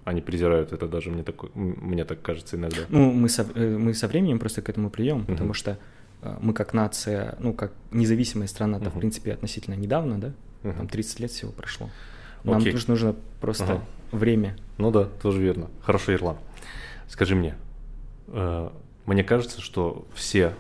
Они 0.04 0.20
презирают 0.20 0.72
это 0.72 0.86
даже, 0.86 1.10
мне, 1.10 1.22
такой, 1.24 1.50
мне 1.54 2.04
так 2.04 2.22
кажется 2.22 2.56
иногда. 2.56 2.82
Ну, 2.90 3.10
мы 3.12 3.28
со, 3.28 3.42
э, 3.54 3.76
мы 3.76 3.92
со 3.94 4.06
временем 4.06 4.38
просто 4.38 4.62
к 4.62 4.68
этому 4.68 4.90
придем, 4.90 5.18
Мгм. 5.18 5.26
потому 5.26 5.52
что 5.54 5.78
э, 6.22 6.36
мы 6.40 6.52
как 6.52 6.74
нация, 6.74 7.36
ну, 7.40 7.52
как 7.52 7.72
независимая 7.90 8.46
страна-то, 8.46 8.84
в 8.90 8.92
Мгм. 8.92 9.00
принципе, 9.00 9.32
относительно 9.32 9.74
недавно, 9.74 10.20
да? 10.20 10.32
Там 10.62 10.72
Мгм. 10.72 10.88
30 10.88 11.20
лет 11.20 11.30
всего 11.30 11.50
прошло. 11.52 11.90
Нам 12.44 12.58
Окей. 12.58 12.72
тоже 12.72 12.84
нужно 12.88 13.16
просто 13.40 13.64
Ага. 13.64 13.84
время. 14.12 14.56
Ну 14.78 14.90
да, 14.92 15.04
тоже 15.22 15.42
верно. 15.42 15.68
Хорошо, 15.82 16.12
Ирлан. 16.14 16.36
Скажи 17.08 17.34
мне, 17.34 17.56
э, 18.28 18.70
мне 19.06 19.24
кажется, 19.24 19.60
что 19.60 20.06
все, 20.14 20.54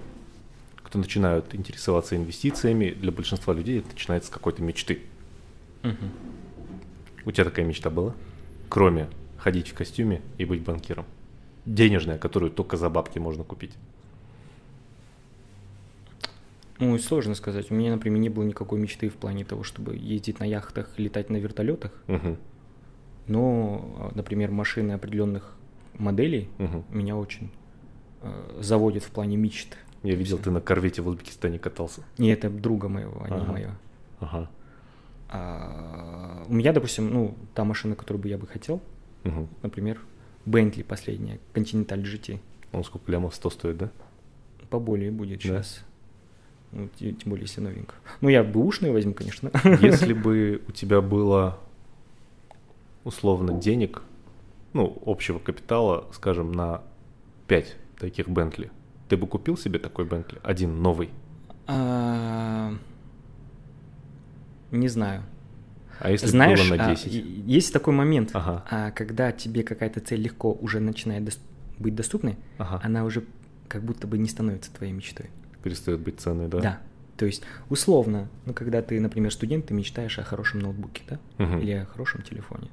кто 0.86 1.00
начинают 1.00 1.52
интересоваться 1.52 2.14
инвестициями, 2.14 2.90
для 2.90 3.10
большинства 3.10 3.52
людей 3.52 3.80
это 3.80 3.88
начинается 3.88 4.28
с 4.28 4.32
какой-то 4.32 4.62
мечты. 4.62 5.00
Мгм. 5.82 6.12
У 7.24 7.32
тебя 7.32 7.42
такая 7.42 7.66
мечта 7.66 7.90
была? 7.90 8.14
Кроме 8.68 9.08
ходить 9.36 9.66
в 9.66 9.74
костюме 9.74 10.22
и 10.38 10.44
быть 10.44 10.62
банкиром. 10.62 11.04
Денежная, 11.64 12.18
которую 12.18 12.52
только 12.52 12.76
за 12.76 12.88
бабки 12.88 13.18
можно 13.18 13.42
купить. 13.42 13.72
Ну, 16.78 16.96
сложно 16.98 17.34
сказать. 17.34 17.72
У 17.72 17.74
меня, 17.74 17.90
например, 17.90 18.20
не 18.20 18.28
было 18.28 18.44
никакой 18.44 18.78
мечты 18.78 19.08
в 19.08 19.14
плане 19.14 19.44
того, 19.44 19.64
чтобы 19.64 19.96
ездить 19.96 20.38
на 20.38 20.44
яхтах, 20.44 20.88
летать 20.98 21.30
на 21.30 21.36
вертолетах. 21.36 21.90
Мгм, 22.06 22.36
Но, 23.26 24.12
э, 24.12 24.16
например, 24.16 24.52
машины 24.52 24.92
определенных 24.92 25.56
моделей 25.98 26.48
мгм. 26.58 26.84
меня 26.90 27.16
очень 27.16 27.50
э, 28.22 28.60
заводят 28.60 29.02
в 29.02 29.10
плане 29.10 29.36
мечт. 29.36 29.76
Я 30.06 30.14
видел, 30.14 30.38
ты 30.38 30.50
на 30.50 30.60
корвете 30.60 31.02
в 31.02 31.08
Узбекистане 31.08 31.58
катался. 31.58 32.02
Не 32.18 32.30
это 32.30 32.48
друга 32.48 32.88
моего, 32.88 33.22
а 33.24 33.28
не 33.28 33.36
Ага. 33.36 33.52
моего. 33.52 33.72
Ага. 34.20 34.48
А, 35.28 36.44
у 36.48 36.54
меня, 36.54 36.72
допустим, 36.72 37.10
ну, 37.12 37.34
та 37.54 37.64
машина, 37.64 37.96
которую 37.96 38.22
бы 38.22 38.28
я 38.28 38.38
бы 38.38 38.46
хотел, 38.46 38.80
Мгм. 39.24 39.48
например, 39.62 39.98
Bentley 40.46 40.84
последняя, 40.84 41.40
Continental 41.54 42.00
GT. 42.02 42.38
Он 42.72 42.84
сколько 42.84 43.10
лямов 43.10 43.34
100 43.34 43.50
стоит, 43.50 43.76
да? 43.78 43.90
Поболее 44.70 45.10
будет 45.10 45.38
Да. 45.38 45.42
сейчас. 45.42 45.84
Ну, 46.72 46.88
те- 46.98 47.12
тем 47.12 47.30
более, 47.30 47.42
если 47.46 47.60
новенько. 47.60 47.94
Ну, 48.20 48.28
я 48.28 48.44
бэушную 48.44 48.92
возьму, 48.92 49.14
конечно. 49.14 49.50
Если 49.80 50.12
бы 50.12 50.62
у 50.68 50.72
тебя 50.72 51.00
было 51.00 51.58
условно 53.04 53.52
денег, 53.54 54.02
ну, 54.72 55.00
общего 55.06 55.38
капитала, 55.38 56.06
скажем, 56.12 56.52
на 56.52 56.82
5 57.46 57.76
таких 57.98 58.28
Бентли, 58.28 58.70
ты 59.08 59.16
бы 59.16 59.26
купил 59.26 59.56
себе 59.56 59.78
такой 59.78 60.04
Бентли? 60.04 60.38
Один 60.42 60.82
новый. 60.82 61.10
А, 61.66 62.74
Не 64.72 64.88
знаю. 64.88 65.22
А 65.98 66.10
если 66.10 66.26
Знаешь, 66.26 66.58
было 66.68 66.76
на 66.76 66.86
а, 66.86 66.90
10? 66.90 67.14
и- 67.14 67.42
есть 67.46 67.72
такой 67.72 67.94
момент, 67.94 68.30
Ага. 68.34 68.64
а, 68.70 68.90
когда 68.90 69.32
тебе 69.32 69.62
какая-то 69.62 70.00
цель 70.00 70.20
легко 70.20 70.52
уже 70.52 70.78
начинает 70.80 71.22
дос- 71.22 71.38
быть 71.78 71.94
доступной, 71.94 72.36
Ага. 72.58 72.80
она 72.84 73.04
уже 73.04 73.24
как 73.68 73.82
будто 73.82 74.06
бы 74.06 74.18
не 74.18 74.28
становится 74.28 74.70
твоей 74.72 74.92
мечтой. 74.92 75.30
Перестает 75.62 76.00
быть 76.00 76.20
ценной, 76.20 76.48
да? 76.48 76.60
Да. 76.60 76.78
То 77.16 77.24
есть, 77.24 77.42
условно, 77.70 78.28
ну, 78.44 78.52
когда 78.52 78.82
ты, 78.82 79.00
например, 79.00 79.32
студент, 79.32 79.66
ты 79.66 79.74
мечтаешь 79.74 80.18
о 80.18 80.22
хорошем 80.22 80.60
ноутбуке, 80.60 81.02
да? 81.08 81.18
Мгм. 81.38 81.60
Или 81.60 81.72
о 81.72 81.86
хорошем 81.86 82.20
телефоне. 82.20 82.68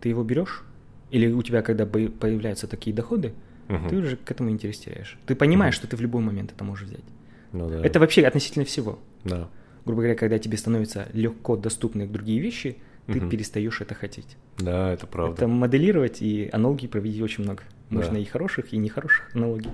Ты 0.00 0.08
его 0.08 0.24
берешь, 0.24 0.64
или 1.12 1.30
у 1.30 1.42
тебя, 1.42 1.62
когда 1.62 1.86
появляются 1.86 2.66
такие 2.66 2.94
доходы, 2.96 3.32
Мгм. 3.78 3.88
ты 3.88 3.96
уже 3.96 4.16
к 4.16 4.30
этому 4.30 4.50
интерес 4.50 4.78
теряешь. 4.78 5.18
Ты 5.26 5.34
понимаешь, 5.34 5.74
Мгм. 5.74 5.78
что 5.80 5.86
ты 5.88 5.96
в 5.96 6.00
любой 6.00 6.22
момент 6.22 6.52
это 6.52 6.64
можешь 6.64 6.86
взять. 6.88 7.04
Ну 7.52 7.68
да. 7.68 7.84
Это 7.84 8.00
вообще 8.00 8.22
относительно 8.26 8.64
всего. 8.64 8.98
Да. 9.24 9.48
Грубо 9.84 10.02
говоря, 10.02 10.14
когда 10.14 10.38
тебе 10.38 10.56
становятся 10.58 11.08
легко 11.12 11.56
доступны 11.56 12.06
другие 12.06 12.40
вещи, 12.40 12.76
ты 13.06 13.18
Мгм. 13.20 13.30
перестаешь 13.30 13.80
это 13.80 13.94
хотеть. 13.94 14.36
Да, 14.58 14.92
это 14.92 15.06
правда. 15.06 15.34
Это 15.34 15.48
моделировать 15.48 16.20
и 16.22 16.48
аналогии 16.52 16.86
проводить 16.86 17.20
очень 17.22 17.44
много. 17.44 17.62
Можно 17.88 18.14
Да. 18.14 18.18
и 18.20 18.24
хороших, 18.24 18.72
и 18.72 18.76
нехороших 18.76 19.30
аналогий. 19.34 19.70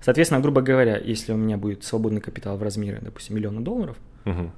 Соответственно, 0.00 0.40
грубо 0.40 0.62
говоря, 0.62 0.96
если 0.96 1.32
у 1.32 1.36
меня 1.36 1.56
будет 1.58 1.84
свободный 1.84 2.20
капитал 2.20 2.56
в 2.56 2.62
размере, 2.62 2.98
допустим, 3.02 3.36
миллиона 3.36 3.60
долларов, 3.62 3.96
Мгм. 4.24 4.52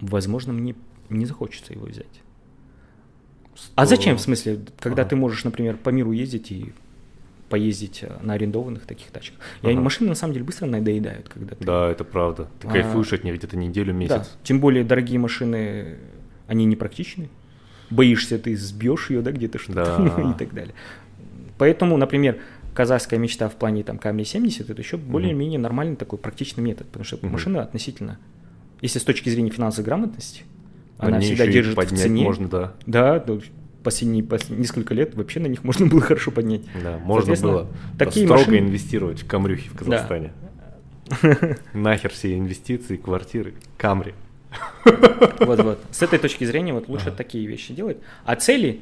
возможно, 0.00 0.52
мне 0.52 0.74
не 1.10 1.26
захочется 1.26 1.72
его 1.72 1.86
взять. 1.86 2.20
А 3.76 3.86
зачем, 3.86 4.16
в 4.16 4.20
смысле, 4.20 4.60
когда 4.80 5.02
Ага. 5.02 5.10
ты 5.10 5.16
можешь, 5.16 5.44
например, 5.44 5.76
по 5.76 5.90
миру 5.90 6.12
ездить 6.12 6.50
и 6.50 6.72
поездить 7.54 8.00
э, 8.02 8.10
на 8.20 8.32
арендованных 8.34 8.84
таких 8.84 9.12
тачках? 9.12 9.38
И 9.62 9.68
Ага. 9.68 9.80
машины, 9.80 10.08
на 10.08 10.16
самом 10.16 10.32
деле, 10.34 10.44
быстро 10.44 10.66
надоедают, 10.66 11.28
когда 11.28 11.54
ты... 11.54 11.64
Да, 11.64 11.88
это 11.88 12.02
правда. 12.02 12.48
Ты 12.60 12.66
А, 12.66 12.70
кайфуешь 12.72 13.12
от 13.12 13.22
них 13.22 13.36
где-то 13.36 13.56
неделю, 13.56 13.92
Да, 13.92 13.98
месяц. 13.98 14.36
тем 14.42 14.58
более 14.58 14.82
дорогие 14.82 15.20
машины, 15.20 15.98
они 16.48 16.64
непрактичны. 16.64 17.28
Боишься, 17.90 18.40
ты 18.40 18.56
сбьешь 18.56 19.10
ее, 19.10 19.22
да, 19.22 19.30
где-то 19.30 19.60
что-то 19.60 20.12
Да. 20.16 20.22
и 20.30 20.32
так 20.36 20.52
далее. 20.52 20.74
Поэтому, 21.58 21.96
например, 21.96 22.38
казахская 22.74 23.20
мечта 23.20 23.48
в 23.48 23.54
плане 23.54 23.84
там 23.84 23.98
Камри 23.98 24.24
70 24.24 24.68
это 24.68 24.82
еще 24.82 24.96
более-менее 24.96 25.60
нормальный 25.60 25.94
такой 25.94 26.18
практичный 26.18 26.64
метод, 26.64 26.88
потому 26.88 27.04
что 27.04 27.18
Мгм. 27.22 27.30
машина 27.30 27.62
относительно, 27.62 28.18
если 28.82 28.98
с 28.98 29.04
точки 29.04 29.28
зрения 29.28 29.50
финансовой 29.50 29.84
грамотности, 29.86 30.42
На 30.98 31.06
она 31.06 31.20
всегда 31.20 31.46
держит 31.46 31.78
в 31.78 31.86
цене. 31.96 32.24
можно, 32.24 32.48
да. 32.48 32.72
Да, 32.84 33.20
да, 33.84 33.90
последние, 33.90 34.22
пос- 34.24 34.54
несколько 34.54 34.94
лет 34.94 35.14
вообще 35.14 35.40
на 35.40 35.46
них 35.46 35.64
можно 35.64 35.86
было 35.86 36.00
хорошо 36.00 36.30
поднять. 36.30 36.62
Да, 36.82 36.98
можно 36.98 37.34
было 37.36 37.68
такие 37.98 38.26
строго 38.26 38.42
машины- 38.50 38.58
инвестировать 38.58 39.20
в 39.22 39.26
камрюхи 39.26 39.68
в 39.68 39.76
Казахстане. 39.76 40.32
Нахер 41.74 42.10
все 42.10 42.38
инвестиции, 42.38 42.96
квартиры, 42.96 43.54
камри. 43.76 44.14
Вот-вот. 45.40 45.80
С 45.90 46.02
этой 46.02 46.18
точки 46.18 46.44
зрения 46.44 46.72
вот 46.72 46.88
лучше 46.88 47.08
Ага. 47.08 47.16
такие 47.16 47.46
вещи 47.46 47.74
делать. 47.74 47.98
А 48.24 48.36
цели, 48.36 48.80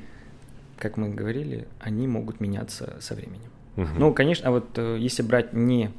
как 0.78 0.96
мы 0.96 1.08
говорили, 1.08 1.66
они 1.80 2.06
могут 2.06 2.40
меняться 2.40 2.96
со 3.00 3.14
временем. 3.14 3.50
Мгм. 3.76 3.98
Ну, 3.98 4.12
конечно, 4.14 4.48
а 4.48 4.50
вот 4.52 4.68
э, 4.76 4.98
если 5.00 5.22
брать 5.22 5.52
не 5.54 5.90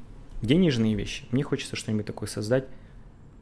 денежные 0.42 0.94
вещи, 0.96 1.26
мне 1.32 1.44
хочется 1.44 1.76
что-нибудь 1.76 2.06
такое 2.06 2.30
создать, 2.30 2.66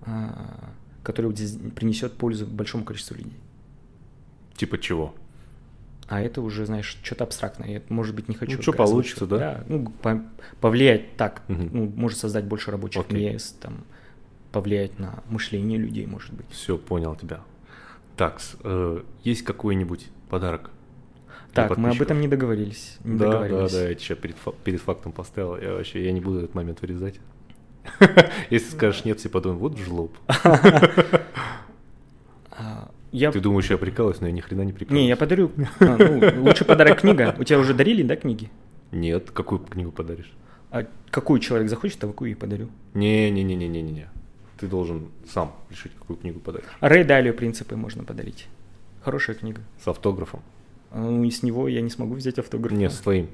а, 0.03 0.69
которое 1.03 1.27
вот 1.29 1.37
принесет 1.75 2.13
пользу 2.13 2.45
большому 2.47 2.83
количеству 2.85 3.15
людей. 3.17 3.33
Типа 4.55 4.77
чего? 4.77 5.13
А 6.11 6.19
это 6.19 6.41
уже, 6.41 6.65
знаешь, 6.65 6.97
что-то 7.03 7.23
абстрактное. 7.23 7.69
Я, 7.69 7.81
может 7.87 8.13
быть, 8.13 8.27
не 8.27 8.35
хочу. 8.35 8.51
Ну, 8.51 8.57
озвучивать. 8.59 8.77
получится, 8.89 9.27
да? 9.27 9.63
ну, 9.69 9.89
по- 10.01 10.21
повлиять 10.59 11.15
так. 11.15 11.41
Мгм. 11.47 11.69
Ну, 11.71 11.93
может 11.95 12.19
создать 12.19 12.43
больше 12.43 12.69
рабочих 12.69 13.03
Окей. 13.03 13.31
мест, 13.31 13.57
там, 13.61 13.85
повлиять 14.51 14.99
на 14.99 15.23
мышление 15.29 15.79
людей, 15.79 16.05
может 16.05 16.33
быть. 16.33 16.45
Все, 16.49 16.77
понял 16.77 17.15
тебя. 17.15 17.39
Так, 18.17 18.41
э, 18.65 19.03
есть 19.23 19.43
какой-нибудь 19.43 20.09
подарок? 20.29 20.71
Так, 21.53 21.77
мы 21.77 21.91
об 21.91 22.01
этом 22.01 22.19
не 22.19 22.27
договорились. 22.27 22.97
Не 23.05 23.17
да, 23.17 23.25
да, 23.27 23.31
договорились. 23.43 23.71
да, 23.71 23.87
я 23.87 23.95
тебя 23.95 24.15
перед, 24.17 24.35
фа- 24.35 24.53
перед 24.65 24.81
фактом 24.81 25.13
поставил. 25.13 25.55
Я 25.55 25.75
вообще 25.75 26.03
я 26.03 26.11
не 26.11 26.19
буду 26.19 26.39
этот 26.39 26.55
момент 26.55 26.81
вырезать. 26.81 27.21
Если 28.49 28.69
скажешь 28.69 29.05
нет, 29.05 29.17
все 29.21 29.29
подумают, 29.29 29.61
вот 29.61 29.77
жлоб. 29.77 30.17
Я... 33.11 33.31
Ты 33.31 33.39
думаешь, 33.41 33.69
я 33.69 33.77
прикалываюсь, 33.77 34.21
но 34.21 34.27
я 34.27 34.33
ни 34.33 34.39
хрена 34.39 34.61
не 34.61 34.71
прикалываюсь. 34.73 35.03
Не, 35.03 35.09
я 35.09 35.17
подарю. 35.17 35.51
а, 35.79 35.97
ну, 35.97 36.43
лучший 36.43 36.65
подарок 36.65 37.01
книга. 37.01 37.35
У 37.37 37.43
тебя 37.43 37.59
уже 37.59 37.73
дарили, 37.73 38.03
да, 38.03 38.15
книги? 38.15 38.49
Нет, 38.91 39.31
какую 39.31 39.59
книгу 39.59 39.91
подаришь? 39.91 40.31
А 40.69 40.85
какую 41.09 41.39
человек 41.41 41.69
захочет, 41.69 41.99
такую 41.99 42.31
и 42.31 42.35
подарю. 42.35 42.69
Не-не-не-не-не-не. 42.93 44.07
Ты 44.57 44.67
должен 44.67 45.09
сам 45.27 45.53
решить, 45.69 45.91
какую 45.99 46.17
книгу 46.17 46.39
подаришь. 46.39 46.67
А 46.79 46.87
Рэй 46.87 47.03
Далио 47.03 47.33
«Принципы» 47.33 47.75
можно 47.75 48.03
подарить. 48.03 48.47
Хорошая 49.03 49.35
книга. 49.35 49.61
С 49.83 49.87
автографом. 49.87 50.41
А, 50.91 50.99
Ну, 51.01 51.23
и 51.23 51.31
с 51.31 51.43
него 51.43 51.67
я 51.67 51.81
не 51.81 51.89
смогу 51.89 52.13
взять 52.13 52.39
автограф. 52.39 52.77
Не, 52.77 52.89
с 52.89 52.97
твоим. 52.99 53.27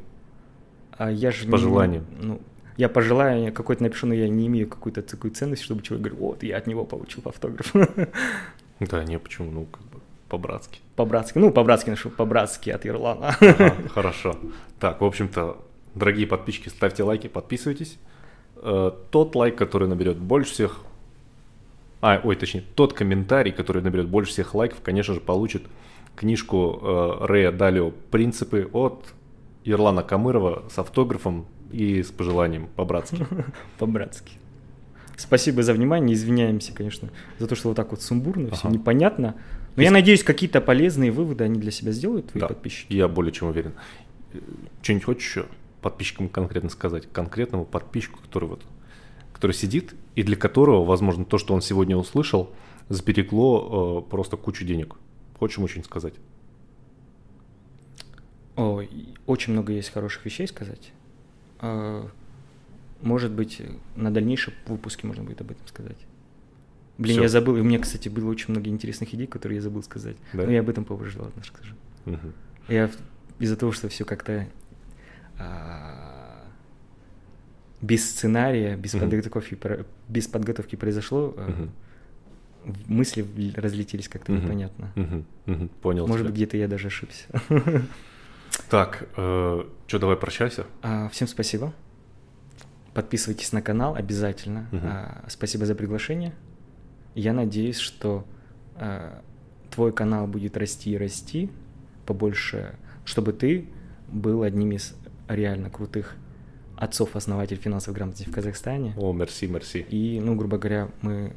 А 0.92 1.12
я 1.12 1.30
же 1.32 1.48
пожеланием. 1.48 2.06
Не, 2.20 2.26
ну, 2.26 2.42
я 2.78 2.90
пожелаю, 2.90 3.44
я 3.44 3.52
какой-то 3.52 3.84
напишу, 3.84 4.08
но 4.08 4.14
я 4.14 4.30
не 4.30 4.48
имею 4.48 4.68
какую-то 4.68 5.02
такую 5.02 5.32
ценность, 5.32 5.64
чтобы 5.64 5.82
человек 5.82 6.08
говорил, 6.08 6.26
вот, 6.28 6.44
я 6.44 6.58
от 6.58 6.66
него 6.68 6.86
получил 6.86 7.22
автограф. 7.26 7.74
Да, 8.80 9.04
не, 9.04 9.20
почему? 9.20 9.52
Ну, 9.52 9.66
как 9.66 9.82
бы 9.84 10.00
по-братски. 10.30 10.80
По-братски. 10.96 11.40
Ну, 11.40 11.52
по-братски 11.52 11.90
нашу, 11.90 12.10
по-братски 12.10 12.70
от 12.70 12.86
Ирлана. 12.86 13.36
Ага, 13.40 13.76
хорошо. 13.94 14.36
Так, 14.80 15.02
в 15.02 15.06
общем-то, 15.06 15.58
дорогие 15.96 16.28
подписчики, 16.28 16.70
ставьте 16.70 17.04
лайки, 17.04 17.28
подписывайтесь. 17.28 17.98
Э, 18.58 18.92
Тот 19.12 19.36
лайк, 19.36 19.56
который 19.56 19.88
наберет 19.88 20.18
больше 20.18 20.52
всех... 20.52 20.80
А, 22.02 22.22
ой, 22.24 22.36
точнее, 22.36 22.64
тот 22.76 22.94
комментарий, 22.94 23.52
который 23.52 23.82
наберет 23.82 24.08
больше 24.08 24.32
всех 24.32 24.54
лайков, 24.54 24.82
конечно 24.84 25.16
же, 25.16 25.20
получит 25.20 25.64
книжку 26.16 26.80
э, 26.82 27.26
Рэя 27.26 27.52
Далио 27.52 27.92
«Принципы» 28.12 28.70
от 28.72 29.14
Ирлана 29.64 30.04
Камырова 30.04 30.64
с 30.70 30.78
автографом 30.78 31.46
и 31.72 32.04
с 32.04 32.12
пожеланием 32.12 32.68
по-братски. 32.76 33.26
По-братски. 33.80 34.34
Спасибо 35.18 35.64
за 35.64 35.74
внимание, 35.74 36.14
извиняемся, 36.16 36.74
конечно, 36.74 37.10
за 37.40 37.48
то, 37.48 37.56
что 37.56 37.70
вот 37.70 37.76
так 37.76 37.90
вот 37.92 38.02
сумбурно, 38.02 38.52
все 38.52 38.68
Ага. 38.68 38.78
непонятно. 38.78 39.36
Но 39.76 39.82
я 39.84 39.92
надеюсь, 39.92 40.24
какие-то 40.24 40.62
полезные 40.62 41.12
выводы 41.12 41.44
они 41.44 41.60
для 41.60 41.72
себя 41.72 41.92
сделают, 41.92 42.28
твои 42.30 42.42
Да, 42.42 42.48
подписчики. 42.48 42.94
Я 42.94 43.08
более 43.08 43.32
чем 43.32 43.48
уверен. 43.50 43.74
Э, 44.34 44.40
Что-нибудь 44.84 45.06
хочешь 45.06 45.28
еще 45.28 45.46
подписчикам 45.82 46.30
конкретно 46.30 46.70
сказать? 46.70 47.08
Конкретному 47.12 47.66
подписчику, 47.66 48.20
который 48.22 48.48
вот, 48.48 48.62
который 49.34 49.54
сидит, 49.54 49.96
и 50.16 50.22
для 50.24 50.36
которого, 50.36 50.86
возможно, 50.86 51.26
то, 51.26 51.38
что 51.40 51.54
он 51.56 51.62
сегодня 51.62 51.98
услышал, 51.98 52.52
сберегло 52.90 54.04
э, 54.06 54.10
просто 54.10 54.38
кучу 54.38 54.66
денег. 54.66 54.96
Хочешь 55.40 55.58
ему 55.58 55.66
очень 55.66 55.84
сказать? 55.84 56.14
Ой, 58.56 58.90
очень 59.26 59.54
много 59.54 59.74
есть 59.74 59.92
хороших 59.92 60.26
вещей 60.26 60.48
сказать. 60.48 60.92
Может 63.02 63.32
быть, 63.32 63.62
на 63.96 64.12
дальнейшем 64.14 64.54
выпуске 64.66 65.06
можно 65.08 65.24
будет 65.24 65.42
об 65.42 65.52
этом 65.52 65.66
сказать. 65.68 65.98
Блин, 66.98 67.14
Всё. 67.18 67.24
я 67.24 67.30
забыл. 67.30 67.54
У 67.56 67.64
меня, 67.64 67.78
кстати, 67.80 68.10
было 68.10 68.30
очень 68.30 68.52
много 68.52 68.70
интересных 68.70 69.14
идей, 69.14 69.28
которые 69.28 69.58
я 69.58 69.62
забыл 69.62 69.84
сказать. 69.84 70.18
Да? 70.34 70.44
Но 70.46 70.52
я 70.52 70.62
об 70.62 70.70
этом 70.70 70.84
попозже, 70.84 71.22
ладно, 71.22 71.44
скажу. 71.44 71.76
Мгм. 72.06 72.34
Я 72.68 72.90
из-за 73.40 73.56
того, 73.56 73.72
что 73.72 73.88
все 73.88 74.04
как-то 74.04 74.48
а, 75.38 76.44
без 77.82 78.10
сценария, 78.10 78.76
без 78.76 78.94
Мгм. 78.96 79.04
подготовки, 79.12 79.58
без 80.08 80.28
подготовки 80.28 80.76
произошло, 80.76 81.36
в- 82.66 82.90
мысли 82.92 83.24
разлетелись 83.56 84.10
как-то 84.10 84.32
Мгм. 84.32 84.44
непонятно. 84.46 84.92
Мгм. 84.96 85.26
Мгм. 85.46 85.70
Понял 85.82 86.08
Может 86.08 86.26
быть, 86.26 86.36
где-то 86.36 86.58
я 86.58 86.68
даже 86.68 86.88
ошибся. 86.88 87.26
Так, 88.70 89.08
что, 89.14 90.00
давай 90.00 90.18
прощайся. 90.18 90.66
А, 90.82 91.08
Всем 91.10 91.28
спасибо. 91.28 91.72
Подписывайтесь 92.98 93.52
на 93.52 93.62
канал 93.62 93.94
обязательно. 93.94 94.68
Мгм. 94.72 94.82
А, 94.84 95.26
Спасибо 95.28 95.68
за 95.68 95.76
приглашение. 95.76 96.34
Я 97.14 97.32
надеюсь, 97.32 97.78
что 97.78 98.26
а, 98.74 99.22
твой 99.70 99.94
канал 99.94 100.26
будет 100.26 100.58
расти 100.58 100.94
и 100.94 100.98
расти 100.98 101.52
побольше, 102.08 102.74
чтобы 103.06 103.34
ты 103.34 103.68
был 104.08 104.42
одним 104.42 104.72
из 104.72 104.96
реально 105.28 105.70
крутых 105.70 106.16
отцов-основателей 106.76 107.62
финансовой 107.62 107.98
грамотности 107.98 108.28
в 108.28 108.34
Казахстане. 108.34 108.96
О, 108.98 109.14
мерси, 109.14 109.46
мерси. 109.46 109.86
И, 109.92 110.20
ну, 110.20 110.36
грубо 110.36 110.58
говоря, 110.58 110.90
мы 111.04 111.34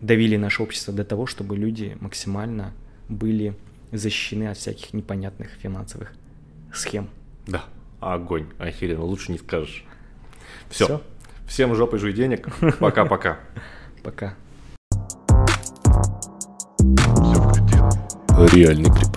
довели 0.00 0.38
наше 0.38 0.62
общество 0.62 0.94
до 0.94 1.04
того, 1.04 1.26
чтобы 1.26 1.56
люди 1.56 1.96
максимально 1.98 2.72
были 3.08 3.56
защищены 3.90 4.46
от 4.46 4.58
всяких 4.58 4.94
непонятных 4.94 5.48
финансовых 5.58 6.12
схем. 6.72 7.10
Да, 7.48 7.64
огонь, 7.98 8.46
охеренно, 8.60 9.02
лучше 9.02 9.32
не 9.32 9.38
скажешь. 9.38 9.84
Все. 10.70 10.84
Всё. 10.84 11.02
Всем 11.46 11.74
жопой 11.74 11.98
жуй 11.98 12.12
денег. 12.12 12.48
Пока-пока. 12.78 13.38
Пока. 14.02 14.34
Реальный 18.52 18.90
препод. 18.90 19.10